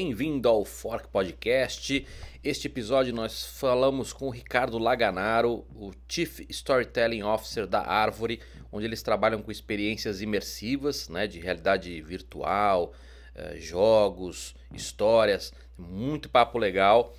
[0.00, 2.06] bem-vindo ao Fork Podcast.
[2.42, 8.40] Este episódio nós falamos com o Ricardo Laganaro, o Chief Storytelling Officer da Árvore,
[8.72, 12.94] onde eles trabalham com experiências imersivas, né, de realidade virtual,
[13.34, 17.14] eh, jogos, histórias, muito papo legal.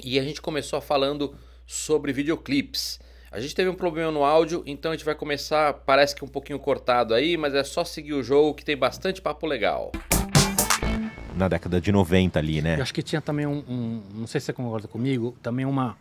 [0.00, 1.36] E a gente começou falando
[1.66, 3.00] sobre videoclipes.
[3.28, 6.28] A gente teve um problema no áudio, então a gente vai começar, parece que um
[6.28, 9.90] pouquinho cortado aí, mas é só seguir o jogo que tem bastante papo legal.
[11.38, 12.76] Na década de 90 ali, né?
[12.76, 15.96] Eu acho que tinha também um, um não sei se você concorda comigo, também uma,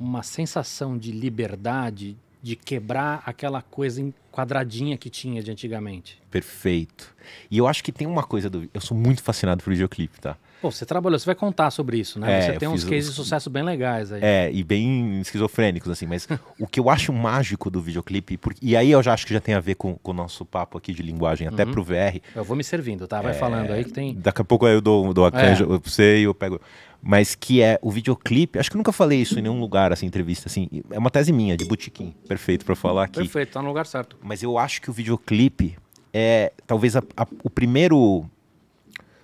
[0.00, 6.20] uma sensação de liberdade, de quebrar aquela coisa quadradinha que tinha de antigamente.
[6.30, 7.14] Perfeito.
[7.50, 8.68] E eu acho que tem uma coisa do.
[8.72, 10.36] Eu sou muito fascinado por videoclipe, tá?
[10.60, 12.38] Pô, você trabalhou, você vai contar sobre isso, né?
[12.38, 14.20] É, você tem uns cases de sucesso bem legais aí.
[14.22, 16.06] É, e bem esquizofrênicos, assim.
[16.06, 16.26] Mas
[16.58, 19.40] o que eu acho mágico do videoclipe, porque, e aí eu já acho que já
[19.40, 21.72] tem a ver com, com o nosso papo aqui de linguagem, até Uhum.
[21.72, 22.20] pro VR.
[22.34, 23.18] Eu vou me servindo, tá?
[23.20, 23.22] É.
[23.22, 24.14] Vai falando aí que tem.
[24.16, 25.30] Daqui a pouco eu dou, dou a É.
[25.30, 26.60] canja pra você e eu pego.
[27.00, 28.58] Mas que é o videoclipe.
[28.58, 30.68] Acho que eu nunca falei isso em nenhum lugar, assim, entrevista, assim.
[30.90, 32.12] É uma tese minha, de botequim.
[32.26, 33.20] Perfeito pra falar aqui.
[33.20, 34.16] Perfeito, tá no lugar certo.
[34.20, 35.78] Mas eu acho que o videoclipe
[36.12, 38.24] é talvez a- a- o primeiro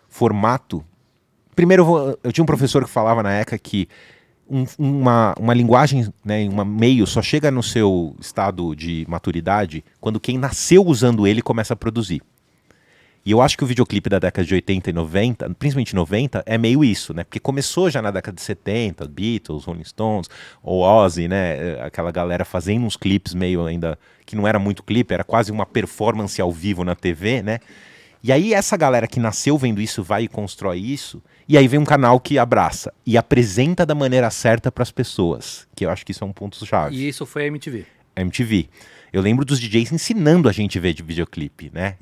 [0.08, 0.84] formato.
[1.54, 3.88] Primeiro, eu, tinha um professor que falava na ECA que
[4.48, 10.20] um- uma, uma linguagem, né, um meio só chega no seu estado de maturidade quando
[10.20, 12.22] quem nasceu usando ele começa a produzir.
[13.26, 16.58] E eu acho que o videoclipe da década de 80 e 90, principalmente 90, é
[16.58, 17.24] meio isso, né?
[17.24, 20.28] Porque começou já na década de 70, Beatles, Rolling Stones,
[20.62, 21.80] ou Ozzy, né?
[21.80, 25.64] Aquela galera fazendo uns clipes meio ainda que não era muito clipe, era quase uma
[25.64, 27.60] performance ao vivo na TV, né?
[28.24, 31.78] E aí essa galera que nasceu vendo isso vai e constrói isso, e aí vem
[31.78, 36.06] um canal que abraça e apresenta da maneira certa para as pessoas, que eu acho
[36.06, 36.96] que isso é um ponto chave.
[36.96, 37.84] E isso foi a MTV.
[38.16, 38.70] MTV.
[39.12, 41.96] Eu lembro dos DJs ensinando a gente a ver de videoclipe, né?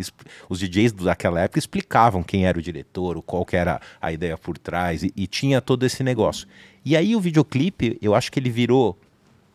[0.49, 4.57] Os DJs daquela época explicavam quem era o diretor, qual que era a ideia por
[4.57, 6.47] trás, e, e tinha todo esse negócio.
[6.85, 8.97] E aí o videoclipe, eu acho que ele virou,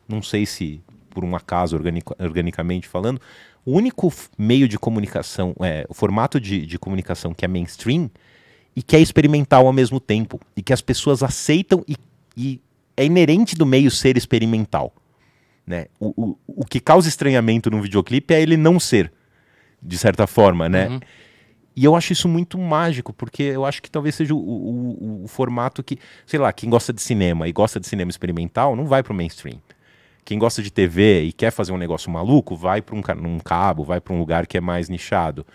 [0.06, 0.81] não sei se
[1.18, 1.80] por um acaso
[2.20, 3.20] organicamente falando,
[3.67, 8.09] o único meio de comunicação, é, o formato de, de comunicação que é mainstream
[8.75, 11.95] e que é experimental ao mesmo tempo, e que as pessoas aceitam e,
[12.38, 12.61] e
[12.95, 14.94] é inerente do meio ser experimental
[15.66, 15.88] né?
[16.00, 19.11] O, o, o que causa estranhamento no videoclipe é ele não ser,
[19.84, 20.88] de certa forma, né?
[20.88, 20.99] Uhum.
[21.75, 25.23] E eu acho isso muito mágico, porque eu acho que talvez seja o, o- o-
[25.25, 28.85] o formato que, sei lá, quem gosta de cinema e gosta de cinema experimental não
[28.85, 29.59] vai pro mainstream.
[30.28, 33.86] Quem gosta de TV e quer fazer um negócio maluco, vai para um, num cabo,
[33.86, 35.48] vai para um lugar que é mais nichado.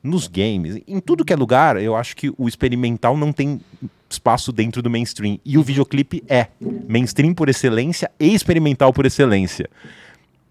[0.00, 3.60] Nos games, em tudo que é lugar, eu acho que o experimental não tem
[4.08, 5.40] espaço dentro do mainstream.
[5.44, 6.46] E o videoclipe é
[6.88, 9.68] mainstream por excelência e experimental por excelência.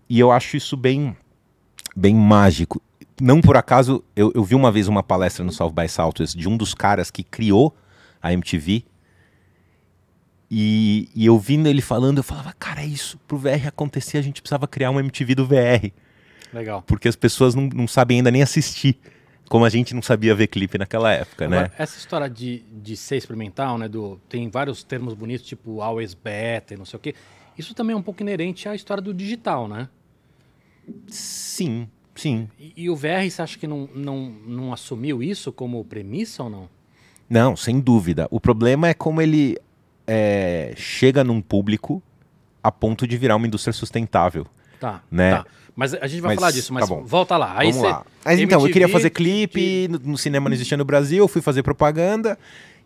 [0.09, 1.16] E eu acho isso bem,
[1.95, 2.81] bem mágico.
[3.22, 6.50] Não por acaso, eu, eu vi uma vez uma palestra no South by Southwest de
[6.50, 7.74] um dos caras que criou
[8.22, 8.84] a MTV.
[10.55, 13.17] E, e eu vindo ele falando, eu falava, cara, é isso.
[13.27, 15.89] Pro VR acontecer, a gente precisava criar uma MTV do VR.
[16.53, 16.83] Legal.
[16.83, 18.99] Porque as pessoas não, não sabem ainda nem assistir.
[19.49, 21.57] Como a gente não sabia ver clipe naquela época, né?
[21.57, 23.87] Agora, essa história de, de ser experimental, né?
[23.87, 27.15] Do, tem vários termos bonitos, tipo always better, não sei o quê.
[27.57, 29.89] Isso também é um pouco inerente à história do digital, né?
[31.07, 32.47] Sim, sim.
[32.59, 36.49] E, e o VR, você acha que não, não, não assumiu isso como premissa ou
[36.51, 36.69] não?
[37.27, 38.27] Não, sem dúvida.
[38.29, 39.57] O problema é como ele
[40.07, 42.01] é, chega num público
[42.61, 44.45] a ponto de virar uma indústria sustentável.
[44.79, 45.31] Tá, Né?
[45.31, 45.45] tá.
[45.75, 47.03] Mas a gente vai Mas, falar disso, mas tá bom.
[47.03, 47.55] volta lá.
[47.57, 48.05] Aí Vamos lá.
[48.23, 51.27] Mas então, eu queria MTV fazer clipe, no, no cinema não existia no Brasil, eu
[51.27, 52.37] fui fazer propaganda,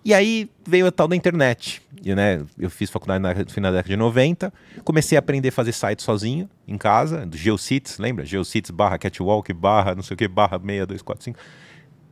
[0.06, 1.82] e aí veio a tal da internet.
[2.02, 4.54] E, né, eu fiz faculdade na, no final da década de 90,
[4.86, 8.26] comecei a aprender a fazer site sozinho, em casa, do GeoCities, lembra?
[8.26, 11.38] GeoCities barra Catwalk barra não sei o que, barra 6245.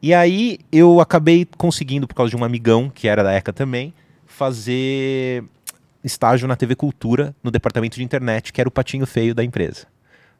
[0.01, 3.93] E aí eu acabei conseguindo, por causa de um amigão, que era da ECA também,
[4.35, 5.44] fazer
[6.03, 9.88] estágio na TV Cultura, no departamento de internet, que era o patinho feio da empresa.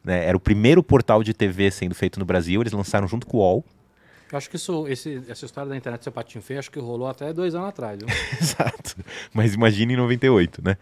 [0.04, 0.24] né?
[0.28, 3.40] Era o primeiro portal de TV sendo feito no Brasil, eles lançaram junto com o
[3.40, 3.66] UOL.
[4.32, 7.08] Eu acho que isso, esse- essa história da internet ser patinho feio, acho que rolou
[7.08, 7.98] até dois anos atrás.
[8.40, 8.98] Exato.
[9.34, 10.78] Mas imagina em 98, né?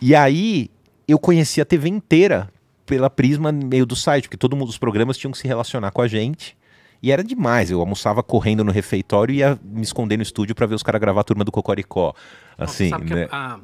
[0.00, 0.70] E aí
[1.06, 2.48] eu conheci a TV inteira
[2.86, 6.00] pela prisma meio do site, porque todo mundo, os programas tinham que se relacionar com
[6.00, 6.56] a gente.
[7.02, 7.70] E era demais.
[7.70, 11.00] Eu almoçava correndo no refeitório e ia me esconder no estúdio para ver os caras
[11.00, 12.14] gravar a turma do Cocoricó.
[12.58, 13.26] Assim, né?
[13.30, 13.58] a,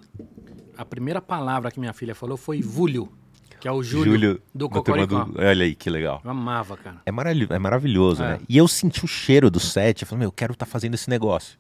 [0.78, 3.12] a primeira palavra que minha filha falou foi Vúlio,
[3.60, 5.24] que é o Júlio, do da turma Cocoricó.
[5.24, 6.20] do- Olha aí, que legal.
[6.24, 7.02] Eu amava, cara.
[7.04, 8.28] É, maravilhoso, é maravilhoso, É.
[8.32, 8.40] né?
[8.48, 11.10] E eu senti o cheiro do set, eu falei, meu, eu quero estar fazendo esse
[11.10, 11.58] negócio.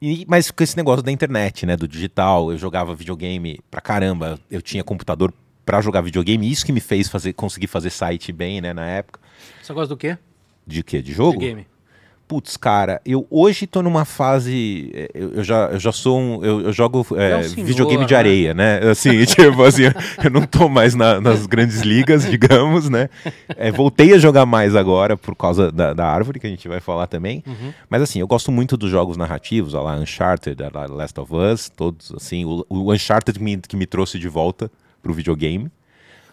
[0.00, 4.38] E- mas com esse negócio da internet, né, do digital, eu jogava videogame pra caramba,
[4.50, 5.32] eu tinha computador
[5.64, 9.20] pra jogar videogame, isso que me fez fazer, conseguir fazer site bem, né, na época.
[9.62, 10.16] Você gosta do quê?
[10.66, 11.00] De quê?
[11.02, 11.38] De jogo?
[11.38, 11.66] De game.
[12.28, 14.90] Putz, cara, eu hoje tô numa fase.
[14.94, 16.42] eh, Eu, eu já, eu já sou um.
[16.42, 18.18] Eu, eu jogo eh, é um senhor, videogame de né?
[18.18, 18.78] areia, né?
[18.90, 19.82] Assim, tipo assim,
[20.24, 23.10] eu não tô mais na- nas grandes ligas, digamos, né?
[23.56, 26.80] Eh, voltei a jogar mais agora por causa da, da árvore, que a gente vai
[26.80, 27.42] falar também.
[27.46, 27.70] Uhum.
[27.90, 32.12] Mas assim, eu gosto muito dos jogos narrativos, lá, Uncharted, lá, Last of Us, todos,
[32.12, 32.46] assim.
[32.46, 34.70] O, o Uncharted que me, que me trouxe de volta
[35.02, 35.70] pro videogame.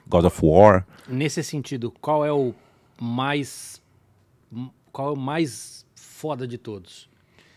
[0.07, 0.85] God of War.
[1.09, 2.53] Nesse sentido, qual é o
[3.01, 3.81] mais.
[4.91, 7.09] Qual é o mais foda de todos?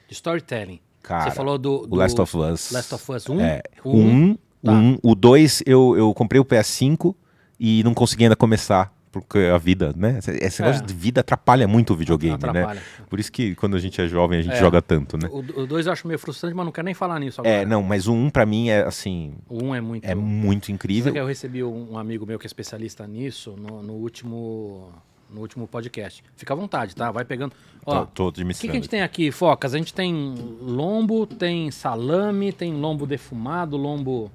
[0.09, 0.81] De storytelling.
[1.03, 2.71] Cara, Você falou do, do Last of Us.
[2.71, 3.41] Last of Us 1?
[3.41, 4.71] É, O o 1, Tá.
[4.73, 7.13] um, o 2 eu, eu comprei o PS5
[7.59, 10.21] e não consegui ainda começar, porque a vida, né?
[10.41, 10.65] Esse É.
[10.65, 12.49] negócio de vida atrapalha muito o videogame, né?
[12.49, 12.83] Atrapalha.
[13.11, 14.61] Por isso que quando a gente é jovem a gente É.
[14.61, 15.29] joga tanto, né?
[15.33, 17.57] O 2 eu acho meio frustrante, mas não quero nem falar nisso agora.
[17.57, 20.05] É, não, mas o 1 pra mim é assim, O 1 um é muito.
[20.05, 21.13] é muito incrível.
[21.17, 24.93] eu recebi um um amigo meu que é especialista nisso no, no último
[25.33, 26.23] no último podcast.
[26.37, 27.11] Fica à vontade, tá?
[27.11, 27.53] Vai pegando.
[27.85, 29.75] Ó, Tô, tô o que, que a gente tem aqui, Focas?
[29.75, 34.31] A gente tem lombo, tem salame, tem lombo defumado, lombo.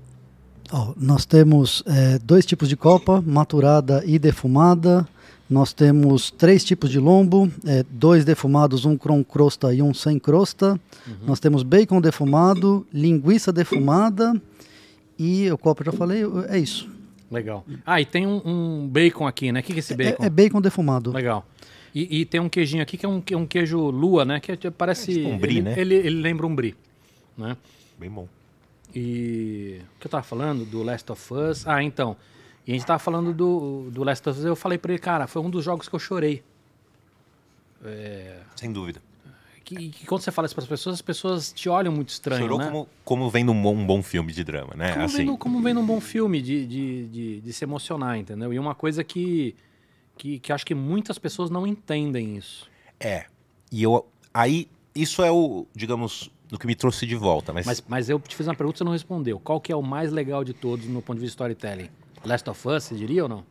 [0.71, 5.07] Ó, nós temos eh, dois tipos de copa, maturada e defumada.
[5.49, 10.19] Nós temos três tipos de lombo, eh, dois defumados, um com crosta e um sem
[10.19, 10.77] crosta.
[11.25, 14.33] Nós temos bacon defumado, linguiça defumada
[15.17, 16.96] e o copo eu já falei, é isso.
[17.29, 17.65] Legal.
[17.85, 19.59] Ah, e tem um, um bacon aqui, né?
[19.59, 20.23] O que, que é esse bacon?
[20.23, 21.11] É, é bacon defumado.
[21.11, 21.45] Legal.
[21.93, 24.39] E, e tem um queijinho aqui que é um, que- um queijo lua, né?
[24.39, 25.11] Que é- parece.
[25.11, 25.75] É tipo um brie, ele, né?
[25.77, 26.75] Ele, ele lembra um brie,
[27.37, 27.57] né?
[27.99, 28.27] Bem bom.
[28.95, 31.67] E o que eu tava falando do Last of Us?
[31.67, 32.15] Ah, então.
[32.65, 34.45] E a gente tava falando do, do Last of Us.
[34.45, 36.43] Eu falei pra ele, cara, foi um dos jogos que eu chorei.
[38.55, 39.01] Sem dúvida.
[39.67, 42.57] Que, que quando você fala isso pras pessoas, as pessoas te olham muito estranho, Chorou
[42.57, 42.67] né?
[42.67, 44.93] como, como vendo um bom, um bom filme de drama, né?
[44.93, 48.53] Como, assim, vendo, como vendo um bom filme de, de, de, de se emocionar, entendeu?
[48.53, 49.53] E uma coisa que,
[50.17, 52.65] que, que acho que muitas pessoas não entendem isso.
[52.97, 53.25] É.
[53.69, 54.07] E eu.
[54.33, 57.51] Aí, isso é o, digamos, o que me trouxe de volta.
[57.51, 59.37] Mas, Mas, mas eu te fiz uma pergunta e você não respondeu.
[59.37, 61.89] Qual que é o mais legal de todos no ponto de vista storytelling?
[62.23, 63.43] Last of Us, você diria ou não?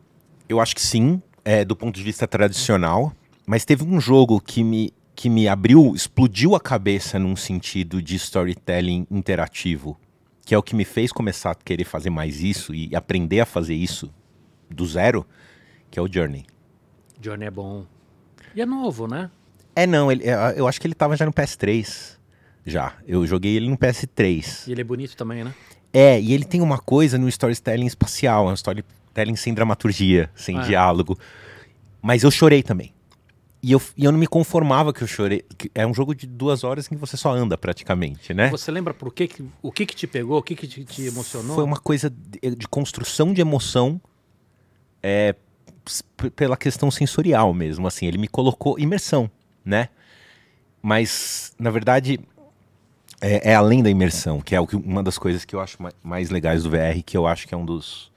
[0.49, 3.13] eu acho que sim, é, do ponto de vista tradicional.
[3.45, 8.15] Mas teve um jogo que me, que me abriu, explodiu a cabeça num sentido de
[8.15, 9.99] storytelling interativo.
[10.45, 13.45] Que é o que me fez começar a querer fazer mais isso e aprender a
[13.45, 14.13] fazer isso
[14.69, 15.25] do zero,
[15.89, 16.45] que é o Journey.
[17.19, 17.83] Journey é bom.
[18.55, 19.31] E é novo, né?
[19.75, 22.15] É, não, ele, é, eu acho que ele tava já no PS3.
[22.63, 22.93] Já.
[23.07, 24.67] Eu joguei ele no PS3.
[24.67, 25.51] E ele é bonito também, né?
[25.91, 30.59] É, e ele tem uma coisa no storytelling espacial, é um storytelling sem dramaturgia, sem
[30.59, 30.61] Ah.
[30.61, 31.17] diálogo.
[32.03, 32.93] Mas eu chorei também.
[33.61, 35.43] E eu, e eu não me conformava que eu chorei.
[35.57, 38.49] que é um jogo de duas horas em que você só anda praticamente, né?
[38.49, 41.01] Você lembra por que, que- o que que te pegou, o que que te, te
[41.07, 41.55] emocionou?
[41.55, 43.99] Foi uma coisa de, de construção de emoção
[45.01, 45.35] é,
[46.35, 48.05] pela questão sensorial mesmo, assim.
[48.05, 49.29] Ele me colocou imersão,
[49.65, 49.89] né?
[50.81, 52.19] Mas, na verdade,
[53.19, 55.81] é, é além da imersão, que é o que- uma das coisas que eu acho
[55.81, 58.11] ma- mais legais do VR, que eu acho que é um dos,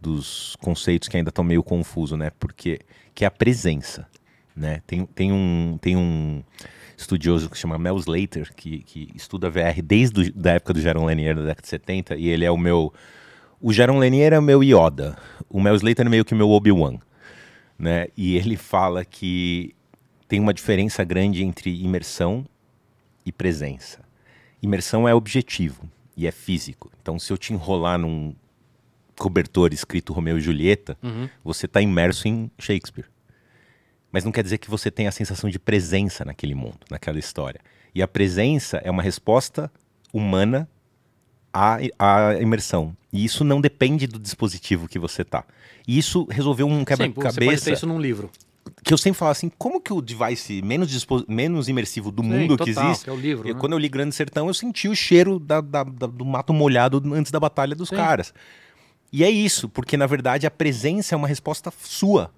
[0.00, 2.30] dos conceitos que ainda estão meio confuso, né?
[2.38, 2.80] Porque
[3.14, 4.06] que é a presença,
[4.58, 4.82] né?
[4.86, 6.42] Tem, tem um tem um
[6.96, 10.80] estudioso que se chama Mel Slater que, que estuda VR desde a da época do
[10.80, 12.92] Jaron Lanier da década de 70 e ele é o meu
[13.60, 15.16] o Jaron Lanier é o meu Yoda,
[15.48, 16.98] o Mel Slater é meio que o meu Obi-Wan,
[17.78, 18.06] né?
[18.16, 19.74] E ele fala que
[20.28, 22.44] tem uma diferença grande entre imersão
[23.26, 24.00] e presença.
[24.62, 26.90] Imersão é objetivo e é físico.
[27.02, 28.32] Então, se eu te enrolar num
[29.18, 31.28] cobertor escrito Romeu e Julieta, Uhum.
[31.42, 33.06] você está imerso em Shakespeare.
[34.10, 37.60] Mas não quer dizer que você tenha a sensação de presença naquele mundo, naquela história.
[37.94, 39.70] E a presença é uma resposta
[40.12, 40.68] humana
[41.52, 42.96] à, à imersão.
[43.12, 45.44] E isso não depende do dispositivo que você tá.
[45.86, 48.30] E isso resolveu um Sim, você pode quebra-cabeça ter isso num livro.
[48.84, 52.56] que eu sempre falo assim, como que o device menos, menos imersivo do Sim, mundo
[52.56, 53.04] total, que existe...
[53.04, 53.60] que é o livro, eu- né?
[53.60, 57.02] Quando eu li Grande Sertão, eu senti o cheiro da- da- da- do mato molhado
[57.14, 57.96] antes da batalha dos Sim.
[57.96, 58.32] caras.
[59.12, 62.30] E é isso, porque na verdade a presença é uma resposta sua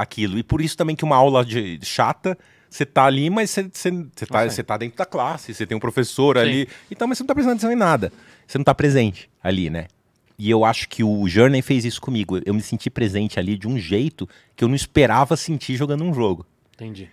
[0.00, 0.38] àquilo.
[0.38, 2.36] E por isso também que uma aula de chata,
[2.68, 5.76] você tá ali, mas você, você, você tá, você tá dentro da classe, você tem
[5.76, 6.42] um professor Sim.
[6.42, 6.68] ali.
[6.90, 8.12] Então, mas você não tá prestando atenção em nada.
[8.46, 9.86] Você não tá presente ali, né?
[10.38, 12.40] E eu acho que o Journey fez isso comigo.
[12.46, 14.26] Eu me senti presente ali de um jeito
[14.56, 17.10] que eu não esperava sentir jogando um jogo, Entendi.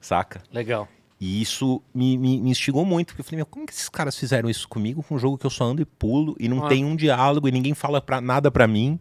[0.00, 0.42] saca?
[0.52, 0.86] Legal.
[1.20, 4.16] E isso me, me, me instigou muito, porque eu falei, meu, como que esses caras
[4.16, 6.68] fizeram isso comigo com um jogo que eu só ando e pulo e não Ah.
[6.68, 9.00] tem um diálogo e ninguém fala pra, nada pra mim,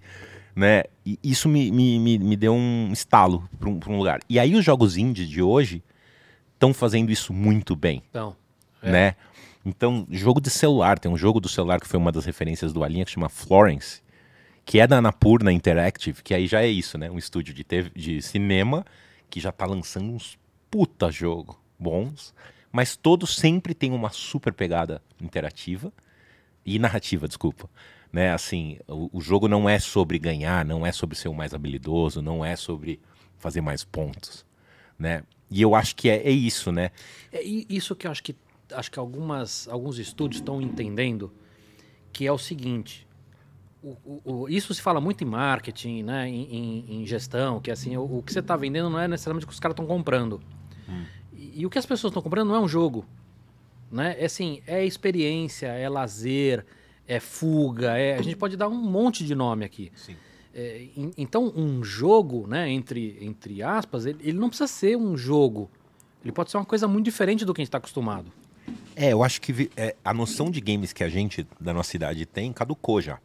[0.58, 0.84] né?
[1.06, 4.20] E isso me, me, me, me deu um estalo pra um, um lugar.
[4.28, 5.84] E aí os jogos indie de hoje
[6.56, 8.36] estão fazendo isso muito bem, Então,
[8.82, 8.92] É.
[8.92, 9.16] né?
[9.64, 12.84] Então, jogo de celular, tem um jogo do celular que foi uma das referências do
[12.84, 14.02] Alinha que chama Florence,
[14.66, 17.12] que é da Anapurna Interactive, que aí já é isso, né?
[17.12, 18.84] Um estúdio de, TV de cinema
[19.30, 20.40] que já tá lançando uns
[20.72, 22.34] puta jogo bons,
[22.72, 25.92] mas todos sempre têm uma super pegada interativa
[26.66, 27.70] e narrativa, desculpa.
[28.18, 28.32] Né?
[28.34, 32.20] Assim, o, o jogo não é sobre ganhar, não é sobre ser o mais habilidoso,
[32.20, 33.00] não é sobre
[33.38, 34.44] fazer mais pontos,
[34.98, 35.22] né?
[35.52, 36.90] E eu acho que é, é isso, né?
[37.32, 38.36] É isso que eu acho que
[38.74, 41.32] acho que algumas, alguns estúdios estão entendendo,
[42.12, 43.06] que é o seguinte.
[43.84, 47.96] o- o- isso se fala muito em marketing, né, em, em- em gestão, que assim,
[47.96, 50.42] o, que você está vendendo não é necessariamente o que os caras estão comprando.
[51.32, 53.06] E, e o que as pessoas estão comprando não é um jogo.
[53.92, 54.16] Né?
[54.20, 56.66] É assim, é experiência, é lazer,
[57.08, 59.92] é fuga, é, a gente pode dar um monte de nome aqui.
[60.54, 65.16] É, en- então, um jogo, né, entre, entre aspas, ele, ele não precisa ser um
[65.16, 65.70] jogo.
[66.24, 68.32] Ele pode ser uma coisa muito diferente do que a gente está acostumado.
[68.96, 72.26] É, eu acho que é, a noção de games que a gente da nossa idade
[72.26, 73.20] tem caducou já.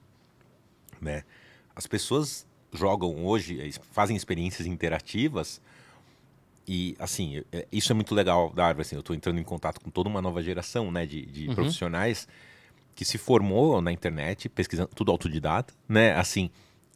[1.01, 1.25] Né?
[1.75, 5.61] As pessoas jogam hoje, é, fazem experiências interativas
[6.69, 8.83] e, assim, é- isso é muito legal da árvore.
[8.83, 11.55] Assim, eu estou entrando em contato com toda uma nova geração né, de, de Uhum.
[11.55, 12.29] profissionais
[12.95, 16.15] que se formou na internet, pesquisando tudo autodidata, né?
[16.15, 16.51] Assim,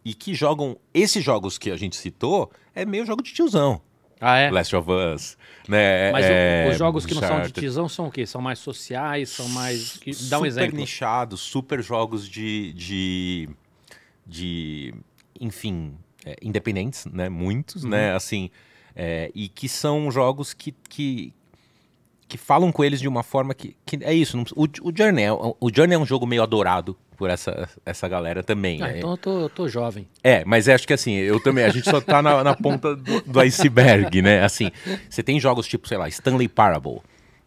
[0.05, 3.81] e que jogam esses jogos que a gente citou, é meio jogo de tiozão.
[4.21, 4.50] Ah, é?
[4.50, 5.37] Last of Us,
[5.69, 6.11] né?
[6.11, 8.25] Mas o- é, os jogos que não são de tiozão são o quê?
[8.26, 9.99] São mais sociais, são mais.
[9.99, 10.76] que- Dá um super exemplo.
[10.79, 12.73] nichados, super jogos de.
[12.73, 13.49] de,
[14.26, 14.95] de
[15.41, 17.29] enfim, é, independentes, né?
[17.29, 17.91] Muitos, Uhum.
[17.91, 18.15] né?
[18.15, 18.50] Assim,
[18.95, 21.33] é, e que são jogos que, que,
[22.28, 23.76] que falam com eles de uma forma que.
[23.87, 24.37] que é isso.
[24.37, 28.06] não o, o, Journey, é, o Journey é um jogo meio adorado por essa, essa
[28.09, 28.83] galera também.
[28.83, 28.99] Ah, é.
[28.99, 30.06] então eu tô, eu tô jovem.
[30.23, 33.21] É, mas acho que assim, eu também, a gente só tá na, na ponta do,
[33.23, 34.42] do iceberg, né?
[34.45, 34.71] Assim,
[35.09, 36.99] você tem jogos tipo, sei lá, Stanley Parable,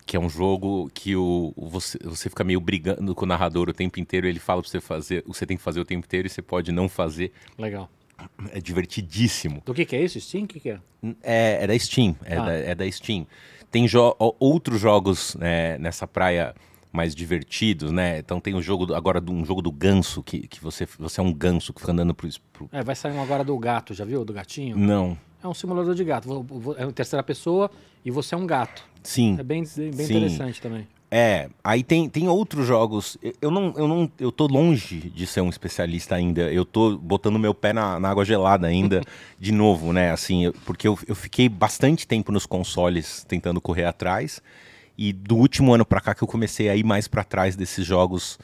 [0.07, 3.69] que é um jogo que o, o- você, você fica meio brigando com o narrador
[3.69, 6.25] o tempo inteiro, ele fala pra você fazer, você tem que fazer o tempo inteiro
[6.25, 7.31] e você pode não fazer.
[7.57, 7.88] Legal.
[8.51, 9.62] É divertidíssimo.
[9.65, 10.19] Do que, que é isso?
[10.19, 10.43] Steam?
[10.45, 10.79] O que, que é?
[11.24, 12.43] É, é da Steam, é, Ah.
[12.45, 13.25] da, é da Steam.
[13.72, 16.56] Tem jo outros jogos né, nessa praia
[16.92, 18.18] mais divertidos, né?
[18.18, 21.20] Então tem o jogo do- agora do, um jogo do ganso, que, que você, você
[21.20, 22.70] é um ganso que fica andando pro, pro...
[22.72, 24.26] É, vai sair um agora do gato, já viu?
[24.26, 24.76] Do gatinho?
[24.76, 25.16] Não.
[25.44, 26.46] É um simulador de gato.
[26.78, 27.70] É em terceira pessoa
[28.04, 28.84] e você é um gato.
[29.04, 29.38] Sim.
[29.40, 30.04] É bem, bem Sim.
[30.18, 30.88] interessante também.
[31.12, 33.18] É, aí tem, tem outros jogos.
[33.42, 36.51] Eu- não, eu não, eu tô longe de ser um especialista ainda.
[36.54, 39.01] Eu tô botando meu pé na, na água gelada ainda,
[39.39, 40.12] de novo, né?
[40.12, 44.39] Assim, eu- porque eu, eu fiquei bastante tempo nos consoles tentando correr atrás.
[44.96, 47.86] E do último ano pra cá que eu comecei a ir mais pra trás desses
[47.86, 48.38] jogos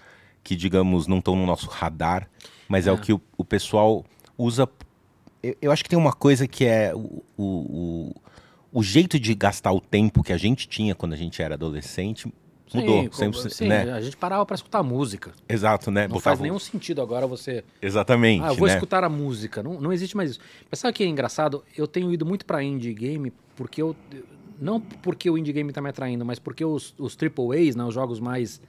[0.43, 2.27] que, digamos, não estão no nosso radar,
[2.67, 4.03] mas é, o que o, o pessoal
[4.38, 4.67] usa.
[5.43, 8.15] Eu, eu acho que tem uma coisa que é o, o,
[8.72, 12.27] o jeito de gastar o tempo que a gente tinha quando a gente era adolescente
[12.74, 13.03] mudou.
[13.03, 13.91] Sim, sempre, como- sim, né?
[13.93, 15.31] a gente parava pra escutar música.
[15.48, 16.01] Exato, né?
[16.03, 17.63] Não Botava faz nenhum sentido agora você.
[17.81, 18.74] Exatamente, Ah, eu vou né?
[18.74, 19.62] escutar a música.
[19.63, 20.39] Não, não existe mais isso.
[20.69, 21.63] Mas sabe o que é engraçado?
[21.77, 23.95] Eu tenho ido muito pra indie game porque eu.
[24.60, 27.93] Não porque o indie game tá me atraindo, mas porque os, os AAAs, né, os
[27.93, 28.62] jogos mais.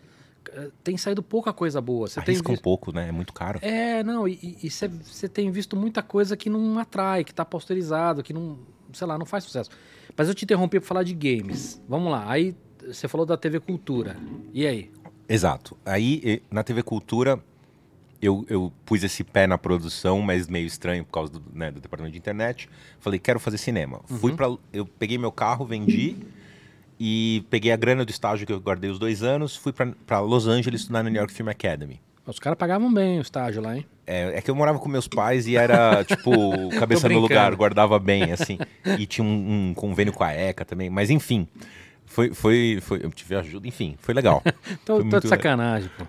[0.53, 2.09] eh, Tem saído pouca coisa boa.
[2.09, 3.09] Você tem Arrisca um visto- pouco, né?
[3.09, 3.61] É muito caro.
[3.63, 8.33] É, não, e você tem visto muita coisa que não atrai, que tá posterizado, que
[8.33, 8.59] não,
[8.93, 9.71] sei lá, não faz sucesso.
[10.17, 11.81] Mas eu te interrompi pra falar de games.
[11.89, 12.55] Vamos lá, aí
[12.87, 14.17] você falou da TV Cultura.
[14.53, 14.91] E aí?
[15.29, 15.77] Exato.
[15.85, 17.39] Aí, na TV Cultura,
[18.23, 21.81] eu, eu pus esse pé na produção, mas meio estranho por causa do, né, do
[21.81, 22.69] departamento de internet.
[23.01, 24.01] Falei, quero fazer cinema.
[24.07, 24.37] Fui Uhum.
[24.37, 26.17] para Eu peguei meu carro, vendi
[26.99, 30.47] e peguei a grana do estágio que eu guardei os dois anos, fui para Los
[30.47, 32.01] Angeles estudar na New York Film Academy.
[32.27, 33.87] Os caras pagavam bem o estágio lá, hein?
[34.05, 36.31] É, é que eu morava com meus pais e era, tipo,
[36.79, 38.59] cabeça no lugar, guardava bem, assim.
[38.99, 40.91] E tinha um, um convênio com a ECA também.
[40.91, 41.47] Mas, enfim,
[42.07, 44.43] foi, foi, foi, eu tive ajuda, enfim, foi legal.
[44.85, 46.05] Tô, Foi tô de sacanagem, pô.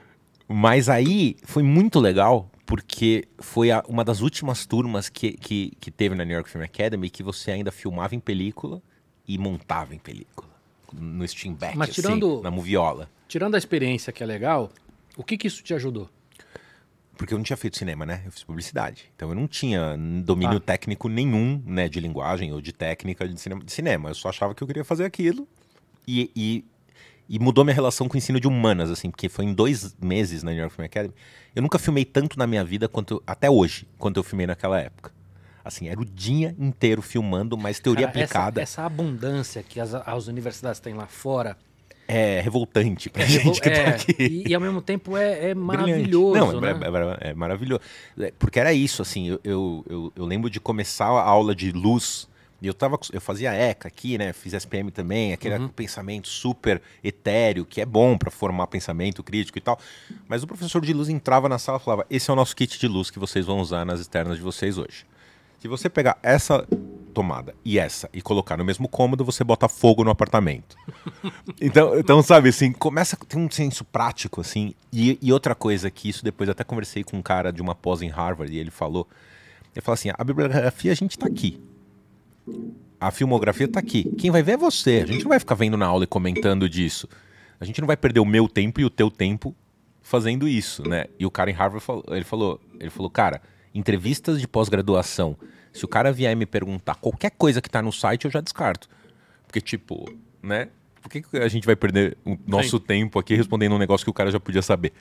[0.48, 5.92] Mas aí foi muito legal, porque foi a- uma das últimas turmas que, que, que
[5.92, 8.82] teve na New York Film Academy que você ainda filmava em película
[9.28, 10.48] e montava em película.
[10.94, 13.10] No Steam Back, Mas tirando- assim, na moviola.
[13.28, 14.72] Tirando a experiência que é legal,
[15.18, 16.10] o que que isso te ajudou?
[17.18, 18.22] Porque eu não tinha feito cinema, né?
[18.26, 19.12] Eu fiz publicidade.
[19.16, 20.62] Então eu não tinha domínio Ah.
[20.62, 21.90] técnico nenhum, né?
[21.90, 23.64] De linguagem ou de técnica de cinema.
[23.64, 24.10] De cinema.
[24.10, 25.48] Eu só achava que eu queria fazer aquilo.
[26.08, 26.66] E, e,
[27.28, 29.10] e mudou minha relação com o ensino de humanas, assim.
[29.12, 31.14] Porque foi em dois meses na New York Film Academy.
[31.56, 35.12] Eu nunca filmei tanto na minha vida quanto até hoje, quanto eu filmei naquela época.
[35.66, 39.94] Assim, era o dia inteiro filmando, mas teoria Cara, essa- aplicada Essa, abundância que as,
[39.94, 41.58] as universidades têm lá fora.
[42.08, 44.16] é revoltante pra É, gente que é, tá aqui.
[44.18, 46.40] E, e ao mesmo tempo é, é maravilhoso.
[46.40, 46.72] Não, né?
[46.72, 47.82] é, é- é maravilhoso.
[48.18, 51.74] É, Porque era isso, assim, eu, eu, eu, eu lembro de começar a aula de
[51.74, 52.30] luz,
[52.62, 54.34] e eu, tava, eu fazia ECA aqui, né?
[54.34, 55.68] Fiz SPM também, aquele Uhum.
[55.68, 59.80] pensamento super etéreo, que é bom para formar pensamento crítico e tal.
[60.28, 62.80] Mas o professor de luz entrava na sala e falava: Esse é o nosso kit
[62.80, 65.06] de luz que vocês vão usar nas externas de vocês hoje.
[65.60, 66.68] Se você pegar essa
[67.16, 70.76] tomada e essa e colocar no mesmo cômodo, você bota fogo no apartamento.
[71.60, 74.74] então, então, sabe, assim, começa a ter um senso prático, assim.
[74.94, 78.02] E, e outra coisa que isso depois até conversei com um cara de uma pós
[78.04, 79.08] em Harvard e ele falou,
[79.76, 81.60] ele falou assim, a bibliografia a gente tá aqui.
[83.00, 84.04] A filmografia tá aqui.
[84.18, 85.02] Quem vai ver é você.
[85.04, 87.08] A gente não vai ficar vendo na aula e comentando disso.
[87.60, 89.56] A gente não vai perder o meu tempo e o teu tempo
[90.02, 91.06] fazendo isso, né?
[91.20, 93.42] E o cara em Harvard falou, ele falou, ele falou, cara,
[93.76, 95.36] entrevistas de pós-graduação,
[95.74, 98.88] se o cara vier me perguntar qualquer coisa que tá no site, eu já descarto.
[99.46, 100.10] Porque tipo,
[100.42, 100.70] né?
[101.02, 104.14] Por que a gente vai perder o nosso tempo aqui respondendo um negócio que o
[104.14, 104.94] cara já podia saber,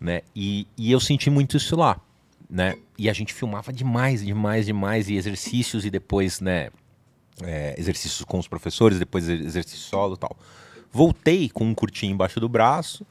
[0.00, 0.22] né?
[0.34, 2.00] E, e eu senti muito isso lá,
[2.48, 2.76] né?
[2.98, 6.70] E a gente filmava demais, demais, demais e exercícios e depois, né?
[7.42, 10.36] É, exercícios com os professores, depois exercício solo tal.
[10.92, 13.06] Voltei com um curtinho embaixo do braço,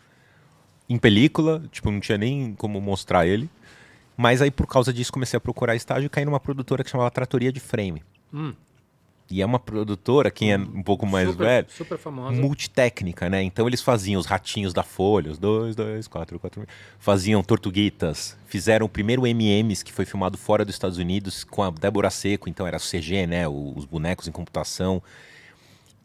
[0.88, 3.50] em película, tipo, não tinha nem como mostrar ele.
[4.18, 7.10] Mas aí, por causa disso, comecei a procurar estágio e caí numa produtora que chamava
[7.10, 8.04] Tratoria de Frame.
[8.34, 8.54] Hum.
[9.32, 12.40] E é uma produtora, quem é um pouco mais super, velho, Super famosa.
[12.40, 13.42] multitécnica, né?
[13.42, 16.68] Então eles faziam os ratinhos da Folha, os dois, dois, quatro, quatro.
[17.00, 21.72] Faziam Tortuguitas, fizeram o primeiro MMs que foi filmado fora dos Estados Unidos com a
[21.72, 23.48] Débora Seco, então era CG, né?
[23.48, 25.02] Os bonecos em computação.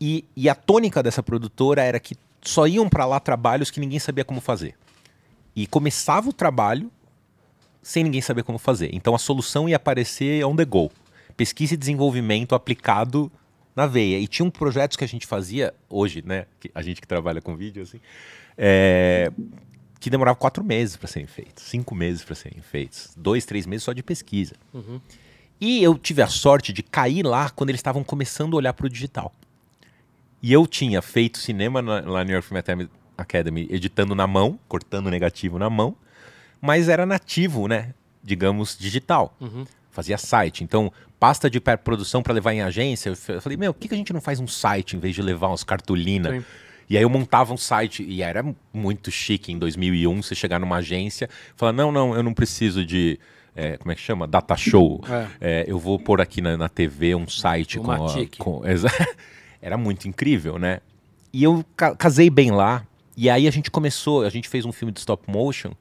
[0.00, 3.98] E, e a tônica dessa produtora era que só iam para lá trabalhos que ninguém
[3.98, 4.74] sabia como fazer.
[5.54, 6.90] E começava o trabalho
[7.82, 8.90] sem ninguém saber como fazer.
[8.92, 10.90] Então a solução ia aparecer on the go.
[11.36, 13.30] Pesquisa e desenvolvimento aplicado
[13.74, 14.18] na veia.
[14.18, 16.46] E tinham projetos que a gente fazia hoje, né?
[16.74, 18.00] A gente que trabalha com vídeo, assim,
[18.56, 19.30] é,
[20.00, 23.84] que demorava quatro meses para serem feitos, cinco meses para serem feitos, dois, três meses
[23.84, 24.54] só de pesquisa.
[25.60, 28.86] E eu tive a sorte de cair lá quando eles estavam começando a olhar para
[28.86, 29.32] o digital.
[30.42, 32.60] E eu tinha feito cinema na, lá na New York Film
[33.16, 35.96] Academy- editando na mão, cortando negativo na mão,
[36.60, 37.94] mas era nativo, né?
[38.22, 39.34] Digamos, digital.
[39.96, 40.62] Fazia site.
[40.62, 43.14] Então, pasta de pré-produção para levar em agência.
[43.28, 45.22] Eu falei, meu, por que que a gente não faz um site em vez de
[45.22, 46.34] levar umas cartolinas?
[46.34, 46.44] Sim.
[46.90, 48.44] E aí eu montava um site, e era
[48.74, 52.84] muito chique em 2001, você chegar numa agência e falar, não, não, eu não preciso
[52.84, 53.18] de,
[53.56, 54.26] é, como é que chama?
[54.26, 55.02] Data show.
[55.08, 55.26] É.
[55.40, 58.38] É, eu vou pôr aqui na, na TV um site com, Uma a- tique.
[58.38, 58.62] com-
[59.60, 60.80] Era muito incrível, né?
[61.32, 64.72] E eu ca- casei bem lá, e aí a gente começou, a gente fez um
[64.72, 65.72] filme de stop motion,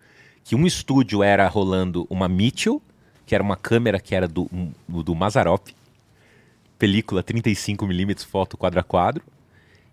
[0.43, 2.81] que um estúdio era rolando uma Mitchell,
[3.25, 4.49] que era uma câmera que era do,
[4.87, 5.69] do Mazarop,
[6.77, 9.23] película 35mm foto quadro a quadro,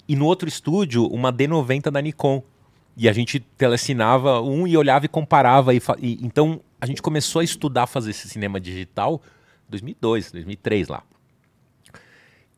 [0.08, 2.42] e no outro estúdio uma D90 da Nikon.
[2.96, 5.72] E a gente telecinava um e olhava e comparava.
[5.74, 9.22] E, e- então a gente começou a estudar fazer esse cinema digital
[9.68, 11.02] em 2002, 2003 lá.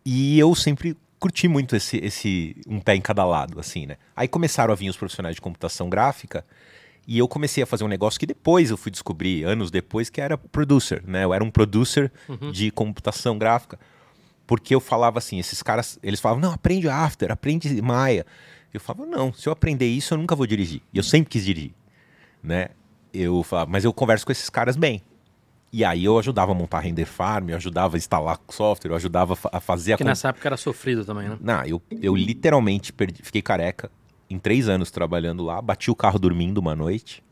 [0.04, 3.96] E eu sempre curti muito esse, esse um pé em cada lado, assim, né?
[4.16, 6.44] Aí começaram a vir os profissionais de computação gráfica
[7.06, 10.20] e eu comecei a fazer um negócio que depois eu fui descobrir, anos depois, que
[10.20, 11.24] era producer, né?
[11.24, 12.10] Eu era um producer
[12.52, 13.78] de computação gráfica.
[14.46, 18.26] Porque eu falava assim, esses caras, eles falavam, não, aprende After, aprende Maya.
[18.72, 20.82] Eu falava, não, se eu aprender isso, eu nunca vou dirigir.
[20.92, 21.72] E eu sempre quis dirigir,
[22.42, 22.68] né?
[23.12, 25.00] Eu falava, mas eu converso com esses caras bem.
[25.72, 29.32] E aí eu ajudava a montar render farm, eu ajudava a instalar software, eu ajudava
[29.32, 31.36] a fa- a fazer a Que nessa época era sofrido também, né?
[31.40, 33.90] não, eu, eu literalmente perdi, fiquei careca
[34.34, 37.22] em três anos trabalhando lá, bati o carro dormindo uma noite.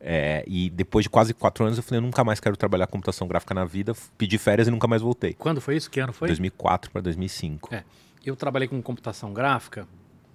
[0.00, 2.92] é, e depois de quase quatro anos eu falei, eu nunca mais quero trabalhar com
[2.92, 5.34] computação gráfica na vida, pedi férias e nunca mais voltei.
[5.34, 5.90] Quando foi isso?
[5.90, 6.28] Que ano foi?
[6.28, 7.74] 2004 para 2005.
[7.74, 7.82] É,
[8.24, 9.88] eu trabalhei com computação gráfica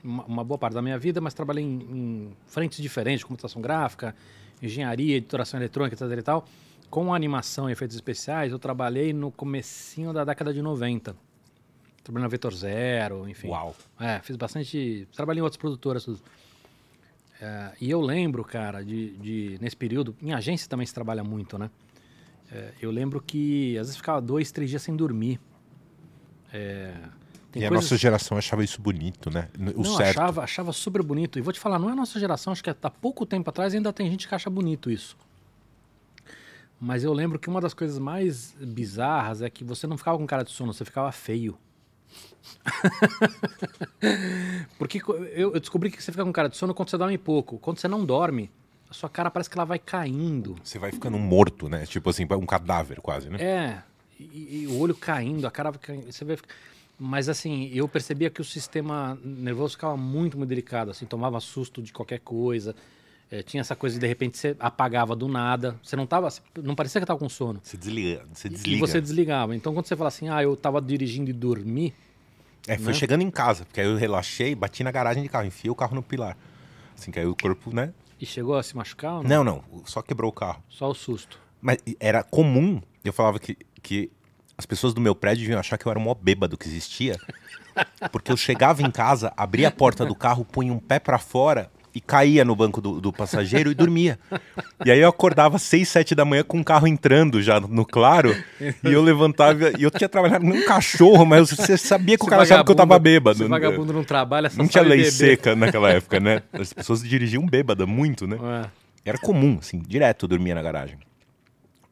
[0.03, 4.13] uma, uma boa parte da minha vida, mas trabalhei em, em frentes diferentes, computação gráfica,
[4.61, 6.45] engenharia, editoração eletrônica, etc e tal.
[6.89, 11.15] Com animação e efeitos especiais, eu trabalhei no comecinho da década de 90.
[12.03, 13.47] Trabalhei na Vetor Zero, enfim.
[13.47, 13.75] Uau.
[13.99, 15.07] É, fiz bastante.
[15.15, 16.03] Trabalhei em outras produtoras.
[16.03, 16.19] Tudo.
[17.41, 21.57] É, e eu lembro, cara, de, de- nesse período, em agência também se trabalha muito,
[21.57, 21.69] né?
[22.51, 25.39] É, eu lembro que às vezes ficava dois, três dias sem dormir.
[26.51, 26.93] É,
[27.55, 29.49] e a coisas- nossa geração achava isso bonito, né?
[29.75, 30.19] O não, certo.
[30.19, 31.39] achava, achava super bonito.
[31.39, 33.73] E vou te falar, não é a nossa geração, acho que há pouco tempo atrás
[33.73, 35.17] ainda tem gente que acha bonito isso.
[36.79, 40.27] Mas eu lembro que uma das coisas mais bizarras é que você não ficava com
[40.27, 41.57] cara de sono, você ficava feio.
[44.77, 47.57] Porque eu, eu descobri que você fica com cara de sono quando você dorme pouco.
[47.59, 48.49] Quando você não dorme,
[48.89, 50.55] a sua cara parece que ela vai caindo.
[50.63, 51.85] Você vai ficando morto, né?
[51.85, 53.37] Tipo assim, um cadáver quase, né?
[53.41, 53.81] É,
[54.19, 56.37] e, e o olho caindo, a cara vai caindo, você vê...
[56.99, 61.81] Mas assim, eu percebia que o sistema nervoso ficava muito, muito delicado, assim, tomava susto
[61.81, 62.75] de qualquer coisa.
[63.33, 65.75] É, tinha essa coisa de, de repente, você apagava do nada.
[65.81, 66.29] Você não tava,
[66.61, 67.59] não parecia que tava com sono.
[67.63, 68.79] Você desliga, você E desliga.
[68.85, 69.55] você desligava.
[69.55, 71.91] Então, quando você fala assim, ah, eu tava dirigindo e dormi,
[72.67, 72.93] É, foi né?
[72.93, 75.95] chegando em casa, porque aí eu relaxei, bati na garagem de carro, enfiei o carro
[75.95, 76.37] no pilar.
[76.95, 77.91] Assim, que aí o corpo, né?
[78.21, 79.43] e chegou a se machucar ou não?
[79.43, 80.61] Não, não, só quebrou o carro.
[80.69, 81.39] Só o susto.
[81.59, 84.11] Mas era comum, eu falava que, que
[84.55, 87.17] as pessoas do meu prédio deviam achar que eu era o maior bêbado que existia.
[88.11, 91.71] Porque eu chegava em casa, abria a porta do carro, punha um pé pra fora
[91.93, 94.17] e caía no banco do, do passageiro e dormia.
[94.83, 97.85] E aí eu acordava às seis, sete da manhã com o carro entrando já no
[97.85, 98.35] claro.
[98.59, 99.71] E eu levantava.
[99.77, 102.75] E eu tinha trabalhado num cachorro, mas você sabia que o cara achava que eu
[102.75, 103.43] tava bêbado.
[103.43, 105.11] esse vagabundo não trabalha, só Não tinha lei beber.
[105.11, 106.41] seca naquela época, né?
[106.51, 108.37] As pessoas dirigiam bêbada muito, né?
[108.41, 109.09] É.
[109.09, 110.97] Era comum, assim, direto eu dormia na garagem.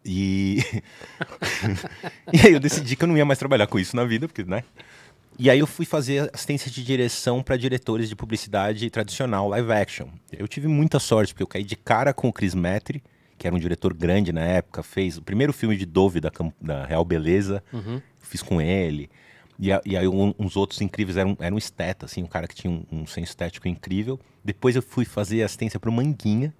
[0.03, 0.63] E.
[2.33, 4.43] e aí eu decidi que eu não ia mais trabalhar com isso na vida, porque,
[4.43, 4.63] né?
[5.43, 10.07] E aí eu fui fazer assistência de direção para diretores de publicidade tradicional, live action.
[10.31, 13.01] Eu tive muita sorte, porque eu caí de cara com o Chris Metri,
[13.39, 16.85] que era um diretor grande na época, fez o primeiro filme de Dove da, da
[16.85, 17.63] Real Beleza,
[18.19, 19.09] fiz com ele.
[19.57, 22.27] E, a- e aí um- uns outros incríveis, era um, era um esteta, assim, um
[22.27, 24.19] cara que tinha um, um senso estético incrível.
[24.45, 26.53] Depois eu fui fazer assistência pro Manguinha,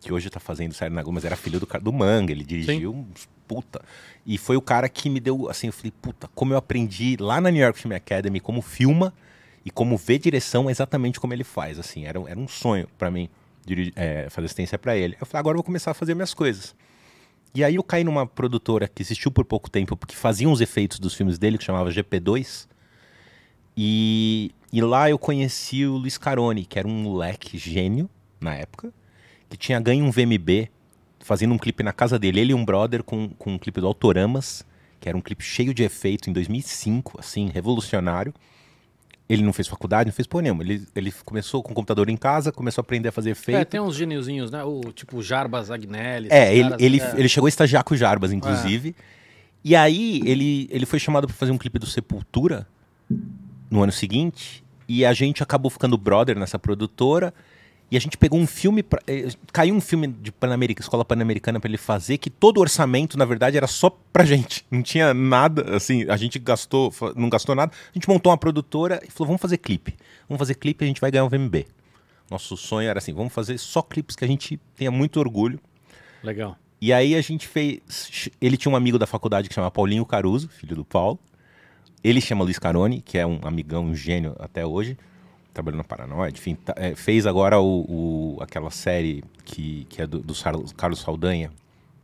[0.00, 2.42] que hoje tá fazendo série na Globo, mas era filho do, cara- do Manga, ele
[2.44, 3.80] dirigiu uns puta.
[4.26, 7.40] E foi o cara que me deu, assim, eu falei, puta, como eu aprendi lá
[7.40, 9.14] na New York Film Academy como filma
[9.64, 13.28] e como ver direção exatamente como ele faz, assim, era, era um sonho pra mim
[13.94, 15.16] é, fazer assistência pra ele.
[15.20, 16.74] Eu falei, agora eu vou começar a fazer minhas coisas.
[17.54, 20.98] E aí eu caí numa produtora que existiu por pouco tempo, porque fazia uns efeitos
[20.98, 22.68] dos filmes dele, que chamava GP2.
[23.76, 28.92] E, e lá eu conheci o Luiz Caroni, que era um moleque gênio na época,
[29.48, 30.70] que tinha ganho um VMB
[31.26, 33.86] fazendo um clipe na casa dele, ele e um brother com, com um clipe do
[33.88, 34.64] Autoramas,
[35.00, 38.32] que era um clipe cheio de efeito em 2005, assim, revolucionário.
[39.28, 40.62] Ele não fez faculdade, não fez porra nenhuma.
[40.62, 43.58] Ele, ele começou com o computador em casa, começou a aprender a fazer efeito.
[43.58, 44.62] É, tem uns geniozinhos, né?
[44.62, 46.28] O tipo Jarbas Agnelli.
[46.30, 47.14] É, ele, caras, ele, é.
[47.16, 48.94] ele chegou a estagiar com o Jarbas, inclusive.
[49.64, 52.68] E aí ele, ele foi chamado para fazer um clipe do Sepultura
[53.68, 54.62] no ano seguinte.
[54.88, 57.34] E a gente acabou ficando brother nessa produtora.
[57.90, 58.82] E a gente pegou um filme.
[58.82, 62.60] Pra, eh, caiu um filme de Panamérica, Escola Pan-Americana para ele fazer, que todo o
[62.60, 64.66] orçamento, na verdade, era só pra gente.
[64.70, 67.72] Não tinha nada, assim, a gente gastou, não gastou nada.
[67.72, 69.94] A gente montou uma produtora e falou: vamos fazer clipe.
[70.28, 71.66] Vamos fazer clipe e a gente vai ganhar um VMB.
[72.30, 75.60] Nosso sonho era assim: vamos fazer só clipes que a gente tenha muito orgulho.
[76.22, 76.56] Legal.
[76.80, 78.30] E aí a gente fez.
[78.40, 81.18] Ele tinha um amigo da faculdade que chama Paulinho Caruso, filho do Paulo.
[82.02, 84.96] Ele chama Luiz Caroni, que é um amigão, um gênio até hoje.
[85.56, 86.54] Trabalhou na Paranoide, enfim.
[86.54, 90.34] tá- é, fez agora o, o- aquela série que, que é do, do
[90.76, 91.50] Carlos Saldanha.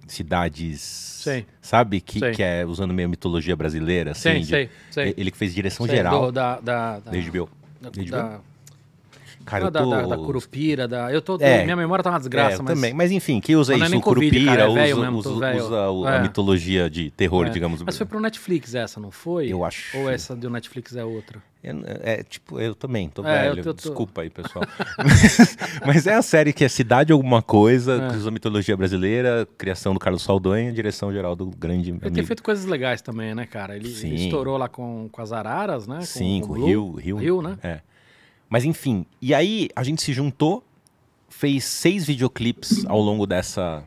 [0.06, 0.80] Cidades.
[0.80, 1.46] Sei.
[1.60, 2.00] Sabe?
[2.00, 2.32] Que, Sei.
[2.32, 4.12] que é usando meio mitologia brasileira.
[4.12, 5.14] Assim, Sei, de- sei, sei.
[5.16, 7.48] Ele que fez direção geral do- da, da, da, da HBO.
[7.80, 8.42] Da HBO?
[9.44, 9.90] Cara, eu da, tô...
[9.90, 11.12] da, da Curupira, da.
[11.12, 11.36] Eu tô.
[11.40, 11.64] É.
[11.64, 12.74] Minha memória tá uma É, desgraça, eu mas.
[12.74, 12.94] também.
[12.94, 15.30] Mas enfim, que usa Mas é isso, o Covid, Curupira, cara, é usa, mesmo, usa,
[15.56, 16.16] usa o- É.
[16.18, 17.50] a mitologia de terror, É.
[17.50, 17.82] digamos.
[17.82, 19.48] Mas foi pro Netflix essa, não foi?
[19.48, 19.96] Eu acho.
[19.98, 21.42] Ou essa do Netflix é outra?
[22.02, 23.62] É, tipo, eu também, tô É, eu velho.
[23.62, 24.64] tô- eu tô- Desculpa aí, pessoal.
[25.86, 28.08] Mas é a série que é Cidade Alguma Coisa, É.
[28.10, 32.26] que usa mitologia brasileira, criação do Carlos Saldanha, direção geral do grande Ele tem amigo.
[32.26, 33.76] feito coisas legais também, né, cara?
[33.76, 35.98] Ele, ele estourou lá com, com as araras, né?
[35.98, 36.66] Com, Sim, com o.
[36.66, 37.16] Rio, Rio.
[37.16, 37.56] Rio, né?
[37.62, 37.80] É.
[38.52, 40.62] Mas enfim, e aí a gente se juntou,
[41.26, 43.82] fez seis videoclipes ao longo dessa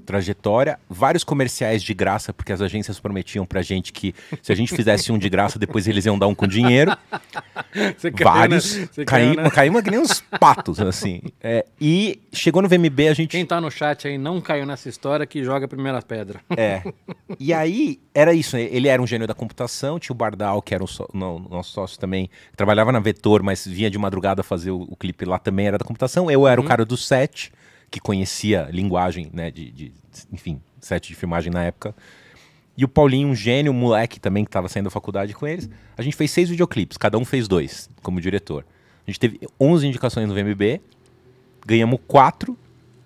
[0.00, 4.74] trajetória, vários comerciais de graça, porque as agências prometiam pra gente que se a gente
[4.74, 6.96] fizesse um de graça, depois eles iam dar um com dinheiro.
[7.96, 8.76] Você caiu, vários.
[8.76, 8.88] né?
[9.04, 9.50] Caímos caiu, né?
[9.50, 11.20] caímos que nem uns patos, assim.
[11.40, 13.30] É, e chegou no VMB, a gente.
[13.30, 16.40] Quem tá no chat aí não caiu nessa história que joga a primeira pedra.
[16.56, 16.82] É.
[17.38, 18.56] E aí, era isso.
[18.56, 18.62] né?
[18.70, 21.72] Ele era um gênio da computação, tinha o Bardal, que era o, só- não, nosso
[21.72, 25.66] sócio também, trabalhava na Vetor, mas vinha de madrugada fazer o, o clipe lá também,
[25.66, 26.30] era da computação.
[26.30, 27.52] Eu era o cara do set,
[27.90, 29.92] que conhecia linguagem, né, de, de-
[30.32, 31.94] enfim, set de filmagem na época.
[32.76, 35.68] E o Paulinho, um gênio, um moleque também, que estava saindo da faculdade com eles.
[35.96, 38.64] A gente fez seis videoclipes, cada um fez dois, como diretor.
[39.06, 40.80] A gente teve 11 indicações no VMB,
[41.66, 42.56] ganhamos quatro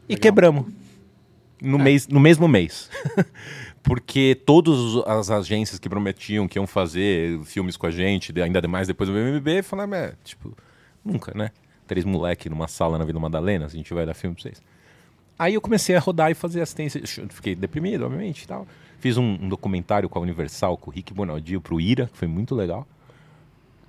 [0.08, 0.66] e quebramos.
[1.60, 2.90] No, mês, no mesmo mês.
[3.82, 4.74] Porque todas
[5.06, 9.14] as agências que prometiam que iam fazer filmes com a gente, ainda mais depois do
[9.14, 10.56] VMB, falaram, é, tipo,
[11.04, 11.50] nunca, né?
[11.86, 14.62] Três moleque numa sala na Vila Madalena, a gente vai dar filme pra vocês.
[15.38, 17.00] Aí eu comecei a rodar e fazer assistência.
[17.30, 18.66] Fiquei deprimido, obviamente e tal.
[18.98, 22.28] Fiz um, um documentário com a Universal, com o Rick Bonaldio, pro Ira, que foi
[22.28, 22.86] muito legal.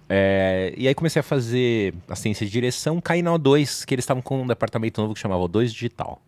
[0.09, 4.21] É, e aí comecei a fazer assistência de direção, caí na O2, que eles estavam
[4.21, 6.21] com um departamento novo que chamava O2 Digital.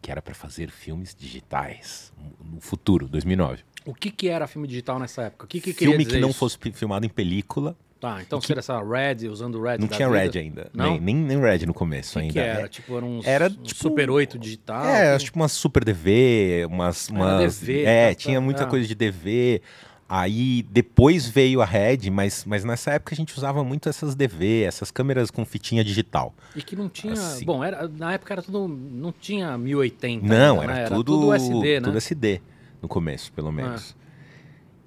[0.00, 3.62] Que era para fazer filmes digitais no futuro, 2009.
[3.84, 5.44] O que que era filme digital nessa época?
[5.44, 6.38] O que que Filme que dizer não isso?
[6.38, 7.76] fosse filmado em película.
[8.00, 10.20] Tá, então seria essa Red, usando o Red Não tinha vida?
[10.20, 10.70] Red ainda.
[10.72, 10.92] Não?
[10.92, 12.32] Nem, nem, nem Red no começo que, ainda.
[12.32, 12.62] que era?
[12.62, 14.86] É- Tipo, era uns, era, tipo, Super 8 digital?
[14.86, 17.10] É, que- tipo uma Super DV, umas.
[17.10, 18.70] Era umas DV, é, tá, tinha tá, muita tá.
[18.70, 19.60] coisa de DV.
[20.08, 24.62] Aí depois veio a Red, mas, mas nessa época a gente usava muito essas DV,
[24.62, 26.34] essas câmeras com fitinha digital.
[26.56, 27.12] E que não tinha.
[27.12, 27.44] Assim.
[27.44, 28.66] Bom, era, na época era tudo.
[28.66, 30.26] Não tinha 1080.
[30.26, 30.96] Não, ainda, era, né?
[30.96, 31.84] tudo, SD, né?
[31.84, 32.40] tudo SD
[32.82, 33.94] no começo, pelo menos.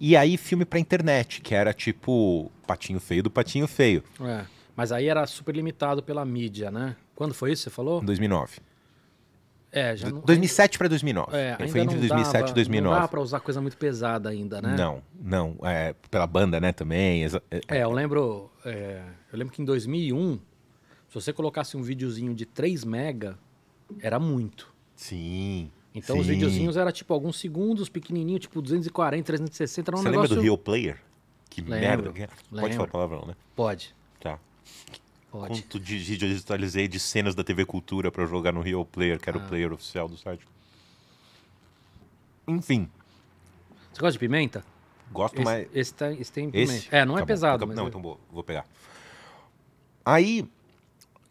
[0.06, 4.44] E aí filme pra internet, que era tipo Patinho Feio do Patinho Feio, É.
[4.76, 6.98] Mas aí era super limitado pela mídia, né?
[7.16, 8.02] Quando foi isso, você falou?
[8.02, 8.58] em 2009.
[9.72, 10.20] É, já não...
[10.20, 11.30] 2007 pra 2009.
[11.38, 12.96] É, É, Foi entre não 2007 dava, e Não 2009.
[12.96, 14.76] dava pra usar coisa muito pesada ainda, né?
[14.78, 15.56] Não, não.
[15.64, 17.24] É, pela banda, né, também.
[17.24, 20.34] exa- é- É, eu lembro, é, eu lembro que em 2001,
[21.08, 23.38] se você colocasse um videozinho de 3 mega,
[24.02, 24.74] era muito.
[24.96, 25.72] Sim.
[25.96, 26.34] Então os sim.
[26.34, 30.22] videozinhos era tipo alguns segundos, pequenininho, tipo 240, 360, era um Você negócio...
[30.30, 31.00] lembra do Real Player?
[31.50, 32.12] Que Lembro, merda.
[32.14, 32.28] que é.
[32.28, 32.74] Pode lembro.
[32.76, 33.36] falar palavrão, né?
[33.56, 34.40] Pode, Tá.
[35.32, 35.62] pode.
[35.62, 39.20] Quanto de vídeo eu digitalizei de cenas da TV Cultura pra jogar no Real Player,
[39.20, 39.46] que era Ah.
[39.46, 40.48] o player oficial do site.
[42.48, 42.90] Enfim,
[43.94, 44.66] Você gosta de pimenta?
[45.12, 45.68] gosto Esse, mais.
[45.74, 46.74] esse, tem, esse tem pimenta.
[46.74, 46.88] Esse?
[46.92, 47.76] É, não é Tá bom, pesado, mas...
[47.76, 48.66] Não, é- então vou, vou pegar.
[50.04, 50.44] Aí,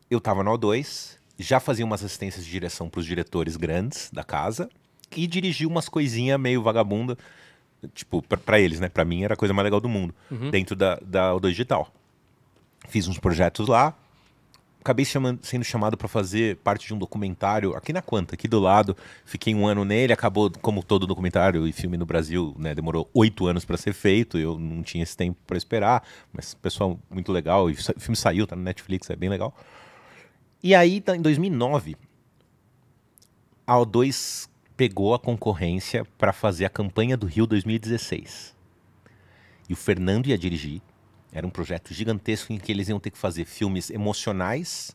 [0.08, 4.68] eu tava no O2, já fazia umas assistências de direção pros diretores grandes da casa
[5.16, 7.16] e dirigi umas coisinhas meio vagabunda,
[7.94, 8.88] tipo, pra eles, né?
[8.88, 10.50] Pra mim era a coisa mais legal do mundo, Uhum.
[10.50, 11.92] dentro da, da O2 Digital.
[12.88, 13.96] Fiz uns projetos lá,
[14.80, 18.58] acabei chamando- sendo chamado para fazer parte de um documentário aqui na Quanta, aqui do
[18.58, 18.96] lado.
[19.24, 23.46] Fiquei um ano nele, acabou, como todo documentário e filme no Brasil, né, demorou oito
[23.46, 24.38] anos para ser feito.
[24.38, 27.70] Eu não tinha esse tempo para esperar, mas pessoal muito legal.
[27.70, 29.56] E o filme saiu, tá no Netflix, é bem legal.
[30.62, 31.96] E aí, tá, em 2009,
[33.66, 38.54] a O2 pegou a concorrência para fazer a campanha do Rio 2016.
[39.68, 40.80] E o Fernando ia dirigir.
[41.32, 44.94] Era um projeto gigantesco em que eles iam ter que fazer filmes emocionais,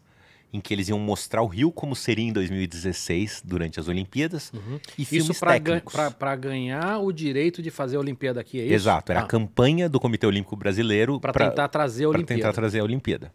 [0.54, 4.52] em que eles iam mostrar o Rio como seria em 2016, durante as Olimpíadas,
[4.98, 5.94] e filmes Isso para técnicos.
[6.40, 8.74] ganhar o direito de fazer a Olimpíada aqui, é isso?
[8.74, 12.42] Exato, era a campanha do Comitê Olímpico Brasileiro Para pra- tentar trazer a pra Olimpíada.
[12.42, 13.34] tentar trazer a Olimpíada.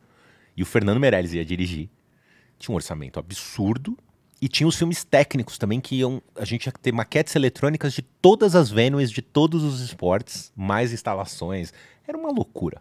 [0.56, 1.88] E o Fernando Meirelles ia dirigir.
[2.62, 3.98] Tinha um orçamento absurdo.
[4.40, 6.22] E tinha os filmes técnicos também, que iam.
[6.36, 10.92] A gente ia ter maquetes eletrônicas de todas as venues, de todos os esportes, mais
[10.92, 11.72] instalações.
[12.06, 12.80] Era uma loucura.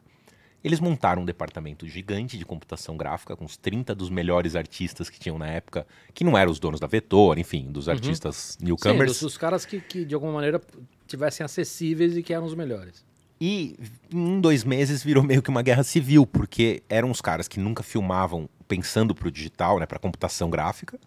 [0.63, 5.19] Eles montaram um departamento gigante de computação gráfica, com os 30 dos melhores artistas que
[5.19, 9.13] tinham na época, que não eram os donos da Vetor, enfim, dos artistas Sim, newcomers.
[9.13, 10.61] dos, dos caras que, que, de alguma maneira,
[11.07, 13.03] tivessem acessíveis e que eram os melhores.
[13.41, 13.75] E
[14.13, 17.59] em um, dois meses virou meio que uma guerra civil, porque eram os caras que
[17.59, 20.99] nunca filmavam pensando pro digital, né, pra computação gráfica,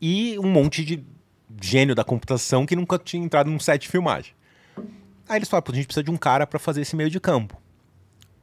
[0.00, 1.02] e um monte de
[1.60, 4.34] gênio da computação que nunca tinha entrado num set de filmagem.
[5.28, 7.18] Aí eles falaram, "Pô, a gente precisa de um cara pra fazer esse meio de
[7.18, 7.60] campo.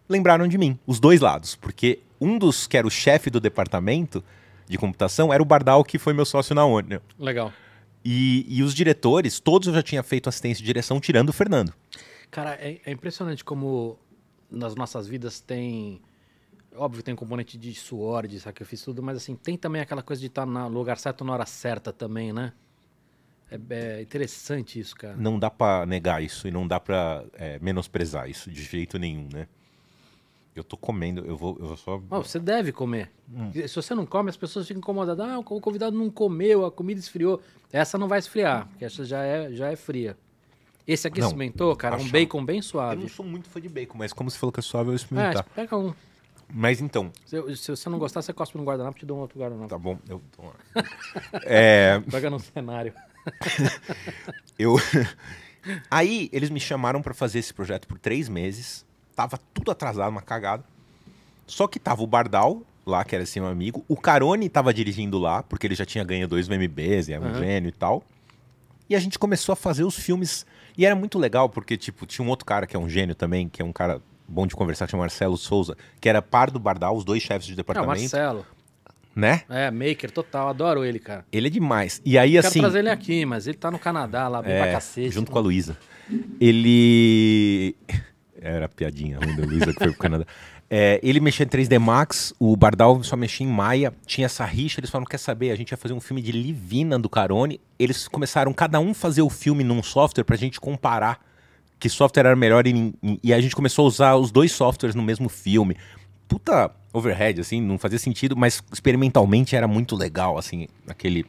[0.09, 4.21] Lembraram de mim, os dois lados, porque um dos que era o chefe do departamento
[4.67, 7.01] de computação era o Bardal, que foi meu sócio na ONU.
[7.17, 7.53] Legal.
[8.03, 11.73] E, e os diretores, todos eu já tinha feito assistência de direção, tirando o Fernando.
[12.29, 13.97] Cara, é, é impressionante como
[14.49, 16.01] nas nossas vidas tem.
[16.75, 20.19] Óbvio que tem componente de suor, de sacrifício, tudo, mas assim, tem também aquela coisa
[20.19, 22.51] de estar no lugar certo na hora certa também, né?
[23.51, 25.15] É, é interessante isso, cara.
[25.15, 29.27] não dá pra negar isso e não dá pra é, menosprezar isso de jeito nenhum,
[29.31, 29.47] né?
[30.55, 32.01] Eu tô comendo, eu vou, eu vou só.
[32.11, 33.11] Ó, você deve comer.
[33.31, 33.51] Hum.
[33.67, 35.27] Se você não come, as pessoas ficam incomodadas.
[35.27, 37.41] Ah, o convidado não comeu, a comida esfriou.
[37.71, 40.15] Essa não vai esfriar, porque essa já é, já é fria.
[40.87, 42.11] Esse aqui Não, experimentou, cara, um achava.
[42.11, 43.01] bem bem Eu suave.
[43.01, 44.93] não sou muito fã de bacon, mas como você falou que é suave, eu vou
[44.93, 45.43] É, experimentar.
[45.55, 45.93] pega um.
[46.53, 49.39] Mas então, Se, se você não gostar, você cospe no guardanapo, te dou um outro
[49.39, 49.69] guardanapo.
[49.69, 49.97] tá bom.
[50.07, 50.21] Eu,
[51.43, 52.93] é, Pega no cenário.
[54.59, 54.75] eu.
[55.89, 58.85] Aí eles me chamaram pra fazer esse projeto por três meses.
[59.15, 60.63] Tava tudo atrasado, uma cagada.
[61.47, 63.85] Só que tava o Bardal lá, que era assim um amigo.
[63.87, 67.27] O Carone tava dirigindo lá, porque ele já tinha ganho dois VMBs, e era um
[67.29, 67.39] Aham.
[67.39, 68.03] gênio e tal.
[68.89, 70.45] E a gente começou a fazer os filmes.
[70.77, 73.47] E era muito legal, porque, tipo, tinha um outro cara que é um gênio também,
[73.49, 76.59] que é um cara bom de conversar, que chama Marcelo Souza, que era par do
[76.59, 77.99] Bardal, os dois chefes de É, o departamento.
[78.01, 78.45] Marcelo.
[79.15, 79.43] né?
[79.49, 81.25] É, maker total, adoro ele, cara.
[81.31, 82.01] Ele é demais.
[82.03, 82.59] E aí, Quero assim.
[82.61, 85.11] trazer ele aqui, mas ele tá no Canadá, lá bem pra É, cacete.
[85.11, 85.77] junto com a Luísa.
[86.39, 87.75] Ele.
[88.41, 90.25] Era piadinha ruim da Luísa que foi pro Canadá.
[90.69, 94.79] É, ele mexia em 3D Max, o Bardal só mexia em Maia, tinha essa rixa,
[94.79, 97.61] eles falaram, quer saber, a gente ia fazer um filme de Livina do Carone.
[97.77, 101.19] Eles começaram cada um fazer o filme num software pra gente comparar
[101.79, 105.03] que software era melhor e, e a gente começou a usar os dois softwares no
[105.03, 105.75] mesmo filme.
[106.27, 111.25] Puta overhead, assim, não fazia sentido, mas experimentalmente era muito legal, assim, aquele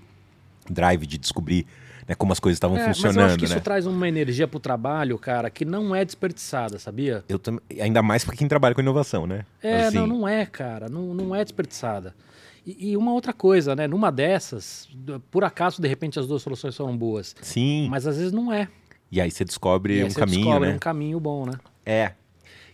[0.71, 1.67] drive de descobrir
[2.07, 3.61] né, como as coisas estavam É, mas eu funcionando, acho que isso né?
[3.61, 7.25] traz uma energia pro trabalho, cara, que não é desperdiçada, sabia?
[7.29, 7.59] Eu tam...
[7.81, 9.45] Ainda mais pra quem trabalha com inovação, né?
[9.63, 10.89] É, Assim, não, não é, cara.
[10.89, 12.15] Não, não é desperdiçada.
[12.67, 13.87] E, e uma outra coisa, né?
[13.87, 14.89] Numa dessas,
[15.31, 17.35] por acaso, de repente, as duas soluções foram boas.
[17.43, 18.69] Sim, Mas às vezes não é.
[19.13, 20.75] e aí você descobre aí um você caminho, descobre né?
[20.75, 21.53] um caminho bom, né?
[21.85, 22.13] É.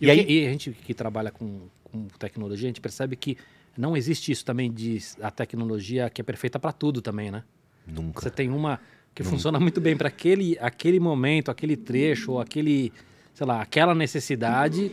[0.01, 2.81] E, E o aí- que- e a gente que trabalha com, com tecnologia, a gente
[2.81, 3.37] percebe que
[3.77, 7.43] não existe isso também de a tecnologia que é perfeita para tudo também, né?
[7.87, 8.21] Nunca.
[8.23, 8.79] Você tem uma,
[9.15, 12.93] que funciona muito bem para aquele, aquele momento, aquele trecho, ou aquele,
[13.35, 14.93] sei lá, aquela necessidade.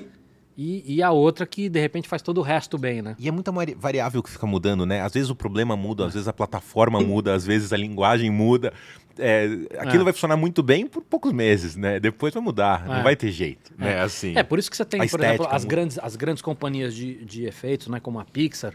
[0.60, 3.15] E, e a outra que de repente faz todo o resto bem, né?
[3.19, 5.01] E é muita vari- variável que fica mudando, né?
[5.01, 8.73] Às vezes o problema muda, às vezes a plataforma muda, às vezes a linguagem muda.
[9.19, 9.45] É,
[9.77, 10.06] aquilo É.
[10.06, 11.99] vai funcionar muito bem por poucos meses, né?
[11.99, 12.95] Depois vai mudar, É.
[12.95, 14.01] não vai ter jeito, né?
[14.01, 14.36] Assim.
[14.36, 15.75] É, por isso que você tem, por exemplo, as muda.
[15.75, 18.73] grandes, as grandes companhias de, de efeitos, né, como a Pixar,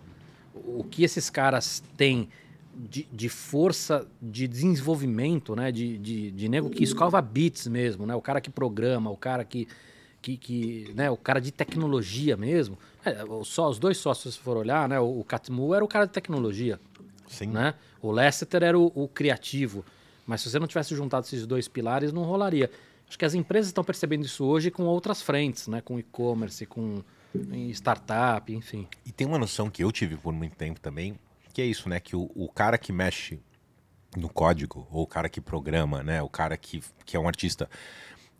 [0.54, 2.28] o que esses caras têm
[2.74, 8.14] de, de força de desenvolvimento, né, de, de, de nego que escova bits mesmo, né,
[8.14, 9.68] o cara que programa, o cara que,
[10.20, 12.78] que, que né, o cara de tecnologia mesmo.
[13.04, 16.06] É, só os dois sócios, se for olhar, né, o, o Katmu era o cara
[16.06, 16.80] de tecnologia,
[17.26, 17.48] Sim.
[17.48, 17.74] né?
[18.00, 19.84] O Lasseter era o, o criativo.
[20.26, 22.70] Mas se você não tivesse juntado esses dois pilares, não rolaria.
[23.08, 25.80] Acho que as empresas estão percebendo isso hoje com outras frentes, né?
[25.80, 27.02] Com e-commerce, com
[27.70, 28.86] startup, enfim.
[29.04, 31.18] E tem uma noção que eu tive por muito tempo também,
[31.52, 32.00] que é isso, né?
[32.00, 33.38] Que o, o cara que mexe
[34.16, 36.20] no código, ou o cara que programa, né?
[36.22, 37.68] O cara que, que é um artista,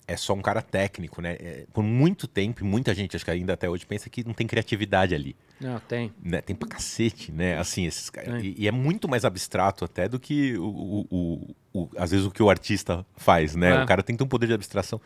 [0.07, 1.37] é só um cara técnico, né?
[1.41, 4.35] É, por muito tempo, e muita gente, acho que ainda até hoje, pensa que não
[4.35, 5.35] tem criatividade ali.
[5.61, 6.13] Não, tem.
[6.23, 6.41] né?
[6.41, 7.57] Tem pra cacete, né?
[7.57, 8.43] Assim, esses caras.
[8.43, 12.27] E, e é muito mais abstrato até do que o, o, o- o- às vezes
[12.27, 13.71] o que o artista faz, né?
[13.71, 13.83] É.
[13.85, 15.01] O cara tem um poder de abstração.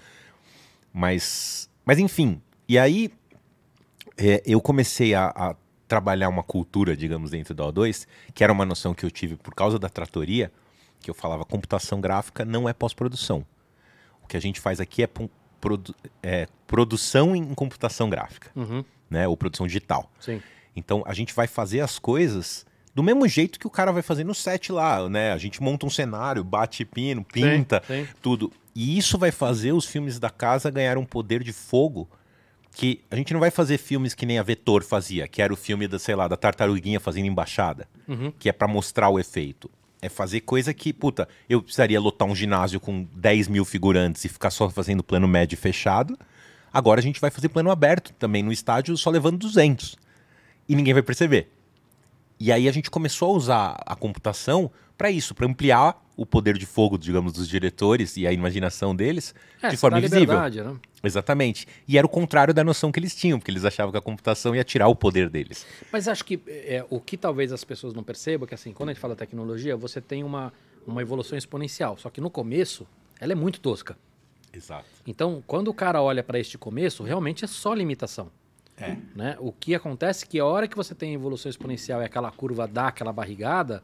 [0.92, 2.40] Mas, mas enfim.
[2.68, 3.12] E aí
[4.16, 5.54] é, eu comecei a, a
[5.88, 9.54] trabalhar uma cultura, digamos, dentro da O2, que era uma noção que eu tive por
[9.54, 10.50] causa da tratoria,
[11.00, 13.44] que eu falava computação gráfica não é pós-produção.
[14.22, 15.08] O que a gente faz aqui é,
[15.60, 19.28] produ- é produção em computação gráfica, Uhum, né?
[19.28, 20.10] Ou produção digital.
[20.18, 20.42] sim.
[20.74, 24.24] Então a gente vai fazer as coisas do mesmo jeito que o cara vai fazer
[24.24, 25.32] no set lá, né?
[25.32, 28.08] A gente monta um cenário, bate pino, pinta, Sim, sim.
[28.20, 28.52] tudo.
[28.74, 32.08] E isso vai fazer os filmes da casa ganhar um poder de fogo
[32.78, 35.56] que a gente não vai fazer filmes que nem a Vetor fazia, que era o
[35.56, 38.30] filme da, sei lá, da tartaruguinha fazendo embaixada, Uhum.
[38.38, 39.70] que é pra mostrar o efeito.
[40.02, 44.28] É fazer coisa que, puta, eu precisaria lotar um ginásio com 10 mil figurantes e
[44.28, 46.18] ficar só fazendo plano médio fechado.
[46.70, 49.96] Agora a gente vai fazer plano aberto também no estádio, só levando 200
[50.68, 51.50] e ninguém vai perceber.
[52.38, 56.56] E aí a gente começou a usar a computação para isso, para ampliar o poder
[56.56, 60.38] de fogo, digamos, dos diretores e a imaginação deles É, de forma invisível.
[60.38, 60.76] né?
[61.04, 61.66] Exatamente.
[61.86, 64.56] E era o contrário da noção que eles tinham, porque eles achavam que a computação
[64.56, 65.66] ia tirar o poder deles.
[65.92, 68.88] Mas acho que é, o que talvez as pessoas não percebam é que assim, quando
[68.88, 70.52] a gente fala tecnologia, você tem uma,
[70.86, 71.98] uma evolução exponencial.
[71.98, 72.86] Só que no começo,
[73.20, 73.96] ela é muito tosca.
[74.52, 74.86] Exato.
[75.06, 78.30] Então, quando o cara olha para este começo, realmente é só limitação.
[78.78, 78.96] É.
[79.14, 79.36] Né?
[79.38, 82.66] O que acontece é que a hora que você tem evolução exponencial e aquela curva
[82.66, 83.82] dá aquela barrigada,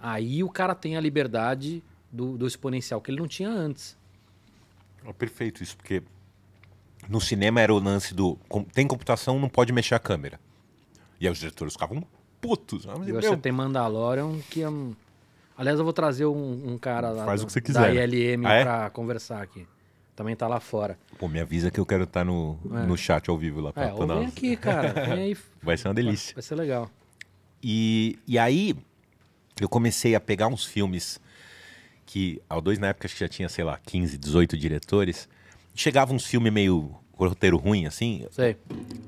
[0.00, 3.96] aí o cara tem a liberdade do, do exponencial que ele não tinha antes.
[5.04, 6.02] É perfeito isso, porque
[7.08, 8.38] no cinema era o lance do
[8.72, 10.38] tem computação, não pode mexer a câmera.
[11.20, 12.02] E aí os diretores ficavam
[12.40, 12.86] putos.
[12.86, 14.94] Ah, mas, E meu, você tem Mandalorian, que é um...
[15.56, 18.08] Aliás, eu vou trazer um, um cara lá Faz do- o que você da quiser.
[18.08, 18.62] ILM Ah, é?
[18.62, 19.66] pra conversar aqui.
[20.14, 20.96] Também tá lá fora.
[21.18, 22.86] Pô, me avisa que eu quero estar no, É.
[22.86, 24.92] no chat ao vivo lá pra É, vem aqui, cara.
[24.92, 25.36] Vem aí.
[25.62, 26.34] Vai ser uma delícia.
[26.34, 26.88] Vai ser legal.
[27.62, 28.76] E, e aí
[29.60, 31.20] eu comecei a pegar uns filmes
[32.06, 35.28] que, ao dois na época acho que já tinha, sei lá, 15, 18 diretores.
[35.74, 38.56] Chegava uns filmes meio roteiro ruim, assim, Sei.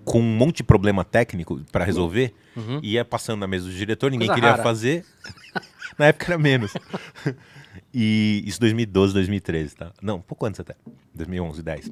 [0.04, 2.34] com um monte de problema técnico pra resolver,
[2.82, 4.34] e ia passando na mesa do diretor, ninguém Uhum.
[4.34, 4.62] Coisa queria rara.
[4.62, 5.04] fazer.
[5.96, 6.72] na época era menos.
[7.94, 9.92] e isso 2012, 2013, tá?
[10.02, 10.74] Não, um pouco antes até.
[11.14, 11.90] 2011, 10.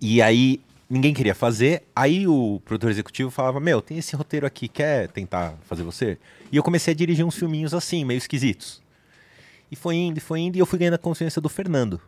[0.00, 4.68] E aí ninguém queria fazer, aí o produtor executivo falava: "Meu, tem esse roteiro aqui,
[4.68, 6.18] quer tentar fazer você?"
[6.52, 8.82] E eu comecei a dirigir uns filminhos assim, meio esquisitos.
[9.70, 12.00] E foi indo, e foi indo, e eu fui ganhando a confiança do Fernando.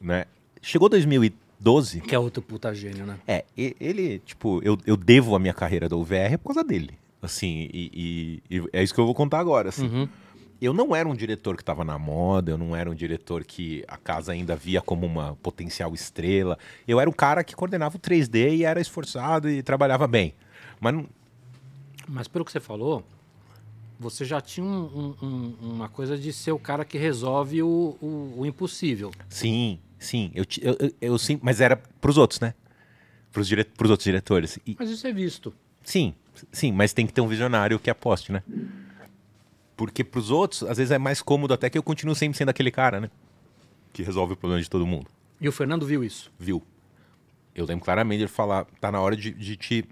[0.00, 0.24] Né?
[0.60, 3.18] Chegou 2012, Que é outro puta gênio, né?
[3.26, 6.90] é, ele, tipo, eu, eu devo a minha carreira da UVR por causa dele.
[7.22, 9.86] Assim, e, e- e é isso que eu vou contar agora, assim.
[9.86, 10.08] Uhum.
[10.60, 13.84] Eu não era um diretor que estava na moda, eu não era um diretor que
[13.86, 16.58] a casa ainda via como uma potencial estrela.
[16.88, 20.34] Eu era um cara que coordenava o 3D e era esforçado e trabalhava bem.
[20.80, 21.06] Mas não,
[22.08, 23.02] Mas pelo que você falou,
[23.98, 27.96] você já tinha um- um- um- uma coisa de ser o cara que resolve o,
[28.00, 29.10] o- o impossível.
[29.28, 32.54] sim, sim, eu, eu, eu, eu sim, mas era pros outros, né?
[33.32, 34.58] Pros, dire, pros outros diretores.
[34.66, 35.52] E, Mas isso é visto.
[35.82, 36.14] Sim,
[36.52, 38.42] sim, mas tem que ter um visionário que aposte, né?
[39.76, 42.70] Porque pros outros, às vezes é mais cômodo até que eu continuo sempre sendo aquele
[42.70, 43.10] cara, né?
[43.92, 45.06] Que resolve o problema de todo mundo.
[45.40, 46.30] E o Fernando viu isso.
[46.38, 46.62] Viu?
[47.54, 49.84] Eu lembro claramente ele falar, tá na hora de, de te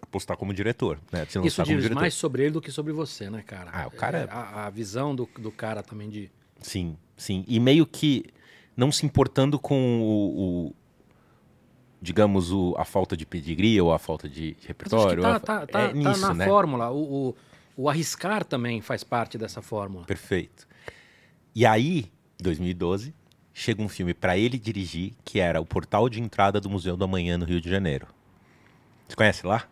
[0.00, 1.24] apostar como diretor, né?
[1.24, 2.00] De se Isso diz diretor.
[2.00, 3.70] mais sobre ele do que sobre você, né, cara?
[3.72, 6.30] Ah, o cara- É, A, a visão do, do cara também de.
[6.60, 7.44] Sim, sim.
[7.48, 8.24] E meio que
[8.76, 10.74] não se importando com o, o-
[12.00, 15.22] digamos, o, a falta de pedigree ou a falta de Mas acho que repertório.
[15.22, 16.46] tá, a- tá, tá, é tá nisso, na né?
[16.46, 16.90] fórmula.
[16.90, 17.36] O, o,
[17.78, 20.04] o arriscar também faz parte dessa fórmula.
[20.04, 20.66] Perfeito.
[21.54, 22.10] E aí,
[22.40, 23.14] 2012,
[23.54, 27.04] chega um filme pra ele dirigir, que era o portal de entrada do Museu do
[27.04, 28.08] Amanhã no Rio de Janeiro.
[29.06, 29.68] Você conhece lá?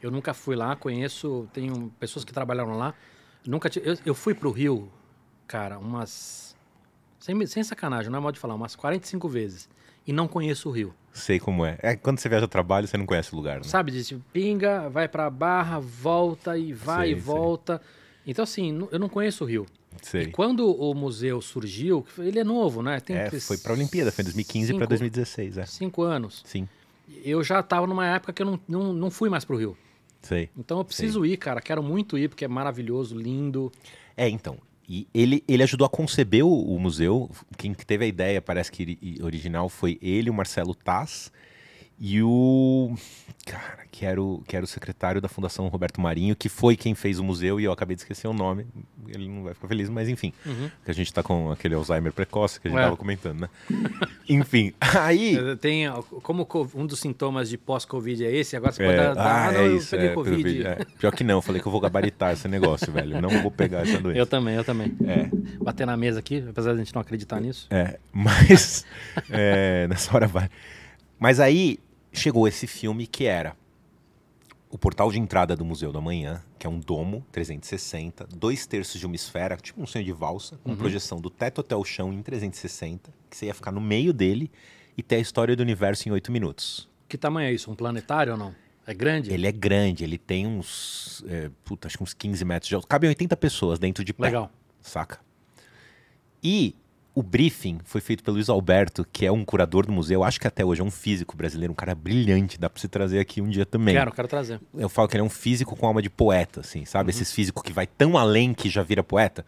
[0.00, 2.94] Eu nunca fui lá, conheço, tenho pessoas que trabalharam lá.
[3.46, 4.90] Nunca eu, eu fui pro Rio,
[5.46, 6.56] cara, umas.
[7.18, 9.68] Sem, sem sacanagem, não é modo de falar, umas 45 vezes.
[10.06, 10.94] E não conheço o Rio.
[11.12, 11.76] Sei como é.
[11.82, 13.64] É quando você viaja a trabalho, você não conhece o lugar, né?
[13.64, 17.22] Sabe, tipo, pinga, vai pra barra, volta e vai Sei, e sei.
[17.22, 17.80] volta.
[18.26, 19.66] Então, assim, eu não conheço o Rio.
[20.02, 20.26] E Sei.
[20.28, 23.00] quando o museu surgiu, ele é novo, né?
[23.00, 25.66] Tem É, foi pra Olimpíada, foi em 2015 pra cinco- 2016, é.
[25.66, 26.42] Cinco anos.
[26.46, 26.68] Sim,
[27.24, 29.76] Eu já tava numa época que eu não, não, não fui mais pro Rio.
[30.22, 30.48] sei.
[30.56, 31.60] Então eu preciso ir, cara.
[31.60, 33.72] Quero muito ir, porque é maravilhoso, lindo.
[34.16, 34.56] É, então.
[34.92, 37.30] E ele, ele ajudou a conceber o, o museu.
[37.56, 41.30] Quem que teve a ideia, parece que ori- original, foi ele, o Marcelo Taz
[42.00, 42.94] e o.
[43.46, 46.94] Cara, que era o, que era o secretário da Fundação Roberto Marinho, que foi quem
[46.94, 48.66] fez o museu e eu acabei de esquecer o nome.
[49.08, 50.32] Ele não vai ficar feliz, mas enfim.
[50.46, 50.70] Uhum.
[50.84, 52.84] Que a gente tá com aquele Alzheimer precoce que a gente É.
[52.84, 53.48] tava comentando, né?
[54.28, 55.36] enfim, aí.
[55.56, 55.86] Tem,
[56.22, 59.26] como co- um dos sintomas de pós-Covid é esse, agora você pode É, dar, dar-
[59.26, 59.96] ah, ah, não, é isso.
[59.96, 60.36] é, Covid.
[60.36, 60.78] Covid, é.
[60.98, 63.20] Pior que não, eu falei que eu vou gabaritar esse negócio, velho.
[63.20, 64.18] Não vou pegar essa doença.
[64.18, 64.94] Eu também, eu também.
[65.06, 65.28] É.
[65.62, 67.66] Bater na mesa aqui, apesar de a gente não acreditar nisso.
[67.70, 68.84] É, mas
[69.30, 70.48] é, nessa hora vai.
[71.18, 71.78] Mas aí
[72.12, 73.56] chegou esse filme que era
[74.70, 79.00] o portal de entrada do Museu da Manhã, que é um domo 360, dois terços
[79.00, 82.12] de uma esfera, tipo um sonho de valsa, com projeção do teto até o chão
[82.12, 84.50] em 360, que você ia ficar no meio dele
[84.96, 86.88] e ter a história do universo em oito minutos.
[87.08, 87.70] Que tamanho é isso?
[87.70, 88.54] Um planetário ou não?
[88.86, 89.32] É grande?
[89.32, 92.88] Ele é grande, ele tem uns, é, puta, acho que uns 15 metros de altura.
[92.88, 94.26] Cabem 80 pessoas dentro de pé.
[94.26, 94.50] Legal.
[94.80, 95.18] Saca?
[96.42, 96.74] E
[97.20, 100.24] o briefing foi feito pelo Luiz Alberto, que é um curador do museu.
[100.24, 102.58] Acho que até hoje é um físico brasileiro, um cara brilhante.
[102.58, 103.94] Dá pra você trazer aqui um dia também.
[103.94, 104.60] Quero, quero trazer.
[104.74, 107.10] Eu falo que ele é um físico com alma de poeta, assim, sabe?
[107.10, 107.16] Uhum.
[107.16, 109.44] Esses físicos que vai tão além que já vira poeta.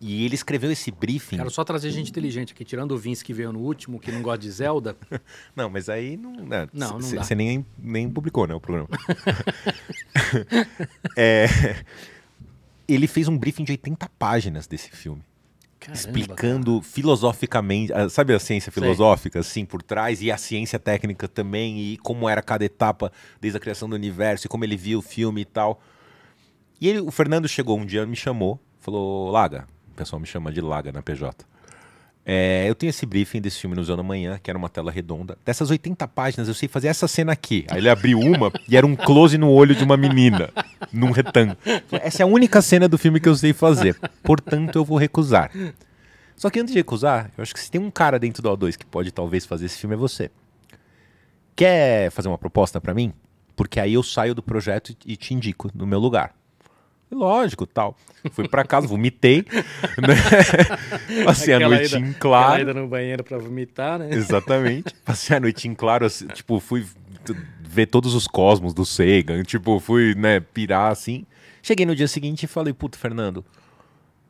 [0.00, 1.38] E ele escreveu esse briefing.
[1.38, 4.22] Quero só trazer gente inteligente aqui, tirando o Vince que veio no último, que não
[4.22, 4.96] gosta de Zelda.
[5.56, 6.30] Não, mas aí não.
[6.46, 7.00] né, Não, não.
[7.00, 8.88] Você nem, nem publicou, né, o programa.
[11.16, 11.46] É,
[12.86, 15.22] ele fez um briefing de 80 páginas desse filme.
[15.78, 21.28] Caramba, explicando filosoficamente, ah, sabe a ciência filosófica, assim, por trás, e a ciência técnica
[21.28, 24.98] também, e como era cada etapa desde a criação do universo, e como ele via
[24.98, 25.80] o filme e tal.
[26.80, 30.52] E ele, o Fernando chegou um dia, me chamou, falou, Laga, o pessoal me chama
[30.52, 31.46] de Laga na PJ.
[32.30, 35.38] É, eu tenho esse briefing desse filme no Zona Manhã, que era uma tela redonda.
[35.46, 37.64] Dessas 80 páginas, eu sei fazer essa cena aqui.
[37.70, 40.50] Aí ele abriu uma e era um close no olho de uma menina,
[40.92, 41.56] num retângulo.
[41.90, 43.98] Essa é a única cena do filme que eu sei fazer.
[44.22, 45.50] Portanto, eu vou recusar.
[46.36, 48.76] Só que antes de recusar, eu acho que se tem um cara dentro do O2
[48.76, 50.30] que pode talvez fazer esse filme, é você.
[51.56, 53.10] Quer fazer uma proposta pra mim?
[53.56, 56.34] Porque aí eu saio do projeto e te indico no meu lugar.
[57.10, 57.96] Lógico, tal.
[58.32, 59.44] Fui pra casa, vomitei.
[59.98, 61.24] Né?
[61.24, 62.62] Passei a Aquela noite ida- em claro.
[62.62, 64.08] ida no banheiro pra vomitar, né?
[64.12, 64.94] Exatamente.
[65.04, 66.86] Passei a noite em claro, assim, tipo, fui
[67.60, 71.24] ver todos os cosmos do Sagan, tipo, fui, né, pirar assim.
[71.62, 73.44] Cheguei no dia seguinte e falei, puta, Fernando,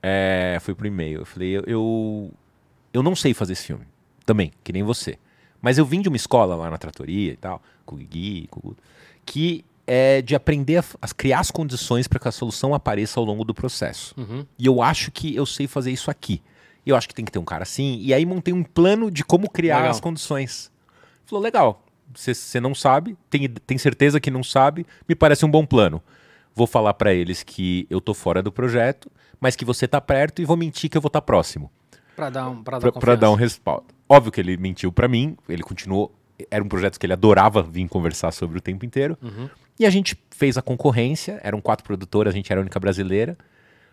[0.02, 1.20] é, fui pro e-mail.
[1.20, 2.30] Eu falei, eu, eu,
[2.92, 3.84] eu não sei fazer esse filme,
[4.24, 5.18] também, que nem você.
[5.60, 8.60] Mas eu vim de uma escola lá na tratoria e tal, com o Gui, com
[8.60, 8.82] o Guto,
[9.26, 13.24] que é de aprender a, a criar as condições para que a solução apareça ao
[13.24, 14.14] longo do processo.
[14.18, 14.44] Uhum.
[14.58, 16.42] E eu acho que eu sei fazer isso aqui.
[16.84, 17.98] Eu acho que tem que ter um cara assim.
[18.02, 19.90] E aí montei um plano de como criar Legal.
[19.90, 20.70] as condições.
[21.24, 21.82] Falou, legal.
[22.14, 26.02] Você não sabe, tem, tem certeza que não sabe, me parece um bom plano.
[26.54, 29.10] Vou falar para eles que eu tô fora do projeto,
[29.40, 31.70] mas que você tá perto e vou mentir que eu vou estar próximo.
[32.16, 33.86] Pra dar, um, pra dar Pra, pra dar um respaldo.
[34.08, 36.12] Óbvio que ele mentiu para mim, ele continuou.
[36.50, 39.16] Era um projeto que ele adorava vir conversar sobre o tempo inteiro.
[39.22, 39.48] Uhum.
[39.78, 43.38] E a gente fez a concorrência, eram quatro produtoras, a gente era a única brasileira.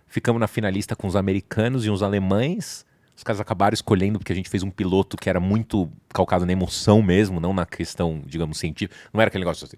[0.07, 2.86] Ficamos na finalista com os americanos e uns alemães.
[3.15, 6.51] Os caras acabaram escolhendo porque a gente fez um piloto que era muito calcado na
[6.51, 8.99] emoção mesmo, não na questão, digamos, científica.
[9.13, 9.77] Não era aquele negócio assim.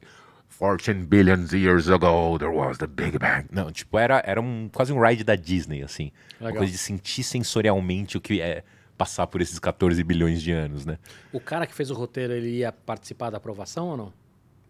[0.60, 3.46] 14 billion years ago there was the Big Bang.
[3.52, 6.12] Não, tipo, era, era um, quase um ride da Disney, assim.
[6.40, 6.62] Uma Legal.
[6.62, 8.64] coisa de sentir sensorialmente o que é
[8.98, 10.98] passar por esses 14 bilhões de anos, né?
[11.32, 14.14] O cara que fez o roteiro, ele ia participar da aprovação ou não?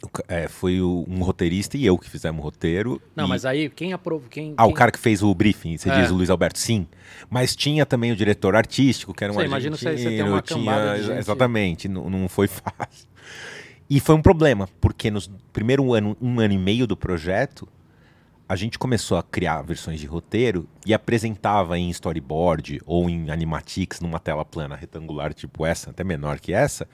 [0.04, 3.02] O é, foi o- um roteirista e eu que fizemos o roteiro.
[3.16, 4.30] Não, e- mas aí quem aprovou.
[4.30, 6.02] Quem, Ah, o quem- cara que fez o briefing, você É.
[6.02, 6.86] diz o Luiz Alberto, sim.
[7.30, 10.42] Mas tinha também o diretor artístico, que era um Você imagina você- você tem uma
[10.42, 13.08] tinha- gente- Exatamente, não, não foi fácil.
[13.90, 15.20] E foi um problema, porque no
[15.52, 17.68] primeiro ano, um ano e meio do projeto,
[18.48, 24.00] a gente começou a criar versões de roteiro e apresentava em storyboard ou em animatics
[24.00, 26.88] numa tela plana retangular tipo essa, até menor que essa,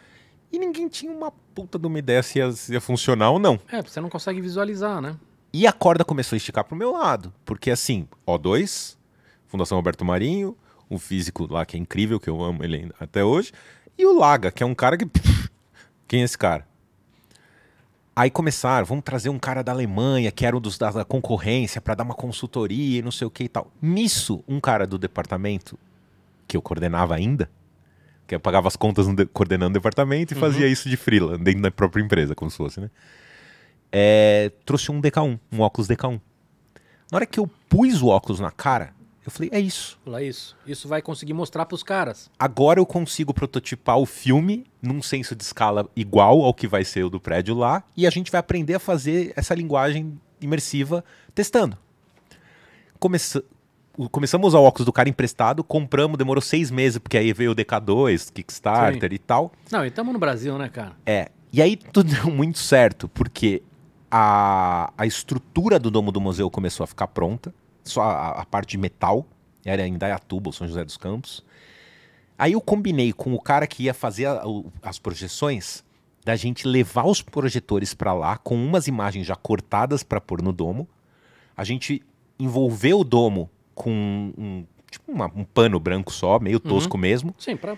[0.53, 3.59] e ninguém tinha uma puta de uma ideia se ia, se ia funcionar ou não.
[3.71, 5.17] É, você não consegue visualizar, né?
[5.51, 7.33] E a corda começou a esticar pro meu lado.
[7.43, 8.95] Porque assim, O2,
[9.47, 10.55] Fundação Roberto Marinho,
[10.87, 13.51] o físico lá, que é incrível, que eu amo ele até hoje,
[13.97, 15.07] e o Laga, que é um cara que.
[16.07, 16.67] Quem é esse cara?
[18.15, 21.95] Aí começaram, vamos trazer um cara da Alemanha, que era um dos da concorrência, para
[21.95, 23.71] dar uma consultoria e não sei o que e tal.
[23.81, 25.79] Nisso, um cara do departamento,
[26.47, 27.49] que eu coordenava ainda,
[28.27, 30.41] que eu pagava as contas de, coordenando o departamento e uhum.
[30.41, 32.89] fazia isso de freela, dentro da própria empresa, como se fosse, né?
[33.91, 36.19] É, trouxe um DK1, um óculos DK1.
[37.11, 38.93] Na hora que eu pus o óculos na cara,
[39.25, 39.97] eu falei, é isso.
[40.07, 40.57] É isso.
[40.65, 42.29] Isso vai conseguir mostrar para os caras.
[42.37, 47.03] Agora eu consigo prototipar o filme num senso de escala igual ao que vai ser
[47.03, 51.77] o do prédio lá, e a gente vai aprender a fazer essa linguagem imersiva testando.
[52.99, 53.43] Começa...
[54.11, 57.51] Começamos a usar o óculos do cara emprestado, compramos, demorou seis meses, porque aí veio
[57.51, 59.15] o DK2, Kickstarter Sim.
[59.15, 59.51] e tal.
[59.71, 60.93] Não, e estamos no Brasil, né, cara?
[61.05, 61.29] É.
[61.51, 63.61] E aí tudo deu muito certo, porque
[64.09, 68.71] a, a estrutura do domo do museu começou a ficar pronta só a, a parte
[68.71, 69.25] de metal,
[69.65, 71.43] era em Dayatuba, São José dos Campos.
[72.37, 74.43] Aí eu combinei com o cara que ia fazer a,
[74.81, 75.83] as projeções
[76.25, 80.53] da gente levar os projetores para lá com umas imagens já cortadas para pôr no
[80.53, 80.87] domo.
[81.55, 82.01] A gente
[82.39, 86.69] envolveu o domo com um, tipo uma, um pano branco só, meio uhum.
[86.69, 87.01] tosco uhum.
[87.01, 87.35] mesmo.
[87.37, 87.75] Sim, para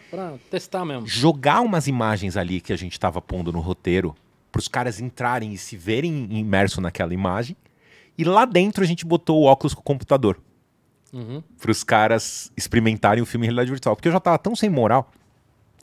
[0.50, 1.08] testar mesmo.
[1.08, 4.16] Jogar umas imagens ali que a gente estava pondo no roteiro
[4.52, 7.56] para os caras entrarem e se verem imerso naquela imagem.
[8.18, 10.40] E lá dentro a gente botou o óculos com o computador.
[11.12, 11.44] Uhum.
[11.60, 13.96] Para os caras experimentarem o filme em realidade virtual.
[13.96, 15.12] Porque eu já tava tão sem moral,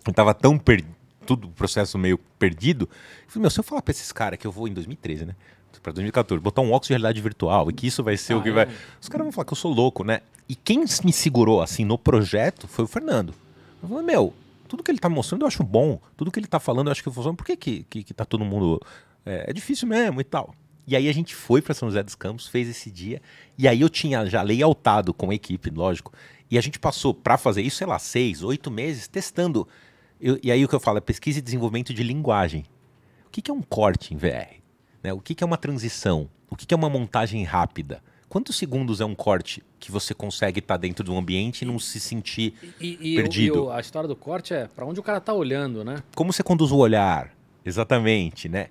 [0.06, 0.94] eu tava tão perdido,
[1.26, 2.88] tudo o processo meio perdido.
[3.24, 5.36] Eu falei, meu, se eu falar para esses caras que eu vou em 2013, né?
[5.82, 8.42] Para 2014, botar um óculos de realidade virtual e que isso vai ser ah, o
[8.42, 8.52] que é.
[8.52, 8.68] vai.
[9.00, 10.20] Os caras vão falar que eu sou louco, né?
[10.48, 13.34] E quem me segurou assim no projeto foi o Fernando.
[13.82, 14.32] Eu falei, meu,
[14.68, 17.02] tudo que ele tá mostrando eu acho bom, tudo que ele tá falando eu acho
[17.02, 17.36] que funciona.
[17.36, 18.80] Por que, que, que, que tá todo mundo.
[19.26, 20.54] É, é difícil mesmo e tal.
[20.86, 23.20] E aí a gente foi para São José dos Campos, fez esse dia.
[23.58, 26.12] E aí eu tinha já layoutado com a equipe, lógico.
[26.50, 29.66] E a gente passou para fazer isso, sei lá, seis, oito meses testando.
[30.20, 32.64] Eu, e aí o que eu falo é pesquisa e desenvolvimento de linguagem.
[33.26, 34.61] O que, que é um corte em VR?
[35.02, 35.12] Né?
[35.12, 36.28] O que, que é uma transição?
[36.50, 38.02] O que, que é uma montagem rápida?
[38.28, 41.78] Quantos segundos é um corte que você consegue estar tá dentro do ambiente e não
[41.78, 43.68] se sentir e, e, perdido?
[43.68, 46.02] E a história do corte é para onde o cara está olhando, né?
[46.14, 47.34] Como você conduz o olhar?
[47.64, 48.68] Exatamente, né?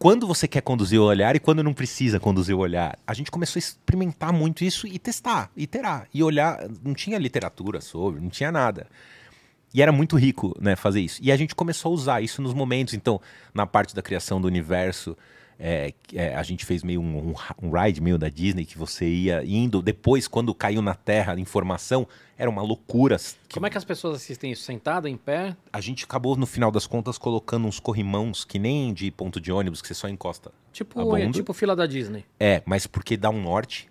[0.00, 2.98] quando você quer conduzir o olhar e quando não precisa conduzir o olhar.
[3.06, 6.66] A gente começou a experimentar muito isso e testar, iterar, e olhar.
[6.82, 8.86] Não tinha literatura sobre, não tinha nada.
[9.74, 11.20] E era muito rico, né, fazer isso.
[11.22, 12.94] E a gente começou a usar isso nos momentos.
[12.94, 13.20] Então,
[13.52, 15.14] na parte da criação do universo,
[15.62, 19.44] é, é, a gente fez meio um, um, ride meio da Disney que você ia
[19.44, 19.82] indo.
[19.82, 22.08] Depois, quando caiu na Terra a informação,
[22.38, 23.18] era uma loucura.
[23.52, 24.62] Como é que as pessoas assistem isso?
[24.62, 25.54] Sentada, em pé?
[25.70, 29.52] A gente acabou, no final das contas, colocando uns corrimãos que nem de ponto de
[29.52, 30.50] ônibus, que você só encosta.
[30.72, 32.24] Tipo, é, tipo fila da Disney.
[32.38, 33.90] É, mas porque dá um norte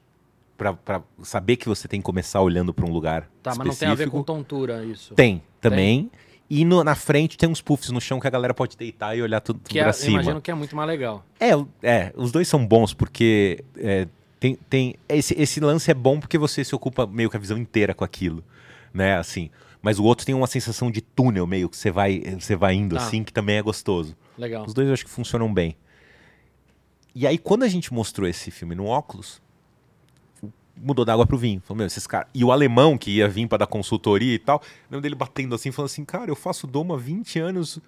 [0.57, 3.29] para saber que você tem que começar olhando para um lugar.
[3.43, 3.59] Tá, específico.
[3.59, 5.13] mas não tem a ver com tontura isso.
[5.13, 6.09] Tem, também.
[6.09, 6.28] Tem?
[6.49, 9.21] E no, na frente tem uns puffs no chão que a galera pode deitar e
[9.21, 10.13] olhar tudo, tudo que é, pra cima.
[10.13, 11.23] Imagino que é muito mais legal.
[11.39, 11.51] É,
[11.83, 14.07] é os dois são bons porque é,
[14.39, 17.57] tem, tem esse, esse lance é bom porque você se ocupa meio que a visão
[17.57, 18.43] inteira com aquilo,
[18.91, 19.17] né?
[19.17, 22.73] Assim, mas o outro tem uma sensação de túnel meio que você vai, você vai
[22.73, 22.99] indo ah.
[22.99, 24.17] assim que também é gostoso.
[24.35, 24.65] Legal.
[24.65, 25.75] Os dois eu acho que funcionam bem.
[27.13, 29.39] E aí quando a gente mostrou esse filme no óculos,
[30.81, 31.61] mudou da água pro vinho.
[31.61, 32.29] Falou, meu, esses caras.
[32.33, 35.71] E o alemão que ia vir para dar consultoria e tal, lembro dele batendo assim,
[35.71, 37.79] falando assim, cara, eu faço doma há 20 anos.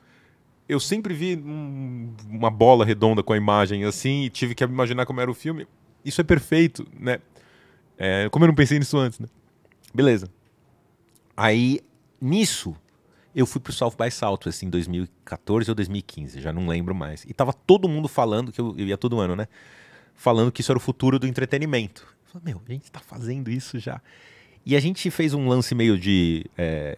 [0.67, 5.05] Eu sempre vi um, uma bola redonda com a imagem assim e tive que imaginar
[5.05, 5.67] como era o filme.
[6.03, 7.19] Isso é perfeito, né?
[7.97, 9.27] É, como eu não pensei nisso antes, né?
[9.93, 10.29] Beleza.
[11.35, 11.81] Aí,
[12.19, 12.75] nisso,
[13.35, 17.23] eu fui pro South by Southwest em 2014 ou 2015, já não lembro mais.
[17.25, 19.47] E tava todo mundo falando, que eu, eu ia todo ano, né?
[20.13, 22.05] Falando que isso era o futuro do entretenimento.
[22.32, 24.01] Falei, meu, a gente está fazendo isso já.
[24.65, 26.45] E a gente fez um lance meio de.
[26.57, 26.97] É,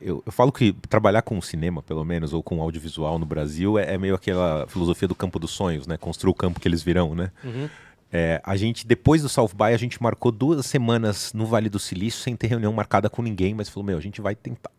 [0.00, 3.94] eu, eu, falo que trabalhar com cinema, pelo menos, ou com audiovisual no Brasil, é,
[3.94, 5.96] é, meio aquela filosofia do campo dos sonhos, né?
[5.96, 7.30] Construir o campo que eles virão, né?
[7.44, 7.68] Uhum.
[8.12, 11.78] É, a gente, depois do South By, a gente marcou duas semanas no Vale do
[11.78, 14.72] Silício sem ter reunião marcada com ninguém, mas falou, meu, a gente vai tentar.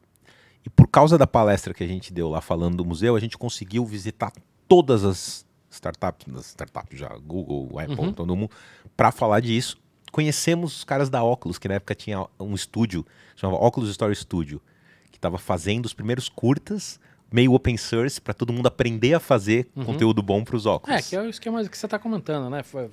[0.65, 3.37] E por causa da palestra que a gente deu lá falando do museu, a gente
[3.37, 4.33] conseguiu visitar
[4.67, 8.13] todas as startups, startups já, Google, Apple, uhum.
[8.13, 8.51] todo mundo,
[8.95, 9.77] para falar disso.
[10.11, 13.05] Conhecemos os caras da Oculus, que na época tinha um estúdio,
[13.35, 14.61] chamava Oculus Story Studio,
[15.09, 16.99] que estava fazendo os primeiros curtas,
[17.31, 19.85] meio open source, para todo mundo aprender a fazer uhum.
[19.85, 20.97] conteúdo bom para os óculos.
[20.97, 22.61] É, que é o esquema que você está comentando, né?
[22.61, 22.89] Foi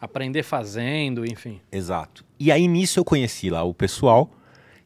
[0.00, 1.60] aprender fazendo, enfim.
[1.70, 2.24] Exato.
[2.40, 4.30] E aí nisso eu conheci lá o pessoal,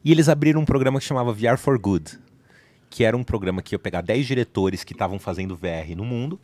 [0.03, 2.19] e eles abriram um programa que chamava VR for Good,
[2.89, 6.37] que era um programa que ia pegar 10 diretores que estavam fazendo VR no mundo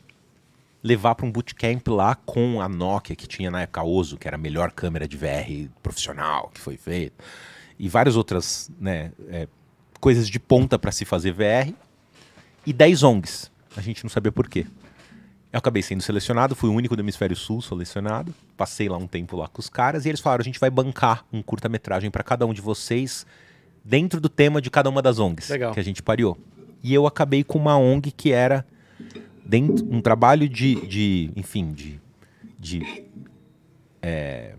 [0.84, 4.36] levar para um bootcamp lá com a Nokia, que tinha na época Ozo, que era
[4.36, 7.24] a melhor câmera de VR profissional que foi feita.
[7.80, 9.48] e várias outras né, é,
[10.00, 11.74] coisas de ponta para se fazer VR
[12.66, 13.52] e 10 ONGs.
[13.76, 14.68] A gente não sabia por quê.
[15.52, 18.34] Eu acabei sendo selecionado, fui o único do hemisfério sul selecionado.
[18.58, 21.26] Passei lá um tempo lá com os caras e eles falaram: a gente vai bancar
[21.32, 23.26] um curta-metragem para cada um de vocês
[23.84, 25.74] dentro do tema de cada uma das ONGs Legal.
[25.74, 26.38] que a gente pariou.
[26.82, 28.66] E eu acabei com uma ONG que era
[29.46, 32.00] dentro, um trabalho de, de enfim, de,
[32.60, 33.06] de
[34.02, 34.56] é,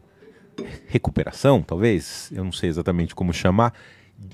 [0.88, 3.72] recuperação, talvez, eu não sei exatamente como chamar,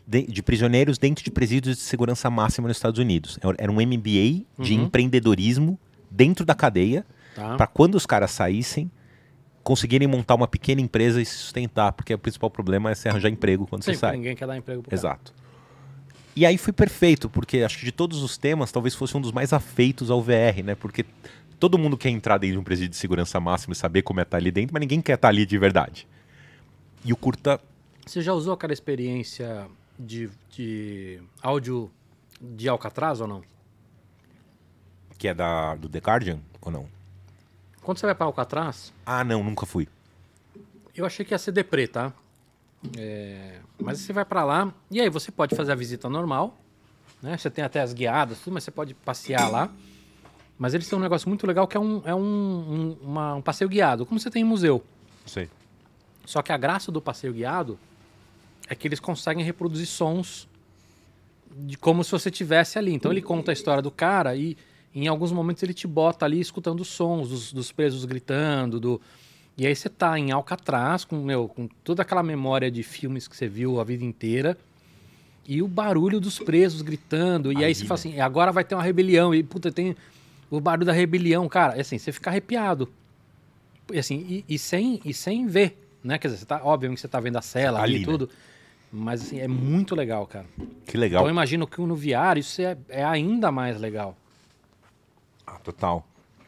[0.07, 3.39] de, de prisioneiros dentro de presídios de segurança máxima nos Estados Unidos.
[3.59, 4.85] Era um MBA de Uhum.
[4.85, 5.79] empreendedorismo
[6.11, 7.57] dentro da cadeia, Tá?
[7.57, 8.91] para quando os caras saíssem,
[9.63, 13.29] conseguirem montar uma pequena empresa e se sustentar, porque o principal problema é você arranjar
[13.29, 14.17] emprego quando Sim, você sai.
[14.17, 14.95] ninguém quer dar emprego pro.
[14.95, 15.33] Exato.
[16.37, 19.33] E aí foi perfeito, porque acho que de todos os temas, talvez fosse um dos
[19.33, 20.75] mais afeitos ao VR, né?
[20.75, 21.05] Porque
[21.59, 24.23] todo mundo quer entrar dentro de um presídio de segurança máxima e saber como é
[24.23, 26.07] estar ali dentro, mas ninguém quer estar ali de verdade.
[27.05, 27.61] E o curta
[28.07, 29.67] Você já usou aquela experiência
[29.99, 31.91] de, de áudio
[32.41, 33.43] de Alcatraz ou não?
[35.19, 36.89] que é da, do The Guardian, ou não?
[37.83, 39.87] Quando você vai para Alcatraz, Ah, não, nunca fui.
[40.97, 42.11] eu achei que ia ser deprê, tá?
[42.97, 46.59] É, Mas você vai para lá e aí você pode fazer a visita normal,
[47.23, 47.37] né?
[47.37, 49.71] Você tem até as guiadas, tudo, mas você pode passear lá.
[50.59, 53.43] Mas eles têm um negócio muito legal que é um, é um, um, uma- um
[53.43, 54.85] passeio guiado, como você tem em museu.
[55.27, 55.49] Sei.
[56.27, 57.79] Só que a graça do passeio guiado
[58.69, 60.49] é que eles conseguem reproduzir sons
[61.51, 62.93] de como se você tivesse ali.
[62.93, 64.57] Então ele conta a história do cara e
[64.95, 69.01] em alguns momentos ele te bota ali escutando os sons dos, dos presos gritando, do
[69.61, 73.37] e aí você tá em Alcatraz com meu, com toda aquela memória de filmes que
[73.37, 74.57] você viu a vida inteira
[75.47, 78.09] e o barulho dos presos gritando e aí Ali, você fala né?
[78.09, 79.95] assim, agora vai ter uma rebelião e puta tem
[80.51, 82.91] o barulho da rebelião, cara, é assim, você fica arrepiado.
[83.93, 86.17] E assim, e, e sem e sem ver, né?
[86.17, 88.05] Quer dizer, você tá, obviamente você tá vendo a cela ali, e né?
[88.07, 88.31] tudo,
[88.91, 90.47] mas assim, é muito legal, cara.
[90.87, 91.21] Que legal.
[91.21, 94.17] Então eu imagino que no VR isso é, é ainda mais legal.
[95.47, 96.07] Ah, total.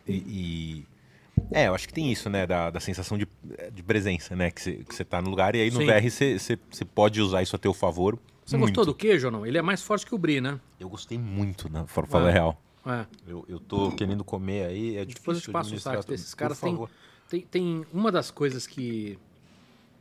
[0.09, 0.92] E, e-
[1.51, 2.47] É, eu acho que tem isso, né?
[2.47, 3.27] Da, da sensação de,
[3.73, 4.51] de presença, né?
[4.51, 5.87] Que você tá no lugar e aí no Sim.
[5.87, 6.03] VR
[6.39, 8.19] você- pode usar isso a teu favor.
[8.45, 9.47] Você gostou do queijo ou não?
[9.47, 10.59] Ele é mais forte que o brie, né?
[10.81, 12.33] Eu gostei muito, na for falar É.
[12.33, 12.61] real.
[12.85, 13.07] É.
[13.27, 16.35] Eu, eu tô querendo comer aí, é difícil Depois eu te passo o site desses
[16.35, 16.59] caras.
[16.61, 16.77] Tem,
[17.29, 19.17] tem, tem uma das coisas que,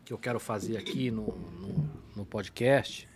[0.03, 3.07] que eu quero fazer aqui no, no, no podcast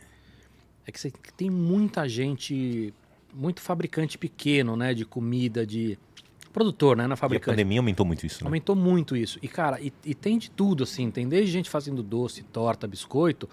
[0.88, 2.94] é que você tem muita gente,
[3.34, 4.94] muito fabricante pequeno, né?
[4.94, 5.98] De comida, de
[6.56, 7.06] produtor, né?
[7.06, 7.52] Na E a fabricante.
[7.54, 8.48] pandemia aumentou muito isso, né?
[8.48, 9.38] Aumentou muito isso.
[9.42, 11.12] E, cara, e, e tem de tudo, assim.
[11.12, 13.50] Tem desde gente fazendo doce, torta, biscoito.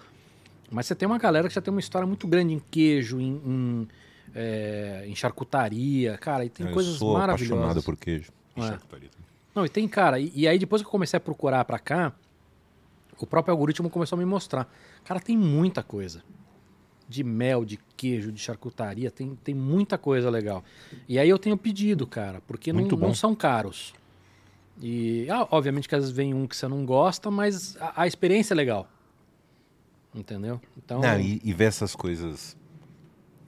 [0.71, 3.41] Mas você tem uma galera que já tem uma história muito grande em queijo, em,
[3.45, 3.87] em,
[4.33, 6.17] é, em charcutaria.
[6.17, 7.51] Cara, e tem eu coisas sou maravilhosas.
[7.51, 8.31] apaixonado por queijo.
[8.55, 8.61] É.
[8.61, 9.09] Charcutaria.
[9.53, 12.13] Não, e tem, cara, e, e aí depois que eu comecei a procurar pra cá,
[13.19, 14.67] o próprio algoritmo começou a me mostrar.
[15.03, 16.23] Cara, tem muita coisa.
[17.07, 20.63] De mel, de queijo, de charcutaria, tem, tem muita coisa legal.
[21.07, 23.93] E aí eu tenho pedido, cara, porque não, não são caros.
[24.81, 28.07] E, ah, obviamente que às vezes vem um que você não gosta, mas a, a
[28.07, 28.87] experiência é legal.
[30.15, 30.61] Entendeu?
[30.77, 32.55] Então, Não, e, e ver essas coisas,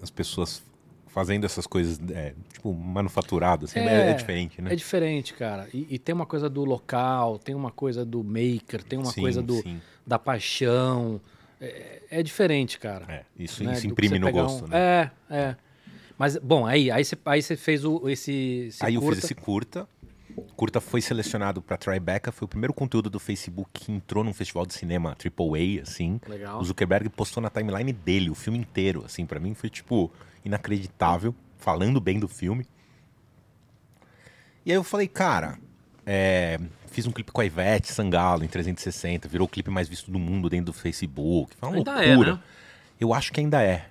[0.01, 0.63] as pessoas
[1.07, 4.73] fazendo essas coisas, é, tipo, manufaturado, assim, é, é diferente, né?
[4.73, 5.69] É diferente, cara.
[5.73, 9.21] E, e tem uma coisa do local, tem uma coisa do maker, tem uma Sim,
[9.21, 9.79] coisa do, sim.
[10.05, 11.21] da paixão.
[11.59, 13.05] É, é diferente, cara.
[13.11, 13.73] É, isso, né?
[13.73, 14.77] isso imprime no gosto, um- né?
[14.77, 15.55] É, é.
[16.17, 19.15] Mas, bom, aí, aí, você, aí fez o, esse, esse Aí eu curta.
[19.15, 19.87] fiz esse curta.
[20.55, 24.65] Curta foi selecionado pra Tribeca, foi o primeiro conteúdo do Facebook que entrou num festival
[24.65, 26.19] de cinema AAA, assim.
[26.27, 26.59] Legal.
[26.59, 30.11] O Zuckerberg postou na timeline dele o filme inteiro, assim, Pra mim foi tipo
[30.43, 32.65] inacreditável, falando bem do filme.
[34.65, 35.57] E aí eu falei, cara,
[36.05, 36.59] é,
[36.95, 40.17] fiz um clipe com a Ivete Sangalo em 360, virou o clipe mais visto do
[40.17, 41.53] mundo dentro do Facebook.
[41.59, 42.33] Foi uma Ainda é, loucura.
[42.35, 42.39] né?
[42.99, 43.87] Eu acho que ainda é.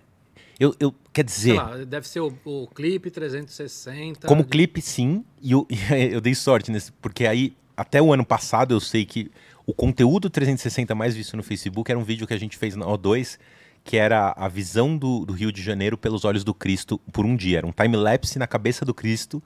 [0.58, 4.26] Eu, eu quer dizer, lá, deve ser o, o clipe 360.
[4.26, 5.22] como de- clipe, sim.
[5.42, 5.66] E eu,
[6.10, 9.30] eu dei sorte nesse, porque aí, até o ano passado, eu sei que
[9.66, 12.86] o conteúdo 360 mais visto no Facebook era um vídeo que a gente fez na
[12.86, 13.38] O2,
[13.82, 17.36] que era a visão do, do Rio de Janeiro pelos olhos do Cristo por um
[17.36, 17.58] dia.
[17.58, 19.42] Era um time-lapse na cabeça do Cristo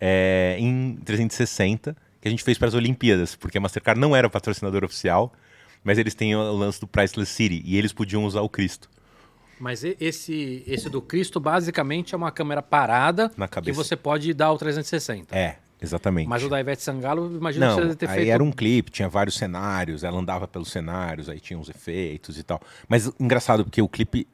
[0.00, 1.96] é, em 360,
[2.28, 5.32] que a gente fez para as Olimpíadas, porque a Mastercard não era patrocinador oficial,
[5.82, 8.88] mas eles têm o lance do Priceless City, e eles podiam usar o Cristo.
[9.58, 13.82] Mas esse, esse do Cristo, basicamente, é uma câmera parada Na que cabeça.
[13.82, 15.36] você pode dar o 360.
[15.36, 16.28] É, exatamente.
[16.28, 18.30] Mas o da Ivete Sangalo, imagino que você deve ter aí feito...
[18.30, 22.42] era um clipe, tinha vários cenários, ela andava pelos cenários, aí tinha uns efeitos e
[22.44, 22.60] tal.
[22.88, 24.28] Mas engraçado, porque o clipe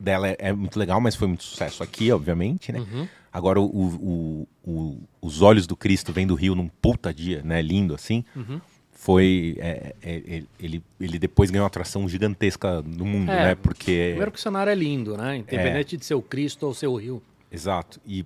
[0.00, 2.80] dela é, é muito legal, mas foi muito sucesso aqui, obviamente, né?
[2.80, 3.06] Uhum.
[3.32, 7.60] Agora, o, o- o- os olhos do Cristo vem do Rio num puta dia, né?
[7.62, 8.24] Lindo assim.
[8.34, 8.60] Uhum.
[8.92, 9.56] foi.
[9.58, 13.54] é, é, é, ele, ele depois ganhou uma atração gigantesca no mundo, É, né?
[13.54, 14.08] Porque.
[14.10, 15.36] Primeiro que o cenário é lindo, né?
[15.36, 17.22] Independente de ser o Cristo ou ser o Rio.
[17.52, 18.00] Exato.
[18.06, 18.24] E,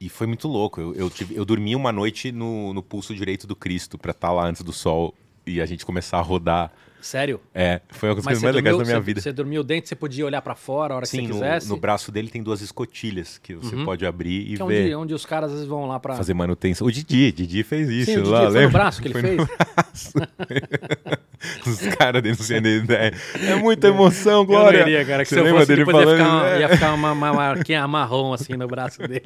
[0.00, 0.80] e foi muito louco.
[0.80, 4.32] Eu, eu, tive, eu dormi uma noite no, no pulso direito do Cristo pra estar
[4.32, 5.12] lá antes do sol
[5.46, 6.72] e a gente começar a rodar.
[7.04, 7.38] Sério?
[7.54, 9.20] É, foi uma das coisas mais legais da minha você, vida.
[9.20, 11.68] você dormiu dentro, você podia olhar pra fora a hora que Sim, você no, quisesse?
[11.68, 13.84] no braço dele tem duas escotilhas que você Uhum.
[13.84, 14.84] pode abrir e que é ver.
[14.84, 16.14] onde, onde os caras às vezes vão lá pra.
[16.16, 16.86] Fazer manutenção.
[16.86, 18.70] O Didi, Didi fez isso Sim, o Didi, lá, foi no lembra?
[18.72, 19.36] braço que ele Foi fez?
[19.36, 20.12] no braço.
[21.66, 23.12] Os caras denunciando ideia.
[23.46, 24.78] É muita emoção, Glória.
[24.78, 26.10] Eu iria, cara, que Você se eu fosse, dele ia falando?
[26.16, 26.60] ficar, uma, É.
[26.60, 29.24] ia ficar uma, uma marquinha marrom assim no braço dele.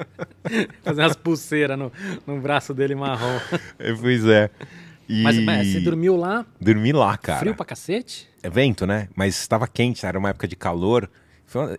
[0.82, 1.92] Fazer umas pulseiras no,
[2.26, 3.38] no braço dele marrom.
[3.78, 4.50] É, Pois é.
[5.08, 5.22] E...
[5.22, 7.40] Mas, mas você dormiu lá, Dormi lá, cara.
[7.40, 8.28] frio pra cacete?
[8.42, 9.08] É vento, né?
[9.16, 11.10] Mas estava quente, era uma época de calor.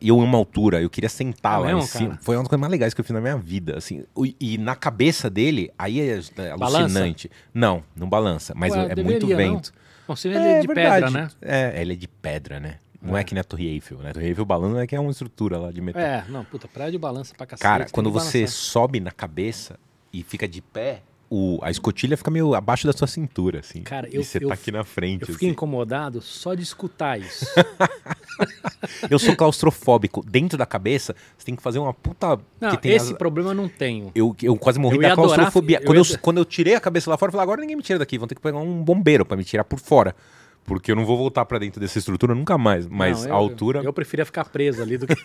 [0.02, 2.10] E eu uma altura, eu queria sentar É lá mesmo, em cima.
[2.10, 2.22] cara?
[2.24, 4.04] Foi uma das coisas mais legais que eu fiz na minha vida, assim.
[4.40, 7.30] E na cabeça dele, aí é, é alucinante.
[7.54, 9.38] Não, não balança, mas Ué, é deveria, muito não?
[9.38, 9.72] vento.
[10.08, 11.28] Bom, você é de pedra, né?
[11.40, 12.80] É, ele é de pedra, né?
[13.00, 14.10] Não é, que nem a Torre Eiffel, né?
[14.10, 16.02] A Torre Eiffel balança é que é uma estrutura lá de metal.
[16.02, 17.62] É, não, puta, prédio balança pra cacete.
[17.62, 18.58] Cara, quando você balançar.
[18.58, 19.78] sobe na cabeça
[20.12, 23.82] e fica de pé, o, a escotilha fica meio abaixo da sua cintura, assim.
[23.84, 25.54] Cara, e eu- você eu- tá aqui na frente, Eu fiquei assim.
[25.54, 27.46] incomodado só de escutar isso.
[29.12, 30.24] Eu sou claustrofóbico.
[30.26, 32.40] Dentro da cabeça, você tem que fazer uma puta.
[32.60, 34.12] Não, esse as- problema eu não tenho.
[34.16, 35.78] eu, eu quase morri Eu da ia adorar- claustrofobia.
[35.78, 37.62] eu quando, ia eu, ado- quando eu tirei a cabeça lá fora, eu falei, agora
[37.62, 40.16] ninguém me tira daqui, vão ter que pegar um bombeiro pra me tirar por fora.
[40.64, 42.86] Porque eu não vou voltar pra dentro dessa estrutura nunca mais.
[42.88, 43.82] Mas Não, a eu- altura.
[43.84, 45.16] Eu preferia ficar preso ali do que.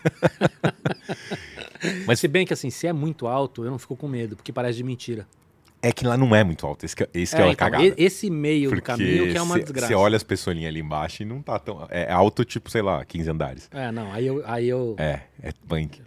[2.06, 4.52] Mas se bem que assim, se é muito alto, eu não fico com medo, porque
[4.52, 5.26] parece de mentira.
[5.86, 6.84] É que lá não é muito alto.
[6.86, 7.94] Esse que, esse que é, É, então, cagada.
[7.96, 9.86] esse meio do Porque caminho que é uma cê- desgraça.
[9.88, 11.86] Você olha as pessoinhas ali embaixo e não tá tão.
[11.90, 13.68] É alto, tipo, sei lá, 15 andares.
[13.72, 14.42] É, não, aí eu.
[14.46, 14.96] Aí eu...
[14.98, 16.00] É, é punk.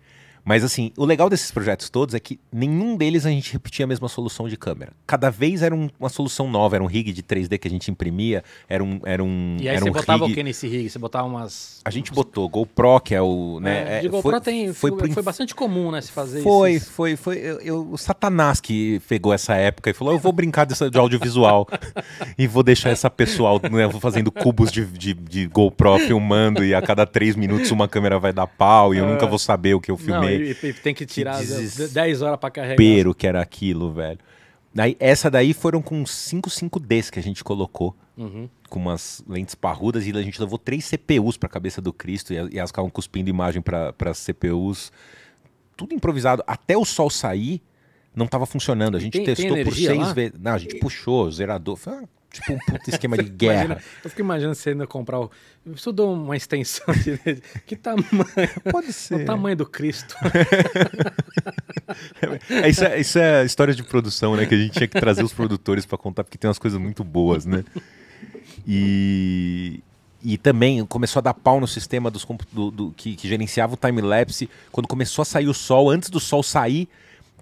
[0.48, 3.88] Mas assim, o legal desses projetos todos é que nenhum deles a gente repetia a
[3.88, 4.93] mesma solução de câmera.
[5.06, 7.91] Cada vez era um- uma solução nova, era um rig de 3D que a gente
[7.91, 10.32] imprimia, era um era um E aí você um botava rig...
[10.32, 10.89] o que nesse rig?
[10.89, 11.82] Você botava umas.
[11.84, 14.74] A gente botou GoPro, que é o, né, É, de é, GoPro foi, tem.
[14.74, 16.00] foi, Foi, foi bastante comum, né?
[16.00, 19.93] Se fazer foi, esses- foi, foi, eu, eu- o Satanás que pegou essa época e
[19.93, 21.68] falou: eu vou brincar dessa, de audiovisual
[22.39, 26.82] e vou deixar essa pessoal né, fazendo cubos de, de, de GoPro filmando e a
[26.82, 29.91] cada três minutos uma câmera vai dar pau e eu nunca vou saber o que
[29.91, 29.98] eu É.
[29.98, 30.37] Não, filmei.
[30.42, 31.90] E, e tem que tirar desespero.
[31.92, 32.76] 10 horas pra carregar.
[32.78, 34.20] desespero que era aquilo, velho.
[34.74, 38.48] Daí, essa daí foram com 5 5Ds que a gente colocou, Uhum.
[38.70, 42.36] com umas lentes parrudas, e a gente levou três CPUs pra cabeça do Cristo, e,
[42.36, 44.92] e elas ficavam cuspindo imagem para as CPUs.
[45.76, 46.44] Tudo improvisado.
[46.46, 47.62] Até o sol sair,
[48.16, 48.98] não tava funcionando.
[48.98, 50.14] A gente tem- tem testou por energia seis lá?
[50.14, 50.34] vezes.
[50.40, 51.76] Não, a gente puxou, zerador.
[51.76, 53.84] Foi uma- tipo um puta esquema de Imagina, guerra.
[54.03, 55.32] eu fico imaginando você indo comprar o.
[55.65, 57.41] Eu preciso dar uma extensão de.
[57.65, 58.05] Que tamanho?
[58.71, 59.25] Pode O ser.
[59.25, 60.15] tamanho do Cristo.
[62.49, 64.45] É, isso, é, isso é história de produção, né?
[64.45, 67.03] Que a gente tinha que trazer os produtores pra contar, porque tem umas coisas muito
[67.03, 67.63] boas, né?
[68.67, 69.82] E,
[70.23, 73.78] e também começou a dar pau no sistema dos, do, do- que, que gerenciava o
[73.78, 74.49] time-lapse.
[74.71, 76.89] Quando começou a sair o sol, antes do sol sair,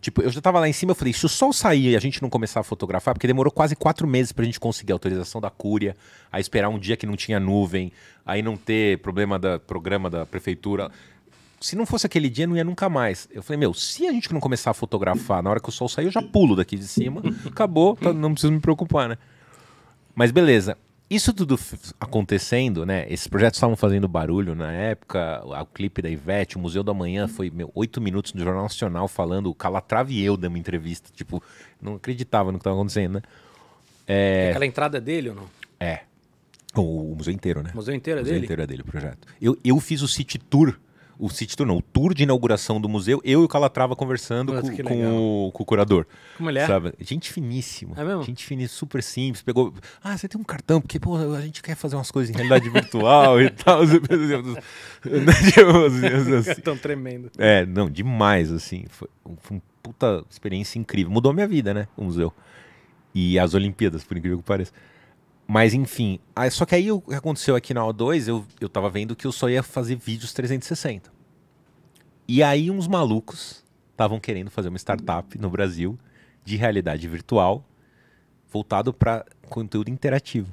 [0.06, 1.99] tipo, eu já tava lá em cima, eu falei, se o sol sair e a
[1.99, 5.39] gente não começar a fotografar, porque demorou quase quatro meses pra gente conseguir a autorização
[5.41, 5.95] da Cúria,
[6.32, 7.91] aí esperar um dia que não tinha nuvem,
[8.26, 10.89] aí não ter problema da programa da prefeitura
[11.62, 13.28] se não fosse aquele dia, não ia nunca mais.
[13.32, 15.89] Eu falei, meu, se a gente não começar a fotografar na hora que o sol
[15.89, 19.18] sair, eu já pulo daqui de cima, acabou, tá- não preciso me preocupar, né?
[20.14, 20.78] Mas beleza.
[21.08, 21.60] Isso tudo
[21.99, 23.06] acontecendo, né?
[23.08, 25.41] Esses projetos estavam fazendo barulho na época.
[25.45, 29.08] O, clipe da Ivete, o Museu da Manhã foi meu, oito minutos no Jornal Nacional
[29.08, 29.47] falando.
[29.47, 31.10] O Calatrava e eu dando entrevista.
[31.14, 31.43] Tipo,
[31.80, 33.22] não acreditava no que estava acontecendo, né?
[34.49, 35.45] Aquela entrada é dele ou não?
[35.80, 36.01] É.
[36.76, 37.70] O, o museu inteiro, né?
[37.74, 38.45] O museu inteiro é O museu dele?
[38.45, 39.28] inteiro é dele, o projeto.
[39.39, 40.76] Eu, eu fiz o City Tour.
[41.18, 44.53] O City Tour não, o tour de inauguração do museu, eu e o Calatrava conversando
[44.53, 46.05] Nossa, com, com o, com o curador.
[46.38, 46.68] Como ele é?
[46.68, 46.93] Sabe?
[46.99, 47.95] Gente finíssima.
[47.97, 48.24] É mesmo?
[48.24, 49.41] Gente finíssima, super simples.
[49.41, 49.74] Pegou.
[50.03, 52.70] Ah, você tem um cartão, porque pô, a gente quer fazer umas coisas em realidade
[52.70, 53.86] virtual e tal.
[53.88, 54.13] Tipo,
[56.38, 56.61] assim.
[56.61, 57.32] Tão tremendo.
[57.38, 58.86] É, não, demais, assim.
[58.89, 59.07] Foi,
[59.39, 61.11] foi uma puta experiência incrível.
[61.11, 61.88] Mudou minha vida, né?
[61.95, 62.34] O museu.
[63.13, 64.74] E as Olimpíadas, por incrível que pareça.
[65.48, 66.20] Mas, enfim.
[66.36, 69.28] aí- só que aí o que aconteceu aqui na O2, eu, eu tava vendo que
[69.28, 71.12] eu só ia fazer vídeos 360.
[72.28, 75.98] E aí uns malucos estavam querendo fazer uma startup no Brasil
[76.43, 77.64] de realidade virtual
[78.52, 80.52] voltado para conteúdo interativo.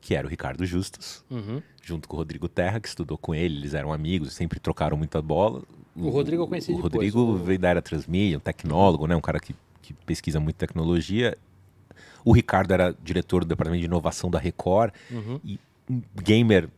[0.00, 1.60] Que era o Ricardo Justus Uhum.
[1.82, 5.20] junto com o Rodrigo Terra, que estudou com ele, eles eram amigos, sempre trocaram muita
[5.20, 5.62] bola.
[5.94, 9.16] O Rodrigo eu conheci O depois, Rodrigo o- veio da era Transmídia, um tecnólogo, né?
[9.16, 11.36] um cara que, que pesquisa muito tecnologia.
[12.26, 15.40] O Ricardo era diretor do departamento de inovação da Record, Uhum.
[15.44, 15.58] e
[15.88, 16.68] um gamer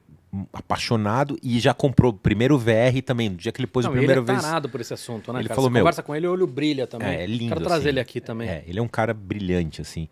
[0.53, 3.95] apaixonado e já comprou o primeiro VR também, no dia que ele pôs Não, a
[3.95, 4.43] e ele primeira é vez.
[4.45, 5.55] tarado por esse assunto, né, Ele cara?
[5.57, 7.09] falou, Você meu- conversa com ele, o olho brilha também.
[7.09, 7.49] É, é lindo.
[7.55, 7.89] Quero trazer assim.
[7.89, 8.49] ele aqui também.
[8.49, 10.07] É, ele é um cara brilhante, assim.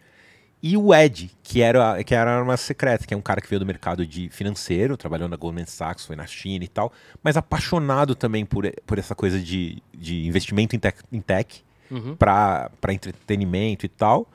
[0.63, 3.49] E o Ed, que era, que era a arma secreta, que é um cara que
[3.49, 6.91] veio do mercado de financeiro, trabalhou na Goldman Sachs, foi na China e tal,
[7.23, 12.17] mas apaixonado também por, por essa coisa de, de investimento em tech, em tech Uhum.
[12.17, 14.27] para entretenimento e tal.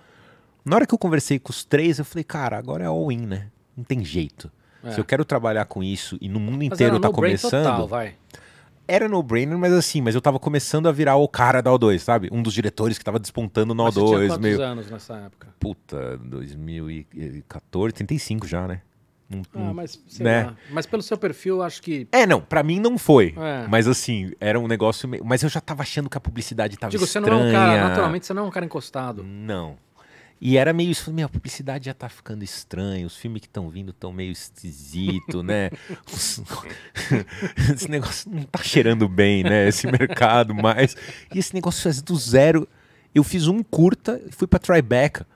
[0.64, 3.48] Na hora que eu conversei com os três, eu falei, cara, agora é all-in, né?
[3.76, 4.52] Não tem jeito.
[4.84, 4.92] É.
[4.92, 7.64] Se eu quero trabalhar com isso e no mundo Mas inteiro tá começando.
[7.66, 8.16] Total, vai.
[8.88, 12.30] Era no-brainer, mas assim, mas eu tava começando a virar o cara da O2, sabe?
[12.32, 14.62] Um dos diretores que tava despontando no Mas você tinha O2, quantos meio.
[14.62, 15.48] anos nessa época?
[15.60, 18.82] Puta, 2014, 35 já, né?
[19.30, 20.44] Não- Ah, mas né?
[20.44, 20.56] lá.
[20.72, 22.06] Mas pelo seu perfil, eu acho que.
[22.12, 23.34] É, não, pra mim não foi.
[23.38, 23.66] É.
[23.70, 25.24] Mas assim, era um negócio meio.
[25.24, 27.40] Mas eu já tava achando que a publicidade tava Digo, você estranha.
[27.40, 27.88] não é um cara.
[27.90, 29.24] Naturalmente, você não é um cara encostado.
[29.24, 29.78] Não.
[30.44, 33.70] E era meio isso, meu, a publicidade já tá ficando estranha, os filmes que estão
[33.70, 35.70] vindo estão meio esquisito, né?
[37.76, 39.68] Esse negócio não tá cheirando bem, né?
[39.68, 40.96] Esse mercado mais.
[41.32, 42.68] E esse negócio faz do zero.
[43.14, 45.28] Eu fiz um curta e fui pra Tribeca,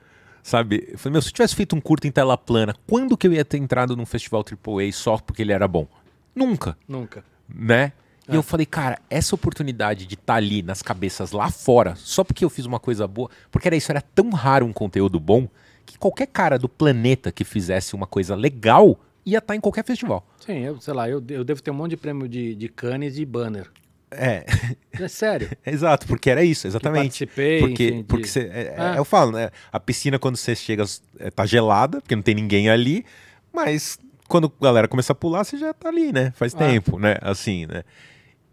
[0.42, 0.88] sabe?
[0.90, 3.32] Eu falei, meu, se eu tivesse feito um curta em tela plana, quando que eu
[3.32, 5.86] ia ter entrado num festival AAA só porque ele era bom?
[6.34, 7.24] Nunca Nunca.
[7.48, 7.92] né?
[8.28, 8.36] E É.
[8.36, 12.50] eu falei, cara, essa oportunidade de estar ali nas cabeças lá fora, só porque eu
[12.50, 15.48] fiz uma coisa boa, porque era isso, era tão raro um conteúdo bom,
[15.84, 20.26] que qualquer cara do planeta que fizesse uma coisa legal ia estar em qualquer festival.
[20.44, 23.16] Sim, eu, sei lá, eu, eu devo ter um monte de prêmio de, de Cannes
[23.18, 23.70] e banner.
[24.10, 24.44] É,
[24.92, 25.50] É sério.
[25.66, 27.26] exato, porque era isso, exatamente.
[27.26, 28.94] participei, Porque, de- porque você, é, é, Ah.
[28.96, 29.50] eu falo, né?
[29.70, 30.84] A piscina, quando você chega,
[31.20, 33.04] é, tá gelada, porque não tem ninguém ali,
[33.52, 33.98] mas
[34.28, 36.32] quando a galera começa a pular, você já tá ali, né?
[36.36, 36.58] Faz Ah.
[36.58, 37.16] tempo, né?
[37.20, 37.82] Assim, né?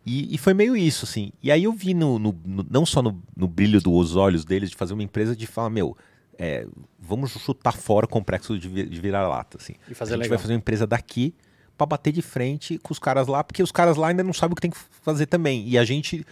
[0.05, 1.31] E, e foi meio isso, assim.
[1.41, 4.69] E aí eu vi, no, no- no- não só no, no brilho dos olhos deles,
[4.69, 5.95] de fazer uma empresa de falar, meu,
[6.37, 6.67] é,
[6.99, 9.73] vamos chutar fora o complexo de, de vira-lata, assim.
[9.89, 10.29] E fazer a gente legal.
[10.37, 11.33] vai fazer uma empresa daqui
[11.77, 14.51] pra bater de frente com os caras lá, porque os caras lá ainda não sabem
[14.53, 15.67] o que tem que fazer também.
[15.67, 16.25] E a gente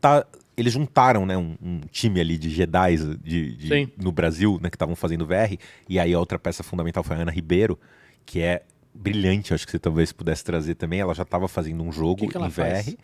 [0.00, 0.24] tá.
[0.56, 3.68] Eles juntaram, né, um, um time ali de Jedi de, de-
[4.00, 5.56] no Brasil, né, que estavam fazendo VR.
[5.88, 7.76] E aí a outra peça fundamental foi a Ana Ribeiro,
[8.24, 8.62] que é
[8.94, 11.00] brilhante, acho que você talvez pudesse trazer também.
[11.00, 12.86] Ela já estava fazendo um jogo que que em faz?
[12.86, 12.94] VR.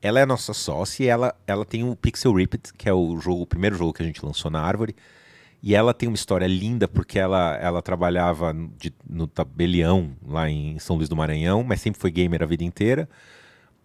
[0.00, 3.18] Ela é a nossa sócia e ela, ela tem o Pixel Ripped, que é o
[3.18, 4.94] jogo, o primeiro jogo que a gente lançou na Árvore.
[5.60, 10.78] E ela tem uma história linda porque ela, ela trabalhava de- no tabelião lá em
[10.78, 13.08] São Luís do Maranhão, mas sempre foi gamer a vida inteira.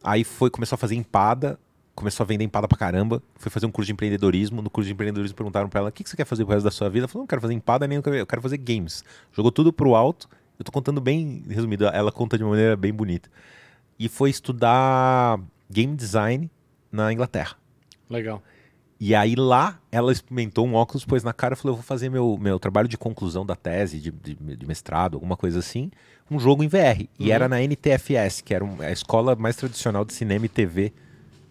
[0.04, 1.58] Aí foi, começou a fazer empada,
[1.96, 4.62] começou a vender empada pra caramba, foi fazer um curso de empreendedorismo.
[4.62, 6.66] No curso de empreendedorismo perguntaram pra ela: o que, que você quer fazer pro resto
[6.66, 7.06] da sua vida?
[7.06, 9.04] Ela falou: não quero fazer empada nem eu quero fazer games.
[9.32, 10.30] Jogou tudo pro alto.
[10.58, 13.30] Eu tô contando bem resumido, ela conta de uma maneira bem bonita.
[14.00, 15.40] E foi estudar
[15.70, 16.50] game design
[16.92, 17.56] na Inglaterra.
[18.10, 18.42] Legal.
[19.00, 22.10] E aí lá ela experimentou um óculos, pôs na cara e falou: Eu vou fazer
[22.10, 25.92] meu, meu trabalho de conclusão da tese, de, de, de mestrado, alguma coisa assim,
[26.32, 27.08] um jogo em VR.
[27.20, 30.94] E era na NTFS, que era um- a escola mais tradicional de cinema e TV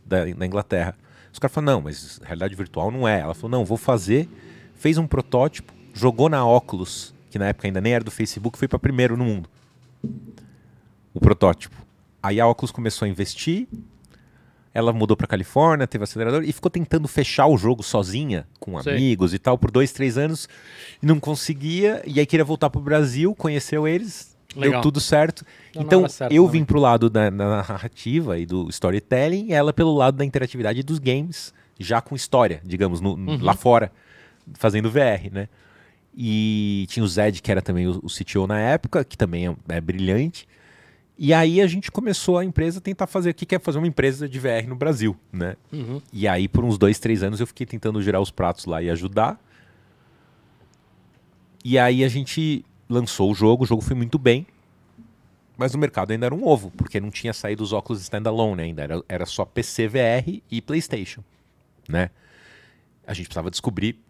[0.07, 0.97] da, na Inglaterra.
[1.33, 3.21] Os caras falaram: Não, mas realidade virtual não é.
[3.21, 4.29] Ela falou: Não, vou fazer.
[4.77, 8.69] Fez um protótipo, jogou na Oculus, que na época ainda nem era do Facebook, foi
[8.69, 9.49] para primeiro no mundo.
[11.15, 11.75] O protótipo.
[12.23, 13.67] Aí a Oculus começou a investir,
[14.73, 18.93] ela mudou pra Califórnia, teve acelerador e ficou tentando fechar o jogo sozinha, com Sei.
[18.95, 20.49] amigos e tal, por dois, três anos.
[21.03, 22.03] E não conseguia.
[22.07, 24.73] E aí queria voltar pro Brasil, conheceu eles, Legal.
[24.75, 25.45] deu tudo certo.
[25.75, 26.61] Na então hora certa eu também.
[26.61, 30.83] vim pro lado da, da narrativa e do storytelling, e ela pelo lado da interatividade
[30.83, 33.39] dos games, já com história, digamos, no- Uhum.
[33.43, 33.91] lá fora,
[34.55, 35.49] fazendo VR, né?
[36.15, 39.57] E tinha o Zed, que era também o, o CTO na época, que também é,
[39.69, 40.47] é brilhante.
[41.17, 43.87] E aí a gente começou a empresa a tentar fazer o que quer fazer uma
[43.87, 45.57] empresa de VR no Brasil, né?
[45.73, 46.01] Uhum.
[46.13, 48.91] E aí por uns dois, três anos eu fiquei tentando girar os pratos lá e
[48.91, 49.41] ajudar.
[51.65, 54.47] E aí a gente lançou o jogo, o jogo foi muito bem.
[55.57, 58.83] Mas o mercado ainda era um ovo, porque não tinha saído os óculos standalone ainda,
[58.83, 61.23] era, era só PC, VR e PlayStation,
[61.89, 62.11] né?
[63.07, 64.01] A gente precisava descobrir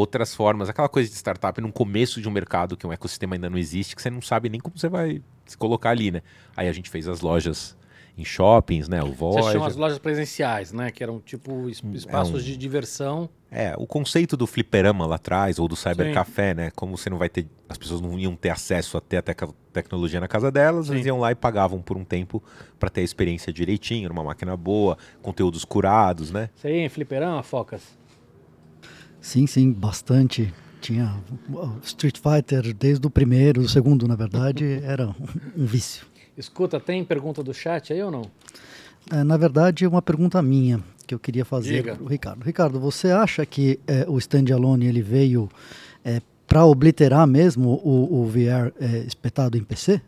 [0.00, 3.50] outras formas, aquela coisa de startup no começo de um mercado que um ecossistema ainda
[3.50, 6.22] não existe, que você não sabe nem como você vai se colocar ali, né?
[6.56, 7.76] Aí a gente fez as lojas
[8.16, 9.00] em shoppings, né?
[9.02, 9.62] O Vocês tinham Voyager.
[9.62, 10.90] as lojas presenciais, né?
[10.90, 13.28] Que eram tipo es- espaços um- de diversão.
[13.50, 16.70] É, o conceito do fliperama lá atrás, ou do cybercafé, né?
[16.76, 17.46] Como você não vai ter.
[17.68, 21.06] As pessoas não iam ter acesso a ter a tec- tecnologia na casa delas, eles
[21.06, 22.42] iam lá e pagavam por um tempo
[22.78, 26.50] para ter a experiência direitinho, numa máquina boa, conteúdos curados, né?
[26.56, 27.96] Você ia em fliperama, Focas?
[29.20, 30.52] Sim, sim, bastante.
[30.80, 31.12] Tinha
[31.82, 35.14] Street Fighter desde o primeiro, o segundo, na verdade, era um,
[35.66, 36.06] vício.
[36.36, 38.22] Escuta, tem pergunta do chat aí ou não?
[39.10, 42.44] É, na verdade, uma pergunta minha que eu queria fazer para o Ricardo.
[42.44, 45.48] Ricardo, você acha que é, o standalone ele veio
[46.48, 50.00] para obliterar mesmo o, o VR é, espetado em PC?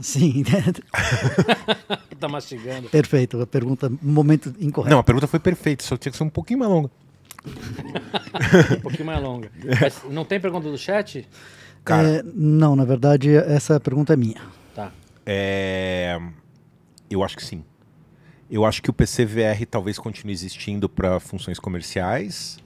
[0.00, 0.44] Sim,
[2.18, 2.88] tá mastigando.
[2.88, 3.40] perfeito.
[3.40, 4.90] A pergunta, momento incorreto.
[4.92, 6.90] Não, a pergunta foi perfeita, só tinha que ser um pouquinho mais longa.
[8.76, 9.50] um pouquinho mais longa.
[9.80, 11.26] Mas não tem pergunta do chat?
[11.84, 12.08] Cara.
[12.18, 14.40] É, não, na verdade, essa pergunta é minha.
[14.74, 14.90] Tá.
[15.24, 16.18] É,
[17.08, 17.62] Eu acho que sim.
[18.50, 22.58] Eu acho que o PCVR talvez continue existindo para funções comerciais,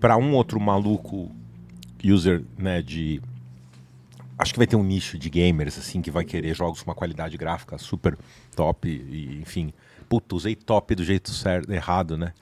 [0.00, 1.30] para um outro maluco
[2.04, 3.20] user, né, de
[4.38, 6.94] acho que vai ter um nicho de gamers assim que vai querer jogos com uma
[6.94, 8.16] qualidade gráfica super
[8.54, 9.72] top e enfim.
[10.08, 12.32] Puta, usei top do jeito certo, errado, né?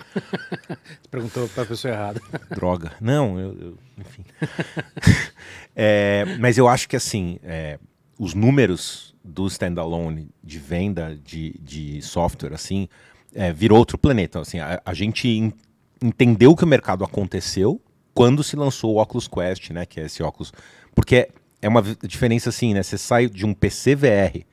[1.10, 2.20] Perguntou pra pessoa errada.
[2.54, 2.92] Droga.
[3.00, 4.24] Não, eu, eu- enfim.
[5.76, 7.78] É, mas eu acho que assim, é,
[8.18, 12.88] os números do standalone de venda de, de software, assim,
[13.34, 14.40] é, virou outro planeta.
[14.40, 15.52] Assim, a, a gente en-
[16.02, 17.80] entendeu que o mercado aconteceu
[18.14, 19.84] quando se lançou o Oculus Quest, né?
[19.84, 20.52] Que é esse óculos.
[20.94, 21.28] Porque
[21.64, 22.82] é uma diferença assim, né?
[22.82, 24.44] Você sai de um PC VR,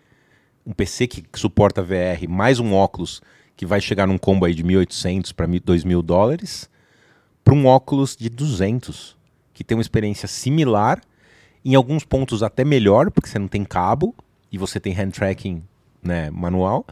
[0.66, 3.22] um PC que suporta VR, mais um óculos
[3.58, 6.70] que vai chegar num combo aí de 1.800 para 2.000 dólares,
[7.44, 9.18] para um óculos de 200,
[9.54, 11.02] que tem uma experiência similar,
[11.66, 14.16] em alguns pontos até melhor, porque você não tem cabo
[14.50, 15.62] e você tem hand tracking
[16.02, 16.86] né, manual,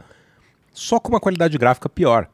[0.70, 2.28] só com uma qualidade gráfica pior.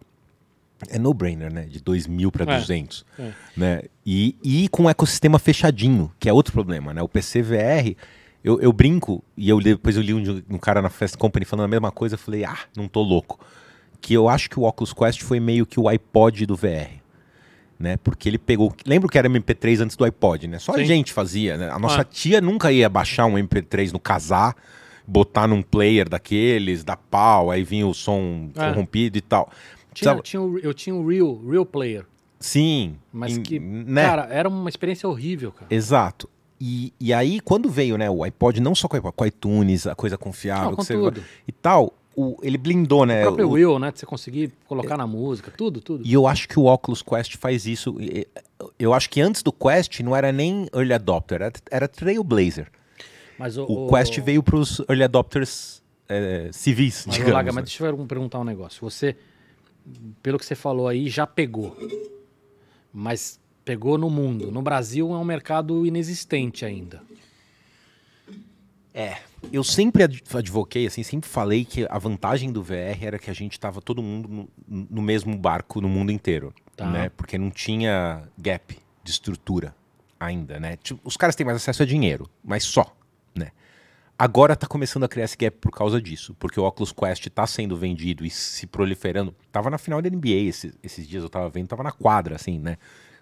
[0.91, 1.63] É no-brainer, né?
[1.63, 3.05] De 2.000 para É, 200.
[3.19, 3.31] é.
[3.57, 3.83] Né?
[4.05, 7.01] E, e com um ecossistema fechadinho, que é outro problema, né?
[7.03, 7.95] O PC VR,
[8.45, 11.65] eu, eu brinco, e eu depois eu li um, um cara na Fast Company falando
[11.65, 13.41] a mesma coisa, eu falei, ah, não tô louco.
[14.01, 17.01] Que eu acho que o Oculus Quest foi meio que o iPod do VR.
[17.79, 17.97] Né?
[17.99, 18.75] Porque ele pegou.
[18.87, 20.59] Lembra que era MP3 antes do iPod, né?
[20.59, 20.85] Só a Sim.
[20.85, 21.71] gente fazia, né?
[21.71, 22.05] A nossa Ah.
[22.05, 24.55] tia nunca ia baixar um MP3 no casar,
[25.07, 28.69] botar num player daqueles, da pau, aí vinha o som É.
[28.71, 29.51] corrompido e tal.
[29.97, 30.23] Tinha, Sabe?
[30.23, 32.05] tinha o- eu tinha o Real, Real Player.
[32.39, 32.97] Sim.
[33.11, 34.05] Mas que, né?
[34.05, 35.75] cara, era uma experiência horrível, cara.
[35.75, 36.29] Exato.
[36.61, 39.27] E, e aí, quando veio né, o iPod, não só com o iPod, com o
[39.27, 43.21] iTunes, a coisa confiável, Não, com que você- e tal, o- ele blindou, né?
[43.21, 43.91] O próprio o- Real, né?
[43.91, 46.07] De você conseguir colocar na música, tudo, tudo.
[46.07, 47.97] E eu acho que o Oculus Quest faz isso.
[48.79, 52.69] Eu acho que antes do Quest não era nem Early Adopter, era, era Trailblazer.
[53.39, 57.35] Mas o, O Quest veio para os Early Adopters é, civis, Mas, digamos.
[57.35, 57.55] Laga, né?
[57.55, 58.81] mas deixa eu perguntar um negócio.
[58.83, 59.17] Você,
[60.23, 61.77] pelo que você falou aí, já pegou.
[62.93, 64.51] Mas pegou no mundo.
[64.51, 67.03] No Brasil é um mercado inexistente ainda.
[68.95, 69.19] É,
[69.53, 73.35] eu sempre ad- advoquei, assim, sempre falei que a vantagem do VR era que a
[73.35, 76.91] gente tava todo mundo no, no mesmo barco no mundo inteiro, Tá.
[76.91, 77.11] né?
[77.11, 79.75] Porque não tinha gap de estrutura
[80.19, 80.77] ainda, né?
[80.79, 82.95] Tipo, os caras têm mais acesso a dinheiro, mas só,
[83.35, 83.51] né?
[84.19, 87.47] Agora tá começando a criar esse gap por causa disso, porque o Oculus Quest tá
[87.47, 89.35] sendo vendido e se proliferando.
[89.53, 92.59] Tava na final da NBA esses, esses dias eu tava vendo, tava na quadra, assim,
[92.59, 92.79] né?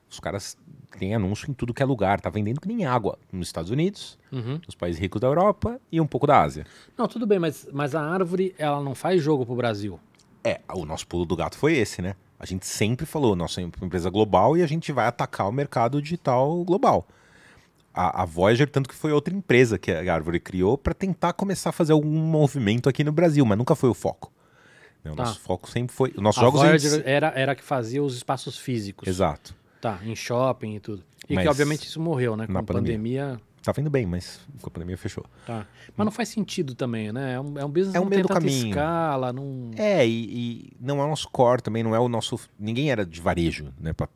[0.08, 0.56] Os caras
[0.96, 4.16] têm anúncio em tudo que é lugar, tá vendendo que nem água nos Estados Unidos,
[4.30, 4.60] Uhum.
[4.64, 6.64] nos países ricos da Europa e um pouco da Ásia.
[6.96, 9.98] Não, tudo bem, mas, mas a árvore, ela não faz jogo pro Brasil.
[10.44, 12.14] É, o nosso pulo do gato foi esse, né?
[12.38, 15.52] A gente sempre falou, nossa é uma empresa global e a gente vai atacar o
[15.52, 17.08] mercado digital global.
[17.94, 21.70] A, a Voyager, tanto que foi outra empresa que a Árvore criou para tentar começar
[21.70, 24.32] a fazer algum movimento aqui no Brasil, mas nunca foi o foco.
[25.04, 25.24] Né, O Tá.
[25.24, 26.10] nosso foco sempre foi.
[26.16, 26.60] Os nossos a jogos.
[26.60, 29.06] Voyager era, era que fazia os espaços físicos.
[29.06, 29.54] Exato.
[29.80, 31.04] Tá, em shopping e tudo.
[31.28, 32.46] E Mas que obviamente isso morreu, né?
[32.46, 33.22] Com na a pandemia.
[33.24, 33.40] pandemia.
[33.62, 35.24] Tava indo bem, mas com a pandemia fechou.
[35.46, 35.66] Tá.
[35.96, 37.32] Mas não faz sentido também, né?
[37.34, 38.68] É um, é um business É um que não meio tem do caminho.
[38.68, 39.70] escala, não...
[39.76, 42.38] É, e, e não é o nosso core também, não é o nosso.
[42.58, 43.94] Ninguém era de varejo, né?
[43.94, 44.06] Pra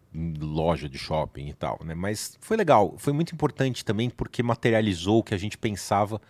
[0.40, 1.94] loja de shopping e tal, né?
[1.94, 6.20] Mas foi legal, foi muito importante também porque materializou o que a gente pensava.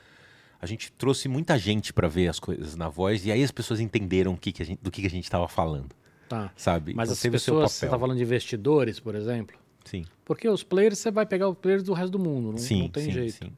[0.60, 3.78] A gente trouxe muita gente para ver as coisas na voz e aí as pessoas
[3.80, 5.90] entenderam que que gente- do que, que a gente estava falando,
[6.28, 6.50] Tá.
[6.56, 6.92] sabe?
[6.94, 7.90] Mas Então as pessoas, você papel.
[7.96, 9.56] tá falando de investidores, por exemplo?
[9.84, 12.82] Sim, Porque os players, você vai pegar os players do resto do mundo, não, sim,
[12.82, 13.32] não tem sim, jeito.
[13.44, 13.52] sim.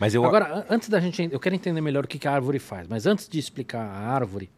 [0.00, 1.28] Mas eu Agora, an- antes da gente.
[1.30, 3.98] Eu quero entender melhor o que, que a árvore faz, mas antes de explicar a
[4.08, 4.48] árvore,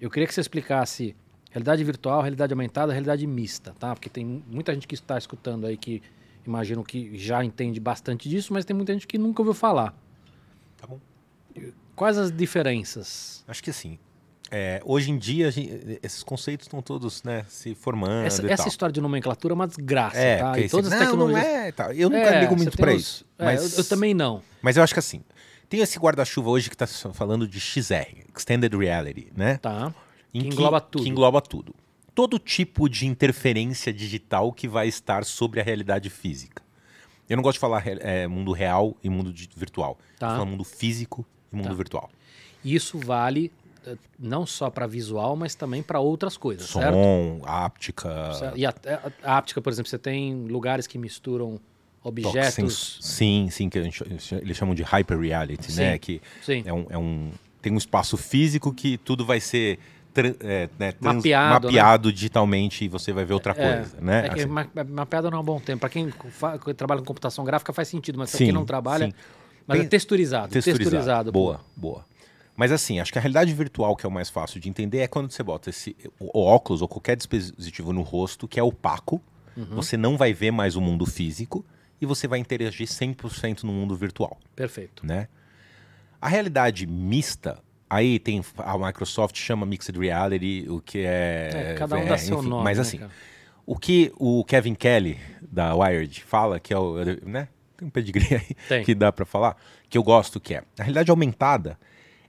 [0.00, 1.16] eu queria que você explicasse
[1.52, 3.94] realidade virtual, realidade aumentada, realidade mista, tá?
[3.94, 6.02] Porque tem muita gente que está escutando aí que
[6.46, 9.94] imagino que já entende bastante disso, mas tem muita gente que nunca ouviu falar.
[10.78, 10.98] Tá bom.
[11.94, 13.44] Quais as diferenças?
[13.46, 13.98] acho que assim.
[14.50, 18.68] é, hoje em dia gente- esses conceitos estão todos, né, se formando Essa, e essa
[18.68, 20.58] história de nomenclatura é uma desgraça, É, tá?
[20.58, 21.42] E todas as não, tecnologias.
[21.42, 21.94] não é, tá.
[21.94, 23.24] Eu nunca É, ligo muito os- isso.
[23.38, 23.72] é, mas...
[23.72, 24.42] eu, eu também não.
[24.60, 25.22] Mas eu acho que assim,
[25.70, 29.56] tem esse guarda-chuva hoje que está falando de XR, Extended Reality, né?
[29.58, 29.94] Tá.
[30.32, 31.04] Que engloba tudo.
[31.04, 31.74] Que engloba tudo.
[32.14, 36.62] Todo tipo de interferência digital que vai estar sobre a realidade física.
[37.28, 39.98] Eu não gosto de falar re- é, mundo real e mundo virtual.
[40.18, 40.28] Tá.
[40.32, 41.74] Eu falo mundo físico e mundo Tá.
[41.74, 42.10] virtual.
[42.64, 43.50] Isso vale
[43.86, 46.94] eh, não só para visual, mas também para outras coisas, certo?
[46.94, 48.56] Som, áptica, Certo.
[48.58, 48.72] E a,
[49.24, 51.58] a áptica, por exemplo, você tem lugares que misturam
[52.02, 52.54] objetos.
[52.54, 52.98] toxins.
[53.00, 54.04] Sim, sim, que a gente-
[54.40, 55.92] eles chamam de hyper reality, né?
[55.94, 55.98] Sim.
[55.98, 56.62] Que Sim.
[56.66, 57.30] é um, é um-
[57.60, 59.78] tem um espaço físico que tudo vai ser
[60.40, 64.26] é, né, trans- Mapeado, mapeado digitalmente e você vai ver outra É, coisa, né?
[64.26, 64.46] É Assim.
[64.46, 65.80] ma- mapeado não é um bom tempo.
[65.80, 66.08] Para quem
[66.76, 69.06] trabalha com computação gráfica faz sentido, mas para quem não trabalha.
[69.06, 69.12] sim.
[69.66, 70.52] Mas Bem- é texturizado.
[70.52, 71.32] Texturizado.
[71.32, 71.38] pô.
[71.38, 72.04] Boa, boa.
[72.56, 75.06] Mas assim, acho que a realidade virtual que é o mais fácil de entender é
[75.08, 79.20] quando você bota esse, o, o óculos ou qualquer dispositivo no rosto que é opaco,
[79.56, 79.66] Uhum.
[79.76, 81.62] você não vai ver mais o mundo físico
[82.00, 85.06] e você vai interagir 100% no mundo virtual, Perfeito.
[85.06, 85.28] né?
[86.20, 87.58] A realidade mista,
[87.92, 91.50] aí tem a Microsoft chama Mixed Reality, o que é...
[91.52, 92.64] É, cada um é, dá seu enfim, nome.
[92.64, 93.10] Mas né, assim, cara?
[93.66, 96.96] o que o Kevin Kelly, da Wired, fala, que é o.
[97.26, 97.48] Né?
[97.76, 98.84] Tem um pedigree aí Tem.
[98.84, 99.56] que dá pra falar,
[99.90, 100.62] que eu gosto, que é.
[100.78, 101.78] A realidade aumentada,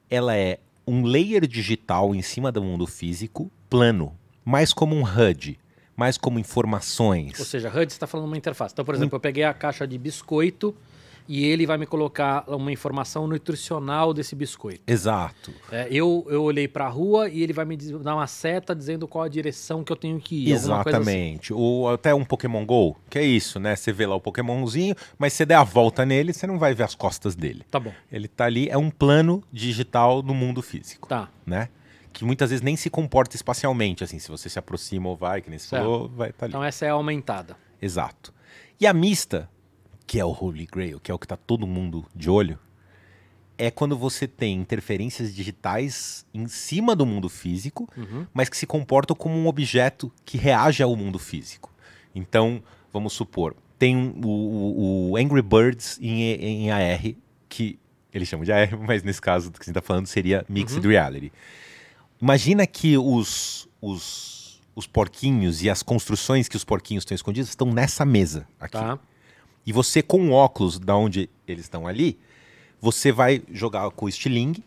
[0.10, 5.58] ela é um layer digital em cima do mundo físico, plano, mais como um HUD,
[5.96, 7.40] mais como informações.
[7.40, 8.74] Ou seja, HUD você está falando uma interface.
[8.74, 10.76] Então, por exemplo, eu peguei a caixa de biscoito
[11.28, 14.82] e ele vai me colocar uma informação nutricional desse biscoito.
[14.86, 15.52] Exato.
[15.72, 19.08] É, eu, eu olhei para a rua e ele vai me dar uma seta dizendo
[19.08, 20.54] qual a direção que eu tenho que ir.
[20.54, 20.66] assim.
[20.66, 21.54] Exatamente.
[21.54, 23.76] Ou até um Pokémon GO, que é isso, né?
[23.76, 26.84] Você vê lá o Pokémonzinho, mas você der a volta nele, você não vai ver
[26.84, 27.64] as costas dele.
[27.70, 27.94] Tá bom.
[28.12, 31.08] Ele tá ali, é um plano digital no mundo físico.
[31.08, 31.30] Tá.
[31.46, 31.70] né?
[32.12, 35.50] Que muitas vezes nem se comporta espacialmente, assim, se você se aproxima ou vai, que
[35.50, 35.82] nem Certo.
[35.84, 36.52] falou, vai estar ali.
[36.52, 37.58] Então essa é a aumentada.
[37.82, 38.32] Exato.
[38.80, 39.50] E a mista,
[40.06, 42.60] que é o Holy Grail, que é o que tá todo mundo de olho,
[43.58, 48.26] é quando você tem interferências digitais em cima do mundo físico, Uhum.
[48.34, 51.72] mas que se comportam como um objeto que reage ao mundo físico.
[52.16, 57.02] Então, vamos supor, tem o, o- o Angry Birds em, em AR,
[57.48, 57.80] que
[58.14, 61.32] eles chamam de AR, mas nesse caso do que você está falando seria Mixed Reality.
[62.22, 67.72] Imagina que os, os, os porquinhos e as construções que os porquinhos estão escondidos estão
[67.72, 68.74] nessa mesa aqui.
[68.74, 68.98] Tá.
[69.66, 72.18] E você, com óculos da onde eles estão ali,
[72.82, 74.64] você vai jogar com o estilingue,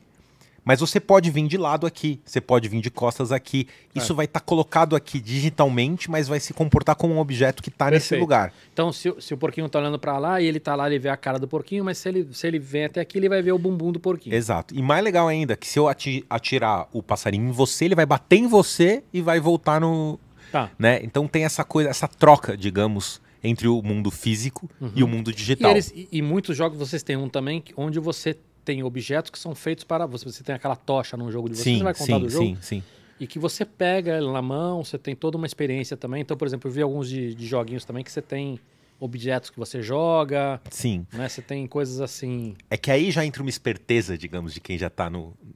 [0.65, 3.69] mas você pode vir de lado aqui, você pode vir de costas aqui.
[3.95, 7.89] Isso vai estar colocado aqui digitalmente, mas vai se comportar como um objeto que está
[7.89, 8.53] nesse lugar.
[8.73, 10.99] Então, se, o- se o porquinho tá olhando para lá e ele tá lá, ele
[10.99, 13.41] vê a cara do porquinho, mas se ele, se ele vem até aqui, ele vai
[13.43, 14.35] ver o bumbum do porquinho.
[14.35, 14.75] Exato.
[14.75, 18.07] E mais legal ainda, que se eu ati- atirar o passarinho em você, ele vai
[18.07, 20.19] bater em você e vai voltar no.
[20.51, 20.69] Tá.
[20.77, 20.99] Né?
[21.05, 25.35] Então tem essa coisa, essa troca, digamos, entre o mundo físico e o mundo E,
[25.35, 25.71] digital.
[25.71, 29.55] eles, e, e muitos jogos vocês têm um também onde você tem objetos que são
[29.55, 30.25] feitos para você.
[30.25, 32.45] Você tem aquela tocha num jogo de vocês, sim, você vai contar sim, do jogo.
[32.45, 32.83] sim, sim.
[33.19, 36.21] E que você pega ele na mão, você tem toda uma experiência também.
[36.21, 38.61] Então, por exemplo, eu vi alguns de, de joguinhos também que você tem
[38.99, 41.07] objetos que você joga, Sim.
[41.13, 41.29] né?
[41.29, 42.55] Você tem coisas assim.
[42.71, 45.11] É que aí já entra uma esperteza, digamos, de quem já está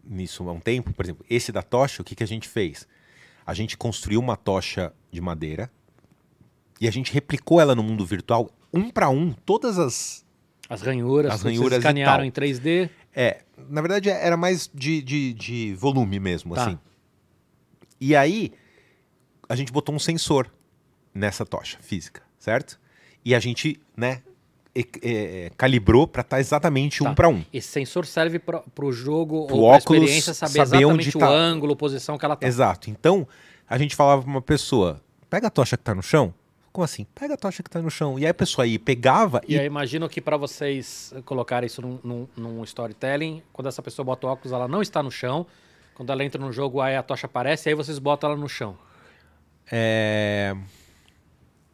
[0.04, 0.92] nisso há um tempo.
[0.92, 2.86] Por exemplo, esse da tocha, o que, que a gente fez?
[3.46, 5.70] A gente construiu uma tocha de madeira
[6.80, 10.24] e a gente replicou ela no mundo virtual, um para um, todas as.
[10.68, 12.88] As ranhuras, As ranhuras e escanearam em 3D.
[13.14, 16.62] É, na verdade era mais de, de, de volume mesmo, Tá.
[16.66, 16.78] assim.
[18.00, 18.52] E aí,
[19.48, 20.48] a gente botou um sensor
[21.12, 22.78] nessa tocha física, certo?
[23.24, 24.22] E a gente, né,
[24.74, 27.14] e- é, calibrou para estar exatamente um Tá.
[27.14, 27.44] para um.
[27.52, 31.20] Esse sensor serve para o jogo Pro ou para experiência saber, saber exatamente onde o
[31.20, 31.28] tá.
[31.28, 32.46] ângulo, posição que ela tá.
[32.46, 32.88] Exato.
[32.88, 33.26] Então,
[33.68, 36.32] a gente falava pra uma pessoa: pega a tocha que tá no chão.
[36.72, 37.04] Como assim?
[37.14, 38.18] Pega a tocha que tá no chão.
[38.18, 39.58] E aí a pessoa aí pegava E e.
[39.58, 44.26] aí imagino que para vocês colocarem isso num, num- num storytelling, quando essa pessoa bota
[44.26, 45.46] o óculos, ela não está no chão.
[45.94, 48.76] Quando ela entra no jogo, aí a tocha aparece, aí vocês botam ela no chão.
[49.70, 50.56] É...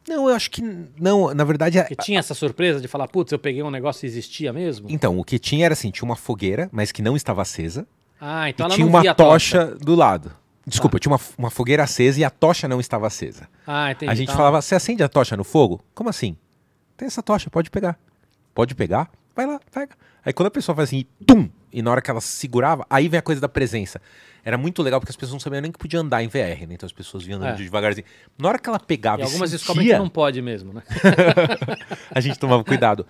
[0.08, 0.62] Não, eu acho que.
[0.98, 1.78] Não, na verdade.
[1.78, 4.86] é- Porque tinha essa surpresa de falar, putz, eu peguei um negócio e existia mesmo?
[4.90, 7.86] Então, o que tinha era assim: tinha uma fogueira, mas que não estava acesa.
[8.20, 10.32] Ah, então e ela tinha não uma via a tocha do lado.
[10.66, 13.48] Desculpa, tinha uma, uma fogueira acesa e a tocha não estava acesa.
[13.66, 14.10] Ah, entendi.
[14.10, 15.80] a gente Então, falava: você acende a tocha no fogo?
[15.94, 16.36] Como assim?
[16.96, 17.98] Tem essa tocha, pode pegar.
[18.54, 19.08] Pode pegar?
[19.34, 19.94] Vai lá, pega.
[20.24, 21.48] Aí quando a pessoa faz assim, tum!
[21.72, 24.00] E na hora que ela segurava, aí vem a coisa da presença.
[24.46, 26.74] Era muito legal porque as pessoas não sabiam nem que podia andar em VR, né?
[26.74, 27.64] Então as pessoas vinham andando É.
[27.64, 28.06] devagarzinho.
[28.38, 30.84] Na hora que ela pegava E e, algumas sentia, descobrem que não pode mesmo, né?
[32.14, 33.04] a gente tomava cuidado.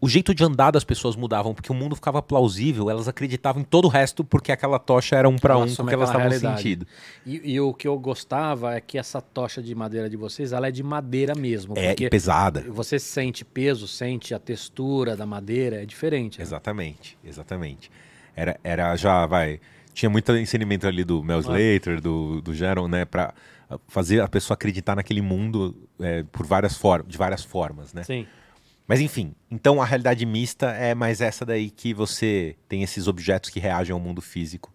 [0.00, 3.64] O jeito de andar das pessoas mudavam, porque o mundo ficava plausível, elas acreditavam em
[3.64, 6.32] todo o resto, porque aquela tocha era um para um com assume que elas estavam
[6.32, 6.84] sentindo.
[7.24, 10.66] E, e o que eu gostava é que essa tocha de madeira de vocês, ela
[10.66, 11.74] é de madeira mesmo.
[11.76, 12.64] É, porque e pesada.
[12.68, 16.38] você sente peso, sente a textura da madeira, é diferente.
[16.40, 16.42] né?
[16.42, 17.92] Exatamente, exatamente.
[18.34, 19.60] Era, era já, vai.
[20.00, 21.40] Tinha muito ensinamento ali do Mel Ah.
[21.40, 23.04] Slater, do, do Jaron, né?
[23.04, 23.34] Pra
[23.86, 28.02] fazer a pessoa acreditar naquele mundo é, por várias formas, de várias formas, né?
[28.02, 28.26] Sim.
[28.88, 33.50] Mas enfim, então a realidade mista é mais essa daí que você tem esses objetos
[33.50, 34.72] que reagem ao mundo físico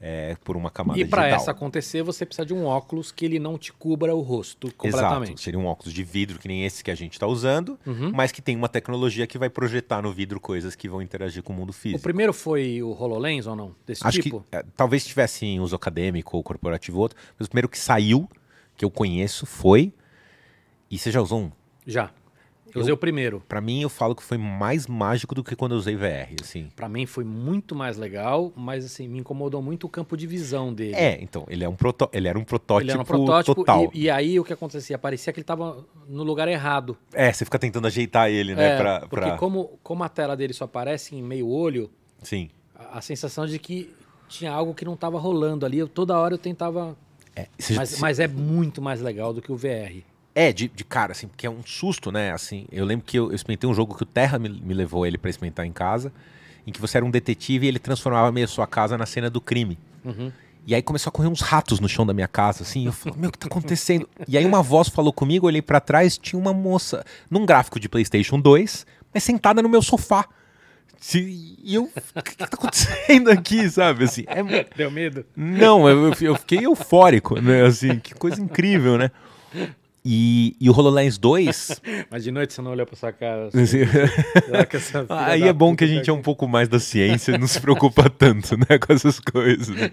[0.00, 1.40] é, por uma camada E para digital.
[1.42, 4.76] essa acontecer, você precisa de um óculos que ele não te cubra o rosto Exato.
[4.78, 5.40] completamente.
[5.40, 8.10] Seria um óculos de vidro que nem esse que a gente está usando, Uhum.
[8.14, 11.52] mas que tem uma tecnologia que vai projetar no vidro coisas que vão interagir com
[11.52, 12.02] o mundo O físico.
[12.02, 13.74] primeiro foi o HoloLens ou não?
[13.86, 14.44] Desse Acho tipo?
[14.50, 18.28] que é, talvez tivesse em uso acadêmico ou corporativo outro, mas o primeiro que saiu,
[18.76, 19.92] que eu conheço, foi.
[20.90, 21.50] E você já usou um?
[21.86, 22.10] Já.
[22.74, 23.42] Eu usei o primeiro.
[23.48, 26.68] Pra mim, eu falo que foi mais mágico do que quando eu usei VR, assim.
[26.74, 30.72] Pra mim foi muito mais legal, mas assim, me incomodou muito o campo de visão
[30.74, 30.94] dele.
[30.96, 32.08] É, então, ele, é um proto...
[32.12, 33.90] ele era um protótipo, Ele era um protótipo total.
[33.94, 34.98] e, e aí o que acontecia?
[34.98, 36.96] Parecia que ele tava no lugar errado.
[37.12, 38.74] É, você fica tentando ajeitar ele, né?
[38.74, 41.90] É, pra, porque pra- como, como a tela dele só aparece em meio olho,
[42.22, 42.50] Sim.
[42.74, 43.94] a, a sensação de que
[44.28, 45.78] tinha algo que não tava rolando ali.
[45.78, 46.96] Eu, toda hora eu tentava.
[47.36, 47.46] É,
[47.76, 50.02] Mas, mas é muito mais legal do que o VR.
[50.34, 52.32] É, de, de cara, assim, porque é um susto, né?
[52.32, 55.06] Assim, eu lembro que eu, eu experimentei um jogo que o Terra me, me levou
[55.06, 56.12] ele pra experimentar em casa,
[56.66, 59.30] em que você era um detetive e ele transformava meio a sua casa na cena
[59.30, 59.78] do crime.
[60.04, 60.32] Uhum.
[60.66, 62.86] E aí começou a correr uns ratos no chão da minha casa, assim.
[62.86, 64.08] Eu falei, meu, o que tá acontecendo?
[64.26, 67.78] E aí uma voz falou comigo, eu olhei pra trás, tinha uma moça num gráfico
[67.78, 70.26] de PlayStation 2, mas sentada no meu sofá.
[71.14, 71.84] E eu,
[72.16, 74.04] o que, que tá acontecendo aqui, sabe?
[74.04, 74.42] Assim, é,
[74.74, 75.24] Deu medo?
[75.36, 77.62] não, eu- eu fiquei eufórico, né?
[77.66, 79.10] Assim, que coisa incrível, né?
[80.06, 81.80] E, e o HoloLens 2.
[82.10, 83.46] Mas de noite você não olhou pra sua cara.
[83.48, 83.78] assim,
[85.08, 87.46] aí é bom que a gente tá é um pouco mais da ciência e não
[87.46, 89.68] se preocupa tanto, né, com essas coisas.
[89.74, 89.90] né?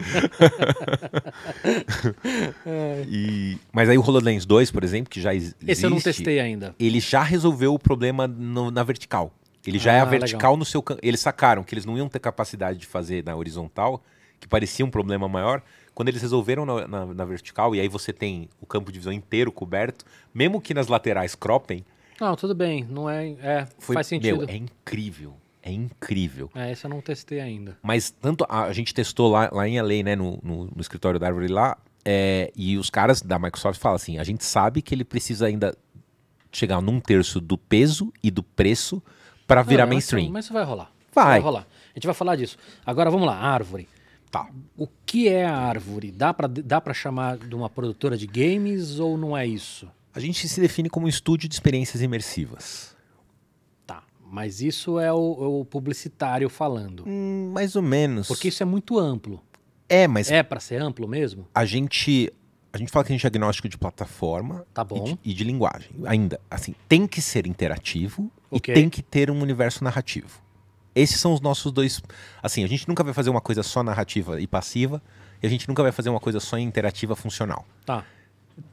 [3.07, 5.99] E- mas aí o HoloLens 2, por exemplo, que já ex- existe, Esse eu não
[6.01, 6.75] testei ainda.
[6.79, 9.33] ele já resolveu o problema no- na vertical.
[9.65, 10.83] Ele já é Ah, a vertical no seu...
[11.03, 14.03] Eles sacaram que eles não iam ter capacidade de fazer na horizontal,
[14.39, 15.61] que parecia um problema maior.
[15.93, 19.11] Quando eles resolveram na, na- na vertical, e aí você tem o campo de visão
[19.13, 21.83] inteiro coberto, mesmo que nas laterais cropem,
[22.19, 22.85] Não, tudo bem.
[22.89, 23.29] Não é.
[23.41, 24.37] É, foi, faz sentido.
[24.39, 25.33] meu, é incrível.
[25.63, 26.49] É incrível.
[26.55, 27.77] É, esse eu não testei ainda.
[27.83, 31.19] Mas tanto a, a gente testou lá, lá em LA, né, no, no, no escritório
[31.19, 34.95] da Árvore lá, é, e os caras da Microsoft falam assim: a gente sabe que
[34.95, 35.77] ele precisa ainda
[36.51, 39.03] chegar num terço do peso e do preço
[39.45, 40.29] para virar Não, mainstream.
[40.31, 40.91] Mas isso vai rolar.
[41.13, 41.39] Vai.
[41.39, 41.67] rolar.
[41.93, 42.57] A gente vai falar disso.
[42.85, 43.87] Agora vamos lá, árvore.
[44.31, 44.49] Tá.
[44.77, 46.09] O que é a árvore?
[46.09, 49.85] Dá pra, dá pra chamar de uma produtora de games ou não é isso?
[50.15, 52.95] A gente se define como um estúdio de experiências imersivas.
[53.85, 54.03] Tá.
[54.25, 57.03] Mas isso é o, é o publicitário falando.
[57.05, 58.25] Hum, mais ou menos.
[58.29, 59.41] Porque isso é muito amplo.
[59.89, 61.45] É, mas É pra ser amplo mesmo?
[61.53, 62.31] a gente.
[62.71, 65.03] A gente fala que a gente é agnóstico de plataforma Tá e, bom.
[65.03, 65.91] de, e de linguagem.
[66.05, 68.73] Ainda, assim, tem que ser interativo Ok.
[68.73, 70.41] e tem que ter um universo narrativo.
[70.93, 72.01] Esses são os nossos dois.
[72.43, 75.01] Assim, a gente nunca vai fazer uma coisa só narrativa e passiva,
[75.41, 77.65] e a gente nunca vai fazer uma coisa só interativa funcional.
[77.85, 78.03] Tá.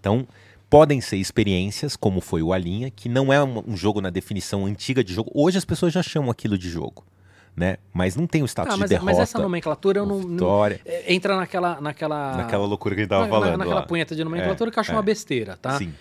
[0.00, 0.26] Então,
[0.68, 4.66] podem ser experiências, como foi o Alinha, que não é um, um jogo na definição
[4.66, 5.30] antiga de jogo.
[5.34, 7.04] Hoje as pessoas já chamam aquilo de jogo,
[7.56, 7.76] né?
[7.92, 9.12] Mas não tem o status Ah, mas, de derrota.
[9.12, 13.04] mas essa nomenclatura eu não, não- vitória, é, entra naquela naquela naquela loucura que a
[13.04, 13.56] gente tava na- falando.
[13.58, 13.86] naquela lá.
[13.86, 14.94] punheta de nomenclatura que eu acho é.
[14.94, 15.78] uma besteira, tá?
[15.78, 15.94] Sim.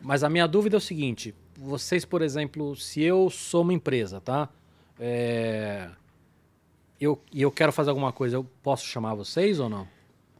[0.00, 4.20] Mas a minha dúvida é o seguinte: vocês, por exemplo, se eu sou uma empresa,
[4.20, 4.48] tá?
[4.98, 5.88] É,
[7.00, 9.86] eu, e eu quero fazer alguma coisa, eu posso chamar vocês ou não?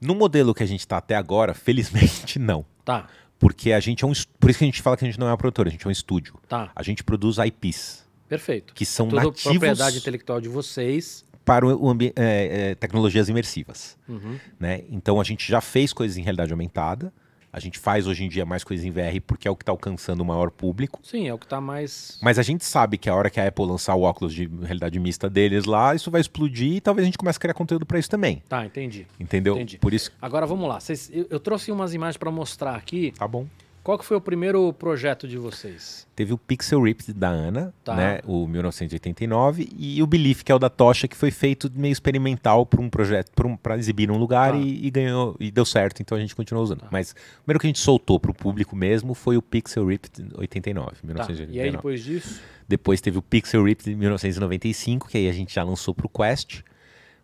[0.01, 2.65] No modelo que a gente está até agora, felizmente não.
[2.85, 3.09] Tá,
[3.39, 4.13] Porque a gente é um.
[4.39, 5.85] Por isso que a gente fala que a gente não é uma produtora, a gente
[5.85, 6.35] é um estúdio.
[6.49, 8.75] tá, A gente produz IPs, perfeito.
[8.75, 11.25] que são Tudo nativos propriedade intelectual de vocês.
[11.45, 13.97] para o ambi- é, é, tecnologias imersivas.
[14.09, 14.39] Uhum.
[14.61, 14.83] Né?
[14.91, 17.13] Então a gente já fez coisas em realidade aumentada.
[17.55, 19.71] A gente faz hoje em dia mais coisas em VR porque é o que está
[19.71, 20.99] alcançando o maior público.
[21.05, 22.19] Sim, é o que tá mais.
[22.21, 24.99] Mas a gente sabe que a hora que a Apple lançar o óculos de realidade
[24.99, 27.97] mista deles lá, isso vai explodir e talvez a gente comece a criar conteúdo para
[27.97, 28.43] isso também.
[28.49, 29.07] Tá, entendi.
[29.21, 29.55] Entendeu?
[29.55, 29.79] Entendi.
[29.79, 30.11] Por isso.
[30.21, 30.81] Agora vamos lá.
[30.81, 33.13] Vocês- eu, eu trouxe umas imagens para mostrar aqui.
[33.17, 33.47] Tá bom.
[33.85, 36.07] Qual que foi o primeiro projeto de vocês?
[36.17, 37.95] Teve o Pixel Ripped da Ana, Tá.
[37.95, 41.93] né, o 1989, e o Belief, que é o da Tocha, que foi feito meio
[41.93, 43.31] experimental para um projeto,
[43.63, 44.59] para exibir num lugar Tá.
[44.59, 46.81] e, e ganhou e deu certo, então a gente continuou usando.
[46.81, 46.89] Tá.
[46.91, 50.29] Mas o primeiro que a gente soltou para o público mesmo foi o Pixel Ripped
[50.35, 50.97] 89, Tá.
[51.05, 51.53] 1989.
[51.59, 52.41] E aí depois disso?
[52.67, 56.09] Depois teve o Pixel Ripped de 1995, que aí a gente já lançou para o
[56.09, 56.63] Quest.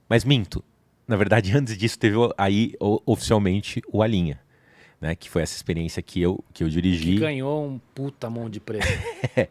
[0.07, 0.63] Mas minto,
[1.09, 4.39] na verdade antes disso teve aí o- oficialmente o Alinha,
[5.01, 7.15] né, que foi essa experiência que eu que eu dirigi.
[7.15, 8.87] Que ganhou um puta mão de prêmio.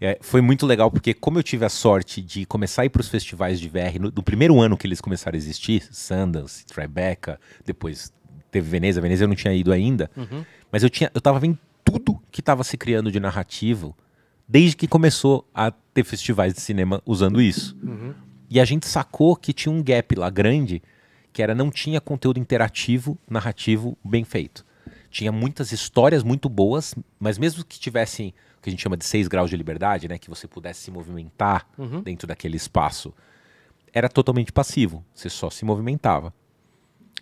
[0.00, 3.00] É, foi muito legal porque como eu tive a sorte de começar a ir para
[3.00, 7.40] os festivais de VR no, no primeiro ano que eles começaram a existir, Sundance, Tribeca,
[7.64, 8.12] depois
[8.50, 10.44] teve Veneza, Veneza eu não tinha ido ainda, Uhum.
[10.70, 13.96] mas eu tinha eu tava vendo tudo que estava se criando de narrativo
[14.48, 17.74] desde que começou a ter festivais de cinema usando isso.
[17.82, 18.12] Uhum.
[18.50, 20.82] E a gente sacou que tinha um gap lá grande,
[21.32, 24.66] que era não tinha conteúdo interativo, narrativo bem feito.
[25.14, 29.04] Tinha muitas histórias muito boas, mas mesmo que tivessem o que a gente chama de
[29.04, 32.02] seis graus de liberdade, né, que você pudesse se movimentar Uhum.
[32.02, 33.14] dentro daquele espaço,
[33.92, 35.04] era totalmente passivo.
[35.14, 36.34] Você só se movimentava.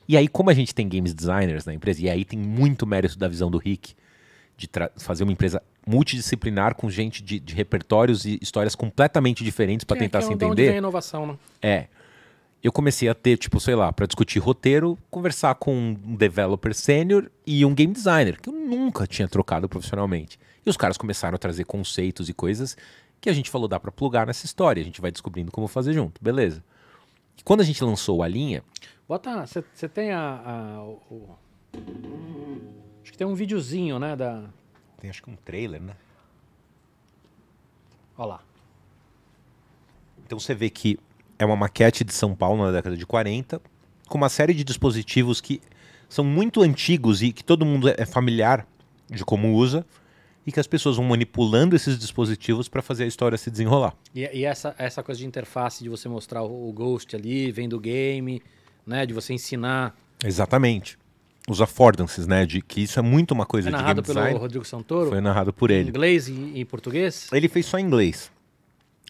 [0.08, 3.18] E aí, como a gente tem games designers na empresa, e aí tem muito mérito
[3.18, 3.94] da visão do Rick,
[4.56, 9.98] de fazer uma empresa multidisciplinar com gente de, de repertórios e histórias completamente diferentes para
[9.98, 10.64] é- tentar que é se onde entender.
[10.66, 11.36] vem a inovação, né?
[11.60, 11.88] É.
[12.62, 17.30] Eu comecei a ter, tipo, sei lá, para discutir roteiro, conversar com um developer sênior
[17.44, 20.38] e um game designer, que eu nunca tinha trocado profissionalmente.
[20.64, 22.76] E os caras começaram a trazer conceitos e coisas
[23.20, 25.92] que a gente falou, dá para plugar nessa história, a gente vai descobrindo como fazer
[25.92, 26.62] junto, beleza.
[27.36, 28.62] E quando a gente lançou a linha,
[29.08, 29.44] Bota.
[29.46, 30.20] Você tem a.
[30.78, 31.38] a- o- o-
[33.02, 34.16] acho que tem um videozinho, né?
[34.16, 34.44] Da.
[34.98, 35.94] tem acho que um trailer, né?
[38.16, 38.40] Olha lá.
[40.24, 40.98] Então você vê que
[41.42, 43.60] é uma maquete de São Paulo na década de 40,
[44.08, 45.60] com uma série de dispositivos que
[46.08, 48.66] são muito antigos e que todo mundo é familiar
[49.10, 49.84] de como usa,
[50.46, 53.94] e que as pessoas vão manipulando esses dispositivos para fazer a história se desenrolar.
[54.14, 57.76] E, e essa, essa coisa de interface, de você mostrar o, o Ghost ali, vendo
[57.76, 58.42] o game,
[58.86, 59.06] né?
[59.06, 59.94] De você ensinar.
[60.24, 60.98] Exatamente.
[61.48, 62.44] Os affordances, né?
[62.44, 64.38] De que isso é muito uma coisa É de game narrado pelo design.
[64.38, 65.10] Rodrigo Santoro?
[65.10, 65.88] Foi narrado por Em ele.
[65.90, 67.28] inglês e em português?
[67.32, 68.30] Ele fez só em inglês.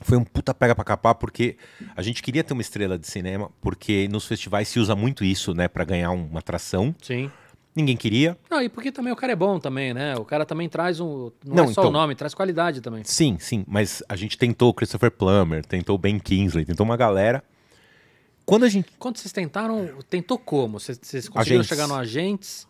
[0.02, 1.56] Foi um puta pega pra capar, porque
[1.96, 5.54] a gente queria ter uma estrela de cinema, porque nos festivais se usa muito isso,
[5.54, 6.94] né, Pra ganhar uma atração.
[7.02, 7.30] Sim.
[7.74, 8.36] Ninguém queria.
[8.50, 10.14] Não, e porque também o cara é bom também, né?
[10.16, 11.30] O cara também traz um.
[11.44, 13.02] Não, Não, é só então- o nome, traz qualidade também.
[13.04, 16.98] Sim, sim, mas a gente tentou o Christopher Plummer, tentou o Ben Kingsley, tentou uma
[16.98, 17.42] galera.
[18.44, 18.90] Quando a gente.
[18.98, 20.78] Quando vocês tentaram, tentou como?
[20.78, 21.68] Vocês, vocês conseguiram Agentes.
[21.68, 22.66] chegar no agentes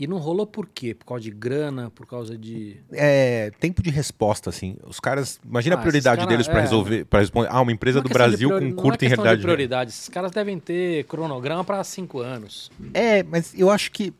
[0.00, 0.94] e não rolou por quê?
[0.94, 2.78] Por causa de grana, por causa de.
[2.90, 4.76] É, tempo de resposta, assim.
[4.86, 5.38] Os caras.
[5.44, 6.60] Imagina Ah, a prioridade cara- deles é.
[6.60, 7.04] resolver.
[7.04, 7.48] para responder.
[7.52, 9.36] Ah, uma empresa Não é do Brasil priori- com não curta é em realidade.
[9.36, 9.90] de prioridade.
[9.90, 12.70] Esses caras devem ter cronograma para cinco anos.
[12.94, 14.12] É, mas eu acho que.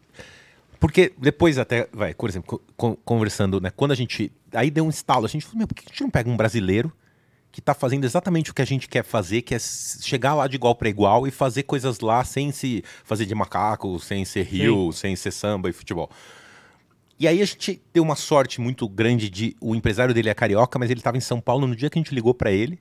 [0.78, 3.70] Porque depois até, vai, por exemplo, co- con- conversando, né?
[3.74, 4.30] Quando a gente.
[4.52, 6.36] Aí deu um estalo, a gente falou, meu, por que a gente não pega um
[6.36, 6.92] brasileiro
[7.52, 10.56] que tá fazendo exatamente o que a gente quer fazer, que é chegar lá de
[10.56, 14.92] igual para igual e fazer coisas lá sem se fazer de macaco, sem ser rio,
[14.92, 16.10] sem ser samba e futebol.
[17.18, 19.54] E aí a gente deu uma sorte muito grande de.
[19.60, 22.02] O empresário dele é carioca, mas ele estava em São Paulo no dia que a
[22.02, 22.80] gente ligou para ele.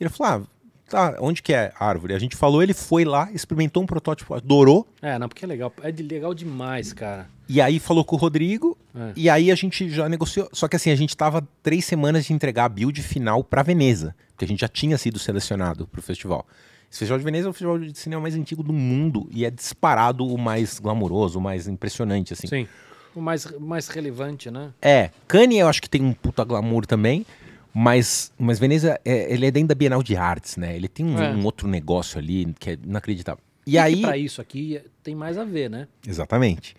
[0.00, 0.46] Ele falou: ah,
[0.94, 2.14] tá, onde que é a árvore?
[2.14, 4.86] A gente falou, ele foi lá, experimentou um protótipo, adorou.
[5.02, 5.72] É, não, porque é legal.
[5.82, 7.26] É legal demais, cara.
[7.48, 9.12] E aí falou com o Rodrigo, É.
[9.16, 10.48] e aí a gente já negociou.
[10.52, 14.14] Só que assim, a gente tava três semanas de entregar a build final pra Veneza,
[14.30, 16.46] porque a gente já tinha sido selecionado pro festival.
[16.90, 19.50] Esse Festival de Veneza é o festival de cinema mais antigo do mundo e é
[19.50, 22.46] disparado o mais glamouroso, o mais impressionante, assim.
[22.46, 22.68] Sim.
[23.16, 24.70] O mais, mais relevante, né?
[24.80, 27.26] É, Cannes eu acho que tem um puta glamour também,
[27.74, 30.76] mas, mas Veneza, é, ele é dentro da Bienal de Artes, né?
[30.76, 31.30] Ele tem um, É.
[31.34, 33.42] um outro negócio ali que é inacreditável.
[33.66, 34.00] E, que aí...
[34.02, 35.88] pra isso aqui tem mais a ver, né?
[36.06, 36.76] Exatamente.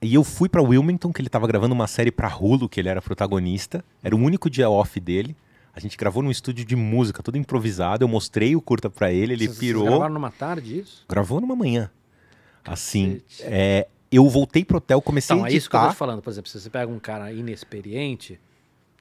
[0.00, 2.88] E eu fui pra Wilmington, que ele tava gravando uma série pra Hulu, que ele
[2.88, 3.84] era protagonista.
[4.02, 5.34] Era o único dia off dele.
[5.74, 8.04] A gente gravou num estúdio de música, todo improvisado.
[8.04, 9.84] Eu mostrei o curta pra ele, ele Vocês- vocês pirou.
[9.86, 11.04] gravaram numa tarde isso?
[11.08, 11.90] Gravou numa manhã.
[12.64, 15.94] Assim, é, eu voltei pro hotel, comecei Então, a é isso que eu tô editar.
[15.94, 16.22] te falando.
[16.22, 18.38] Por exemplo, se você pega um cara inexperiente,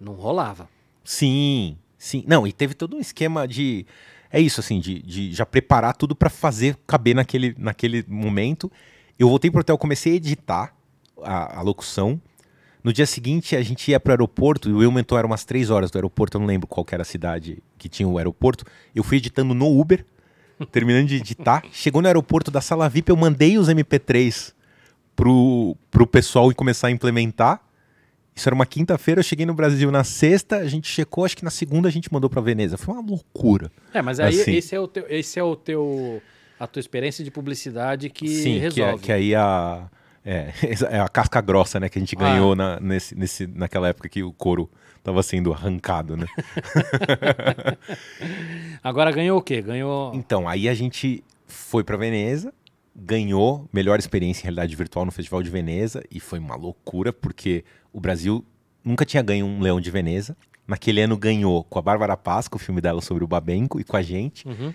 [0.01, 0.67] não rolava.
[1.07, 2.21] Sim, sim.
[2.27, 3.85] Não, e teve todo um esquema de.
[4.29, 8.69] É isso, assim, de, de já preparar tudo pra fazer caber naquele, naquele momento.
[9.17, 10.75] Eu voltei pro hotel, comecei a editar
[11.23, 12.21] a, a locução.
[12.84, 15.89] No dia seguinte, a gente ia pro aeroporto, e o Wilmington era umas três horas
[15.89, 18.65] do aeroporto, eu não lembro qual era a cidade que tinha o aeroporto.
[18.93, 20.05] Eu fui editando no Uber,
[20.73, 21.63] terminando de editar.
[21.71, 24.53] Chegou no aeroporto da sala VIP, eu mandei os MP3
[25.15, 27.61] pro, pro pessoal e começar a implementar.
[28.38, 31.43] Isso era uma quinta-feira, eu cheguei no Brasil na sexta, a gente checou, acho que
[31.43, 32.77] na segunda a gente mandou pra Veneza.
[32.77, 33.72] Foi uma loucura.
[33.91, 34.53] É, mas aí Assim.
[34.53, 36.22] esse é o teu, esse é o teu
[36.59, 39.03] a tua experiência de publicidade que Sim, que, é- resolve.
[39.03, 39.88] que aí a.
[40.23, 40.51] É,
[40.91, 42.19] é a casca grossa, né, que a gente Ah.
[42.19, 44.69] ganhou na, nesse, nesse, naquela época que o couro
[45.03, 46.27] tava sendo arrancado, né?
[48.84, 49.61] Agora ganhou o quê?
[49.61, 52.53] Ganhou Então, aí a gente foi pra Veneza,
[52.95, 57.64] ganhou melhor experiência em realidade virtual no Festival de Veneza e foi uma loucura porque
[57.93, 58.43] o Brasil
[58.84, 60.35] nunca tinha ganho um Leão de Veneza.
[60.68, 63.84] Naquele ano ganhou com a Bárbara Paz, com o filme dela sobre o Babenco e
[63.84, 64.47] com a gente.
[64.47, 64.73] Uhum.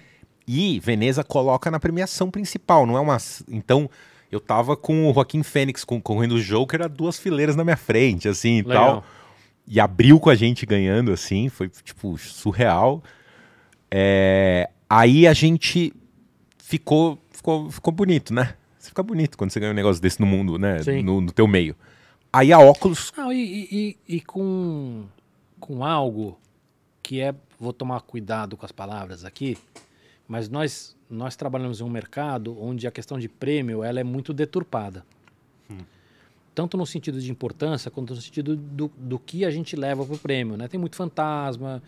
[0.49, 3.17] E Veneza coloca na premiação principal, não é uma.
[3.49, 3.89] Então,
[4.31, 7.77] eu tava com o Joaquim Fênix com- correndo o Joker a duas fileiras na minha
[7.77, 9.05] frente, assim e tal.
[9.67, 13.03] E abriu com a gente ganhando, assim, foi, tipo, surreal.
[13.91, 15.91] É, Aí a gente
[16.59, 18.55] ficou, ficou, ficou bonito, né?
[18.79, 20.81] Você fica bonito quando você ganha um negócio desse no mundo, né?
[21.03, 21.75] No, no teu meio.
[22.33, 23.13] Aí a óculos.
[23.17, 23.69] Não, e, e-
[24.09, 25.05] e- e com,
[25.61, 26.39] com algo
[27.03, 27.35] que é.
[27.61, 29.57] Vou tomar cuidado com as palavras aqui,
[30.27, 34.33] mas nós, nós trabalhamos em um mercado onde a questão de prêmio ela é muito
[34.33, 35.05] deturpada.
[36.55, 40.15] Tanto no sentido de importância, quanto no sentido do, do que a gente leva para
[40.15, 40.55] o prêmio.
[40.57, 40.69] Né?
[40.69, 41.83] Tem muito fantasma,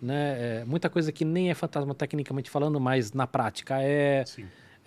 [0.00, 0.60] né?
[0.60, 4.24] É, muita coisa que nem é fantasma tecnicamente falando, mas na prática é.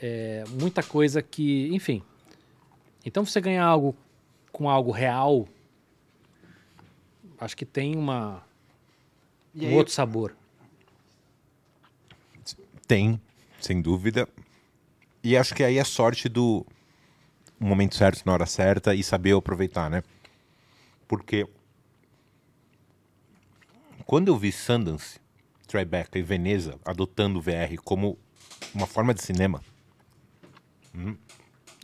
[0.01, 2.01] é, muita coisa que, enfim.
[3.05, 3.95] Então você ganhar algo
[4.51, 5.47] com algo real,
[7.39, 8.43] acho que tem uma
[9.55, 10.35] E um aí- outro sabor.
[12.87, 13.19] Tem,
[13.59, 14.27] sem dúvida.
[15.23, 16.65] E acho que aí é sorte do
[17.59, 20.03] momento certo, na hora certa e saber aproveitar, né?
[21.07, 21.47] Porque
[24.05, 25.19] quando eu vi Sundance,
[25.67, 28.17] Tribeca e Veneza adotando o VR como
[28.73, 29.63] uma forma de cinema,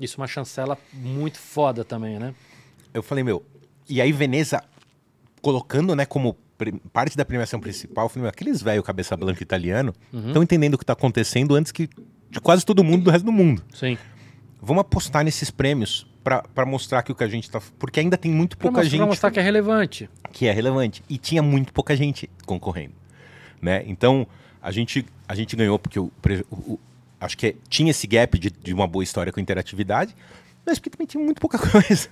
[0.01, 2.35] Isso é uma chancela muito foda também, né?
[2.93, 3.43] Eu falei, meu,
[3.89, 4.63] e aí Veneza
[5.41, 6.35] colocando, né, como
[6.91, 9.93] parte da premiação principal, eu falei, meu, aqueles velho cabeça branca italiano
[10.27, 11.87] estão entendendo o que está acontecendo antes que
[12.29, 13.63] de quase todo mundo do resto do mundo.
[13.73, 13.97] Sim.
[14.61, 17.61] Vamos apostar nesses prêmios para mostrar que o que a gente tá.
[17.79, 20.09] Porque ainda tem muito Pra pouca pra gente mostrar que é relevante.
[20.33, 21.01] que é relevante.
[21.07, 22.93] E tinha muito pouca gente concorrendo.
[23.61, 23.83] Né?
[23.87, 24.27] Então,
[24.61, 26.11] a gente, a gente ganhou porque o,
[26.51, 26.79] o- o-
[27.21, 30.13] acho que tinha esse gap de, de uma boa história com interatividade,
[30.67, 32.09] mas porque também tinha muito pouca coisa.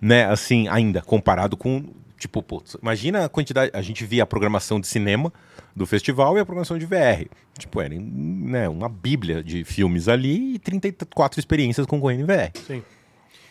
[0.00, 0.24] Né?
[0.26, 1.84] Assim, ainda, comparado com.
[2.18, 3.70] Tipo, pô, imagina a quantidade.
[3.74, 5.30] A gente via a programação de cinema
[5.74, 7.28] do festival e a programação de VR.
[7.58, 12.50] Tipo, era né, uma bíblia de filmes ali e 34 experiências concorrendo em VR.
[12.66, 12.82] Sim.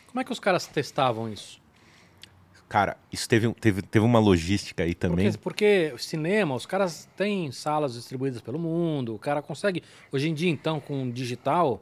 [0.08, 1.62] Como é que os caras testavam isso?
[2.68, 5.32] Cara, isso teve, teve, teve uma logística aí também.
[5.32, 9.84] Porque, porque o cinema, os caras têm salas distribuídas pelo mundo, o cara consegue.
[10.12, 11.82] Hoje em dia, então, com digital,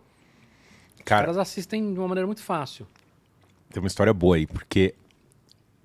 [1.03, 2.87] os Cara, caras assistem de uma maneira muito fácil.
[3.71, 4.93] Tem uma história boa aí, porque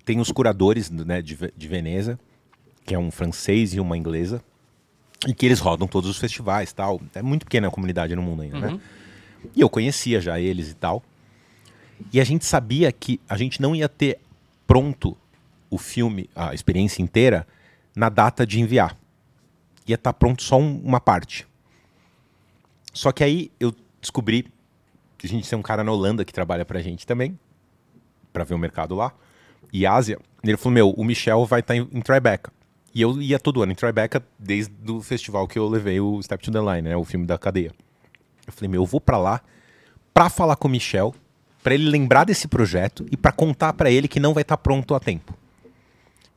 [0.05, 2.19] tem os curadores né, de, de Veneza,
[2.85, 4.43] que é um francês e uma inglesa,
[5.27, 7.01] e que eles rodam todos os festivais tal.
[7.13, 8.79] É muito pequena a comunidade no mundo ainda, né?
[9.55, 11.03] E eu conhecia já eles e tal.
[12.13, 14.19] E a gente sabia que a gente não ia ter
[14.65, 15.17] pronto
[15.69, 17.45] o filme, a experiência inteira,
[17.95, 18.97] na data de enviar.
[19.87, 21.45] Ia estar pronto só um- uma parte.
[22.93, 24.45] Só que aí eu descobri
[25.27, 27.37] a gente tem um cara na Holanda que trabalha pra gente também,
[28.31, 29.13] pra ver o mercado lá,
[29.71, 30.19] e Ásia.
[30.43, 32.51] Ele falou: Meu, o Michel vai estar em, em Tribeca.
[32.93, 36.43] E eu ia todo ano em Tribeca, desde o festival que eu levei o Step
[36.43, 37.71] to the Line, né, o filme da cadeia.
[38.47, 39.41] Eu falei: Meu, eu vou pra lá
[40.13, 41.13] pra falar com o Michel,
[41.63, 44.95] pra ele lembrar desse projeto e pra contar pra ele que não vai estar pronto
[44.95, 45.33] a tempo.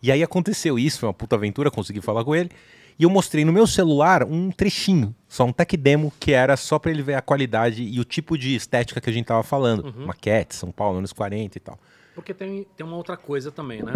[0.03, 2.51] E aí aconteceu isso, foi uma puta aventura, consegui falar com ele.
[2.98, 6.78] E eu mostrei no meu celular um trechinho, só um tech demo, que era só
[6.78, 9.93] pra ele ver a qualidade e o tipo de estética que a gente tava falando.
[10.06, 11.78] Maquete, São Paulo, anos 40 e tal.
[12.14, 13.93] Porque tem, tem uma outra coisa também, né?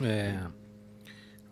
[0.00, 0.38] É,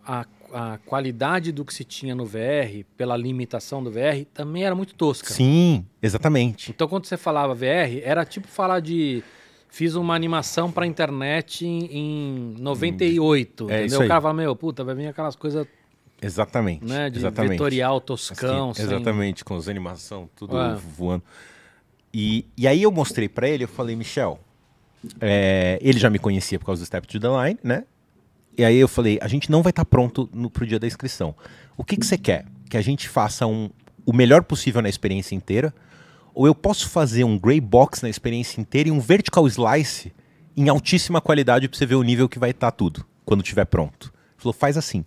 [0.05, 4.73] a, a qualidade do que se tinha no VR, pela limitação do VR, também era
[4.73, 5.33] muito tosca.
[5.33, 6.71] Sim, exatamente.
[6.71, 9.23] Então, quando você falava VR, era tipo falar de.
[9.69, 13.69] Fiz uma animação pra internet em, em 98.
[13.69, 13.99] É isso entendeu?
[13.99, 14.05] aí.
[14.05, 15.67] O cara fala, meu, puta, vai vir aquelas coisas
[16.21, 16.83] Exatamente.
[16.85, 17.51] né, de exatamente.
[17.51, 18.71] vetorial toscão.
[18.71, 20.75] Assim, sem- exatamente, com as animação, tudo É.
[20.75, 21.23] voando.
[22.13, 24.39] E, e aí eu mostrei pra ele, eu falei, Michel,
[25.21, 27.83] é, ele já me conhecia por causa do Step to the Line, né?
[28.57, 31.35] E aí eu falei, a gente não vai estar pronto no, pro dia da inscrição.
[31.77, 32.45] O que, que você quer?
[32.69, 33.69] Que a gente faça um,
[34.05, 35.71] o melhor possível na experiência inteira?
[36.33, 40.11] Ou eu posso fazer um gray box na experiência inteira e um vertical slice
[40.55, 44.07] em altíssima qualidade pra você ver o nível que vai estar tudo, quando estiver pronto.
[44.33, 45.05] Ele falou, faz assim.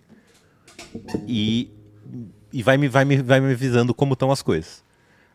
[1.27, 1.69] E,
[2.51, 4.83] e vai, me, vai, me, vai me avisando como estão as coisas.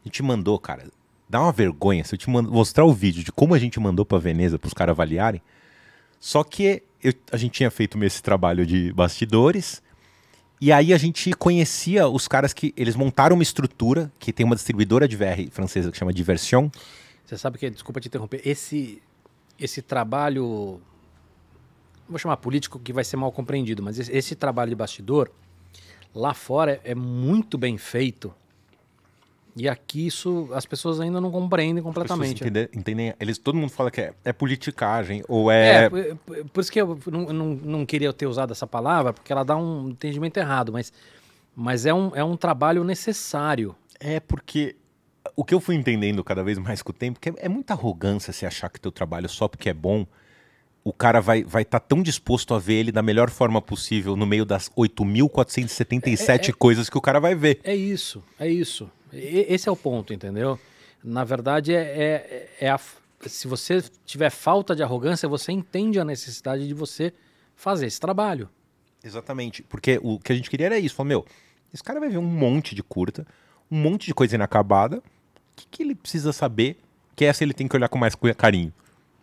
[0.04, 0.84] A gente mandou, cara,
[1.28, 4.04] dá uma vergonha se eu te mando- mostrar o vídeo de como a gente mandou
[4.04, 5.40] pra Veneza pros caras avaliarem.
[6.20, 9.82] Só que eu- a gente tinha feito esse trabalho de bastidores.
[10.60, 12.72] E aí a gente conhecia os caras que.
[12.76, 16.70] Eles montaram uma estrutura que tem uma distribuidora de VR francesa que chama Diversion.
[17.24, 19.02] Você sabe que, desculpa te interromper, esse,
[19.58, 20.80] esse trabalho,
[22.08, 25.30] vou chamar político que vai ser mal compreendido, mas esse, esse trabalho de bastidor,
[26.14, 28.32] lá fora é, é muito bem feito.
[29.58, 32.42] E aqui isso as pessoas ainda não compreendem completamente.
[32.42, 35.84] entender- entendem, eles, todo mundo fala que é, é politicagem ou é.
[35.84, 39.32] É, por- por isso que eu não, não, não queria ter usado essa palavra, porque
[39.32, 40.92] ela dá um entendimento errado, mas,
[41.54, 43.74] mas é, um, é um trabalho necessário.
[43.98, 44.76] É porque
[45.34, 47.72] o que eu fui entendendo cada vez mais com o tempo, que é, é muita
[47.72, 50.06] arrogância se achar que teu trabalho só porque é bom,
[50.86, 54.14] o cara vai estar vai tá tão disposto a ver ele da melhor forma possível
[54.14, 57.58] no meio das 8.477 coisas que o cara vai ver.
[57.64, 58.88] É isso, é isso.
[59.12, 60.56] E- esse é o ponto, entendeu?
[61.02, 62.78] Na verdade, é, é, é a,
[63.26, 67.12] se você tiver falta de arrogância, você entende a necessidade de você
[67.56, 68.48] fazer esse trabalho.
[69.02, 69.64] Exatamente.
[69.64, 70.94] Porque o que a gente queria era isso.
[70.94, 71.26] Falou, meu,
[71.74, 73.26] esse cara vai ver um monte de curta,
[73.68, 74.98] um monte de coisa inacabada.
[74.98, 75.02] O
[75.56, 76.78] que, que ele precisa saber
[77.16, 78.72] que essa ele tem que olhar com mais carinho?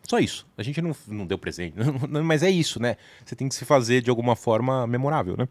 [0.04, 0.46] Só isso.
[0.58, 1.76] A gente não, não deu presente.
[2.24, 2.98] Mas é isso, né?
[3.26, 5.48] Você tem que se fazer de alguma forma memorável, né?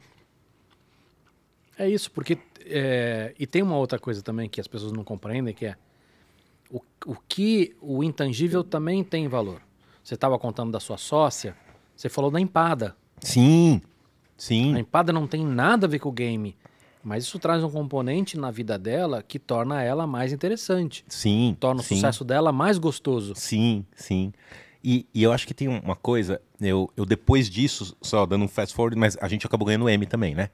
[1.78, 2.38] É isso, porque.
[2.66, 5.76] é, e tem uma outra coisa também que as pessoas não compreendem, que é.
[6.70, 9.62] o, o que o intangível também tem valor.
[10.04, 11.56] Você estava contando da sua sócia,
[11.96, 12.96] você falou da empada.
[13.20, 13.88] Sim, A
[14.36, 16.56] sim, empada não tem nada a ver com o game,
[17.02, 21.56] mas isso traz um componente na vida dela que torna ela mais interessante, sim.
[21.58, 21.96] torna o sim.
[21.96, 23.34] sucesso dela mais gostoso.
[23.34, 24.32] Sim, sim.
[24.84, 28.48] E, e eu acho que tem uma coisa, eu, eu depois disso, só dando um
[28.48, 30.50] fast forward, mas a gente acabou ganhando M também, né?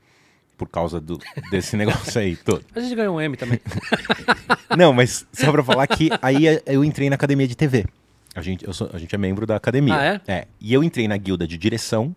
[0.56, 1.18] Por causa do,
[1.50, 2.64] desse negócio aí todo.
[2.74, 3.60] A gente ganhou um M também.
[4.76, 7.86] Não, mas só pra falar que aí eu entrei na academia de TV.
[8.34, 9.96] A gente, sou- a gente é membro da academia.
[9.96, 10.20] Ah, é?
[10.26, 10.46] É.
[10.60, 12.14] E eu entrei na guilda de direção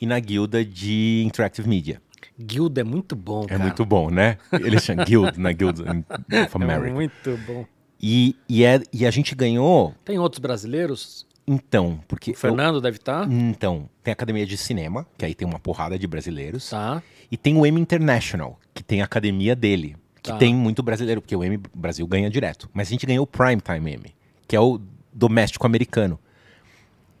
[0.00, 2.00] e na guilda de Interactive Media.
[2.38, 3.62] Guilda é muito bom, É cara.
[3.62, 4.38] muito bom, né?
[4.52, 5.90] Eles chamam Guild na Guild of
[6.30, 6.92] É America.
[6.92, 7.64] muito bom.
[8.00, 11.26] E, e, é, e a gente ganhou, Tem outros brasileiros?
[11.46, 12.32] então, porque.
[12.32, 13.24] O Fernando deve estar.
[13.26, 16.68] eu- então, tem a academia de cinema, que aí tem uma porrada de brasileiros.
[16.70, 17.02] Tá.
[17.30, 20.36] E tem o M International, que tem a academia dele, que Tá.
[20.36, 22.68] tem muito brasileiro, porque o M Brasil ganha direto.
[22.74, 24.14] Mas a gente ganhou o Primetime M,
[24.48, 24.80] que é o
[25.12, 26.18] doméstico americano.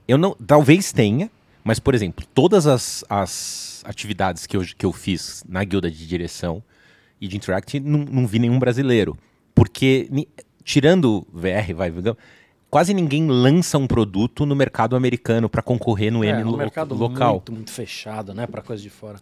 [0.06, 1.30] Eu não, talvez tenha,
[1.64, 6.06] mas por exemplo, todas as, as atividades que eu, que eu fiz na guilda de
[6.06, 6.62] direção
[7.20, 9.16] e de Interact, não, não vi nenhum brasileiro.
[9.54, 10.08] Porque,
[10.62, 12.18] tirando VR, vai, digamos,
[12.68, 16.56] quase ninguém lança um produto no mercado americano para concorrer no M é, lo- um
[16.56, 17.34] mercado local.
[17.34, 18.46] muito, muito fechado, né?
[18.46, 19.18] Pra coisa de fora.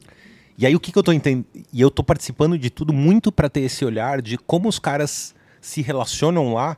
[0.57, 1.45] E aí o que, que eu tô entendendo?
[1.73, 5.35] E eu tô participando de tudo muito para ter esse olhar de como os caras
[5.61, 6.77] se relacionam lá.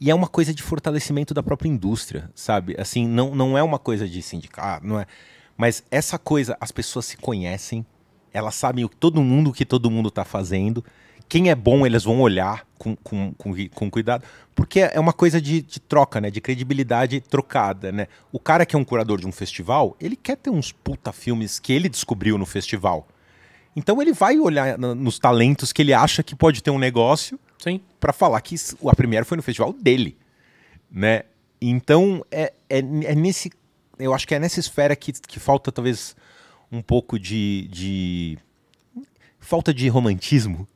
[0.00, 2.76] E é uma coisa de fortalecimento da própria indústria, sabe?
[2.78, 5.06] Assim, não, não é uma coisa de sindicato, não é.
[5.56, 7.84] Mas essa coisa, as pessoas se conhecem,
[8.32, 10.84] elas sabem o que todo mundo o que todo mundo tá fazendo.
[11.28, 14.24] Quem é bom, eles vão olhar com, com, com, com cuidado.
[14.54, 16.30] Porque é uma coisa de, de troca, né?
[16.30, 18.06] De credibilidade trocada, né?
[18.32, 21.58] O cara que é um curador de um festival, ele quer ter uns puta filmes
[21.58, 23.08] que ele descobriu no festival.
[23.74, 27.80] Então ele vai olhar nos talentos que ele acha que pode ter um negócio Sim.
[27.98, 28.54] para falar que
[28.86, 30.16] a Premiere foi no festival dele,
[30.90, 31.22] né?
[31.60, 33.50] Então é, é, é nesse,
[33.98, 36.14] eu acho que é nessa esfera que, que falta talvez
[36.70, 38.38] um pouco de, de
[39.40, 40.68] falta de romantismo,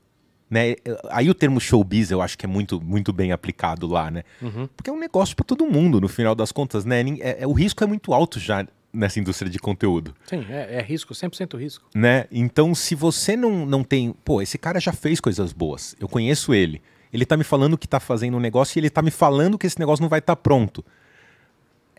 [0.50, 0.74] né?
[1.10, 4.24] Aí o termo showbiz eu acho que é muito muito bem aplicado lá, né?
[4.40, 4.68] Uhum.
[4.76, 7.00] Porque é um negócio para todo mundo no final das contas, né?
[7.20, 10.82] É- é- o risco é muito alto já nessa indústria de conteúdo Sim, é, é
[10.82, 11.88] risco, 100% risco.
[11.94, 12.26] né?
[12.30, 14.14] Então, se você não, não tem.
[14.24, 15.96] Pô, esse cara já fez coisas boas.
[15.98, 16.82] Eu conheço ele.
[17.12, 19.66] Ele tá me falando que tá fazendo um negócio e ele tá me falando que
[19.66, 20.84] esse negócio não vai estar pronto.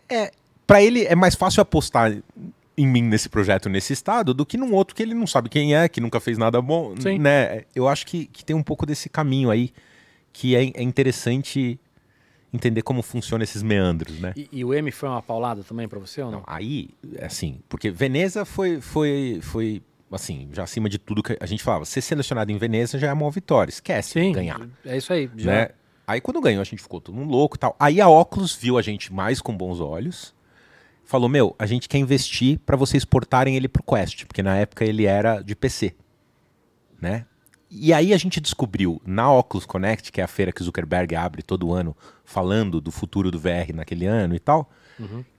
[0.08, 0.30] É.
[0.66, 2.16] Pra ele é mais fácil apostar
[2.76, 5.76] em mim nesse projeto, nesse estado, do que num outro que ele não sabe quem
[5.76, 7.18] é, que nunca fez nada bom, Sim.
[7.18, 7.62] né?
[7.74, 9.72] Eu acho que, que tem um pouco desse caminho aí
[10.32, 11.78] que é, é interessante
[12.54, 14.32] entender como funcionam esses meandros, né?
[14.36, 16.38] E, e o M foi uma paulada também pra você ou não?
[16.38, 16.90] Não, aí,
[17.20, 21.84] assim, porque Veneza foi, foi, foi, assim, já acima de tudo que a gente falava,
[21.84, 25.28] ser selecionado em Veneza já é uma vitória, esquece Sim, ganhar, é isso aí.
[25.36, 25.50] Já.
[25.50, 25.68] né?
[26.06, 27.74] Aí quando ganhou a gente ficou todo mundo louco e tal.
[27.80, 30.34] Aí a Oculus viu a gente mais com bons olhos,
[31.04, 34.84] falou, meu, a gente quer investir para vocês exportarem ele pro Quest, porque na época
[34.84, 35.94] ele era de PC,
[37.00, 37.26] né?
[37.70, 41.14] E aí a gente descobriu na Oculus Connect, que é a feira que o Zuckerberg
[41.16, 44.70] abre todo ano, falando do futuro do VR naquele ano e tal,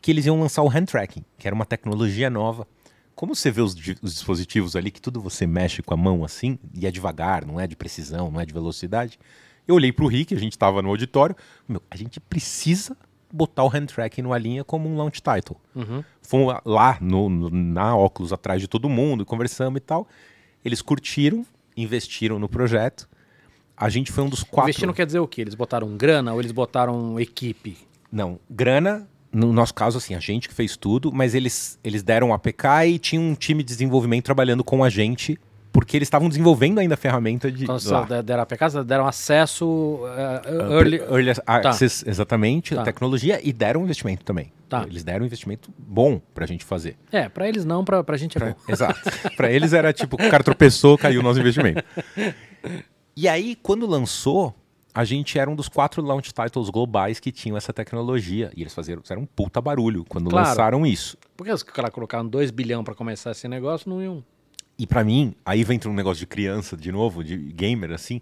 [0.02, 2.68] que eles iam lançar o hand tracking, que era uma tecnologia nova.
[3.16, 6.26] Como você vê os, di- os dispositivos ali, que tudo você mexe com a mão
[6.26, 9.18] assim, e é devagar, não é de precisão, não é de velocidade.
[9.66, 11.34] Eu olhei pro Rick, a gente estava no auditório,
[11.68, 12.98] meu, a gente precisa
[13.32, 15.56] botar o hand tracking numa linha como um launch title.
[15.74, 16.04] Uhum.
[16.22, 20.06] Fomos lá no, no- na óculos atrás de todo mundo, conversamos e tal.
[20.64, 21.46] Eles curtiram,
[21.76, 23.08] investiram no projeto.
[23.78, 24.70] A gente foi um dos quatro.
[24.70, 25.42] Investir não quer dizer o quê?
[25.42, 27.78] Eles botaram grana ou eles botaram equipe?
[28.12, 32.32] Não, grana, no nosso caso, assim, a gente que fez tudo, mas eles, eles deram
[32.32, 35.38] a APK e tinha um time de desenvolvimento trabalhando com a gente,
[35.76, 37.66] porque eles estavam desenvolvendo ainda a ferramenta de.
[37.66, 41.02] Vocês deram a PK, deram acesso uh, early...
[41.02, 42.84] Early access, exatamente, a Tá.
[42.86, 44.54] tecnologia, e deram investimento também.
[44.70, 44.86] Tá.
[44.90, 46.96] Eles deram um investimento bom pra gente fazer.
[47.12, 48.56] É, pra eles não, pra, pra gente é bom.
[48.70, 49.02] Exato.
[49.36, 51.84] Pra eles era tipo, o cara tropeçou, caiu o nosso investimento.
[53.14, 54.56] E aí, quando lançou,
[54.94, 58.50] a gente era um dos quatro launch titles globais que tinham essa tecnologia.
[58.56, 60.48] E eles faziam, fizeram um puta barulho quando Claro.
[60.48, 61.18] lançaram isso.
[61.36, 64.24] Porque os caras colocaram 2 bilhão pra começar esse negócio, não iam...
[64.78, 68.22] E pra mim, aí vem um negócio de criança de novo, de gamer assim.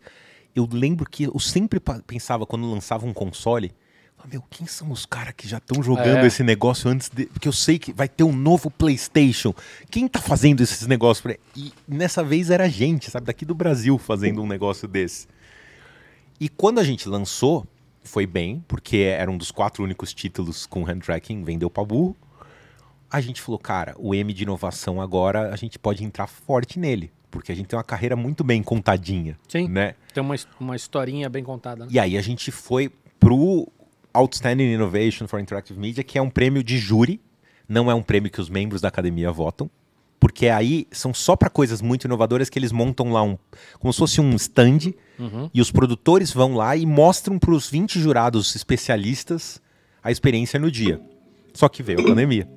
[0.55, 3.73] Eu lembro que eu sempre pensava quando lançava um console,
[4.19, 6.27] ah, meu, quem são os caras que já estão jogando É.
[6.27, 9.53] esse negócio antes de, porque eu sei que vai ter um novo PlayStation.
[9.89, 11.35] Quem tá fazendo esses negócios?
[11.55, 15.27] E nessa vez era a gente, sabe, daqui do Brasil fazendo um negócio desse.
[16.39, 17.65] E quando a gente lançou,
[18.03, 22.15] foi bem, porque era um dos quatro únicos títulos com hand tracking, vendeu pra burro.
[23.13, 27.11] A gente falou, cara, o M de inovação agora, a gente pode entrar forte nele.
[27.31, 29.67] porque a gente tem uma carreira muito bem contadinha, Sim.
[29.67, 29.95] né?
[30.13, 31.85] Tem uma, uma historinha bem contada.
[31.85, 31.91] Né?
[31.93, 33.67] E aí a gente foi pro
[34.13, 37.19] Outstanding Innovation for Interactive Media, que é um prêmio de júri,
[37.67, 39.67] não é um prêmio que os membros da academia votam,
[40.19, 43.35] porque aí são só para coisas muito inovadoras que eles montam lá um,
[43.79, 45.47] como se fosse um stand, Uhum.
[45.53, 49.61] e os produtores vão lá e mostram para os 20 jurados especialistas
[50.03, 50.99] a experiência no dia.
[51.53, 52.47] Só que veio a pandemia.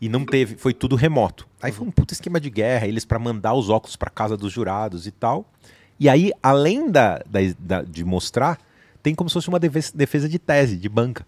[0.00, 1.46] E não teve, foi tudo remoto.
[1.62, 4.52] Aí foi um puta esquema de guerra, eles para mandar os óculos para casa dos
[4.52, 5.50] jurados e tal.
[5.98, 8.58] E aí, além da, da- da- de mostrar,
[9.02, 11.26] tem como se fosse uma defe- defesa de tese, de banca.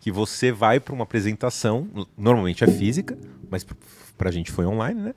[0.00, 3.18] Que você vai para uma apresentação, normalmente é física,
[3.50, 3.74] mas p-
[4.16, 5.14] pra gente foi online, né?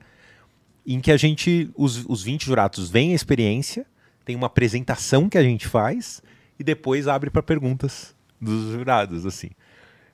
[0.86, 3.86] Em que a gente, os, os 20 jurados veem a experiência,
[4.24, 6.22] tem uma apresentação que a gente faz
[6.58, 9.50] e depois abre para perguntas dos jurados, assim.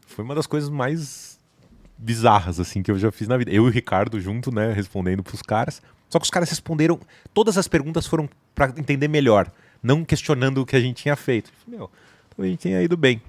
[0.07, 1.30] Foi uma das coisas mais
[2.01, 3.51] bizarras assim que eu já fiz na vida.
[3.51, 5.82] Eu e o Ricardo junto, né, respondendo pros caras.
[6.09, 6.98] Só que os caras responderam,
[7.32, 9.51] todas as perguntas foram para entender melhor,
[9.82, 11.52] não questionando o que a gente tinha feito.
[11.68, 11.90] Meu,
[12.32, 13.22] então a gente tinha ido bem.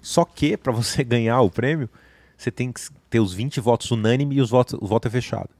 [0.00, 1.88] Só que para você ganhar o prêmio,
[2.36, 2.80] você tem que
[3.10, 5.50] ter os 20 votos unânime e os votos, o voto é fechado.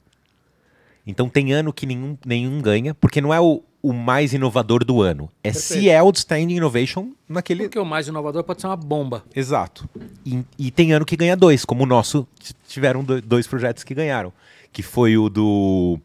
[1.07, 5.03] Então tem ano que nenhum, nenhum ganha, porque não é o, o mais inovador do
[5.03, 5.29] ano.
[5.43, 5.91] É se Perfeito.
[5.93, 9.23] é Outstanding Innovation naquele, Porque o mais inovador pode ser uma bomba.
[9.37, 9.89] Exato.
[10.25, 12.27] E, e tem ano que ganha dois, como o nosso,
[12.67, 14.33] tiveram do- dois projetos que ganharam.
[14.73, 15.99] Que foi o do.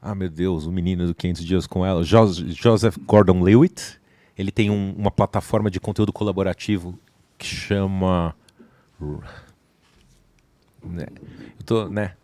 [0.00, 4.00] Ah, meu Deus, o menino do 500 Dias com ela, Jos- Joseph Gordon Lewitt.
[4.36, 6.98] Ele tem um- uma plataforma de conteúdo colaborativo
[7.38, 8.34] que chama.
[10.84, 11.06] Né?
[11.58, 12.14] Eu tô, né?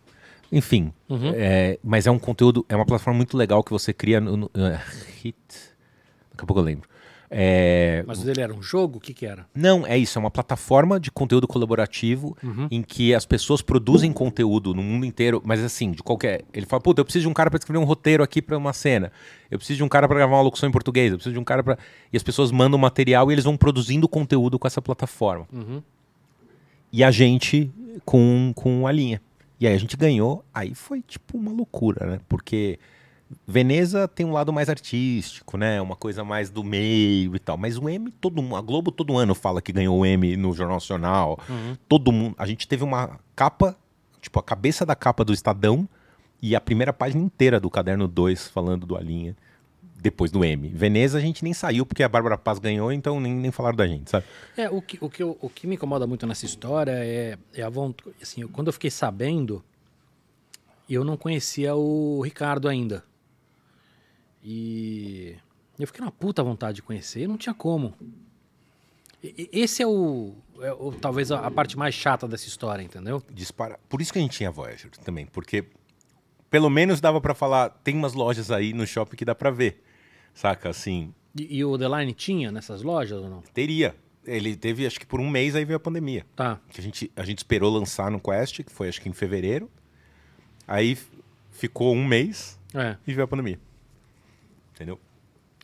[0.51, 0.91] Enfim,
[1.35, 4.35] é, mas é um conteúdo, é uma plataforma muito legal que você cria no.
[4.37, 4.81] no é,
[5.21, 5.37] hit.
[6.31, 6.89] Daqui a pouco eu lembro.
[7.31, 8.97] É, Mas o dele era um jogo?
[8.97, 9.45] O que que era?
[9.53, 12.35] não, é isso, é uma plataforma de conteúdo colaborativo
[12.71, 16.43] em que as pessoas produzem conteúdo no mundo inteiro, mas assim, de qualquer.
[16.51, 18.73] Ele fala, puta, eu preciso de um cara para escrever um roteiro aqui para uma
[18.73, 19.11] cena.
[19.51, 21.43] Eu preciso de um cara para gravar uma locução em português, eu preciso de um
[21.43, 21.77] cara para
[22.11, 25.47] E as pessoas mandam material e eles vão produzindo conteúdo com essa plataforma.
[26.91, 27.69] E a gente
[28.03, 29.21] com, com a linha.
[29.59, 32.19] E aí a gente ganhou, aí foi tipo uma loucura, né?
[32.29, 32.79] Porque
[33.45, 35.81] Veneza tem um lado mais artístico, né?
[35.81, 37.57] Uma coisa mais do meio e tal.
[37.57, 40.53] Mas o M, todo mundo, a Globo todo ano fala que ganhou o M no
[40.53, 41.39] Jornal Nacional.
[41.87, 42.35] Todo mundo.
[42.37, 43.75] A gente teve uma capa,
[44.21, 45.87] tipo, a cabeça da capa do Estadão
[46.41, 49.35] e a primeira página inteira do caderno 2 falando do Alinha.
[50.01, 50.69] Depois do M.
[50.69, 53.85] Veneza a gente nem saiu porque a Bárbara Paz ganhou, então nem, nem falaram da
[53.87, 54.25] gente, sabe?
[54.55, 57.61] É, o que, o que, eu- o que me incomoda muito nessa história é, é
[57.61, 58.15] a vontade.
[58.21, 59.61] Assim, eu- quando eu fiquei sabendo,
[60.89, 63.03] eu não conhecia o Ricardo ainda.
[64.43, 65.35] E
[65.77, 67.93] eu fiquei na puta vontade de conhecer, não tinha como.
[69.23, 73.21] E- Esse é o, é o- talvez a, a parte mais chata dessa história, entendeu?
[73.29, 73.77] dispara.
[73.89, 75.65] Por isso que a gente tinha Voyager também, porque
[76.49, 79.83] pelo menos dava pra falar, tem umas lojas aí no shopping que dá pra ver.
[80.39, 83.41] Saca assim, E, e o The Line tinha nessas lojas ou não?
[83.53, 83.93] teria.
[84.25, 86.25] Ele teve acho que por um mês aí veio a pandemia.
[86.35, 86.59] Tá.
[86.69, 89.69] Que a gente a gente esperou lançar no Quest, que foi acho que em fevereiro.
[90.67, 90.97] Aí
[91.51, 92.95] ficou um mês É.
[93.07, 93.59] e veio a pandemia.
[94.75, 94.97] Entendeu?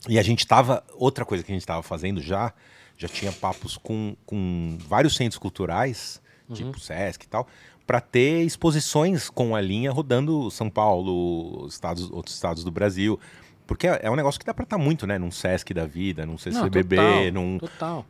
[0.10, 0.84] E a gente tava.
[0.96, 2.54] Outra coisa que a gente tava fazendo já,
[2.98, 6.22] já tinha papos com, com vários centros culturais,
[6.54, 7.48] tipo Sesc e tal,
[7.88, 13.20] para ter exposições com a linha rodando São Paulo, estados, outros estados do Brasil.
[13.68, 15.18] Porque é é um negócio que dá pra estar muito, né?
[15.18, 17.58] Num Sesc da vida, num Não, CCBB, total, num.
[17.58, 18.06] Total.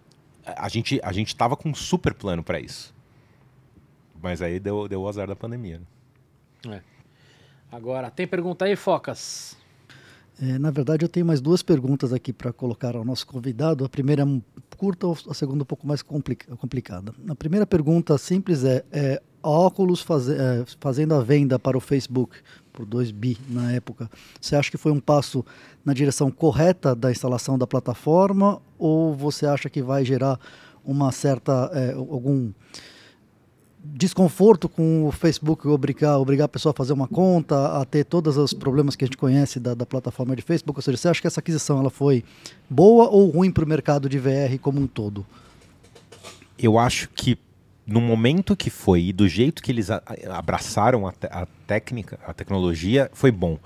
[0.45, 2.93] A gente, a gente tava com um super plano pra isso.
[4.21, 5.81] Mas aí deu, deu o azar da pandemia.
[6.65, 6.77] né?
[6.77, 7.75] É.
[7.75, 9.57] Agora, tem pergunta aí, Focas?
[10.41, 13.85] É, na verdade, eu tenho mais duas perguntas aqui para colocar ao nosso convidado.
[13.85, 14.41] A primeira é um
[14.77, 17.13] curta, a segunda um pouco mais complica- complicada.
[17.29, 21.81] A primeira pergunta simples é, é a Oculus faze- é, fazendo a venda para o
[21.81, 22.37] Facebook
[22.75, 24.09] por 2 bi na época.
[24.39, 25.45] Você acha que foi um passo
[25.83, 30.39] na direção correta da instalação da plataforma ou você acha que vai gerar
[30.83, 32.51] uma certa é, algum
[33.87, 38.35] desconforto com o Facebook obrigar, obrigar a pessoa a fazer uma conta, a ter todos
[38.35, 40.77] os problemas que a gente conhece da, da plataforma de Facebook?
[40.77, 42.23] Ou seja, você acha que essa aquisição ela foi
[42.69, 45.25] boa ou ruim para o mercado de VR como um todo?
[46.57, 47.37] eu acho que
[47.85, 50.01] no momento que foi e do jeito que eles a-
[50.31, 53.57] abraçaram a, te- a técnica, a tecnologia, foi bom.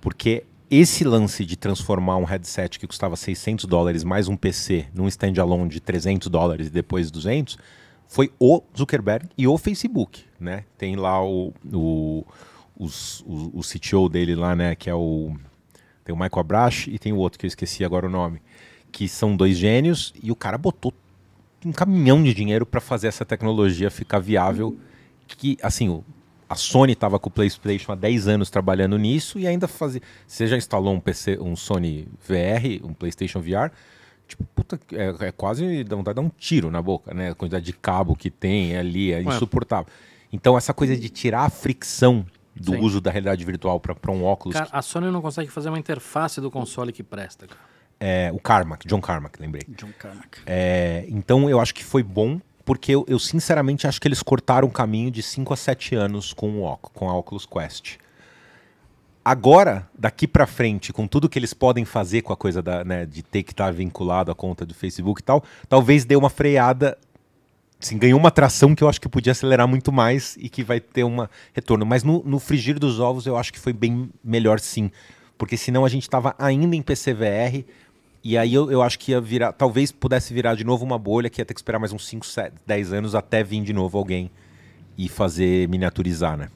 [0.00, 5.08] Porque esse lance de transformar um headset que custava 600 dólares mais um PC num
[5.08, 7.58] standalone de 300 dólares e depois 200,
[8.06, 10.64] foi o Zuckerberg e o Facebook, né?
[10.78, 12.24] Tem lá o, o,
[12.76, 12.86] o,
[13.54, 14.74] o CTO dele lá, né?
[14.74, 15.34] Que é o...
[16.04, 18.40] Tem o Michael Abrash e tem o outro que eu esqueci agora o nome.
[18.90, 20.94] Que são dois gênios e o cara botou
[21.64, 24.76] um caminhão de dinheiro para fazer essa tecnologia ficar viável.
[25.26, 26.04] Que, assim, o,
[26.48, 30.00] a Sony estava com o PlayStation há 10 anos trabalhando nisso e ainda fazia.
[30.26, 33.70] Você já instalou um PC, um Sony VR, um PlayStation VR?
[34.26, 37.30] Tipo, puta, é, é quase dá vontade de dar um tiro na boca, né?
[37.30, 39.86] A quantidade de cabo que tem ali é insuportável.
[40.32, 42.24] Então, essa coisa de tirar a fricção
[42.54, 42.80] do Sim.
[42.80, 46.40] uso da realidade virtual para um óculos, Cara, a Sony não consegue fazer uma interface
[46.40, 47.60] do console que presta, cara.
[48.00, 49.62] É, o Carmack, John Carmack, lembrei.
[49.68, 50.38] John Carmack.
[50.46, 54.68] É, então eu acho que foi bom, porque eu, eu sinceramente acho que eles cortaram
[54.68, 57.96] o caminho de 5 a 7 anos com, o, com a Oculus Quest.
[59.24, 63.04] Agora, daqui pra frente, com tudo que eles podem fazer com a coisa da, né,
[63.04, 66.96] de ter que estar vinculado à conta do Facebook e tal, talvez dê uma freada.
[67.80, 70.80] Assim, ganhou uma tração que eu acho que podia acelerar muito mais e que vai
[70.80, 71.84] ter um retorno.
[71.84, 74.90] Mas no, no frigir dos ovos eu acho que foi bem melhor sim.
[75.36, 77.64] Porque senão a gente estava ainda em PCVR
[78.28, 81.30] e aí eu, eu acho que ia virar, talvez pudesse virar de novo uma bolha
[81.30, 82.26] que ia ter que esperar mais uns 5,
[82.66, 84.30] 10 anos até vir de novo alguém
[84.98, 86.50] e fazer miniaturizar, né?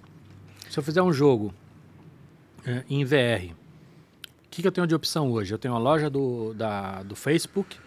[0.68, 1.54] Se eu fizer um jogo
[2.66, 5.54] é, em VR, o que, que eu tenho de opção hoje?
[5.54, 7.78] Eu tenho a loja do, da, do Facebook,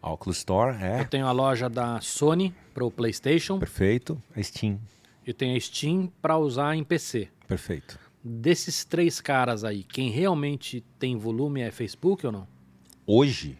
[0.00, 4.18] Oculus Store, é, eu tenho a loja da Sony para o PlayStation perfeito.
[4.34, 4.80] A Steam,
[5.26, 7.28] e tenho a Steam para usar em PC.
[7.46, 7.98] perfeito.
[8.24, 12.59] Desses três caras aí, quem realmente tem volume é Facebook ou não?
[13.12, 13.58] Hoje,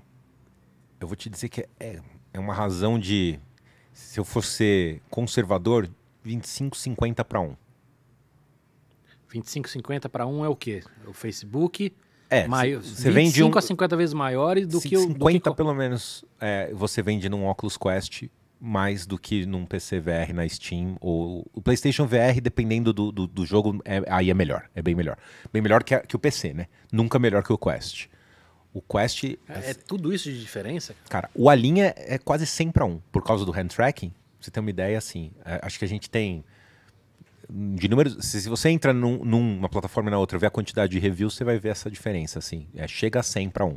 [1.00, 1.98] eu vou te dizer que é,
[2.32, 3.36] é uma razão de,
[3.92, 5.90] se eu fosse ser conservador,
[6.22, 7.56] 25, 50 para 1.
[9.28, 10.84] 25, 50 para um é o quê?
[11.04, 11.92] O Facebook.
[12.30, 12.46] É,
[12.80, 13.58] você vende 25 um...
[13.58, 15.00] a 50 vezes maiores do que o.
[15.08, 18.28] do 50 que- pelo menos é, você vende num Oculus Quest
[18.60, 23.26] mais do que num PC VR na Steam ou o PlayStation VR dependendo do, do,
[23.26, 25.16] do jogo é- aí é melhor é bem melhor
[25.52, 28.06] bem melhor que, a- que o PC né nunca melhor que o Quest
[28.72, 30.94] o Quest É, é tudo isso de diferença?
[31.08, 31.28] cara?
[31.34, 34.50] o Alien é, é quase 100 para 1 por causa do hand tracking pra você
[34.50, 36.44] ter uma ideia assim é, acho que a gente tem
[37.48, 40.92] de números se, se você entra num- numa plataforma e na outra vê a quantidade
[40.92, 43.76] de reviews você vai ver essa diferença assim é, chega a 100 para 1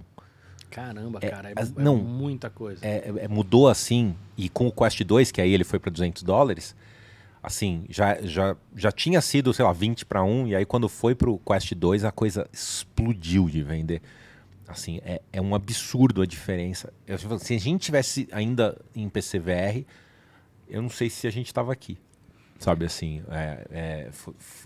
[0.70, 1.98] Caramba, É, cara, é, as- é não.
[1.98, 2.84] muita coisa.
[2.84, 6.24] é, é, mudou assim, e com o Quest 2, que aí ele foi para 200
[6.24, 6.76] dólares,
[7.44, 11.14] assim, já, já, já tinha sido, sei lá, 20 para 1, e aí quando foi
[11.14, 14.02] pro Quest 2, a coisa explodiu de vender.
[14.68, 16.91] Assim, é, é um absurdo a diferença.
[17.06, 19.85] Eu, tipo, se a gente tivesse ainda em PCVR,
[20.69, 21.98] eu não sei se a gente estava aqui.
[22.60, 24.10] Sabe assim, é, é,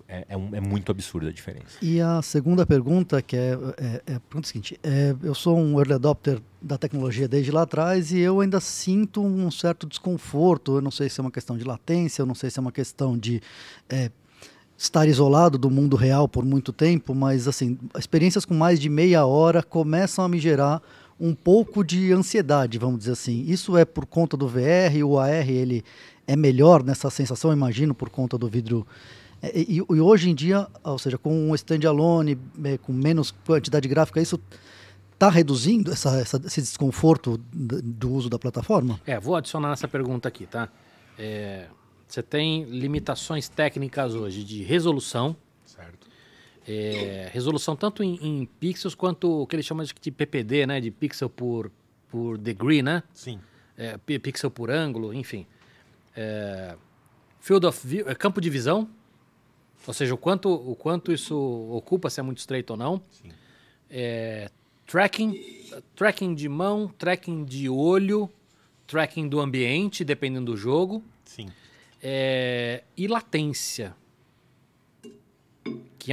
[0.07, 1.79] é, é um- é muito absurda a diferença.
[1.81, 5.79] E a segunda pergunta, que é, é, é a pergunta seguinte: é, eu sou um
[5.79, 10.75] early adopter da tecnologia desde lá atrás e eu ainda sinto um certo desconforto.
[10.75, 12.71] Eu não sei se é uma questão de latência, eu não sei se é uma
[12.71, 13.41] questão de
[14.77, 19.25] estar isolado do mundo real por muito tempo, mas assim, experiências com mais de meia
[19.25, 20.81] hora começam a me gerar
[21.19, 23.43] um pouco de ansiedade, vamos dizer assim.
[23.47, 25.83] Isso é por conta do VR, o AR ele
[26.27, 28.85] é melhor nessa sensação, imagino, por conta do vidro.
[29.41, 33.87] É, E, e hoje em dia, ou seja, com um standalone, é, com menos quantidade
[33.87, 34.39] gráfica, isso
[35.13, 38.99] está reduzindo essa, essa- esse desconforto do uso da plataforma?
[39.07, 40.69] É, vou adicionar essa pergunta aqui, tá?
[41.17, 41.65] É,
[42.07, 45.35] você tem limitações técnicas hoje de resolução,
[45.65, 46.07] Certo.
[46.67, 50.79] é, resolução tanto em, em pixels quanto o que eles chamam de, PPD, né?
[50.79, 51.71] De pixel por,
[52.09, 53.03] por degree, né?
[53.13, 53.39] Sim.
[53.77, 55.45] É, pi- pixel por ângulo, enfim.
[56.15, 56.75] É,
[57.39, 58.89] field of view, é, campo de visão,
[59.85, 61.37] ou seja, o quanto, o quanto isso
[61.71, 63.01] ocupa, se é muito estreito ou não.
[63.11, 63.29] Sim.
[63.89, 64.49] É,
[64.85, 65.39] tracking,
[65.95, 68.29] tracking de mão, tracking de olho,
[68.87, 71.03] tracking do ambiente, dependendo do jogo.
[71.23, 71.47] Sim.
[72.01, 73.95] É, e latência.
[75.97, 76.11] Que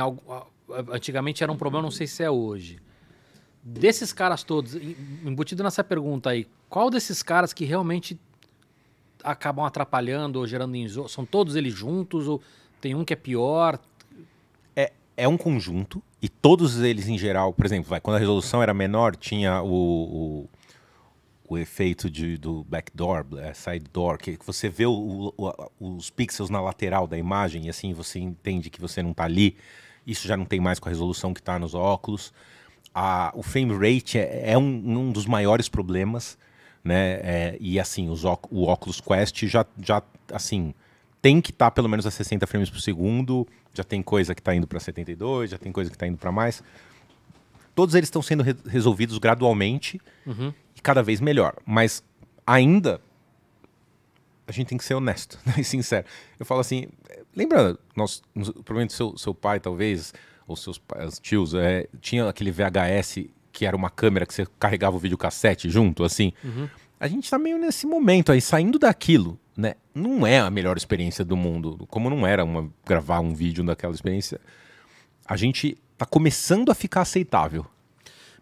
[0.91, 2.79] antigamente era um problema, não sei se é hoje.
[3.63, 8.19] Desses caras todos, em- embutido nessa pergunta aí, qual desses caras que realmente
[9.23, 11.09] acabam atrapalhando ou gerando enzo...
[11.09, 12.43] São todos eles juntos ou
[12.81, 13.79] tem um que é pior?
[14.77, 18.63] É, é um conjunto e todos eles em geral, por exemplo, vai, quando a resolução
[18.63, 20.49] era menor, tinha o, o,
[21.47, 26.49] o efeito de, do backdoor, é, side door, que você vê o- o- os pixels
[26.51, 29.57] na lateral da imagem e assim você entende que você não está ali.
[30.07, 32.33] Isso já não tem mais com a resolução que está nos óculos.
[32.95, 36.39] A- o frame rate é, é um, um dos maiores problemas,
[36.83, 37.21] né?
[37.23, 40.03] É, e assim, os, o Oculus Quest já, já
[40.33, 40.73] assim,
[41.21, 44.55] tem que estar pelo menos a 60 frames por segundo, já tem coisa que está
[44.55, 46.63] indo para 72, já tem coisa que está indo para mais.
[47.75, 51.55] Todos eles estão sendo re- resolvidos gradualmente e cada vez melhor.
[51.67, 52.05] Mas
[52.47, 53.01] ainda
[54.47, 56.07] a gente tem que ser honesto né, e sincero.
[56.39, 56.87] Eu falo assim,
[57.35, 60.13] lembra, nós, nos- provavelmente seu, seu pai talvez,
[60.47, 64.97] ou seus pais, tios, é, tinha aquele VHS que era uma câmera que você carregava
[64.97, 66.33] o videocassete junto, assim.
[67.01, 69.75] A gente tá meio nesse momento aí, saindo daquilo, né?
[69.95, 71.87] não é a melhor experiência do mundo.
[71.89, 74.41] Como não era uma, gravar um vídeo daquela experiência,
[75.25, 77.65] a gente tá começando a ficar aceitável.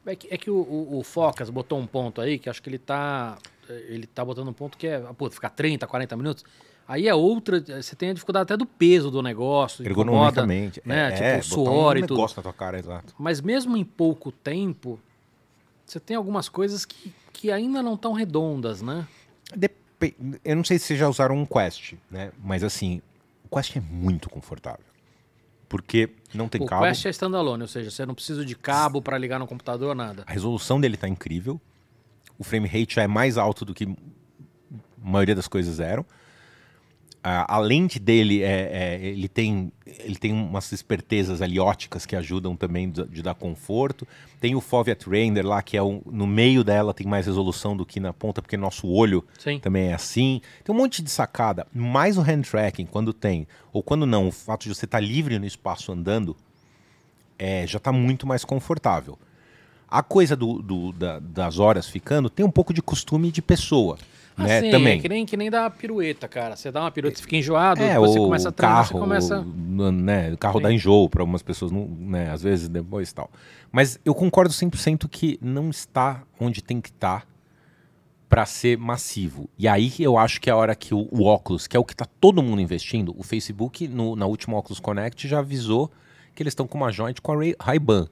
[0.05, 2.69] É que, é que o, o, o Focas botou um ponto aí, que acho que
[2.69, 3.39] ele tá.
[3.69, 6.45] Ele tá botando um ponto que é, pô, ficar 30, 40 minutos.
[6.87, 7.61] Aí é outra.
[7.81, 9.83] Você tem a dificuldade até do peso do negócio.
[9.89, 10.11] incomoda,
[10.43, 10.83] Ergonomicamente.
[10.85, 11.09] Né?
[11.09, 12.15] É, tipo, é, suor um e tudo.
[12.15, 13.15] negócio na tua cara, exato.
[13.19, 14.99] Mas mesmo em pouco tempo,
[15.87, 19.07] você tem algumas coisas que, que ainda não estão redondas, né?
[19.57, 22.33] Depe- Eu não sei se vocês já usaram um Quest, né?
[22.43, 23.01] Mas assim,
[23.49, 24.85] o Quest é muito confortável.
[25.73, 26.83] Porque não tem o cabo.
[26.83, 30.23] Quest é standalone, ou seja, você não precisa de cabo para ligar no computador, nada.
[30.27, 31.59] A resolução dele tá incrível.
[32.39, 33.97] O frame rate já é mais alto do que a
[35.03, 36.05] maioria das coisas eram.
[37.25, 42.17] A, a lente dele é, é- ele tem ele tem umas espertezas ali óticas que
[42.17, 44.07] ajudam também de, de dar conforto.
[44.41, 47.87] Tem o Foveat Render lá que é o, no meio dela tem mais resolução do
[47.87, 49.61] que na ponta porque nosso olho Sim.
[49.61, 50.41] também é assim.
[50.65, 51.67] Tem um monte de sacada.
[51.73, 55.39] Mais o hand tracking quando tem ou quando não, o fato de você estar livre
[55.39, 56.37] no espaço andando
[57.39, 59.19] é, já está muito mais confortável.
[59.89, 63.99] A coisa do, do- da- das horas ficando tem um pouco de costume de pessoa,
[64.37, 64.61] Ah, né?
[64.61, 64.99] sim, também.
[64.99, 66.57] É que nem, que nem dar pirueta, cara.
[66.57, 69.41] Você dá uma pirueta, você fica enjoado, É, você começa a treinar, carro, você começa.
[69.41, 70.63] o- né, o carro Sim.
[70.63, 73.31] dá enjoo para algumas pessoas, não, né, às vezes depois e tal.
[73.71, 77.27] Mas eu concordo 100% que não está onde tem que estar
[78.29, 79.51] para ser massivo.
[79.59, 81.85] E aí eu acho que é a hora que o, o óculos, que é o
[81.85, 85.91] que está todo mundo investindo, o Facebook no- na última Oculus Connect já avisou
[86.35, 88.09] que eles estão com uma joint com a Ray- Ray-Ban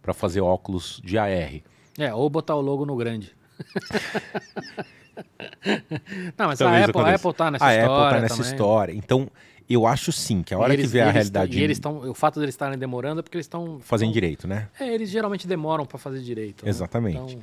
[0.00, 1.60] para fazer óculos de AR.
[1.98, 3.36] É, ou botar o logo no grande.
[6.38, 7.14] Não, mas Talvez a Apple, a aconteça.
[7.28, 7.94] Apple tá nessa a história.
[7.96, 8.52] Apple tá nessa também.
[8.52, 8.92] história.
[8.92, 9.28] Então,
[9.68, 11.98] eu acho sim que a hora eles- que vier a realidade E eles estão.
[12.10, 13.80] O fato deles estarem demorando é porque eles estão.
[13.80, 14.68] fazendo direito, né?
[14.78, 16.64] É, eles geralmente demoram para fazer direito.
[16.64, 16.70] né?
[16.70, 17.16] Exatamente.
[17.16, 17.42] Então,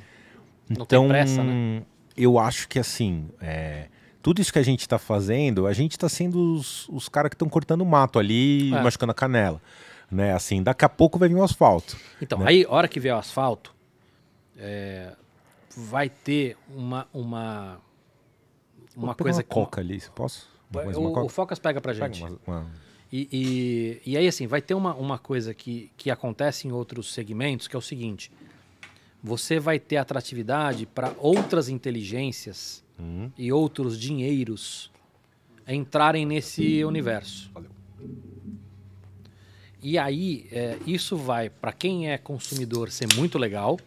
[0.70, 1.82] Não Então, tem pressa, né?
[2.16, 3.86] eu acho que assim, é,
[4.20, 7.34] tudo isso que a gente está fazendo, a gente está sendo os, os caras que
[7.36, 8.82] estão cortando o mato ali, É.
[8.82, 9.62] machucando a canela.
[10.10, 10.32] Né?
[10.34, 11.96] Assim, daqui a pouco vai vir o asfalto.
[12.20, 12.46] Então, né?
[12.48, 13.74] aí, a hora que vier o asfalto,
[14.58, 15.12] é,
[15.76, 17.08] vai ter uma.
[17.12, 17.80] Uma,
[18.96, 20.48] uma coisa uma coca ali, se posso?
[20.96, 21.28] O, o?
[21.28, 22.22] Focas pega pra Pega gente.
[22.22, 22.66] uma- uma-
[23.12, 27.12] E, e, e aí, assim, vai ter uma, uma coisa que, que acontece em outros
[27.12, 28.30] segmentos, que é o seguinte:
[29.22, 34.90] você vai ter atratividade para outras inteligências Hum, e outros dinheiros
[35.66, 37.48] entrarem nesse universo.
[37.54, 37.70] valeu.
[39.80, 43.78] E aí, é, isso vai, para quem é consumidor, ser muito legal,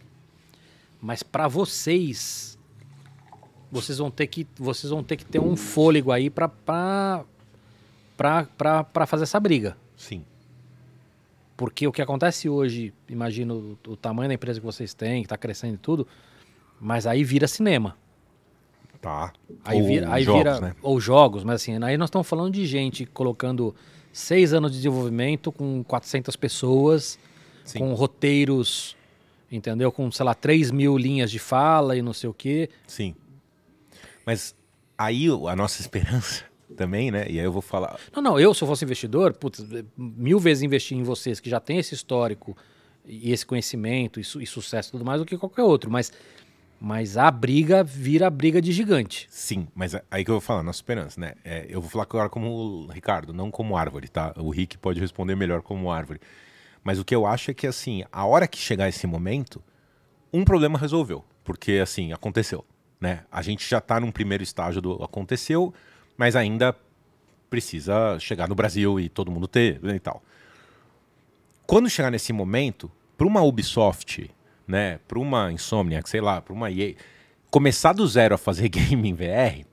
[1.01, 2.57] mas para vocês,
[3.71, 6.47] vocês vão ter que, vocês vão ter que ter um fôlego aí para
[8.17, 9.75] para fazer essa briga.
[9.97, 10.23] Sim.
[11.57, 15.37] Porque o que acontece hoje, imagino o, tamanho da empresa que vocês têm, que está
[15.37, 16.07] crescendo e tudo,
[16.79, 17.95] mas aí vira cinema.
[18.99, 19.33] Tá.
[19.63, 20.75] Aí Ou vira, aí jogos, vira né?
[20.81, 23.75] ou jogos, mas assim, aí nós estamos falando de gente colocando
[24.13, 27.17] seis anos de desenvolvimento com 400 pessoas,
[27.63, 27.79] Sim.
[27.79, 28.95] com roteiros,
[29.51, 29.91] entendeu?
[29.91, 32.69] Com, sei lá, 3 mil linhas de fala e não sei o quê.
[32.87, 33.13] Sim.
[34.25, 34.55] Mas
[34.97, 36.43] aí a nossa esperança
[36.77, 37.25] também, né?
[37.29, 37.99] E aí eu vou falar.
[38.15, 39.65] Não, não, eu se eu fosse investidor, putz,
[39.97, 42.55] mil vezes investir em vocês que já tem esse histórico
[43.05, 46.13] e esse conhecimento e, su- e sucesso e tudo mais do que qualquer outro, mas,
[46.79, 49.27] mas a briga vira briga de gigante.
[49.29, 51.33] Sim, mas é- aí que eu vou falar, nossa esperança, né?
[51.43, 54.33] É, eu vou falar agora como o Ricardo, não como árvore, tá?
[54.37, 56.21] O Rick pode responder melhor como árvore.
[56.83, 59.61] Mas o que eu acho é que, assim, a hora que chegar esse momento,
[60.33, 61.23] um problema resolveu.
[61.43, 62.65] Porque, assim, aconteceu,
[62.99, 63.23] né?
[63.31, 65.73] A gente já tá num primeiro estágio do aconteceu,
[66.17, 66.75] mas ainda
[67.49, 70.23] precisa chegar no Brasil e todo mundo ter né, e tal.
[71.67, 74.29] Quando chegar nesse momento, para uma Ubisoft,
[74.67, 76.95] né, para uma Insomniac, sei lá, para uma EA,
[77.49, 79.65] começar do zero a fazer game em VR,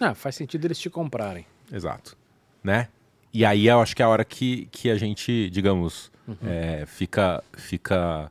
[0.00, 1.46] Ah, faz sentido eles te comprarem.
[1.72, 2.16] exato,
[2.62, 2.88] né?
[3.32, 6.48] E aí eu acho que é a hora que, que a gente, digamos, Uhum.
[6.48, 8.30] é, fica, fica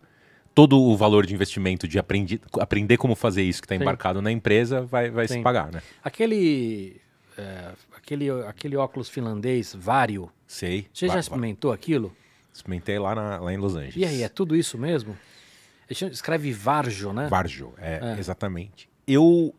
[0.56, 3.82] todo o valor de investimento de aprendi, aprender como fazer isso que está Sim.
[3.82, 5.44] embarcado na empresa vai, vai se Sim.
[5.44, 5.82] pagar, né?
[6.04, 7.00] Aquele,
[7.38, 10.88] é, aquele, aquele óculos finlandês, Vario, Sei.
[10.94, 12.16] você já experimentou aquilo?
[12.54, 13.96] Experimentei lá, na- lá em Los Angeles.
[13.96, 15.18] E aí, é tudo isso mesmo?
[15.90, 17.28] Escreve Varjo, né?
[17.30, 18.20] Varjo, é, É.
[18.20, 18.90] exatamente.
[19.08, 19.54] Eu,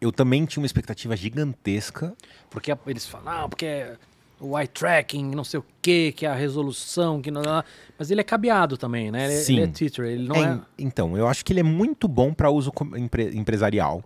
[0.00, 2.16] eu também tinha uma expectativa gigantesca.
[2.50, 3.92] Porque eles falam, não, porque
[4.40, 7.42] o eye tracking, não sei o que, que é a resolução, que não.
[7.98, 9.24] Mas ele é cabeado também, né?
[9.26, 9.54] Ele, Sim.
[9.54, 10.54] ele é teacher, ele não É, é...
[10.54, 14.02] O Então, eu acho que ele é muito bom para uso empre- empresarial.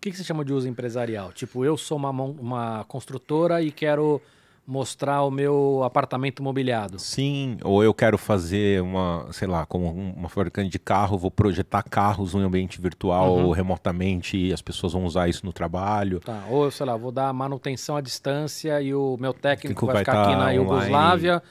[0.00, 1.32] que, que você chama de uso empresarial?
[1.32, 4.20] Tipo, eu sou uma, uma construtora e quero
[4.66, 6.98] mostrar o meu apartamento mobiliado.
[6.98, 11.30] Sim, ou eu quero fazer uma, sei lá, como um- uma fabricante de carro, vou
[11.30, 13.50] projetar carros em ambiente virtual Uhum.
[13.50, 16.20] remotamente e as pessoas vão usar isso no trabalho.
[16.20, 20.02] Tá, ou, sei lá, vou dar manutenção à distância e o meu técnico vai, vai
[20.04, 20.56] ficar aqui tá na online.
[20.58, 21.42] Iugoslávia,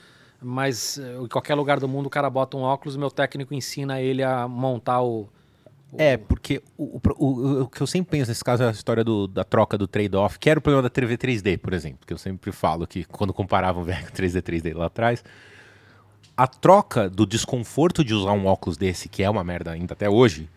[0.41, 3.53] mas eh, em qualquer lugar do mundo o cara bota um óculos, o meu técnico
[3.53, 5.27] ensina ele a montar o...
[5.97, 9.27] É, porque o, o, o- que eu sempre penso nesse caso é a história do-
[9.27, 12.17] da troca do trade-off, que era o problema da TV 3D, por exemplo, que eu
[12.17, 15.23] sempre falo que quando comparavam o velho 3D 3D lá atrás,
[16.35, 20.09] a troca do desconforto de usar um óculos desse, que é uma merda ainda até
[20.09, 20.49] hoje,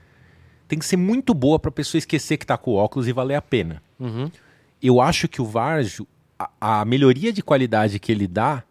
[0.68, 3.34] tem que ser muito boa pra pessoa esquecer que tá com o óculos e valer
[3.34, 3.82] a pena.
[3.98, 4.30] Uhum.
[4.80, 6.06] Eu acho que o Varjo,
[6.38, 8.62] a, a melhoria de qualidade que ele dá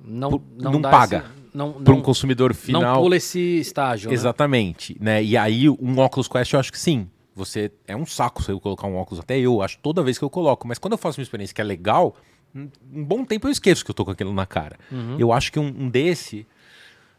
[0.00, 3.02] Não, não, não dá paga esse- não, para um não, consumidor não final.
[3.02, 4.14] pula esse estágio, né?
[4.14, 5.24] Exatamente, né?
[5.24, 7.08] E aí um óculos Quest eu acho que sim.
[7.34, 10.24] Você é um saco se eu colocar um óculos até eu, acho toda vez que
[10.24, 12.14] eu coloco, mas quando eu faço uma experiência que é legal,
[12.54, 12.68] um,
[13.04, 14.76] bom tempo eu esqueço que eu tô com aquilo na cara.
[14.92, 15.16] Uhum.
[15.18, 16.46] Eu acho que um, um desse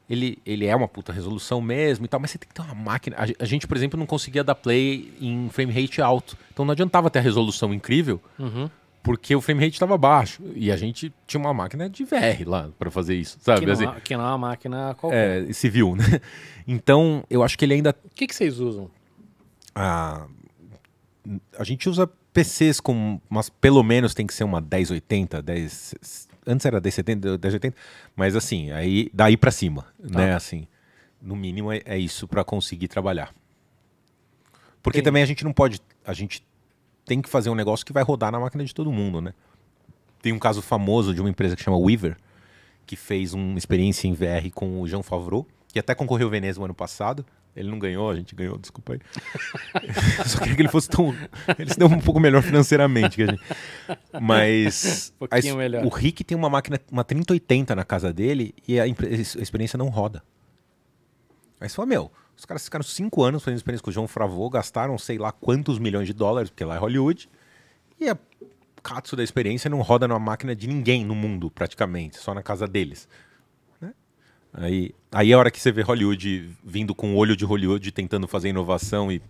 [0.10, 2.76] ele, ele é uma puta resolução mesmo e tal, mas você tem que ter uma
[2.76, 3.18] máquina.
[3.18, 6.38] A, a gente, por exemplo, não conseguia dar play em frame rate alto.
[6.54, 8.70] Então não adiantava ter a resolução incrível, Uhum.
[9.08, 10.44] Porque o frame rate estava baixo.
[10.54, 13.62] E a gente tinha uma máquina de VR lá para fazer isso, sabe?
[13.62, 15.50] Que não, Assim, é- que não é uma máquina qualquer.
[15.50, 16.04] é, civil, né?
[16.68, 18.92] Então, eu acho que ele ainda O que, que vocês usam?
[19.74, 20.28] a,
[21.58, 25.96] a gente usa PCs com, mas pelo menos tem que ser uma 1080, 10,
[26.46, 27.76] antes era 1070, 1080,
[28.16, 30.68] mas assim, aí daí pra cima, né, assim,
[31.22, 33.34] no mínimo é, é isso pra conseguir trabalhar.
[34.84, 35.06] Porque Entendi.
[35.10, 36.44] também a gente não pode, a gente
[37.08, 39.34] tem que fazer um negócio que vai rodar na máquina de todo mundo, né?
[40.22, 42.18] Tem um caso famoso de uma empresa que chama Weaver,
[42.86, 46.60] que fez uma experiência em VR com o Jean Favreau, que até concorreu ao Veneza
[46.60, 47.26] no ano passado.
[47.56, 49.00] Ele não ganhou, a gente ganhou, desculpa aí.
[50.28, 51.16] Só queria que ele fosse tão.
[51.58, 53.42] Ele se deu um pouco melhor financeiramente que a gente.
[54.22, 55.14] Mas.
[55.20, 55.86] Um pouquinho a melhor.
[55.86, 59.88] O Rick tem uma máquina, uma 3080 na casa dele e a, a experiência não
[59.88, 60.22] roda.
[61.60, 64.50] Aí você fala, meu, os caras ficaram cinco anos fazendo experiência com o João Favreau,
[64.50, 67.28] gastaram sei lá quantos milhões de dólares, porque lá é Hollywood,
[68.00, 68.18] e a
[68.84, 72.68] Katsu da experiência não roda numa máquina de ninguém no mundo, praticamente, só na casa
[72.68, 73.10] deles.
[73.82, 73.92] né?
[74.54, 77.92] Aí, aí é a hora que você vê Hollywood vindo com o olho de Hollywood
[77.92, 79.22] tentando fazer inovação e,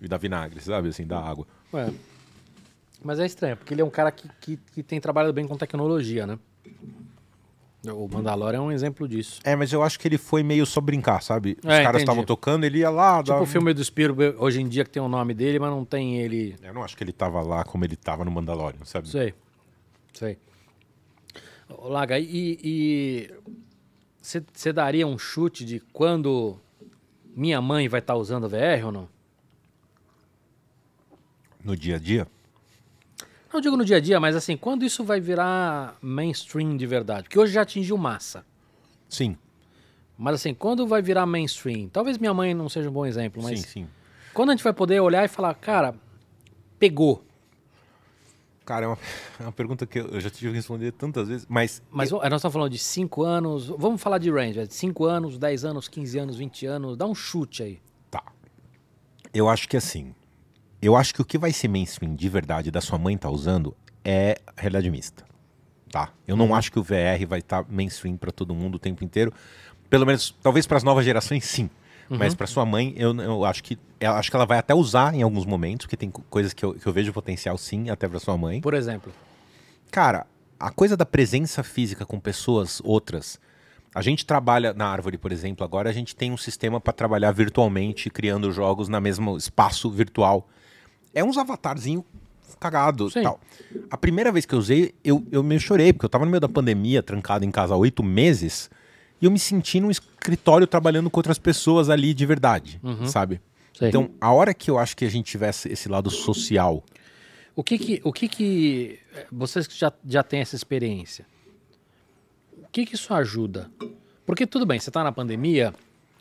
[0.00, 0.88] e dar vinagre, sabe?
[0.88, 1.46] Assim, dar água.
[1.72, 1.92] Ué.
[3.04, 5.56] Mas é estranho, porque ele é um cara que, que, que tem trabalhado bem com
[5.56, 6.38] tecnologia, né?
[7.94, 9.40] O Mandalorian é um exemplo disso.
[9.44, 11.56] É, mas eu acho que ele foi meio só brincar, sabe?
[11.62, 13.18] Os É, caras estavam tocando, ele ia lá.
[13.18, 15.70] Tipo dava- o filme do Spielberg, hoje em dia, que tem o nome dele, mas
[15.70, 16.56] não tem ele...
[16.62, 19.08] Eu não acho que ele tava lá como ele tava no Mandalorian, sabe?
[19.08, 19.34] Sei,
[20.14, 20.38] sei.
[21.68, 23.30] Ô, Laga, e
[24.22, 26.58] você daria um chute de quando
[27.34, 29.08] minha mãe vai estar usando VR ou não?
[31.64, 32.26] No dia a dia.
[33.56, 37.22] Não digo no dia a dia, mas assim, quando isso vai virar mainstream de verdade?
[37.22, 38.44] Porque hoje já atingiu massa.
[39.08, 39.34] Sim,
[40.18, 41.88] Mas assim, quando vai virar mainstream?
[41.88, 43.88] Talvez minha mãe não seja um bom exemplo, mas sim, sim.
[44.34, 45.94] quando a gente vai poder olhar e falar, cara,
[46.78, 47.24] pegou.
[48.66, 48.98] Cara, é uma,
[49.40, 52.34] é uma pergunta que eu eu já tive que responder tantas vezes, mas, Mas nós
[52.34, 56.36] estamos falando de 5 anos, vamos falar de range, 5 anos, 10 anos, 15 anos,
[56.36, 57.80] 20 anos, dá um chute aí.
[58.10, 58.22] Tá.
[59.32, 60.14] Eu acho que assim.
[60.86, 63.76] Eu acho que o que vai ser mainstream de verdade da sua mãe tá usando
[64.04, 65.24] é realidade mista.
[65.90, 66.10] Tá?
[66.28, 69.32] Eu não acho que o VR vai estar mainstream pra todo mundo o tempo inteiro.
[69.90, 71.68] Pelo menos, talvez para as novas gerações, sim.
[72.08, 75.12] Mas pra sua mãe, eu, eu acho que eu acho que ela vai até usar
[75.12, 78.06] em alguns momentos, porque tem co- coisas que eu, que eu vejo potencial sim, até
[78.06, 78.60] pra sua mãe.
[78.60, 79.12] Por exemplo.
[79.90, 80.24] Cara,
[80.60, 83.40] a coisa da presença física com pessoas outras.
[83.92, 87.32] A gente trabalha na Árvore, por exemplo, agora a gente tem um sistema para trabalhar
[87.32, 90.48] virtualmente, criando jogos na mesmo espaço virtual.
[91.16, 92.04] É uns avatarzinho
[92.60, 93.22] cagado Sim.
[93.22, 93.40] tal.
[93.90, 96.40] A primeira vez que eu usei, eu, eu meio chorei, porque eu tava no meio
[96.40, 98.70] da pandemia, trancado em casa há oito meses,
[99.20, 103.40] e eu me senti num escritório trabalhando com outras pessoas ali de verdade, sabe?
[103.72, 103.88] Sei.
[103.88, 106.84] Então, a hora que eu acho que a gente tivesse esse lado social,
[107.54, 111.24] O que que, o que, que eh, vocês que já, já têm essa experiência,
[112.58, 113.70] o que que isso ajuda?
[114.26, 115.72] Porque tudo bem, você está na pandemia,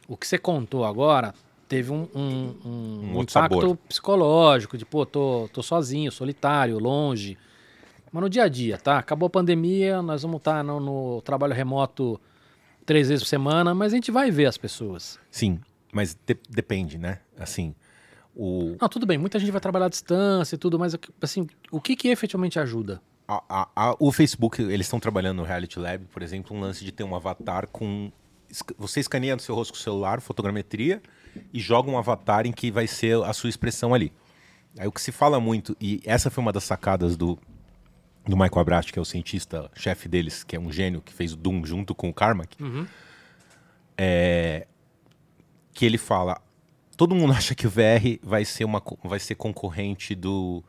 [0.07, 1.33] o que você contou agora
[1.67, 3.77] teve um, um, um Um impacto sabor.
[3.87, 7.37] psicológico, de pô, tô, tô sozinho, solitário, longe.
[8.11, 8.97] Mas no dia a dia, tá?
[8.97, 12.19] Acabou a pandemia, nós vamos estar no, no trabalho remoto
[12.85, 15.19] três vezes por semana, mas a gente vai ver as pessoas.
[15.31, 15.59] sim,
[15.91, 17.19] mas de- depende, né?
[17.37, 17.73] Assim,
[18.35, 21.81] o, Não, tudo bem, muita gente vai trabalhar à distância e tudo, mas assim, o
[21.81, 23.01] que que efetivamente ajuda?
[23.27, 26.85] a- a- a- o Facebook, eles estão trabalhando no Reality Lab, por exemplo, um lance
[26.85, 28.11] de ter um avatar com.
[28.77, 31.01] Você escaneia no seu rosto com o celular, fotogrametria,
[31.53, 34.11] e joga um avatar em que vai ser a sua expressão ali.
[34.77, 37.39] Aí o que se fala muito, e essa foi uma das sacadas do,
[38.25, 41.33] do Michael Abrash, que é o cientista chefe deles, que é um gênio que fez
[41.33, 42.57] o Doom junto com o Carmack,
[43.97, 44.67] é,
[45.73, 46.41] que ele fala,
[46.97, 50.63] todo mundo acha que o VR vai ser uma vai ser concorrente do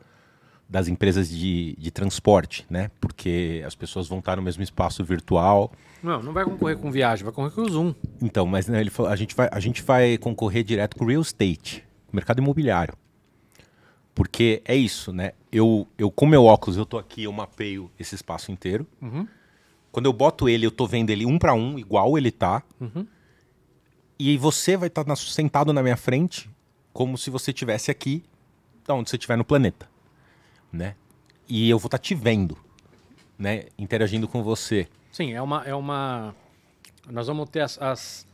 [0.69, 2.91] das empresas de, de transporte, né?
[2.99, 5.71] Porque as pessoas vão estar no mesmo espaço virtual.
[6.03, 7.93] Não, não vai concorrer com viagem, vai concorrer com o Zoom.
[8.21, 11.07] Então, mas né, ele falou, a gente vai a gente vai concorrer direto com o
[11.07, 12.93] real estate, mercado imobiliário.
[14.13, 15.31] Porque é isso, né?
[15.51, 18.85] Eu, eu com meu óculos, eu tô aqui, eu mapeio esse espaço inteiro.
[19.91, 22.61] Quando eu boto ele, eu tô vendo ele um para um, igual ele tá.
[24.19, 26.49] E você vai estar sentado na minha frente,
[26.91, 28.23] como se você estivesse aqui,
[28.85, 29.87] da onde você estiver no planeta,
[30.71, 30.95] né?
[31.47, 32.57] E eu vou estar te vendo,
[33.37, 33.65] né?
[33.77, 34.87] Interagindo com você.
[35.11, 35.63] Sim, é uma.
[35.63, 36.35] É uma...
[37.09, 38.27] Nós vamos ter as, as-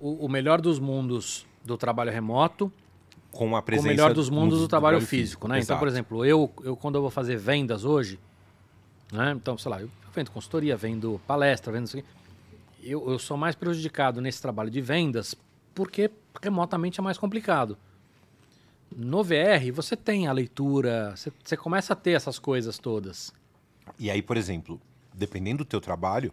[0.00, 2.72] o, o melhor dos mundos do trabalho remoto
[3.30, 5.56] Com a com presença o melhor dos mundos do, trabalho, trabalho físico, né?
[5.56, 5.78] Então, Exato.
[5.78, 8.18] por exemplo, eu, eu quando eu vou fazer vendas hoje,
[9.12, 9.32] né?
[9.36, 12.06] Então, sei lá, eu vendo consultoria, vendo palestra, vendo isso aqui.
[12.82, 15.34] Eu, eu sou mais prejudicado nesse trabalho de vendas
[15.74, 16.10] porque
[16.42, 17.76] remotamente é mais complicado.
[18.96, 23.32] No VR, você tem a leitura, você, você começa a ter essas coisas todas.
[23.98, 24.80] E aí, por exemplo,
[25.12, 26.32] dependendo do teu trabalho,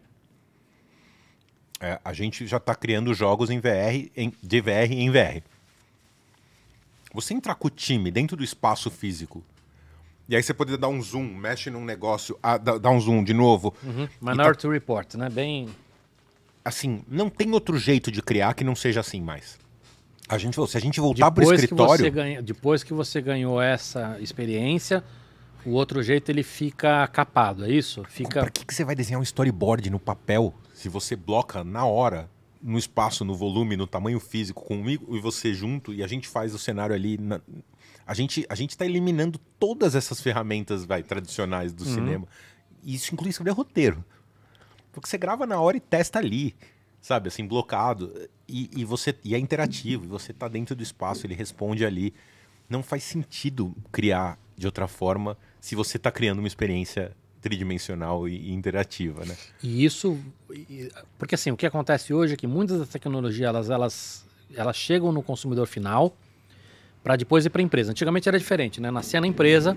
[1.79, 5.41] é, a gente já está criando jogos em VR, em, de VR em VR.
[7.13, 9.43] Você entrar com o time dentro do espaço físico,
[10.27, 13.23] e aí você poder dar um zoom, mexe num negócio, ah, dá, dá um zoom
[13.23, 13.73] de novo.
[14.21, 15.27] Minority Report, né?
[15.27, 15.69] Bem.
[16.63, 19.57] Assim, não tem outro jeito de criar que não seja assim mais.
[20.29, 23.19] A gente, se a gente voltar para o Depois que, escritório, ganha, depois que você
[23.19, 25.03] ganhou essa experiência,
[25.65, 28.03] o outro jeito ele fica capado, é isso?
[28.07, 28.41] Fica.
[28.41, 32.29] Pra que, que você vai desenhar um storyboard no papel se você bloca na hora,
[32.61, 36.53] no espaço, no volume, no tamanho físico, comigo e você junto, e a gente faz
[36.53, 37.17] o cenário ali.
[37.17, 37.41] na-
[38.05, 42.27] A gente a está eliminando todas essas ferramentas vai, tradicionais do cinema.
[42.83, 44.03] E isso inclui escrever roteiro.
[44.91, 46.55] Porque você grava na hora e testa ali,
[47.01, 47.27] sabe?
[47.27, 48.13] Assim, blocado.
[48.47, 52.13] E, e você, e é interativo, e você tá dentro do espaço, ele responde ali.
[52.69, 57.11] Não faz sentido criar de outra forma se você está criando uma experiência
[57.41, 59.35] tridimensional e, interativa, né?
[59.63, 60.19] E isso.
[61.17, 65.11] Porque assim, o que acontece hoje é que muitas das tecnologias elas, elas, elas chegam
[65.11, 66.15] no consumidor final
[67.03, 67.91] para depois ir para a empresa.
[67.91, 68.91] Antigamente era diferente, né?
[68.91, 69.75] Nascia na empresa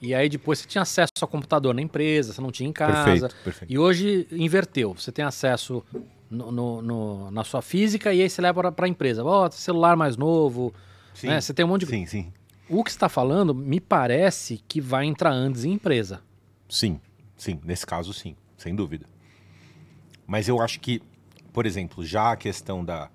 [0.00, 3.04] e aí depois você tinha acesso ao computador na empresa, você não tinha em casa.
[3.04, 3.70] Perfeito, perfeito.
[3.70, 4.94] E hoje inverteu.
[4.94, 5.84] Você tem acesso
[6.30, 9.24] no- no- no- na sua física e aí você leva para a empresa.
[9.24, 10.72] Ó, celular mais novo.
[11.12, 11.26] Sim.
[11.26, 11.40] né?
[11.40, 11.90] Você tem um monte de.
[11.90, 12.32] Sim, sim.
[12.68, 16.22] O que você está falando me parece que vai entrar antes em empresa.
[16.68, 17.00] Sim,
[17.36, 17.58] sim.
[17.64, 18.36] Nesse caso, sim.
[18.56, 19.06] Sem dúvida.
[20.26, 21.02] Mas eu acho que,
[21.52, 23.10] por exemplo, já a questão da...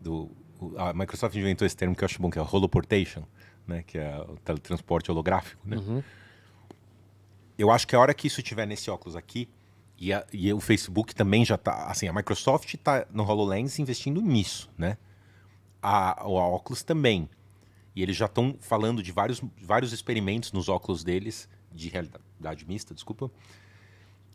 [0.00, 0.30] Do,
[0.76, 3.24] a Microsoft inventou esse termo que eu acho bom, que é holoportation,
[3.66, 3.82] né?
[3.84, 5.76] Que é o teletransporte holográfico, né?
[7.58, 9.48] Eu acho que a hora que isso estiver nesse óculos aqui,
[9.98, 11.86] e, a- e o Facebook também já está...
[11.86, 14.96] Assim, a Microsoft está no HoloLens investindo nisso, né?
[15.82, 17.28] A, o óculos também.
[17.94, 22.94] E eles já estão falando de vários, vários experimentos nos óculos deles, de realidade mista,
[22.94, 23.30] desculpa.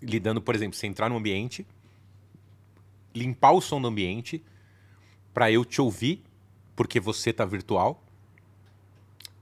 [0.02, 1.66] Lidando, por exemplo, você entrar no ambiente,
[3.16, 4.44] limpar o som do ambiente,
[5.34, 6.22] para eu te ouvir,
[6.76, 8.04] porque você tá virtual,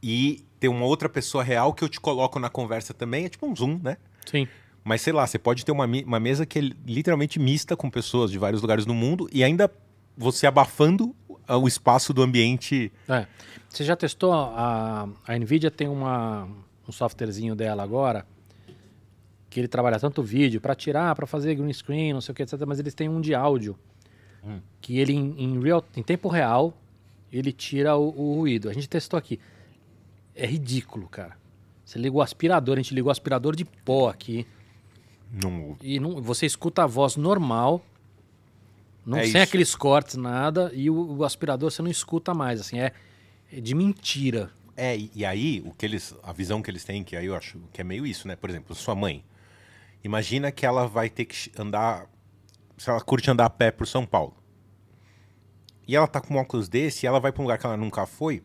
[0.03, 3.47] e ter uma outra pessoa real que eu te coloco na conversa também, é tipo
[3.47, 3.97] um Zoom, né?
[4.25, 4.47] Sim.
[4.83, 8.31] Mas sei lá, você pode ter uma, uma mesa que é literalmente mista com pessoas
[8.31, 9.71] de vários lugares do mundo e ainda
[10.17, 11.15] você abafando
[11.47, 12.91] o espaço do ambiente.
[13.07, 13.27] É.
[13.69, 14.33] Você já testou?
[14.33, 16.47] A, a NVIDIA tem uma,
[16.87, 18.25] um softwarezinho dela agora
[19.49, 22.43] que ele trabalha tanto vídeo para tirar, para fazer green screen, não sei o que,
[22.43, 22.61] etc.
[22.65, 23.77] Mas eles têm um de áudio
[24.79, 26.73] que ele em, em real, em tempo real
[27.31, 28.69] ele tira o, o ruído.
[28.69, 29.39] A gente testou aqui.
[30.33, 31.37] É ridículo, cara.
[31.85, 34.47] Você liga o aspirador, a gente ligou o aspirador de pó aqui
[35.31, 37.81] Não, e não, você escuta a voz normal,
[39.05, 39.37] não, É sem isso.
[39.37, 42.91] aqueles cortes, nada, e o, o aspirador você não escuta mais, assim, é,
[43.51, 44.51] é de mentira.
[44.75, 47.35] É, e, e aí, o que eles, a visão que eles têm, que aí eu
[47.35, 48.35] acho que é meio isso, né?
[48.35, 49.23] Por exemplo, sua mãe.
[50.03, 52.07] Imagina que ela vai ter que andar,
[52.77, 54.35] se ela curte andar a pé por São Paulo.
[55.87, 57.77] E ela tá com um óculos desse e ela vai pra um lugar que ela
[57.77, 58.41] nunca foi.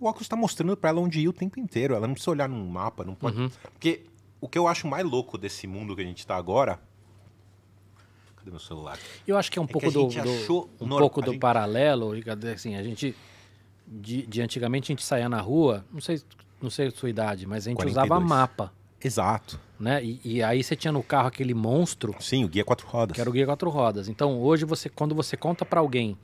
[0.00, 1.94] O óculos tá mostrando pra ela onde ir o tempo inteiro.
[1.94, 3.38] Ela não precisa olhar num mapa, não pode.
[3.38, 3.50] Uhum.
[3.72, 4.06] Porque
[4.40, 6.78] o que eu acho mais louco desse mundo que a gente tá agora.
[8.36, 8.98] Cadê meu celular?
[9.26, 11.32] Eu acho que é um que pouco a do, gente do- achou um pouco do
[11.32, 12.12] gente- paralelo,
[12.54, 13.14] assim, a gente
[13.86, 16.20] de, de antigamente a gente saía na rua, não sei,
[16.60, 18.04] não sei a sua idade, mas a gente 42.
[18.06, 19.58] usava mapa, Exato.
[19.80, 20.04] né?
[20.04, 23.14] E, e aí você tinha no carro aquele monstro Sim, o guia quatro rodas.
[23.14, 24.08] que era o guia quatro rodas.
[24.08, 26.16] Então hoje você, quando você conta para alguém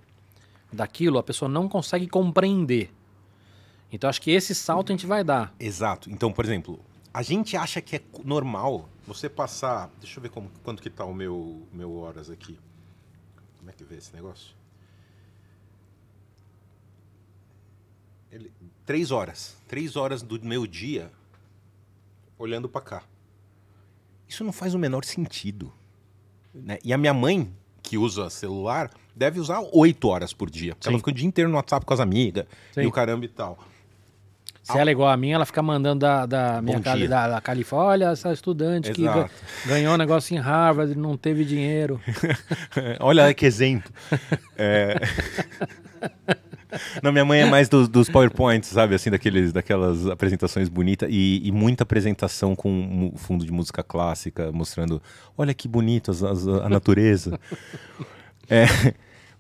[0.73, 2.93] daquilo, a pessoa não consegue compreender.
[3.91, 5.55] Então acho que esse salto a gente vai dar.
[5.59, 6.11] Exato.
[6.11, 6.79] Então, por exemplo,
[7.15, 9.89] A gente acha que é normal você passar.
[10.01, 12.59] Deixa eu ver como, quanto que tá o meu, meu horas aqui.
[13.59, 14.53] Como é que vê esse negócio?
[18.33, 18.51] Ele-
[18.85, 19.57] três horas.
[19.69, 21.11] Três horas do meu dia
[22.37, 23.03] olhando pra cá.
[24.29, 25.73] Isso não faz o menor sentido.
[26.53, 26.79] né?
[26.85, 30.75] E a minha mãe, que usa celular, deve usar oito horas por dia.
[30.75, 30.91] Porque Sim.
[30.95, 32.83] ela fica o dia inteiro no WhatsApp com as amigas Sim.
[32.83, 33.59] e o caramba e tal.
[34.65, 37.09] Se ela é igual a minha, ela fica mandando da, da minha cali, dia.
[37.11, 39.19] da, da Califórnia, olha essa estudante que Exato.
[39.21, 39.31] ga-
[39.67, 42.01] ganhou um negócio em Harvard e não teve dinheiro.
[42.99, 43.93] Olha que exemplo.
[44.57, 44.95] É...
[47.03, 48.95] Não, minha mãe é mais dos, dos PowerPoints, sabe?
[48.97, 55.01] Assim, daqueles, daquelas apresentações bonitas e, e muita apresentação com fundo de música clássica, mostrando,
[55.39, 57.39] olha que bonito as- as- a natureza.
[58.51, 58.65] É,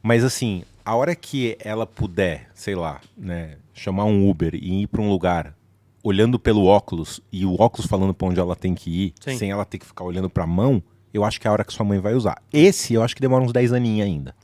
[0.02, 4.86] mas assim, a hora que ela puder, sei lá, né, chamar um Uber e ir
[4.86, 5.54] para um lugar
[6.02, 9.36] olhando pelo óculos e o óculos falando para onde ela tem que ir, Sim.
[9.38, 10.82] sem ela ter que ficar olhando para a mão,
[11.12, 12.40] eu acho que é a hora que sua mãe vai usar.
[12.52, 14.34] Esse eu acho que demora uns 10 aninhos ainda.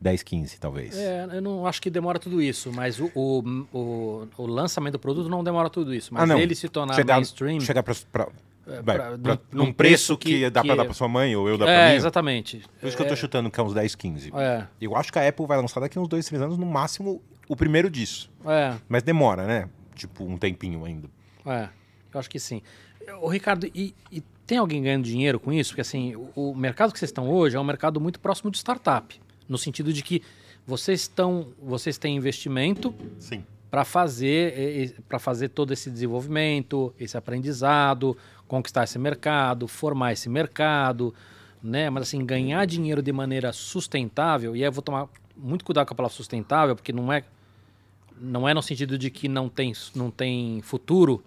[0.00, 0.96] 10, 15, talvez.
[0.96, 4.98] É, eu não acho que demora tudo isso, mas o, o, o, o lançamento do
[4.98, 6.14] produto não demora tudo isso.
[6.14, 7.58] Mas Ah, ele se tornar chegar, mainstream.
[7.60, 8.28] Chegar pra, pra-
[8.80, 11.48] vai, pra- pra- num- num, preço que, que- dá que- dar pra sua mãe ou
[11.48, 11.96] eu dar pra é, mim.
[11.96, 12.62] exatamente.
[12.80, 14.30] Por isso que eu tô chutando que é uns 10, 15.
[14.36, 17.20] É, Eu acho que a Apple vai lançar daqui uns 2, 3 anos, no máximo,
[17.48, 18.30] o primeiro disso.
[18.46, 19.68] é, Mas demora, né?
[19.94, 21.08] Tipo, um tempinho ainda.
[21.46, 21.68] é.
[22.12, 22.62] Eu acho que sim.
[23.20, 25.70] O Ricardo, e, e tem alguém ganhando dinheiro com isso?
[25.72, 28.56] Porque assim, o, o mercado que vocês estão hoje é um mercado muito próximo de
[28.56, 29.20] startup.
[29.46, 30.22] No sentido de que
[30.66, 33.44] vocês estão, vocês têm investimento Sim.
[33.70, 38.16] para fazer para fazer todo esse desenvolvimento, esse aprendizado,
[38.46, 41.14] conquistar esse mercado, formar esse mercado,
[41.62, 41.90] né?
[41.90, 45.92] Mas assim, ganhar dinheiro de maneira sustentável, e aí eu vou tomar muito cuidado com
[45.92, 47.22] a palavra sustentável, porque não é
[48.20, 51.22] não é no sentido de que não tem não tem futuro,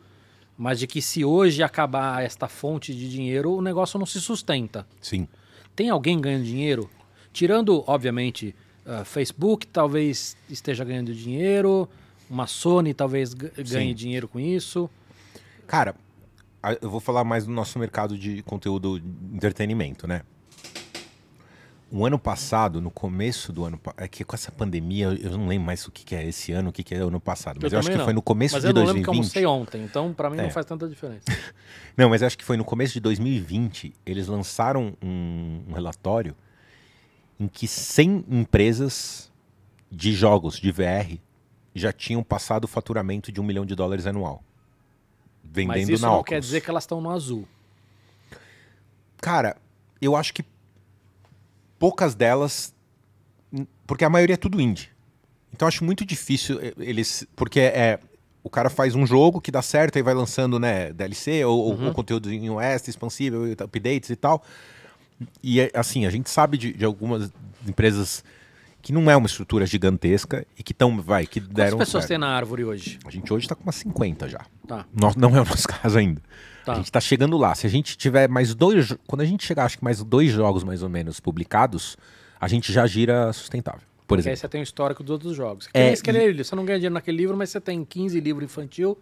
[0.58, 4.86] mas de que se hoje acabar esta fonte de dinheiro, o negócio não se sustenta.
[5.02, 5.28] Sim.
[5.76, 6.90] Tem alguém ganhando dinheiro?
[7.34, 8.54] Tirando, obviamente,
[8.86, 11.88] ah, Facebook talvez esteja ganhando dinheiro,
[12.30, 13.96] uma Sony talvez ga- ganhe Sim.
[13.96, 14.90] dinheiro com isso.
[15.66, 15.96] Cara,
[16.82, 20.22] eu vou falar mais do nosso mercado de conteúdo de entretenimento, né?
[21.94, 23.80] O ano passado, no começo do ano...
[23.98, 26.54] É que com essa pandemia, eu- eu não lembro mais o que, que é esse
[26.54, 27.60] ano, o que, que é ano passado.
[27.62, 28.06] Mas eu, acho também que não.
[28.06, 29.46] foi no começo Mas de eu não lembro que eu 2020.
[29.46, 30.44] almocei ontem, então pra mim É.
[30.44, 31.26] não faz tanta diferença.
[31.98, 36.34] Não, mas acho que foi no começo de 2020, eles lançaram um, um relatório
[37.38, 39.30] em que 100 empresas
[39.92, 41.20] de jogos de VR
[41.76, 44.42] já tinham passado o faturamento de um milhão de dólares anual.
[45.44, 46.30] Vendendo Mas isso na não Oculus.
[46.30, 47.46] quer dizer que elas estão no azul.
[49.18, 49.58] Cara,
[50.02, 50.46] eu acho que
[51.82, 52.74] poucas delas.
[53.86, 54.88] Porque a maioria é tudo indie.
[55.54, 57.28] Então eu acho muito difícil eh, eles.
[57.36, 58.00] Porque é.
[58.44, 61.80] O cara faz um jogo que dá certo e vai lançando, né, DLC ou, ou-
[61.84, 64.44] ou conteúdo em OS expansível, updates e tal.
[65.44, 67.32] E é, assim, a gente sabe de, de algumas
[67.68, 68.24] empresas
[68.82, 72.10] que não é uma estrutura gigantesca e que estão, vai, que Quantas deram pessoas certo.
[72.10, 72.98] tem na árvore hoje?
[73.06, 74.42] A gente hoje tá com umas 50 já.
[74.68, 76.20] Tá, Nó- Não é o nosso caso ainda.
[76.66, 76.74] Tá.
[76.74, 77.54] A gente tá chegando lá.
[77.56, 78.96] Se a gente tiver mais dois.
[79.08, 81.98] Quando a gente chegar, acho que mais dois jogos mais ou menos publicados,
[82.40, 83.82] a gente já gira sustentável.
[84.08, 84.42] Por Porque aí exemplo.
[84.42, 85.70] você tem o histórico dos outros jogos.
[85.74, 88.98] É, É, escrever, Você não ganha dinheiro naquele livro, mas você tem 15 livros infantil.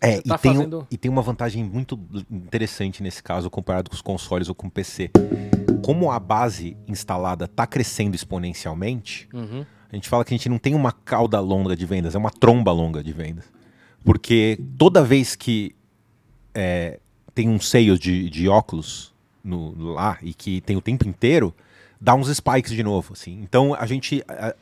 [0.00, 2.00] É, tá e, tem, um- fazendo- e tem uma vantagem muito
[2.30, 5.10] interessante nesse caso, comparado com os consoles ou com o PC.
[5.84, 9.64] Como a base instalada tá crescendo exponencialmente, Uhum.
[9.92, 12.30] a gente fala que a gente não tem uma cauda longa de vendas, é uma
[12.30, 13.44] tromba longa de vendas.
[14.02, 15.76] Porque toda vez que
[16.54, 16.98] é,
[17.34, 19.12] tem um sale de, de óculos
[19.42, 21.54] no, lá e que tem o tempo inteiro,
[22.00, 23.12] dá uns spikes de novo.
[23.12, 23.40] Assim.
[23.42, 24.22] Então a gente.
[24.28, 24.54] a-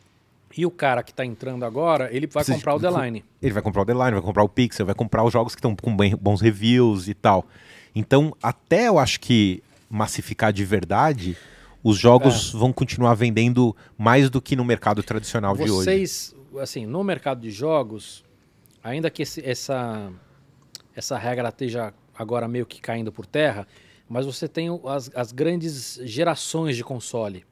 [0.56, 3.24] E o cara que tá entrando agora, ele vai Precisa comprar o de- The Line.
[3.40, 5.58] ele vai comprar o The Line, vai comprar o Pixel, vai comprar os jogos que
[5.60, 7.46] estão com bem- bons reviews e tal.
[7.94, 11.36] Então, até eu acho que massificar de verdade,
[11.82, 15.84] os jogos vão continuar vendendo mais do que no mercado tradicional de hoje.
[15.84, 18.22] Vocês, assim, no mercado de jogos,
[18.84, 20.10] ainda que esse- essa,
[20.94, 21.92] essa regra esteja
[22.22, 23.66] agora meio que caindo por terra,
[24.08, 27.44] mas você tem as, as grandes gerações de console,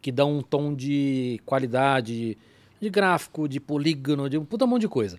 [0.00, 2.38] que dão um tom de qualidade,
[2.80, 5.18] de gráfico, de polígono, de um puta monte de coisa.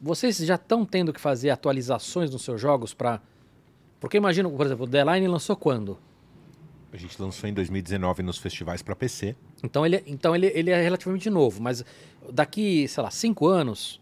[0.00, 3.20] Vocês já estão tendo que fazer atualizações nos seus jogos para...
[4.00, 5.98] Porque imagina, por exemplo, o The Line lançou quando?
[6.92, 9.34] A gente lançou em 2019 nos festivais para PC.
[9.62, 11.82] Então ele, então ele, ele é relativamente novo, mas
[12.30, 14.01] daqui, sei lá, cinco anos,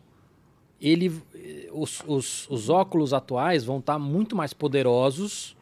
[0.81, 1.13] ele,
[1.73, 5.57] os, os, os óculos atuais vão estar muito mais poderosos.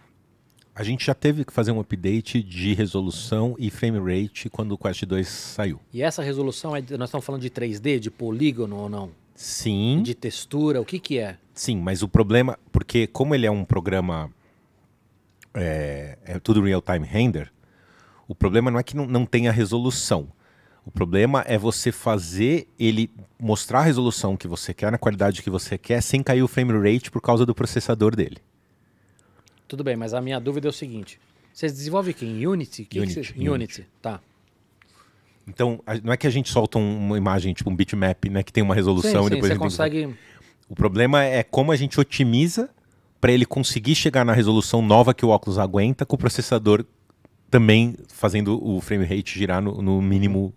[0.75, 4.79] A gente já teve que fazer um update de resolução e frame rate quando o
[4.79, 5.81] Quest 2 saiu.
[5.93, 9.11] E essa resolução, é, nós estamos falando de 3D, de polígono ou não?
[9.35, 10.81] Sim, De textura?
[10.81, 11.37] O que que é?
[11.55, 14.31] sim, mas o problema, porque como ele é um programa,
[15.55, 17.53] é, é tudo real-time render,
[18.29, 20.29] o problema não é que não, não tenha resolução.
[20.89, 25.51] O problema é você fazer ele mostrar a resolução que você quer, na qualidade que
[25.51, 28.39] você quer, sem cair o frame rate por causa do processador dele.
[29.69, 31.21] Tudo bem, mas a minha dúvida é o seguinte.
[31.53, 32.85] Vocês desenvolvem aqui em Unity?
[32.85, 33.51] Que que Unity, vocês- Unity.
[33.51, 33.87] Unity.
[34.01, 34.19] Tá.
[35.47, 38.51] Então, não é que a gente solta um- uma imagem, tipo um bitmap, né, que
[38.53, 40.19] tem uma Sim, resolução sim, e depois você a gente tem que- consegue...
[40.71, 42.71] O problema é como a gente otimiza
[43.21, 46.83] para ele conseguir chegar na resolução nova que o óculos aguenta, com o processador
[47.51, 50.55] também fazendo o frame rate girar no, no mínimo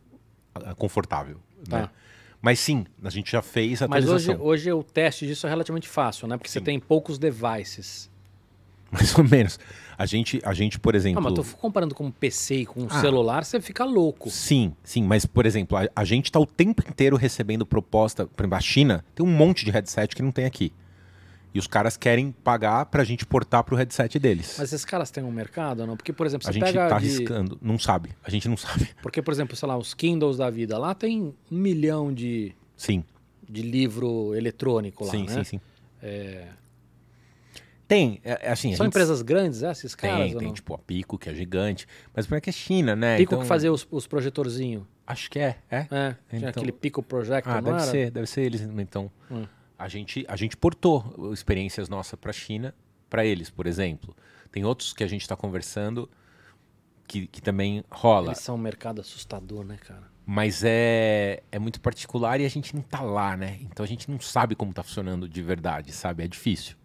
[0.77, 1.37] confortável.
[1.69, 1.81] Tá.
[1.81, 1.89] né?
[2.41, 4.45] Mas sim, a gente já fez a Mas hoje, atualização.
[4.45, 6.37] hoje o teste disso é relativamente fácil, né?
[6.37, 6.65] Porque você Sim.
[6.65, 8.09] tem poucos devices.
[8.91, 9.59] Mais ou menos.
[9.97, 11.21] A gente, a gente por exemplo.
[11.21, 12.99] Não, mas tô comparando com um PC e com um Ah.
[12.99, 14.29] celular, você fica louco.
[14.31, 18.25] Sim, sim, mas por exemplo, a, a gente está o tempo inteiro recebendo proposta.
[18.25, 20.73] Por exemplo, a China tem um monte de headset que não tem aqui.
[21.53, 24.55] E os caras querem pagar pra gente portar pro headset deles.
[24.57, 25.97] Mas esses caras têm um mercado ou não?
[25.97, 26.93] Porque, por exemplo, a você gente pega tá de...
[26.93, 27.57] arriscando.
[27.61, 28.11] Não sabe.
[28.23, 28.89] A gente não sabe.
[29.03, 31.21] Porque, por exemplo, sei lá, os Kindles da vida, lá tem
[31.51, 33.03] um milhão de, Sim,
[33.49, 35.33] de livro eletrônico lá, sim, né?
[35.33, 35.61] sim, sim.
[36.01, 36.47] É,
[37.87, 38.73] Tem, é, é assim.
[38.73, 40.29] a São gente empresas grandes, é, esses caras?
[40.31, 41.85] Tem, tem, tipo a Pico, que é gigante.
[42.15, 43.17] Mas o problema é que é China, né?
[43.17, 44.83] Pico então, que fazia os, os projetorzinhos.
[45.05, 45.77] Acho que é, é.
[45.91, 47.85] É, tinha Então- aquele Pico Projector, Ah, deve era?
[47.85, 49.11] ser, deve ser eles, então.
[49.29, 49.45] Hum.
[49.81, 52.73] A gente, a gente portou experiências nossas para China,
[53.09, 54.15] para eles, por exemplo.
[54.51, 56.09] Tem outros que a gente está conversando
[57.07, 60.03] que, que também rola, Eles são um mercado assustador, né, cara?
[60.25, 63.57] mas é, é muito particular e a gente não tá lá, né?
[63.63, 66.23] Então a gente não sabe como tá funcionando de verdade, sabe?
[66.23, 66.75] É difícil.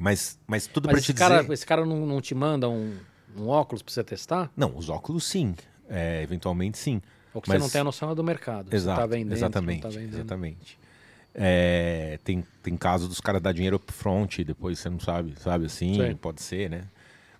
[0.00, 1.52] Mas, mas tudo para te cara, dizer...
[1.52, 2.96] esse cara não, não te manda um,
[3.36, 4.50] um óculos pra você testar?
[4.56, 5.54] Não, os óculos sim,
[5.88, 7.00] É, eventualmente sim.
[7.32, 8.74] Ou que Mas- você não tem a noção é do mercado.
[8.74, 10.14] Exato, você tá vendendo, exatamente, tá vendendo.
[10.14, 10.78] exatamente.
[11.34, 15.66] É, tem, tem casos dos caras dar dinheiro upfront e depois você não sabe, sabe
[15.66, 16.14] assim, Sei.
[16.14, 16.84] pode ser, né?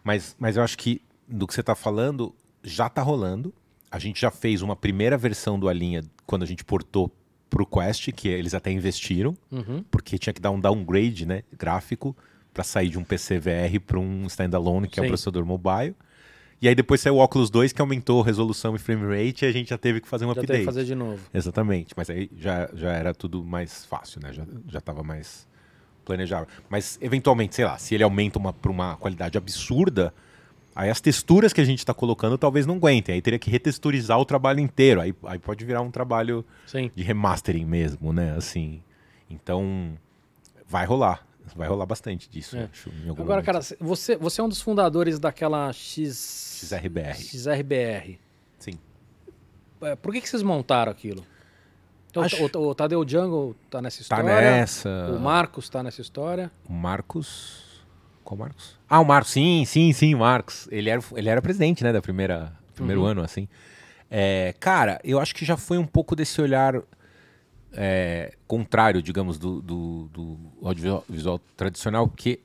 [0.03, 3.55] Mas, mas eu acho que do que você tá falando já tá rolando.
[3.91, 7.11] A gente já fez uma primeira versão do Alinha quando a gente portou
[7.49, 9.85] pro Quest, que eles até investiram, Uhum.
[9.91, 12.17] porque tinha que dar um downgrade, né, gráfico,
[12.53, 15.11] para sair de um PC VR para um standalone, que é um Sim.
[15.11, 15.95] processador mobile.
[16.61, 19.53] E aí depois saiu o Oculus 2, que aumentou resolução e frame rate, e a
[19.53, 20.47] gente já teve que fazer um Já update.
[20.49, 21.21] teve que fazer de novo.
[21.33, 24.33] Exatamente, mas aí já, já era tudo mais fácil, né?
[24.33, 25.47] Já, já tava mais
[26.05, 26.47] planejável.
[26.69, 30.13] Mas, eventualmente, sei lá, se ele aumenta uma, para uma qualidade absurda,
[30.75, 33.15] aí as texturas que a gente está colocando talvez não aguentem.
[33.15, 35.01] Aí teria que retexturizar o trabalho inteiro.
[35.01, 36.91] Aí, aí pode virar um trabalho Sim.
[36.95, 38.35] de remastering mesmo, né?
[38.37, 38.83] Assim,
[39.29, 39.93] então,
[40.69, 41.27] vai rolar.
[41.55, 42.69] Vai rolar bastante disso, É.
[42.73, 43.45] acho, em algum Agora, momento.
[43.47, 46.59] cara, você, você é um dos fundadores daquela X...
[46.65, 47.15] XRBR.
[47.17, 48.19] XRBR.
[48.59, 48.73] Sim.
[49.83, 51.25] É, Por que, que vocês montaram aquilo?
[52.11, 54.41] Então, Acho- o, o Tadeu Django tá nessa Tá história.
[54.41, 54.89] nessa.
[55.15, 56.51] O Marcos tá nessa história.
[56.69, 57.63] O Marcos.
[58.23, 58.79] Qual Marcos?
[58.89, 60.67] Ah, o Marcos, sim, sim, sim, o Marcos.
[60.71, 63.09] Ele era, ele era presidente, né, da primeira primeiro Uhum.
[63.09, 63.47] ano, assim.
[64.11, 66.81] É, cara, eu acho que já foi um pouco desse olhar
[67.77, 72.41] é, contrário, digamos, do, do, do audiovisual tradicional, porque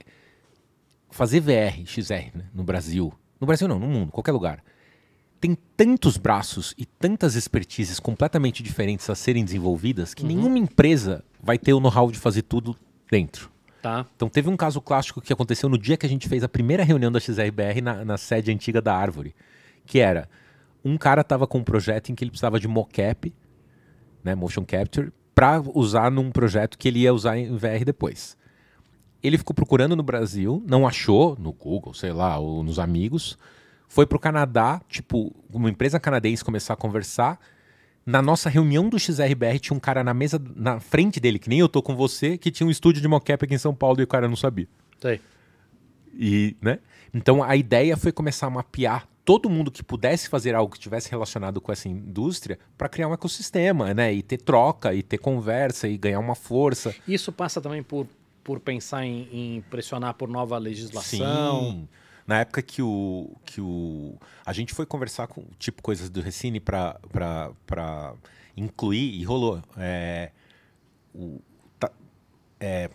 [1.09, 4.63] fazer VR, XR, né, no Brasil, no Brasil não, no mundo, qualquer lugar,
[5.39, 10.15] tem tantos braços e tantas expertises completamente diferentes a serem desenvolvidas Uhum.
[10.15, 12.75] que nenhuma empresa vai ter o know-how de fazer tudo
[13.09, 13.49] dentro.
[13.81, 14.05] Tá.
[14.15, 16.83] Então teve um caso clássico que aconteceu no dia que a gente fez a primeira
[16.83, 19.33] reunião da XRBR na, na sede antiga da Árvore,
[19.85, 20.27] que era
[20.83, 23.33] um cara estava com um projeto em que ele precisava de mocap,
[24.23, 28.35] né, motion capture, para usar num projeto que ele ia usar em VR depois.
[29.23, 33.37] Ele ficou procurando no Brasil, não achou no Google, sei lá, ou nos amigos,
[33.87, 37.39] foi pro Canadá, tipo, uma empresa canadense começar a conversar.
[38.05, 41.59] Na nossa reunião do XRBR tinha um cara na mesa, na frente dele, que nem
[41.59, 44.03] eu tô com você, que tinha um estúdio de mocap aqui em São Paulo e
[44.03, 44.67] o cara não sabia.
[44.99, 45.21] Sei.
[46.13, 46.79] E, né?
[47.13, 51.07] Então a ideia foi começar a mapear todo mundo que pudesse fazer algo que estivesse
[51.07, 54.11] relacionado com essa indústria para criar um ecossistema, né?
[54.11, 56.95] E ter troca, e ter conversa, e ganhar uma força.
[57.07, 58.07] Isso passa também por,
[58.43, 61.61] por pensar em, em pressionar por nova legislação.
[61.61, 61.87] Sim.
[62.25, 64.17] Na época que o, que o.
[64.43, 66.97] A gente foi conversar com tipo coisas do Recine para
[68.57, 69.61] incluir, e rolou.
[69.77, 70.31] É,
[71.13, 71.39] o,
[71.79, 71.91] tá,
[72.59, 72.89] é,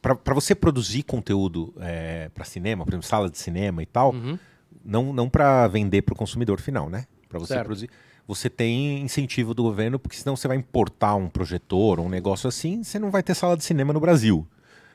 [0.00, 4.38] para você produzir conteúdo é, para cinema, por exemplo, sala de cinema e tal, Uhum.
[4.84, 7.06] Não, não para vender para o consumidor final, né?
[7.28, 7.66] Para você Certo.
[7.66, 7.90] produzir.
[8.26, 12.82] Você tem incentivo do governo, porque senão você vai importar um projetor, um negócio assim,
[12.82, 14.46] você não vai ter sala de cinema no Brasil.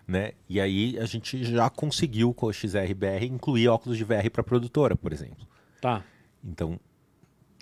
[0.07, 0.31] Né?
[0.47, 4.95] E aí a gente já conseguiu com o XRBR incluir óculos de VR para produtora,
[4.95, 5.47] por exemplo.
[5.79, 6.03] Tá.
[6.43, 6.79] Então,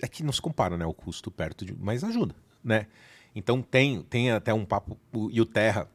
[0.00, 2.34] é que não se compara, né, o custo perto de, mas ajuda,
[2.64, 2.86] né?
[3.34, 4.98] Então tem, tem até um papo.
[5.30, 5.88] E o Terra,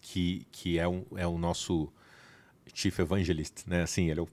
[0.00, 1.92] que, que é, um, é o nosso
[2.72, 3.82] chief evangelist, né?
[3.82, 4.28] Assim, ele é o,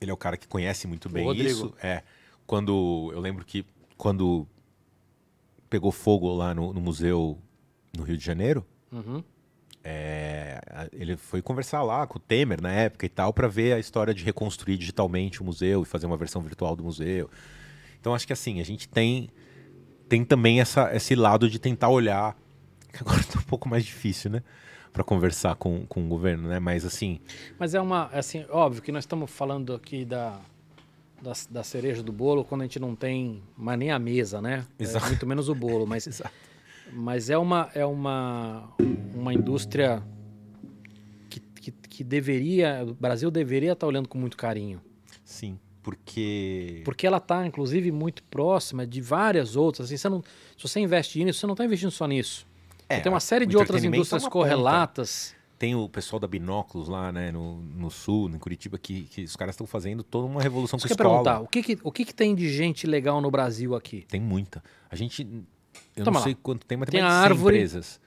[0.00, 1.74] ele é o cara que conhece muito bem isso.
[1.82, 2.02] É.
[2.46, 3.10] Quando.
[3.12, 3.64] Eu lembro que
[3.96, 4.46] quando
[5.68, 7.38] pegou fogo lá no, no museu
[7.96, 8.64] no Rio de Janeiro.
[8.92, 9.22] Uhum.
[9.88, 10.60] É,
[10.92, 14.12] ele foi conversar lá com o Temer na época e tal para ver a história
[14.12, 17.30] de reconstruir digitalmente o museu e fazer uma versão virtual do museu.
[18.00, 19.30] Então acho que assim, a gente tem
[20.08, 22.36] tem também essa, esse lado de tentar olhar,
[22.92, 24.42] que agora tá um pouco mais difícil, né?
[24.96, 26.58] Para conversar com, com o governo, né?
[26.58, 27.20] Mas assim,
[27.58, 30.40] Mas é uma, assim, óbvio que nós estamos falando aqui da,
[31.20, 34.64] da, da cereja do bolo quando a gente não tem mais nem a mesa, né?
[34.78, 35.04] É, Exato.
[35.08, 36.22] muito menos o bolo, mas,
[36.90, 38.72] mas é uma, é uma,
[39.14, 40.02] uma indústria
[41.28, 44.80] que, que, que deveria, o Brasil deveria estar olhando com muito carinho.
[45.22, 49.88] sim, porque Porque ela está, inclusive, muito próxima de várias outras.
[49.88, 50.22] Assim, você não,
[50.56, 52.46] se você investe nisso, você não está investindo só nisso.
[52.88, 54.32] É, tem uma série de outras é indústrias ponta.
[54.32, 55.34] correlatas.
[55.58, 59.34] tem o pessoal da Binóculos lá, né, no, no sul, em Curitiba, que, que os
[59.36, 61.22] caras estão fazendo toda uma revolução Você com quer escola.
[61.24, 64.04] perguntar, o que, que, o que, que tem de gente legal no Brasil aqui?
[64.08, 64.62] Tem muita.
[64.90, 65.22] A gente.
[65.96, 66.24] Eu Toma não lá.
[66.24, 67.56] sei quanto tem, mas Tem tem mais de 100 árvore.
[67.56, 68.00] empresas.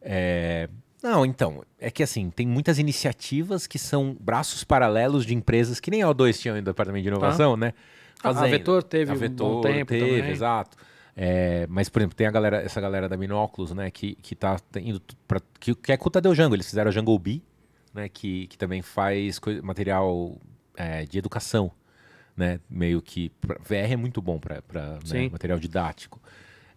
[0.00, 0.68] É,
[1.02, 1.62] Não, então.
[1.78, 6.08] É que assim, tem muitas iniciativas que são braços paralelos de empresas que nem a
[6.08, 7.72] O2 tinha no departamento de inovação, né?
[8.22, 10.30] Ah, a Vetor teve a um Vetor bom tempo teve, também.
[10.30, 10.76] exato.
[11.16, 14.56] É, mas, por exemplo, tem a galera, essa galera da Binóculos, né, que, que tá
[14.76, 16.56] indo pra, que, que é com o Tadeu Jango.
[16.56, 17.42] Eles fizeram a Jungle Bee,
[17.92, 20.36] né, que, que também faz material
[20.76, 21.70] é, de educação,
[22.36, 24.62] né, meio que pra- VR é muito bom para
[25.04, 25.28] Sim.
[25.30, 26.20] material didático.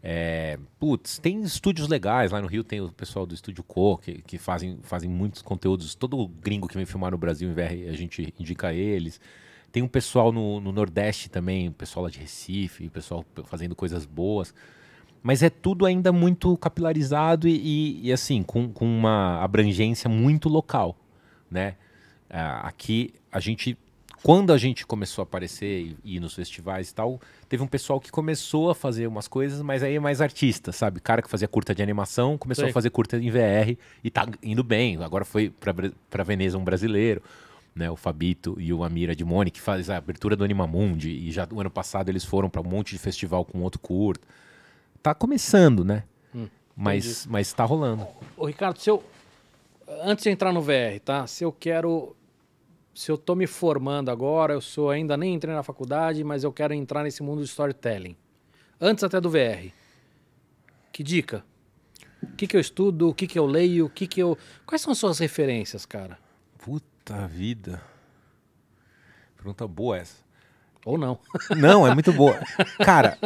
[0.03, 4.21] É, putz, tem estúdios legais lá no Rio, tem o pessoal do Estúdio Co, que,
[4.21, 5.95] que fazem, fazem muitos conteúdos.
[5.95, 9.19] Todo gringo que vem filmar no Brasil em VR, a gente indica eles.
[9.71, 13.75] Tem um pessoal no, no Nordeste também, o pessoal lá de Recife, o pessoal fazendo
[13.75, 14.53] coisas boas.
[15.21, 20.47] Mas é tudo ainda muito capilarizado e, e- e, assim, com, com uma abrangência muito
[20.47, 20.95] local,
[21.51, 21.75] né?
[22.29, 23.77] Ah, aqui, a gente...
[24.23, 27.99] Quando a gente começou a aparecer e ir nos festivais e tal, teve um pessoal
[27.99, 30.99] que começou a fazer umas coisas, mas aí é mais artista, sabe?
[30.99, 32.71] Cara que fazia curta de animação, começou Sei.
[32.71, 34.97] a fazer curta em VR e tá indo bem.
[35.03, 35.51] Agora foi
[36.09, 37.21] pra Veneza um brasileiro,
[37.77, 37.89] né?
[37.89, 41.11] O Fabito e o Amira de Mone, que faz a abertura do Animamundi.
[41.11, 44.27] E já o ano passado eles foram pra um monte de festival com outro curta.
[45.01, 46.03] Tá começando, né?
[46.77, 48.07] mas, mas tá rolando.
[48.35, 49.03] Ô, Ricardo, se eu.
[50.03, 51.25] Antes de entrar no VR, tá?
[51.25, 52.15] Se eu quero.
[52.93, 56.51] Se eu tô me formando agora, eu sou ainda nem entrei na faculdade, mas eu
[56.51, 58.15] quero entrar nesse mundo de storytelling.
[58.81, 59.71] Antes até do VR.
[60.91, 61.43] Que dica?
[62.21, 63.09] O que, que eu estudo?
[63.09, 63.85] O que, que eu leio?
[63.85, 64.37] O que, que eu.
[64.65, 66.17] Quais são as suas referências, cara?
[67.07, 67.81] Puta vida.
[69.37, 70.17] Pergunta boa essa.
[70.83, 71.17] Ou não?
[71.55, 72.37] Não, é muito boa.
[72.83, 73.17] Cara,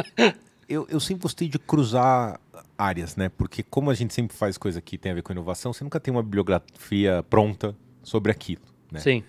[0.70, 2.40] eu, eu sempre gostei de cruzar
[2.78, 3.30] áreas, né?
[3.30, 6.00] Porque como a gente sempre faz coisa que tem a ver com inovação, você nunca
[6.00, 9.00] tem uma bibliografia pronta sobre aquilo, né?
[9.00, 9.24] Sim.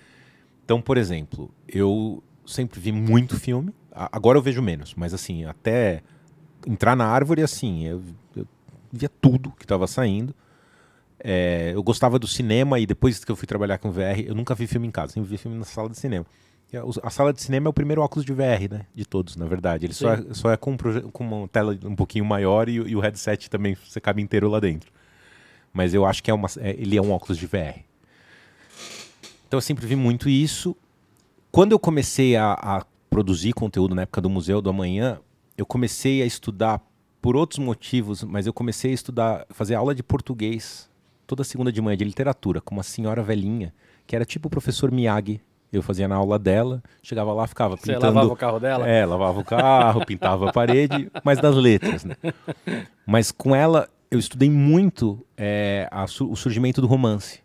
[0.62, 3.74] Então, por exemplo, eu sempre vi muito filme.
[3.90, 6.02] Agora eu vejo menos, mas assim, até
[6.66, 8.02] entrar na árvore, assim, eu,
[8.36, 8.46] eu
[8.92, 10.34] via tudo que estava saindo.
[11.24, 14.54] É, eu gostava do cinema e depois que eu fui trabalhar com VR, eu nunca
[14.54, 16.26] vi filme em casa, sempre vi filme na sala de cinema.
[16.72, 18.86] E a, sala de cinema é o primeiro óculos de VR, né?
[18.94, 19.84] De todos, na verdade.
[19.86, 20.74] Ele só é, só é com,
[21.12, 24.48] com uma tela um pouquinho maior e, o- e o headset também você cabe inteiro
[24.48, 24.90] lá dentro.
[25.72, 27.84] Mas eu acho que é uma, é- ele é um óculos de VR.
[29.46, 30.74] Então eu sempre vi muito isso.
[31.50, 35.20] Quando eu comecei a, a produzir conteúdo na época do Museu do Amanhã,
[35.58, 36.80] eu comecei a estudar
[37.20, 40.90] por outros motivos, mas eu comecei a estudar, fazer aula de português
[41.32, 43.72] toda segunda de manhã de literatura com uma senhora velhinha
[44.06, 45.40] que era tipo o professor Miyagi.
[45.72, 48.14] Eu fazia na aula dela, chegava lá, ficava Você pintando.
[48.14, 48.86] lavava o carro dela?
[48.86, 52.14] É, lavava o carro, pintava a parede, mas das letras, né?
[53.06, 57.40] Mas com ela eu estudei muito é, a o surgimento do romance.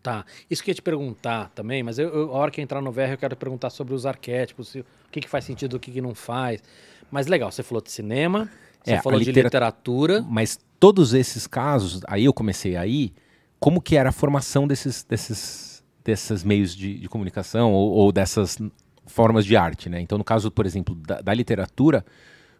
[0.00, 0.24] Tá.
[0.48, 2.80] Isso que eu ia te perguntar também, mas eu, eu- a hora que eu entrar
[2.80, 5.80] no VR eu quero perguntar sobre os arquétipos, se- o que, que faz sentido, o
[5.80, 6.62] que, que não faz.
[7.10, 8.48] Mas legal, você falou de cinema,
[8.84, 10.22] você É, falou de litera- literatura.
[10.28, 13.12] Mas todos esses casos, aí eu comecei aí,
[13.60, 18.58] como que era a formação desses, desses, desses meios de, de comunicação ou, ou dessas
[19.06, 20.00] formas de arte, né?
[20.00, 22.04] Então, no caso, por exemplo, da, da literatura,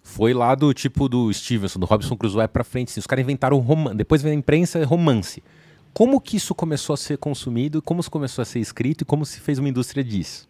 [0.03, 2.89] foi lá do tipo do Stevenson, do Robinson Crusoe para frente.
[2.90, 3.97] assim, os caras inventaram romance.
[3.97, 5.43] Depois veio a imprensa, é romance.
[5.94, 9.24] Como que isso começou a ser consumido, como isso começou a ser escrito e como
[9.27, 10.49] se fez uma indústria disso?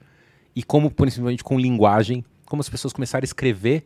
[0.55, 3.85] E como, principalmente com linguagem, como as pessoas começaram a escrever.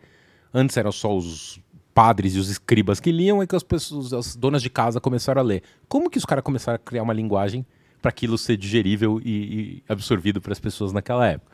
[0.55, 1.59] Antes eram só os
[1.97, 5.41] padres e os escribas que liam e que as pessoas, as donas de casa começaram
[5.41, 5.63] a ler.
[5.89, 7.65] Como que os caras começaram a criar uma linguagem
[8.03, 11.51] para aquilo ser digerível e, e absorvido para as pessoas naquela época?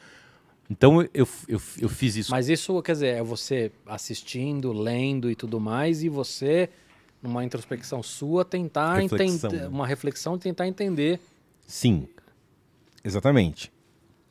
[0.69, 2.33] Então eu, eu, eu fiz isso.
[2.33, 6.69] Mas isso, quer dizer, é você assistindo, lendo e tudo mais, e você,
[7.23, 9.53] numa introspecção sua, tentar entender.
[9.53, 9.69] né?
[9.69, 11.21] Uma reflexão tentar entender.
[11.69, 12.09] Sim,
[13.05, 13.73] exatamente.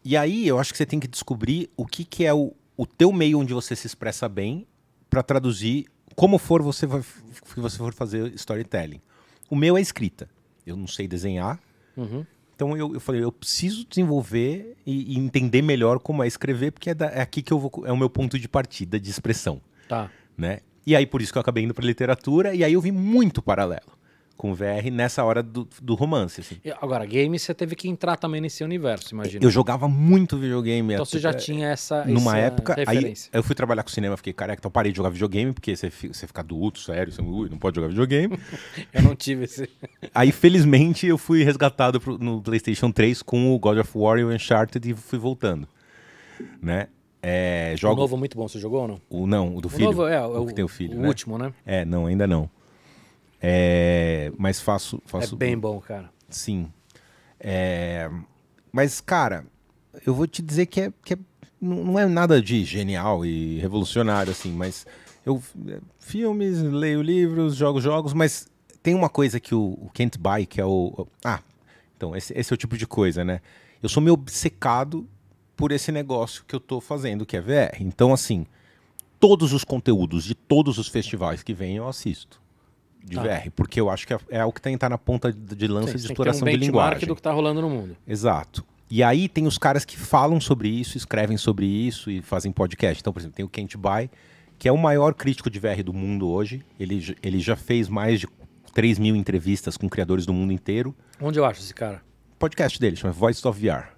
[0.03, 2.85] E aí eu acho que você tem que descobrir o que, que é o, o
[2.85, 4.67] teu meio onde você se expressa bem
[5.09, 5.85] para traduzir
[6.21, 9.01] como for você vai, que você for fazer storytelling.
[9.49, 10.29] O meu é escrita.
[10.67, 11.59] Eu não sei desenhar,
[11.97, 12.23] Uhum.
[12.55, 16.91] então eu, eu falei, eu preciso desenvolver e, e entender melhor como é escrever, porque
[16.91, 19.59] é, da- é aqui que eu vou, é o meu ponto de partida de expressão,
[19.89, 20.11] Tá.
[20.37, 20.59] né?
[20.85, 23.41] E aí por isso que eu acabei indo para literatura e aí eu vi muito
[23.41, 23.91] paralelo
[24.41, 26.55] com o VR nessa hora do, do romance, assim.
[26.81, 29.45] Agora, game você teve que entrar também nesse universo, imagina.
[29.45, 30.93] Eu jogava muito videogame.
[30.95, 34.33] Então você já tinha essa, numa essa época, aí eu fui trabalhar com cinema, fiquei
[34.33, 37.75] careca, então parei de jogar videogame, porque você, você fica adulto, sério, você não pode
[37.75, 38.35] jogar videogame.
[38.91, 39.69] Eu não tive esse.
[40.11, 44.23] aí, felizmente, eu fui resgatado pro- no PlayStation 3 com o God of War e
[44.23, 45.67] o Uncharted e fui voltando.
[46.59, 46.87] Né?
[47.21, 48.01] É, O jogo.
[48.01, 49.01] novo muito bom, você jogou ou não?
[49.07, 49.85] O, não, o do O filho.
[49.85, 50.97] novo é, é o o, que tem o filho.
[50.97, 51.07] o né?
[51.07, 51.53] último, né?
[51.63, 52.49] É, não, ainda não.
[53.41, 55.35] É, mas faço, faço.
[55.35, 56.09] É bem bom, cara.
[56.29, 56.71] Sim.
[57.39, 58.09] É,
[58.71, 59.45] Mas, cara,
[60.05, 61.19] eu vou te dizer que, é, que é-
[61.59, 64.85] não é nada de genial e revolucionário, assim, mas
[65.25, 68.47] eu é, filmes, leio livros, jogo jogos, mas
[68.81, 71.07] tem uma coisa que o, o Can't Buy, que é o.
[71.23, 71.39] Ah,
[71.97, 73.41] então, esse, esse é o tipo de coisa, né?
[73.83, 75.07] Eu sou meio obcecado
[75.55, 77.77] por esse negócio que eu tô fazendo, que é VR.
[77.81, 78.45] Então, assim,
[79.19, 82.40] todos os conteúdos de todos os festivais que vêm eu assisto.
[83.03, 83.23] De Tá.
[83.23, 85.67] VR, porque eu acho que é, é o que tem que estar na ponta de
[85.67, 87.07] lança Sim, de você tem um exploração de linguagem.
[87.07, 87.97] do que tá rolando no mundo.
[88.07, 88.63] Exato.
[88.89, 92.99] E aí tem os caras que falam sobre isso, escrevem sobre isso e fazem podcast.
[93.01, 94.09] Então, por exemplo, tem o Kent Bai,
[94.59, 96.63] que é o maior crítico de VR do mundo hoje.
[96.79, 98.27] Ele, ele já fez mais de
[98.73, 100.95] 3 mil entrevistas com criadores do mundo inteiro.
[101.19, 102.01] Onde eu acho esse cara?
[102.37, 103.89] Podcast dele chama Voice of VR.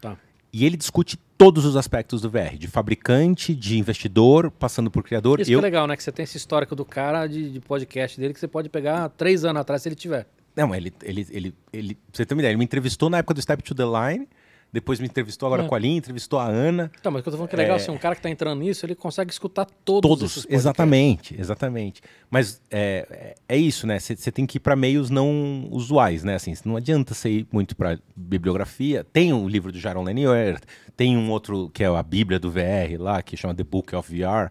[0.00, 0.16] Tá.
[0.52, 5.40] E ele discute todos os aspectos do VR, de fabricante, de investidor, passando por criador.
[5.40, 5.96] Isso Eu, é legal, né?
[5.96, 9.08] Que você tem esse histórico do cara de, de podcast dele que você pode pegar
[9.10, 10.26] três anos atrás se ele tiver.
[10.56, 13.40] Não, ele, ele, ele, ele, você ter uma ideia, ele me entrevistou na época do
[13.40, 14.28] Step to the Line,
[14.72, 15.68] depois me entrevistou agora É.
[15.68, 16.90] com a Linha, entrevistou a Ana.
[17.00, 18.28] Então, mas o que eu tô falando que é legal, assim, um cara que tá
[18.28, 22.02] entrando nisso, ele consegue escutar todos, Todos, exatamente, exatamente.
[22.30, 23.98] Mas é, é, é isso, né?
[23.98, 26.34] Você tem que ir para meios não usuais, né?
[26.34, 29.04] Assim, não adianta você ir muito para bibliografia.
[29.04, 30.60] Tem o livro do Jaron Lanier,
[30.96, 34.12] tem um outro que é a Bíblia do VR lá, que chama The Book of
[34.14, 34.50] VR.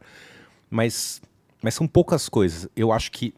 [0.70, 1.22] Mas,
[1.62, 2.68] mas são poucas coisas.
[2.76, 3.34] Eu acho que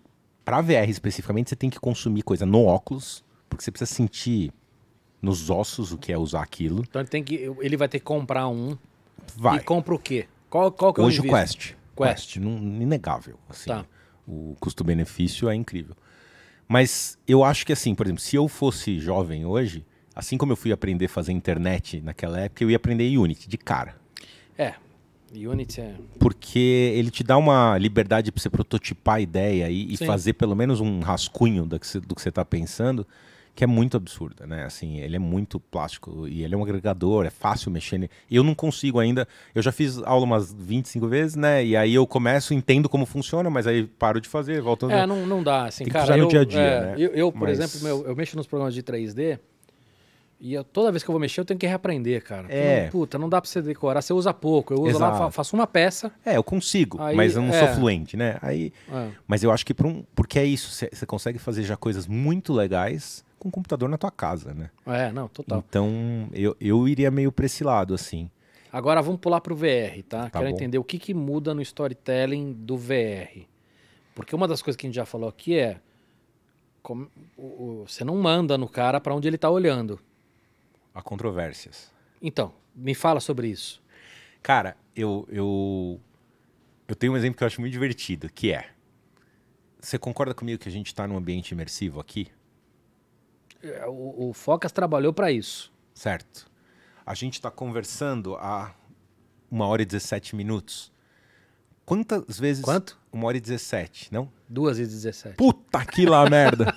[0.46, 4.52] para VR especificamente, você tem que consumir coisa no óculos, porque você precisa sentir
[5.22, 6.84] nos ossos o que é usar aquilo.
[6.88, 7.52] Então ele tem que.
[7.60, 8.78] Ele vai ter que comprar um.
[9.36, 9.58] Vai.
[9.58, 10.28] E compra o quê?
[10.50, 11.58] Qual, qual que é Hoje o invisto?
[11.58, 11.76] Quest.
[11.96, 12.36] Quest.
[12.38, 13.36] não- inegável.
[13.50, 13.86] Assim, Tá.
[14.28, 15.96] O custo-benefício é incrível.
[16.68, 19.84] Mas eu acho que assim, por exemplo, se eu fosse jovem hoje,
[20.16, 23.58] assim como eu fui aprender a fazer internet naquela época, eu ia aprender Unity de
[23.58, 23.96] cara.
[24.56, 24.76] É.
[25.34, 25.96] Unity é.
[26.20, 30.56] Porque ele te dá uma liberdade para você prototipar a ideia e, e fazer pelo
[30.56, 33.06] menos um rascunho do que você, do que você tá pensando,
[33.60, 34.64] que é muito absurda, né?
[34.64, 38.10] Assim, ele é muito plástico e ele é um agregador, é fácil mexer.
[38.32, 39.28] Eu não consigo ainda.
[39.54, 41.66] Eu já fiz aula umas 25 vezes, né?
[41.66, 45.26] E aí eu começo, entendo como funciona, mas aí paro de fazer, volto É, não,
[45.26, 46.06] não dá, assim, Tem que cara.
[46.06, 46.96] usar no eu, dia a dia, é, né?
[46.98, 49.38] Eu, eu, por Mas- exemplo, meu, eu mexo nos programas de 3D
[50.40, 52.48] e eu- toda vez que eu vou mexer eu tenho que reaprender, cara.
[52.50, 52.84] É.
[52.86, 54.74] não- puta, não dá pra você decorar, você usa pouco.
[54.74, 55.18] Eu uso lá, Exato.
[55.18, 56.10] fa- faço uma peça.
[56.26, 57.60] É, eu consigo, Aí, mas eu não é.
[57.60, 58.38] sou fluente, né?
[58.42, 61.76] Aí, é, mas eu acho que pra um, porque é isso, você consegue fazer já
[61.76, 64.70] coisas muito legais com o computador na tua casa, né?
[64.86, 65.64] É, não, total.
[65.68, 68.30] Então, eu, eu iria meio pra esse lado, assim.
[68.72, 70.24] Agora vamos pular pro VR, tá?
[70.30, 70.56] Tá Quero bom.
[70.56, 73.48] entender o que, que muda no storytelling do VR.
[74.14, 75.80] Porque uma das coisas que a gente já falou aqui é.
[76.82, 77.44] como- o-
[77.82, 80.00] o- você não manda no cara pra onde ele tá olhando.
[80.94, 81.92] Há controvérsias.
[82.22, 83.82] Então, me fala sobre isso.
[84.42, 86.00] Cara, eu, eu,
[86.88, 88.70] eu tenho um exemplo que eu acho muito divertido, que é...
[89.80, 92.28] Você concorda comigo que a gente tá num ambiente imersivo aqui?
[93.64, 95.72] É, O, o Focas trabalhou pra isso.
[95.94, 96.50] Certo.
[97.06, 98.74] A gente está conversando há
[99.50, 100.92] uma hora e 17 minutos.
[101.86, 102.64] Quantas vezes...
[102.64, 103.00] Quanto?
[103.12, 104.32] Uma hora e 17, não?
[104.48, 105.36] 2 e 17.
[105.36, 106.76] Puta que lá merda.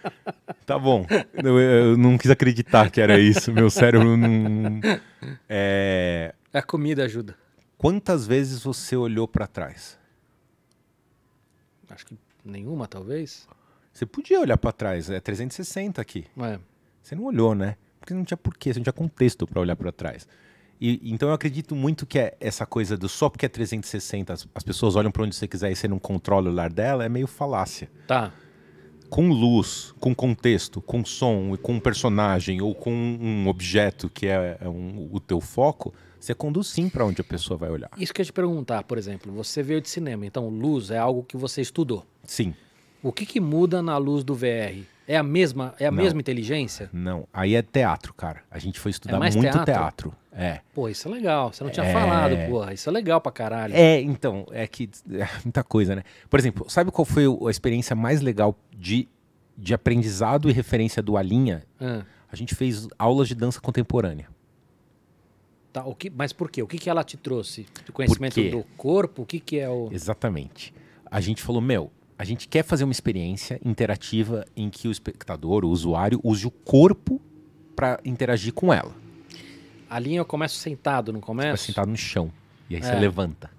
[0.64, 1.06] tá bom.
[1.34, 3.52] Eu, eu não quis acreditar que era isso.
[3.52, 4.80] Meu cérebro não.
[5.46, 6.34] É...
[6.52, 7.36] A comida ajuda.
[7.76, 9.98] Quantas vezes você olhou pra trás?
[11.90, 13.46] Acho que nenhuma, talvez.
[13.94, 15.08] Você podia olhar pra trás.
[15.08, 16.26] É 360 aqui.
[16.36, 16.58] É.
[17.00, 17.76] Você não olhou, né?
[18.00, 20.26] Porque não tinha porquê, você não tinha contexto pra olhar pra trás.
[20.80, 24.48] E, então eu acredito muito que é essa coisa do só porque é 360, as,
[24.52, 27.08] as pessoas olham pra onde você quiser e você não controla o olhar dela, é
[27.08, 27.88] meio falácia.
[28.06, 28.32] Tá.
[29.08, 34.58] com luz, com contexto, com som, com um personagem ou com um objeto que é,
[34.60, 37.90] é um, o teu foco, você conduz sim para onde a pessoa vai olhar.
[37.96, 40.98] Isso que eu ia te perguntar, por exemplo, você veio de cinema, então luz é
[40.98, 42.04] algo que você estudou.
[42.24, 42.54] Sim.
[43.04, 44.82] O que, que muda na luz do VR?
[45.06, 46.02] É a mesma, é a Não.
[46.02, 46.88] mesma inteligência?
[46.90, 48.42] Não, aí é teatro, cara.
[48.50, 49.64] A gente foi estudar mais muito teatro?
[49.66, 50.14] teatro.
[50.32, 50.60] É.
[50.74, 51.52] Pô, isso é legal.
[51.52, 51.92] Você não tinha É.
[51.92, 52.72] falado, porra.
[52.72, 53.74] Isso é legal pra caralho.
[53.76, 56.02] É, então, é que é muita coisa, né?
[56.30, 59.06] Por exemplo, sabe qual foi o- a experiência mais legal de,
[59.58, 61.62] de aprendizado e referência do Alinha?
[61.78, 62.02] Ah,
[62.32, 64.26] A gente fez aulas de dança contemporânea.
[65.72, 66.62] tá, o que, mas por quê?
[66.62, 67.66] O que, que ela te trouxe?
[67.84, 69.22] Do conhecimento do corpo?
[69.22, 69.88] O que, que é o.
[69.92, 70.72] Exatamente.
[71.10, 75.64] A gente falou, meu, a gente quer fazer uma experiência interativa em que o espectador,
[75.64, 77.20] o usuário, use o corpo
[77.74, 78.92] para interagir com ela.
[79.90, 81.64] A linha eu começo sentado, não Vai começo?
[81.64, 82.30] sentado no chão.
[82.70, 82.84] E aí É.
[82.84, 83.50] você levanta.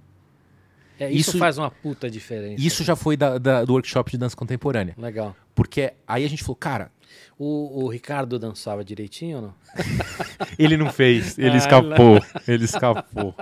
[0.98, 2.62] É, isso, Isso- faz uma puta diferença.
[2.66, 4.96] Isso já foi da- da- do workshop de dança contemporânea.
[4.98, 5.36] Legal.
[5.54, 6.90] Porque aí a gente falou, cara,
[7.38, 9.54] O, o Ricardo dançava direitinho ou não?
[10.58, 13.36] Ele não fez, ele Ah, escapou, ele escapou.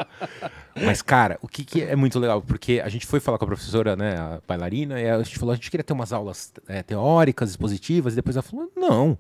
[0.75, 2.41] Mas, cara, o que, que é muito legal?
[2.41, 5.53] Porque a gente foi falar com a professora, né, a bailarina, e a gente falou,
[5.53, 9.15] a gente queria ter umas aulas é, teóricas, expositivas, e depois ela falou, não.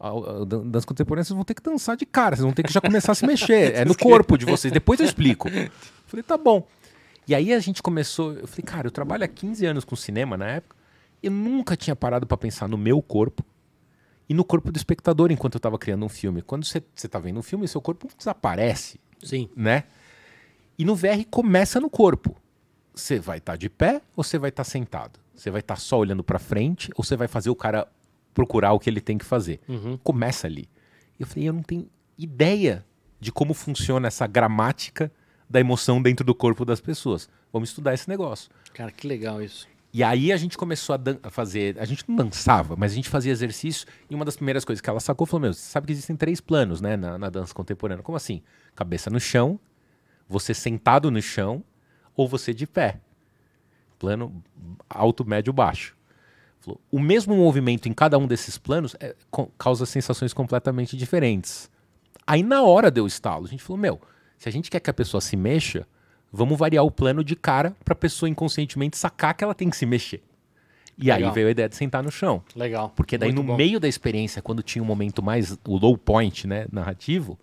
[0.00, 2.62] A, a dan- dança contemporânea, vocês vão ter que dançar de cara, vocês vão ter
[2.62, 3.74] que já começar a se mexer.
[3.74, 5.48] É no corpo de vocês, depois eu explico.
[6.06, 6.66] Falei, tá bom.
[7.28, 10.36] E aí a gente começou, eu falei, cara, eu trabalho há 15 anos com cinema
[10.36, 10.75] na época,
[11.22, 13.44] eu nunca tinha parado pra pensar no meu corpo
[14.28, 16.42] e no corpo do espectador enquanto eu estava criando um filme.
[16.42, 19.48] Quando você está vendo um filme, seu corpo desaparece, Sim.
[19.56, 19.84] né?
[20.78, 22.36] E no VR começa no corpo.
[22.94, 25.18] Você vai estar de pé ou você vai estar sentado?
[25.34, 27.86] Você vai estar só olhando para frente ou você vai fazer o cara
[28.34, 29.60] procurar o que ele tem que fazer?
[29.68, 29.98] Uhum.
[29.98, 30.68] Começa ali.
[31.18, 31.88] Eu falei, eu não tenho
[32.18, 32.84] ideia
[33.20, 35.10] de como funciona essa gramática
[35.48, 37.28] da emoção dentro do corpo das pessoas.
[37.52, 38.50] Vamos estudar esse negócio.
[38.74, 39.68] Cara, que legal isso.
[39.96, 41.78] E aí a gente começou a, a fazer.
[41.78, 43.86] A gente não dançava, mas a gente fazia exercício.
[44.10, 46.38] E uma das primeiras coisas que ela sacou falou: Meu, você sabe que existem três
[46.38, 48.02] planos, né, na, na dança contemporânea.
[48.02, 48.42] Como assim?
[48.74, 49.58] Cabeça no chão,
[50.28, 51.64] você sentado no chão
[52.14, 53.00] ou você de pé.
[53.98, 54.44] Plano
[54.86, 55.96] alto, médio, baixo.
[56.60, 59.16] Falou, o mesmo movimento em cada um desses planos é,
[59.56, 61.70] causa sensações completamente diferentes.
[62.26, 63.46] Aí na hora deu estalo.
[63.46, 63.98] A gente falou: Meu,
[64.36, 65.88] se a gente quer que a pessoa se mexa,
[66.36, 69.76] vamos variar o plano de cara para a pessoa inconscientemente sacar que ela tem que
[69.76, 70.22] se mexer.
[70.98, 71.34] E aí Legal.
[71.34, 72.42] veio a ideia de sentar no chão.
[72.54, 72.90] Legal.
[72.96, 73.56] Porque daí Muito no bom.
[73.56, 77.38] meio da experiência, quando tinha um momento mais, o low point, né, narrativo,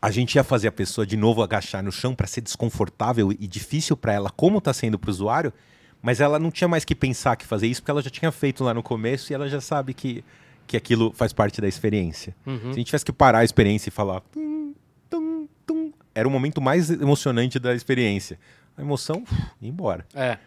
[0.00, 3.46] a gente ia fazer a pessoa de novo agachar no chão para ser desconfortável e
[3.48, 5.52] difícil para ela, como tá sendo para o usuário,
[6.00, 8.64] mas ela não tinha mais que pensar que fazer isso, porque ela já tinha feito
[8.64, 10.24] lá no começo e ela já sabe que,
[10.66, 12.34] que aquilo faz parte da experiência.
[12.46, 12.58] Uhum.
[12.58, 14.20] Se a gente tivesse que parar a experiência e falar.
[14.32, 14.74] "Tum,
[15.08, 18.38] tum, tum", era o momento mais emocionante da experiência.
[18.76, 20.38] A emoção, uf, ia embora, É.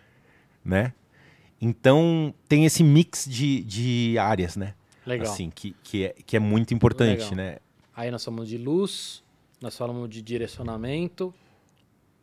[0.63, 0.93] né?
[1.61, 4.73] Então tem esse mix de, de áreas, né?
[5.05, 5.31] Legal.
[5.31, 7.35] Assim, que, que, é, que é muito importante, Legal.
[7.35, 7.57] né?
[7.95, 9.23] Aí nós falamos de luz,
[9.61, 11.33] nós falamos de direcionamento,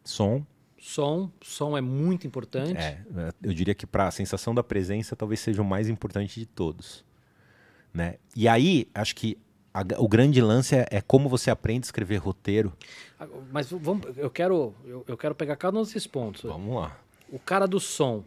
[0.04, 0.44] Som.
[0.80, 1.30] som.
[1.40, 2.76] Som é muito importante.
[2.76, 2.98] É,
[3.42, 7.04] eu diria que para a sensação da presença talvez seja o mais importante de todos.
[7.94, 8.16] Né?
[8.34, 9.38] E aí, acho que
[9.74, 12.72] a- o grande lance é, é como você aprende a escrever roteiro.
[13.18, 16.42] Ah, Mas vamos, eu quero, eu, eu quero pegar cada um desses pontos.
[16.42, 16.96] Vamos lá.
[17.30, 18.24] O cara do som.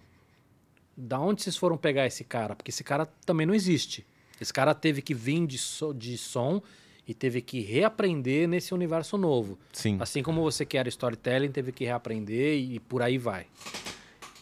[0.98, 2.56] Da onde vocês foram pegar esse cara?
[2.56, 4.06] Porque esse cara também não existe.
[4.40, 6.62] Esse cara teve que vir de, so- de som
[7.08, 9.60] e teve que reaprender nesse universo novo.
[9.74, 9.98] Sim.
[10.00, 13.46] Assim como você que era storytelling, teve que reaprender e por aí vai.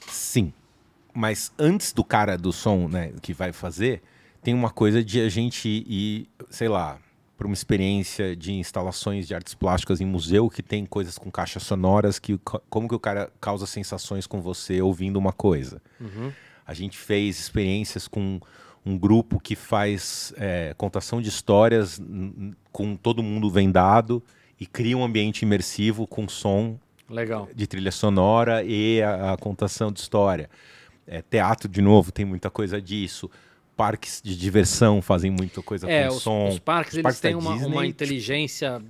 [0.07, 0.53] Sim.
[1.13, 4.01] Mas antes do cara do som, né, que vai fazer,
[4.43, 6.97] tem uma coisa de a gente ir, sei lá,
[7.37, 11.63] para uma experiência de instalações de artes plásticas em museu que tem coisas com caixas
[11.63, 15.81] sonoras que co- como que o cara causa sensações com você ouvindo uma coisa.
[15.99, 16.31] Uhum.
[16.65, 18.39] A gente fez experiências com
[18.85, 21.99] um grupo que faz é, contação de histórias
[22.71, 24.21] com todo mundo vendado
[24.59, 26.77] e cria um ambiente imersivo com som
[27.09, 27.49] Legal.
[27.55, 30.49] de trilha sonora e a, a contação de história.
[31.07, 33.29] É, teatro, de novo, tem muita coisa disso.
[33.75, 36.47] Parques de diversão fazem muita coisa É, com os, som.
[36.49, 38.81] os parques, Os eles parques têm uma, Disney, uma tipo- inteligência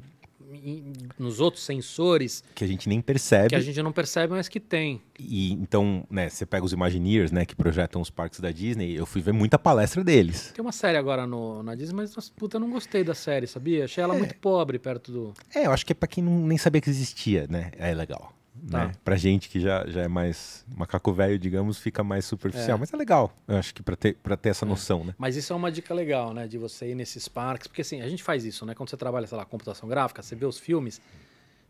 [1.18, 3.50] nos outros sensores Que a gente nem percebe.
[3.50, 5.02] que a gente não percebe, mas que tem.
[5.20, 9.06] E então, né, você pega os Imagineers, né, que projetam os parques da Disney, eu
[9.06, 10.52] fui ver muita palestra deles.
[10.54, 13.86] Tem uma série agora no, na Disney, mas puta, eu não gostei da série, sabia?
[13.86, 15.34] Achei ela muito pobre perto do.
[15.56, 17.72] É, eu acho que é pra quem não, nem sabia que existia, né?
[17.78, 18.32] É legal.
[18.70, 18.86] Tá.
[18.88, 18.92] Né?
[19.04, 22.78] Pra gente que já, já é mais macaco velho, digamos, fica mais superficial.
[22.78, 22.80] É.
[22.80, 25.16] Mas é legal, eu acho que pra ter, pra ter essa noção, né?
[25.18, 26.48] Mas isso é uma dica legal, né?
[26.48, 27.68] De você ir nesses parques.
[27.68, 28.76] Porque assim, a gente faz isso, né?
[28.76, 31.02] Quando você trabalha, sei lá, computação gráfica, você vê os filmes,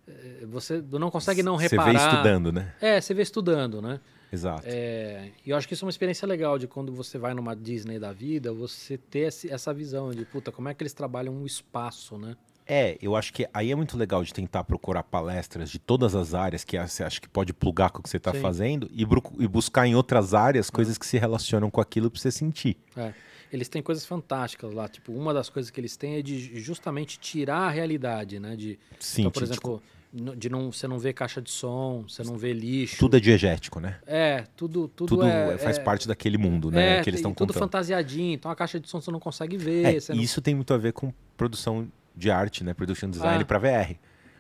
[0.08, 1.92] eh, você não consegue não Você reparar.
[1.92, 2.74] vê estudando, né?
[2.82, 4.00] É, você vê estudando, né?
[4.32, 4.64] Exato.
[4.66, 7.56] É, e eu acho que isso é uma experiência legal de quando você vai numa
[7.56, 11.46] Disney da vida, você ter essa visão de, puta, como é que eles trabalham o
[11.46, 12.36] espaço, né?
[12.68, 16.34] É, eu acho que aí é muito legal de tentar procurar palestras de todas as
[16.34, 19.04] áreas que você acha que pode plugar com o que você está fazendo e,
[19.40, 22.78] e buscar em outras áreas coisas que se relacionam com aquilo para você sentir.
[22.96, 23.14] É.
[23.52, 24.88] Eles têm coisas fantásticas lá.
[24.88, 28.56] Tipo, uma das coisas que eles têm é de justamente tirar a realidade, né?
[28.56, 32.36] De, Sim, então, por exemplo, de não, você não vê caixa de som, você não
[32.38, 32.98] vê lixo.
[32.98, 34.00] tudo é diegético, né?
[34.08, 36.98] É, tudo, tudo, Tudo é, faz é- parte daquele mundo, né?
[37.00, 37.62] É, que eles estão e tudo contando.
[37.64, 38.34] fantasiadinho.
[38.34, 39.86] Então a caixa de som você não consegue ver.
[39.86, 42.74] É, e não- isso tem muito a ver com produção de arte, né?
[42.74, 43.46] Production design Ah.
[43.46, 43.96] para VR.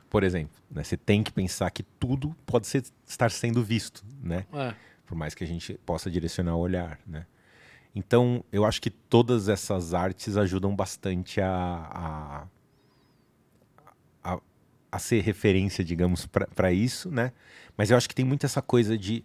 [0.10, 0.84] Por exemplo, né?
[0.84, 4.46] você tem que pensar que tudo pode ser, estar sendo visto, né?
[4.54, 4.74] É.
[5.06, 7.26] Por mais que a gente possa direcionar o olhar, né?
[7.96, 12.48] Então, eu acho que todas essas artes ajudam bastante a,
[14.24, 14.40] a, a,
[14.92, 17.32] a ser referência, digamos, para isso, né?
[17.78, 19.24] Mas eu acho que tem muito essa coisa de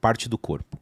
[0.00, 0.78] parte do corpo.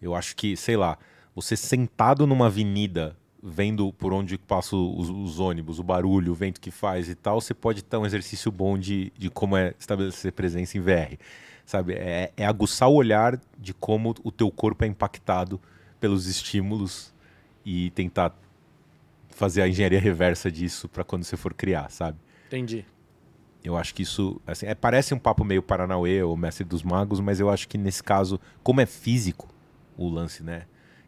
[0.00, 0.98] Eu acho que, sei lá,
[1.34, 3.16] você sentado numa avenida,
[3.48, 7.40] vendo por onde passam os, os ônibus, o barulho, o vento que faz e tal,
[7.40, 11.16] você pode ter um exercício bom de, de como é estabelecer presença em VR.
[11.64, 11.94] Sabe?
[11.94, 15.60] É, é aguçar o olhar de como o teu corpo é impactado
[16.00, 17.14] pelos estímulos
[17.64, 18.36] e tentar
[19.30, 22.18] fazer a engenharia reversa disso para quando você for criar, sabe?
[22.46, 22.84] Entendi.
[23.62, 27.20] Eu acho que isso assim, é, parece um papo meio Paranauê ou Mestre dos Magos,
[27.20, 29.48] mas eu acho que nesse caso, como é físico
[29.96, 30.62] o lance, né?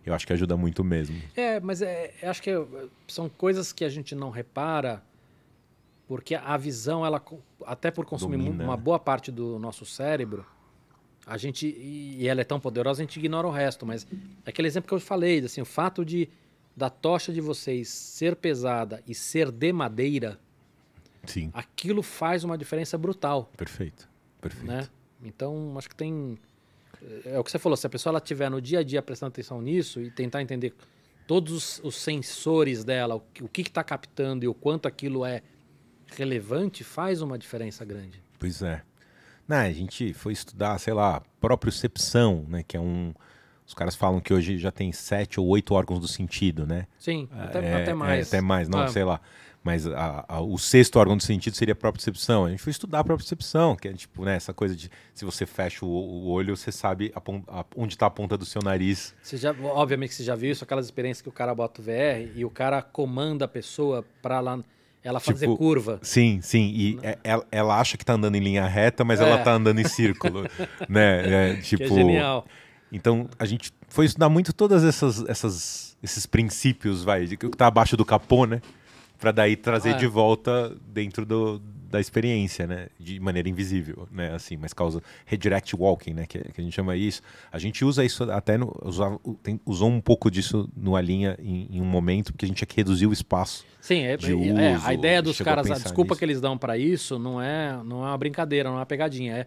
[0.05, 1.21] Eu acho que ajuda muito mesmo.
[1.37, 2.67] É, mas é, eu acho que é,
[3.07, 5.03] são coisas que a gente não repara,
[6.07, 7.23] porque a visão, ela,
[7.67, 8.83] até por consumir Domina, uma né?
[8.83, 10.47] boa parte do nosso cérebro,
[11.27, 13.85] a gente, e ela é tão poderosa, a gente ignora o resto.
[13.85, 14.07] Mas
[14.47, 16.29] é aquele exemplo que eu falei, assim, o fato de
[16.75, 20.39] da tocha de vocês ser pesada e ser de madeira,
[21.27, 23.51] Sim, aquilo faz uma diferença brutal.
[23.57, 24.09] perfeito.
[24.41, 24.67] Perfeito.
[24.67, 24.89] né?
[25.23, 26.39] Então, acho que tem.
[27.25, 29.29] É o que você falou, se a pessoa ela tiver no dia a dia prestando
[29.31, 30.75] atenção nisso e tentar entender
[31.27, 35.25] todos os, os sensores dela, o que o que está captando e o quanto aquilo
[35.25, 35.43] é
[36.07, 38.23] relevante, faz uma diferença grande.
[38.39, 38.83] Pois é.
[39.47, 42.63] Não, a gente foi estudar, sei lá, propriocepção, né?
[42.67, 43.15] Que é um.
[43.67, 46.87] Os caras falam que hoje já tem sete ou oito órgãos do sentido, né?
[46.99, 48.29] Sim, até, É, até é, mais.
[48.29, 49.21] até mais, não, Ah, sei lá.
[49.63, 52.47] Mas a- a- o sexto órgão do sentido seria a propriocepção.
[52.47, 55.45] A gente foi estudar a propriocepção, que é tipo, né, essa coisa de se você
[55.45, 57.21] fecha o, o olho, você sabe a
[57.77, 59.15] onde está a ponta do seu nariz.
[59.21, 61.85] Você já, obviamente que você já viu isso, aquelas experiências que o cara bota o
[61.85, 64.59] VR e o cara comanda a pessoa para lá,
[65.03, 65.99] ela fazer Tipo, curva.
[66.03, 66.73] Sim, sim.
[66.75, 69.43] E é- ela, ela acha que tá andando em linha reta, mas ela É.
[69.43, 70.45] tá andando em círculo.
[70.89, 71.51] né?
[71.51, 72.47] É, tipo, é genial.
[72.93, 77.97] Então, a gente foi estudar muito todas essas, essas esses princípios, vai, que tá abaixo
[77.97, 78.63] do capô, né?
[79.19, 79.93] Pra daí trazer É.
[79.95, 81.59] de volta dentro do,
[81.91, 82.87] da experiência, né?
[83.01, 84.33] De maneira invisível, né?
[84.35, 86.25] Assim, mas causa redirect walking, né?
[86.27, 87.21] Que, que a gente chama isso.
[87.51, 91.67] A gente usa isso até no, usava, tem- usou um pouco disso no Alinha em,
[91.73, 93.65] em um momento, porque a gente tinha que reduzir o espaço.
[93.81, 94.37] Sim, é, de é,
[94.77, 96.19] uso, a ideia dos a caras, a, pensar desculpa nisso.
[96.19, 99.35] que eles dão para isso não é, não é uma brincadeira, não é uma pegadinha,
[99.35, 99.47] é,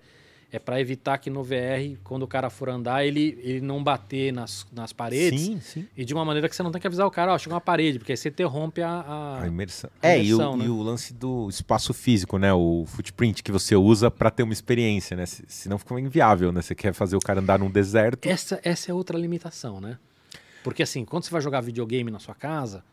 [0.51, 4.33] é para evitar que no VR, quando o cara for andar, ele, ele não bater
[4.33, 5.87] nas, nas paredes Sim, sim.
[5.95, 7.61] e de uma maneira que você não tem que avisar o cara, ó, chegou uma
[7.61, 9.89] parede, porque aí você interrompe a, a- A imersão.
[10.01, 10.65] a É, e, imersão, o, né?
[10.65, 12.51] e o lance do espaço físico, né?
[12.53, 15.25] O footprint que você usa pra ter uma experiência, né?
[15.25, 16.61] Se- Senão fica inviável, né?
[16.61, 18.27] Você quer fazer o cara andar num deserto.
[18.27, 19.97] essa, essa é outra limitação, né?
[20.63, 22.83] Porque assim, quando você vai jogar videogame na sua casa,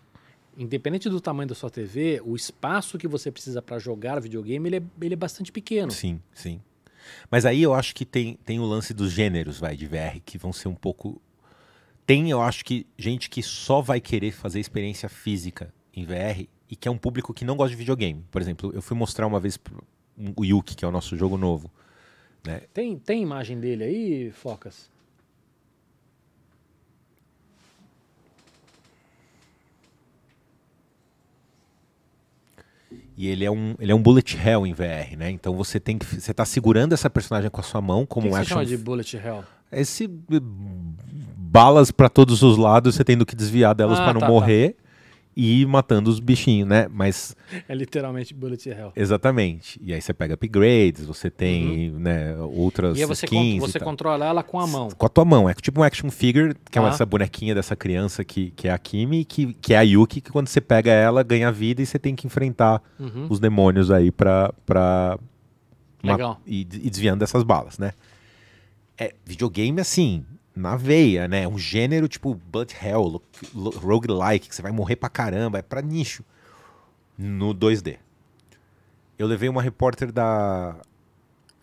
[0.57, 4.77] independente do tamanho da sua TV, o espaço que você precisa para jogar videogame, ele
[4.77, 5.91] é, ele é bastante pequeno.
[5.91, 6.61] Sim, sim.
[7.31, 10.39] Mas aí eu acho que tem, tem o lance dos gêneros, vai, de VR, que
[10.39, 11.21] vão ser um pouco.
[12.07, 16.77] Tem, eu acho que, gente que só vai querer fazer experiência física em VR e
[16.77, 18.25] que é um público que não gosta de videogame.
[18.31, 19.59] Por exemplo, eu fui mostrar uma vez
[20.37, 21.71] o Yuki, que é o nosso jogo novo.
[22.45, 22.63] Né?
[22.73, 24.91] Tem, tem imagem dele aí, Focas?
[33.21, 35.29] E ele é um, ele é um bullet hell em VR, né?
[35.29, 36.07] Então você tem que.
[36.07, 38.57] Você tá segurando essa personagem com a sua mão como que, um que você action.
[38.59, 39.43] chama de bullet hell?
[39.73, 40.41] Esse eh,
[41.37, 44.33] balas pra todos os lados, você tendo que desviar delas Ah, pra não tá, tá.
[45.41, 46.89] E ir matando os bichinhos, né?
[46.91, 47.37] Mas
[47.69, 48.93] É literalmente bullet hell.
[48.97, 49.79] exatamente.
[49.81, 52.99] E aí você pega upgrades, você tem, né, outras Uhum.
[52.99, 54.89] E aí você, skins con- você controla ela com a mão.
[54.91, 56.89] Com a tua mão, é tipo um action figure, que é Ah.
[56.89, 60.31] essa bonequinha dessa criança que, que é a Kimi, que, que é a Yuki, que
[60.33, 63.29] quando você pega ela, ganha vida e você tem que enfrentar Uhum.
[63.31, 65.17] os demônios aí pra, pra
[66.03, 66.41] Legal.
[66.45, 67.93] e, e desviando dessas balas, né?
[68.99, 70.25] É, videogame, assim,
[70.59, 71.47] na veia, né?
[71.47, 73.23] Um gênero tipo Blood Hell,
[73.55, 76.25] roguelike, que você vai morrer pra caramba, é pra nicho.
[77.17, 77.97] No 2D.
[79.19, 80.77] Eu levei uma repórter da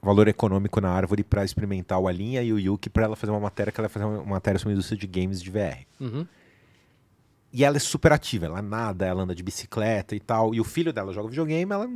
[0.01, 3.39] valor econômico na árvore para experimentar o Alinha e o Yuki para ela fazer uma
[3.39, 5.85] matéria que ela vai fazer uma matéria sobre a indústria de games de VR.
[5.99, 6.27] Uhum.
[7.51, 10.53] E ela é super ativa, ela nada, ela anda de bicicleta e tal.
[10.53, 11.87] E o filho dela joga videogame, ela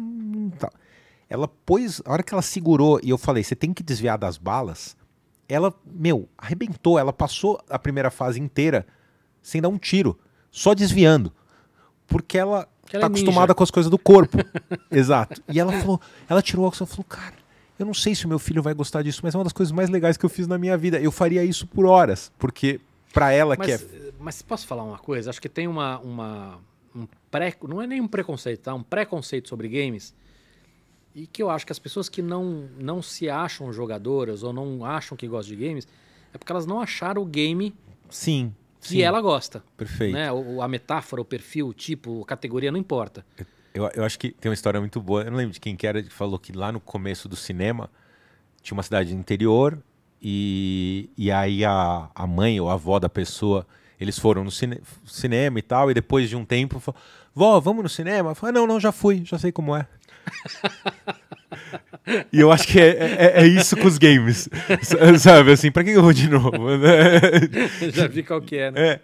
[0.57, 0.71] tá.
[1.29, 4.37] Ela pôs, a hora que ela segurou e eu falei, você tem que desviar das
[4.37, 4.97] balas,
[5.49, 6.99] ela, meu, arrebentou.
[6.99, 8.85] Ela passou a primeira fase inteira
[9.41, 10.17] sem dar um tiro,
[10.51, 11.33] só desviando.
[12.07, 13.23] Porque ela Que ela tá é ninja.
[13.23, 14.37] acostumada com as coisas do corpo.
[14.91, 15.41] Exato.
[15.49, 17.35] E ela falou, ela tirou o óculos e falou, cara,
[17.77, 19.71] eu não sei se o meu filho vai gostar disso, mas é uma das coisas
[19.71, 20.99] mais legais que eu fiz na minha vida.
[20.99, 22.79] Eu faria isso por horas, porque
[23.13, 25.29] pra ela que Mas, é mas posso falar uma coisa?
[25.29, 26.59] Acho que tem uma, uma
[26.95, 28.73] um pré, não é nem um preconceito, tá?
[28.73, 30.13] Um preconceito sobre games
[31.15, 34.85] e que eu acho que as pessoas que não não se acham jogadoras ou não
[34.85, 35.87] acham que gostam de games
[36.33, 37.73] é porque elas não acharam o game
[38.09, 40.13] sim, que sim, ela gosta, perfeito.
[40.13, 40.31] né?
[40.31, 43.25] O, a metáfora, o perfil, o tipo, a categoria não importa.
[43.73, 45.23] Eu, eu acho que tem uma história muito boa.
[45.23, 47.89] Eu não lembro de quem que era que falou que lá no começo do cinema
[48.61, 49.77] tinha uma cidade interior
[50.21, 53.65] e, e aí a, a mãe ou a avó da pessoa,
[53.99, 56.99] eles foram no cine- cinema e tal, e depois de um tempo falou,
[57.33, 58.31] vó, vamos no cinema?
[58.31, 59.87] Eu falei, não, não, já fui, já sei como é.
[62.31, 64.49] e eu acho que é, é, é isso com os games.
[65.19, 66.51] Sabe, assim, pra que eu vou de novo?
[67.93, 68.81] Já vi qual que é, né?
[68.81, 68.99] É.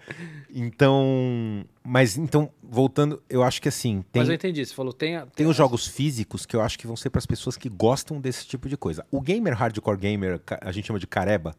[0.57, 5.17] Então, mas então, voltando, eu acho que assim, tem, Mas eu entendi, você falou, tem,
[5.17, 7.67] a- tem os jogos físicos que eu acho que vão ser para as pessoas que
[7.67, 9.05] gostam desse tipo de coisa.
[9.11, 11.53] O gamer hardcore gamer, a gente chama de careba,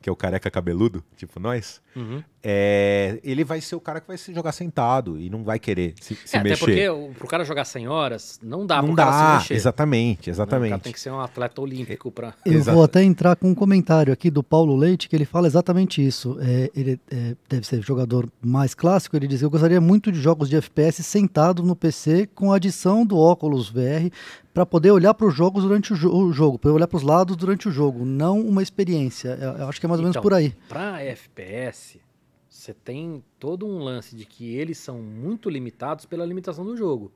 [0.00, 2.22] que é o careca cabeludo, tipo nós, Uhum.
[2.40, 5.92] é, ele vai ser o cara que vai se jogar sentado e não vai querer
[6.00, 6.64] se, se É, até mexer.
[6.64, 9.54] porque o, pro cara jogar 100 horas, não dá não pro cara dá, se mexer.
[9.54, 10.34] exatamente, né?
[10.34, 10.82] O cara exatamente.
[10.82, 12.32] tem que ser um atleta olímpico pra...
[12.46, 12.74] Eu Exato.
[12.76, 16.38] vou até entrar com um comentário aqui do Paulo Leite, que ele fala exatamente isso.
[16.40, 19.16] É, ele é, deve ser jogador mais clássico.
[19.16, 23.04] Ele diz: Eu gostaria muito de jogos de FPS sentado no PC com a adição
[23.04, 24.10] do óculos VR
[24.52, 27.02] para poder olhar para os jogos durante o, jo- o jogo, para olhar para os
[27.02, 29.38] lados durante o jogo, não uma experiência.
[29.40, 30.50] Eu, eu acho que é mais ou menos Então, por aí.
[30.68, 32.00] Pra FPS,
[32.48, 37.12] você tem todo um lance de que eles são muito limitados pela limitação do jogo.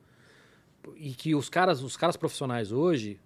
[0.95, 3.19] E que os caras, os caras profissionais hoje,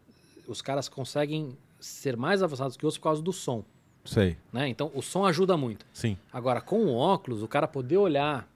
[0.48, 3.64] os caras conseguem ser mais avançados que outros por causa do som,
[4.06, 4.68] Sei, né?
[4.68, 5.86] Então, o som ajuda muito.
[5.94, 6.18] sim.
[6.34, 8.50] Agora, com o óculos, o cara poder olhar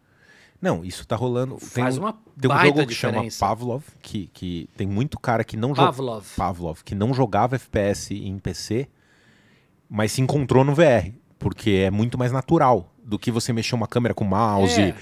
[0.63, 1.57] Não, isso tá rolando.
[1.57, 3.37] Tem faz um, uma tem um jogo que diferença.
[3.37, 5.73] chama Pavlov, que, que tem muito cara que não.
[5.73, 6.25] Pavlov.
[6.37, 8.87] Pavlov, que não jogava FPS em PC,
[9.89, 13.87] mas se encontrou no VR, porque é muito mais natural do que você mexer uma
[13.87, 14.95] câmera com mouse É.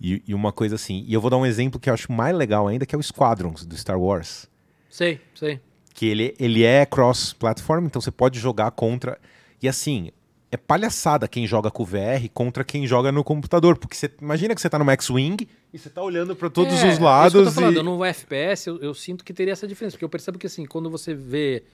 [0.00, 1.04] e, e uma coisa assim.
[1.06, 3.02] E eu vou dar um exemplo que eu acho mais legal ainda, que é o
[3.02, 4.50] Squadrons do Star Wars.
[4.90, 5.60] Sei, sei.
[5.94, 9.16] Que ele, ele é cross-platform, então você pode jogar contra.
[9.62, 10.10] E assim,
[10.54, 13.76] é palhaçada quem joga com VR contra quem joga no computador.
[13.76, 16.76] Porque você imagina que você tá no X-Wing e você tá olhando para todos É,
[16.76, 17.44] os é isso que eu lados.
[17.44, 17.80] tô falando.
[17.80, 17.82] e...
[17.82, 19.94] No FPS, eu, eu sinto que teria essa diferença.
[19.96, 21.64] Porque eu percebo que, assim, quando você vê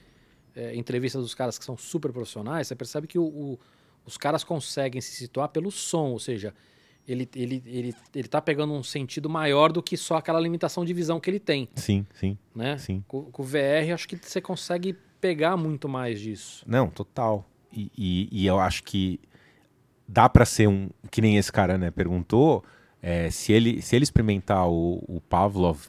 [0.55, 3.59] é, entrevistas dos caras que são super profissionais, você percebe que o- o-
[4.05, 6.09] os caras conseguem se situar pelo som.
[6.09, 6.53] Ou seja,
[7.07, 10.93] ele, ele, ele, ele tá pegando um sentido maior do que só aquela limitação de
[10.93, 12.77] visão que ele tem, Sim, sim, né?
[12.77, 13.03] sim.
[13.07, 16.63] Com, com o VR, acho que você consegue pegar muito mais disso.
[16.67, 17.47] Não, total.
[17.73, 19.19] E, e- e eu acho que
[20.07, 20.89] dá pra ser um.
[21.09, 22.63] Que nem esse cara, né, perguntou.
[23.03, 25.79] é, se, ele, se ele experimentar o, o Pavlov,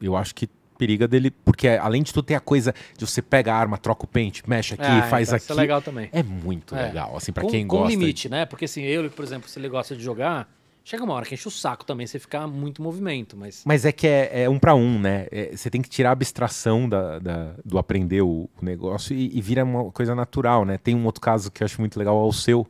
[0.00, 1.30] eu acho que periga dele.
[1.30, 4.48] Porque além de tudo, tem a coisa de você pega a arma, troca o pente,
[4.48, 5.44] mexe aqui, Ah, faz então aqui.
[5.44, 6.08] Isso é legal também.
[6.12, 6.82] É muito É.
[6.86, 7.90] legal, assim, com, quem com gosta.
[7.90, 8.44] limite, né?
[8.46, 10.48] Porque assim, eu, por exemplo, se ele gosta de jogar,
[10.84, 13.62] chega uma hora que enche o saco também você ficar muito movimento, mas...
[13.64, 15.26] Mas é que é, é um pra um, né?
[15.32, 19.36] É, você tem que tirar a abstração da, da- do aprender o, o negócio e,
[19.36, 20.76] e vira uma coisa natural, né?
[20.78, 22.66] Tem um outro caso que eu acho muito legal, é o seu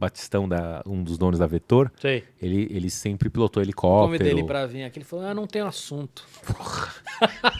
[0.00, 1.90] Batistão, da, um dos donos da Vetor.
[2.00, 2.22] Sei.
[2.40, 4.28] Ele, ele sempre pilotou Convidei helicóptero.
[4.28, 6.24] ele pra vir aqui, ele falou, ah, não tem assunto.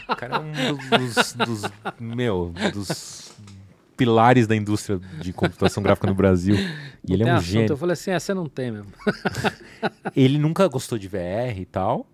[0.09, 3.33] O cara é um dos, dos- meu, dos
[3.99, 6.55] pilares da indústria de computação gráfica no Brasil.
[7.07, 7.47] E ele é um assunto.
[7.49, 7.71] gênio.
[7.71, 8.91] Eu falei assim, é, você não tem mesmo.
[10.15, 12.05] Ele nunca gostou de VR e tal.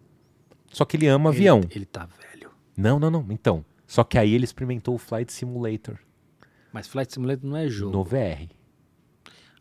[0.71, 1.57] Só que ele ama avião.
[1.59, 2.51] Ele, ele tá velho.
[2.77, 3.25] Não, não, não.
[3.31, 3.65] Então.
[3.87, 5.97] Só que aí ele experimentou o Flight Simulator
[6.71, 7.91] Mas Flight Simulator não é jogo.
[7.97, 8.47] no VR.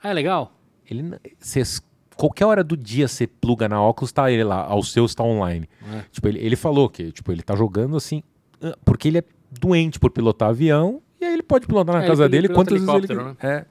[0.03, 0.55] Ah, é legal?
[0.89, 1.81] Ele, cês-
[2.17, 5.67] qualquer hora do dia você pluga na óculos, tá ele lá, ao seu está online.
[5.91, 6.05] É.
[6.13, 8.23] Tipo, ele, ele falou que tipo, ele tá jogando assim,
[8.63, 12.07] ah, porque ele é doente por pilotar avião, e aí ele pode pilotar na É,
[12.07, 13.65] casa ele dele quantas vezes ele helicóptero, É.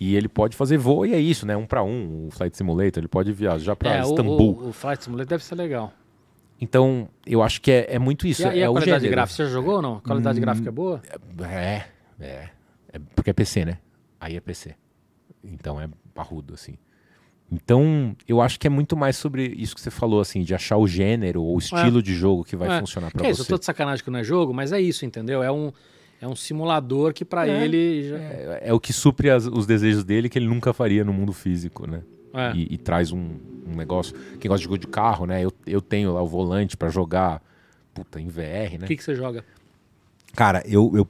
[0.00, 1.56] E ele pode fazer voo, e é isso, né?
[1.56, 4.52] Um pra um, o Flight Simulator, ele pode viajar pra é, o- Istambul.
[4.62, 5.92] O, o Flight Simulator deve ser legal.
[6.60, 8.42] Então, eu acho que é, é muito isso.
[8.42, 9.10] e a, e é a o qualidade gênero.
[9.16, 9.96] gráfica, você jogou ou não?
[9.96, 11.02] A qualidade Hum, gráfica é boa?
[11.42, 11.84] É,
[12.20, 12.48] é,
[12.92, 12.98] é.
[13.14, 13.78] Porque é PC, né?
[14.20, 14.74] Aí é PC.
[15.42, 16.76] Então é parrudo, assim.
[17.50, 20.76] Então, eu acho que é muito mais sobre isso que você falou, assim, de achar
[20.76, 22.80] o gênero ou o estilo de jogo que vai É.
[22.80, 23.50] funcionar Que pra é isso, eu você.
[23.52, 25.42] tô de sacanagem que não é jogo, mas é isso, entendeu?
[25.42, 25.72] É um,
[26.20, 27.64] É um simulador que pra É.
[27.64, 28.16] ele já...
[28.16, 31.32] É, é o que supre as- os desejos dele que ele nunca faria no mundo
[31.32, 32.02] físico, né?
[32.34, 32.52] É.
[32.54, 34.14] E, e traz um, um negócio.
[34.40, 35.44] Quem gosta de jogo de carro, né?
[35.44, 37.42] Eu, eu tenho lá o volante pra jogar.
[37.94, 38.86] Puta, em VR, O né?
[38.86, 39.44] que, que você joga?
[40.34, 41.08] Cara, eu, eu,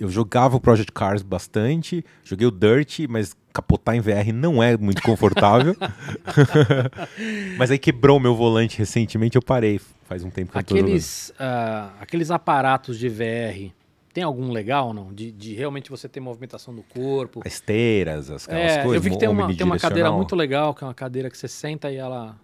[0.00, 4.76] eu jogava o Project Cars bastante, joguei o Dirt, mas capotar em VR não é
[4.76, 5.76] muito confortável.
[7.58, 9.80] mas aí quebrou o meu volante recentemente, eu parei.
[10.04, 10.86] Faz um tempo que eu tô jogando.
[10.88, 13.70] Aqueles, ah, aqueles aparatos de VR,
[14.14, 15.12] tem algum legal ou não?
[15.12, 17.42] De, de realmente você ter movimentação do corpo?
[17.44, 18.94] As esteiras, as, aquelas É, coisas.
[18.94, 21.36] eu vi que tem uma, tem uma cadeira muito legal, que é uma cadeira que
[21.36, 22.36] você senta e ela...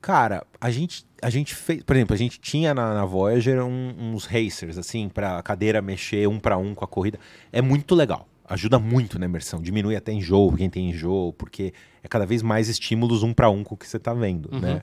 [0.00, 3.94] Cara, a gente, a gente fez, por exemplo, a gente tinha na, na Voyager um-
[4.12, 7.20] uns racers, assim, pra cadeira mexer um pra um com a corrida.
[7.52, 8.26] É muito legal.
[8.44, 9.62] Ajuda muito na imersão.
[9.62, 13.62] Diminui até enjoo, quem tem enjoo, porque é cada vez mais estímulos um pra um
[13.62, 14.58] com o que você tá vendo, Uhum.
[14.58, 14.82] né?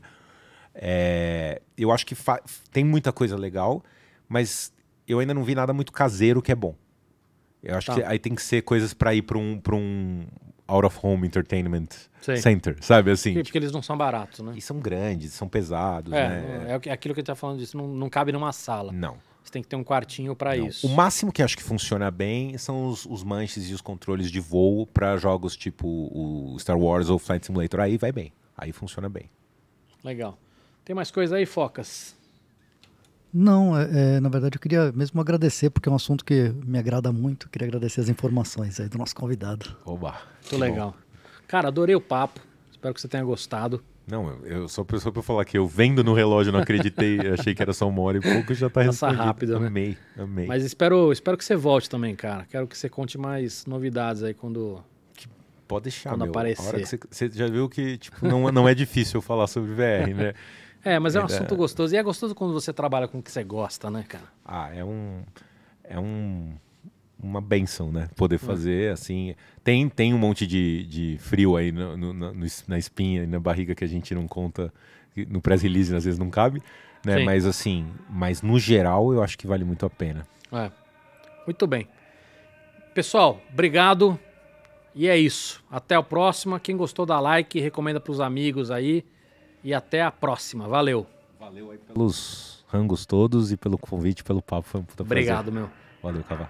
[0.73, 2.15] É, eu acho que
[2.71, 3.83] tem muita coisa legal,
[4.29, 4.71] mas
[5.11, 6.75] eu ainda não vi nada muito caseiro que é bom.
[7.61, 7.95] Eu acho Tá.
[7.95, 10.25] que aí tem que ser coisas pra ir pra um, pra um
[10.67, 11.87] out of home entertainment
[12.21, 12.37] Sei.
[12.37, 13.11] center, sabe?
[13.11, 14.53] Assim, Porque, porque eles não são baratos, né?
[14.55, 16.65] e são grandes, são pesados, É, né?
[16.75, 18.91] é que- aquilo que a gente tá falando disso, não, não cabe numa sala.
[18.91, 19.17] Não.
[19.43, 20.67] Você tem que ter um quartinho pra não.
[20.67, 20.85] isso.
[20.85, 24.39] O máximo que acho que funciona bem são os, os manches e os controles de
[24.39, 27.79] voo para jogos tipo o Star Wars ou Flight Simulator.
[27.79, 28.31] Aí vai bem.
[28.55, 29.29] Aí funciona bem.
[30.03, 30.37] Legal.
[30.85, 32.15] Tem mais coisa aí, Focas?
[33.33, 36.79] Não, é, é, na verdade eu queria mesmo agradecer, porque é um assunto que me
[36.79, 37.47] agrada muito.
[37.49, 39.77] Queria agradecer as informações aí do nosso convidado.
[39.85, 40.15] Oba.
[40.41, 40.95] Muito legal.
[41.47, 42.39] Cara, adorei o papo.
[42.71, 43.83] Espero que você tenha gostado.
[44.07, 47.61] Não, eu, pra, só pra falar que eu vendo no relógio, não acreditei, achei que
[47.61, 49.23] era só uma hora e pouco, já tá Passa respondido.
[49.23, 49.67] rápido, né?
[49.67, 50.47] Amei, amei.
[50.47, 52.45] Mas espero, espero que você volte também, cara.
[52.49, 54.83] Quero que você conte mais novidades aí quando.
[55.67, 56.29] Pode deixar, quando meu.
[56.29, 56.67] A aparecer.
[56.67, 60.15] hora que você, você já viu que tipo, não, não é difícil falar sobre VR,
[60.15, 60.33] né?
[60.83, 61.93] É, mas é um Ainda- assunto gostoso.
[61.93, 64.25] E é gostoso quando você trabalha com o que você gosta, né, cara?
[64.45, 65.21] Ah, é um.
[65.83, 66.53] É um.
[67.21, 68.07] Uma benção, né?
[68.15, 68.39] Poder Hum.
[68.39, 69.35] fazer assim.
[69.61, 73.27] Tem, tem um monte de, de frio aí no, no- na- no na espinha e
[73.27, 74.73] na barriga que a gente não conta.
[75.27, 76.63] No press release às vezes não cabe.
[77.05, 77.17] Né?
[77.17, 77.25] Sim.
[77.25, 80.25] Mas assim, mas no geral eu acho que vale muito a pena.
[80.51, 80.71] É.
[81.45, 81.89] Muito bem.
[82.93, 84.17] Pessoal, obrigado.
[84.95, 85.63] E é isso.
[85.69, 86.59] Até a próxima.
[86.59, 89.03] Quem gostou, dá like, recomenda pros amigos aí.
[89.63, 90.67] E até a próxima.
[90.67, 91.05] Valeu.
[91.39, 94.67] Valeu aí pelos rangos todos e pelo convite, pelo papo.
[94.67, 95.31] Foi um puta prazer.
[95.31, 95.69] Obrigado, meu.
[96.01, 96.49] Valeu, Cavá.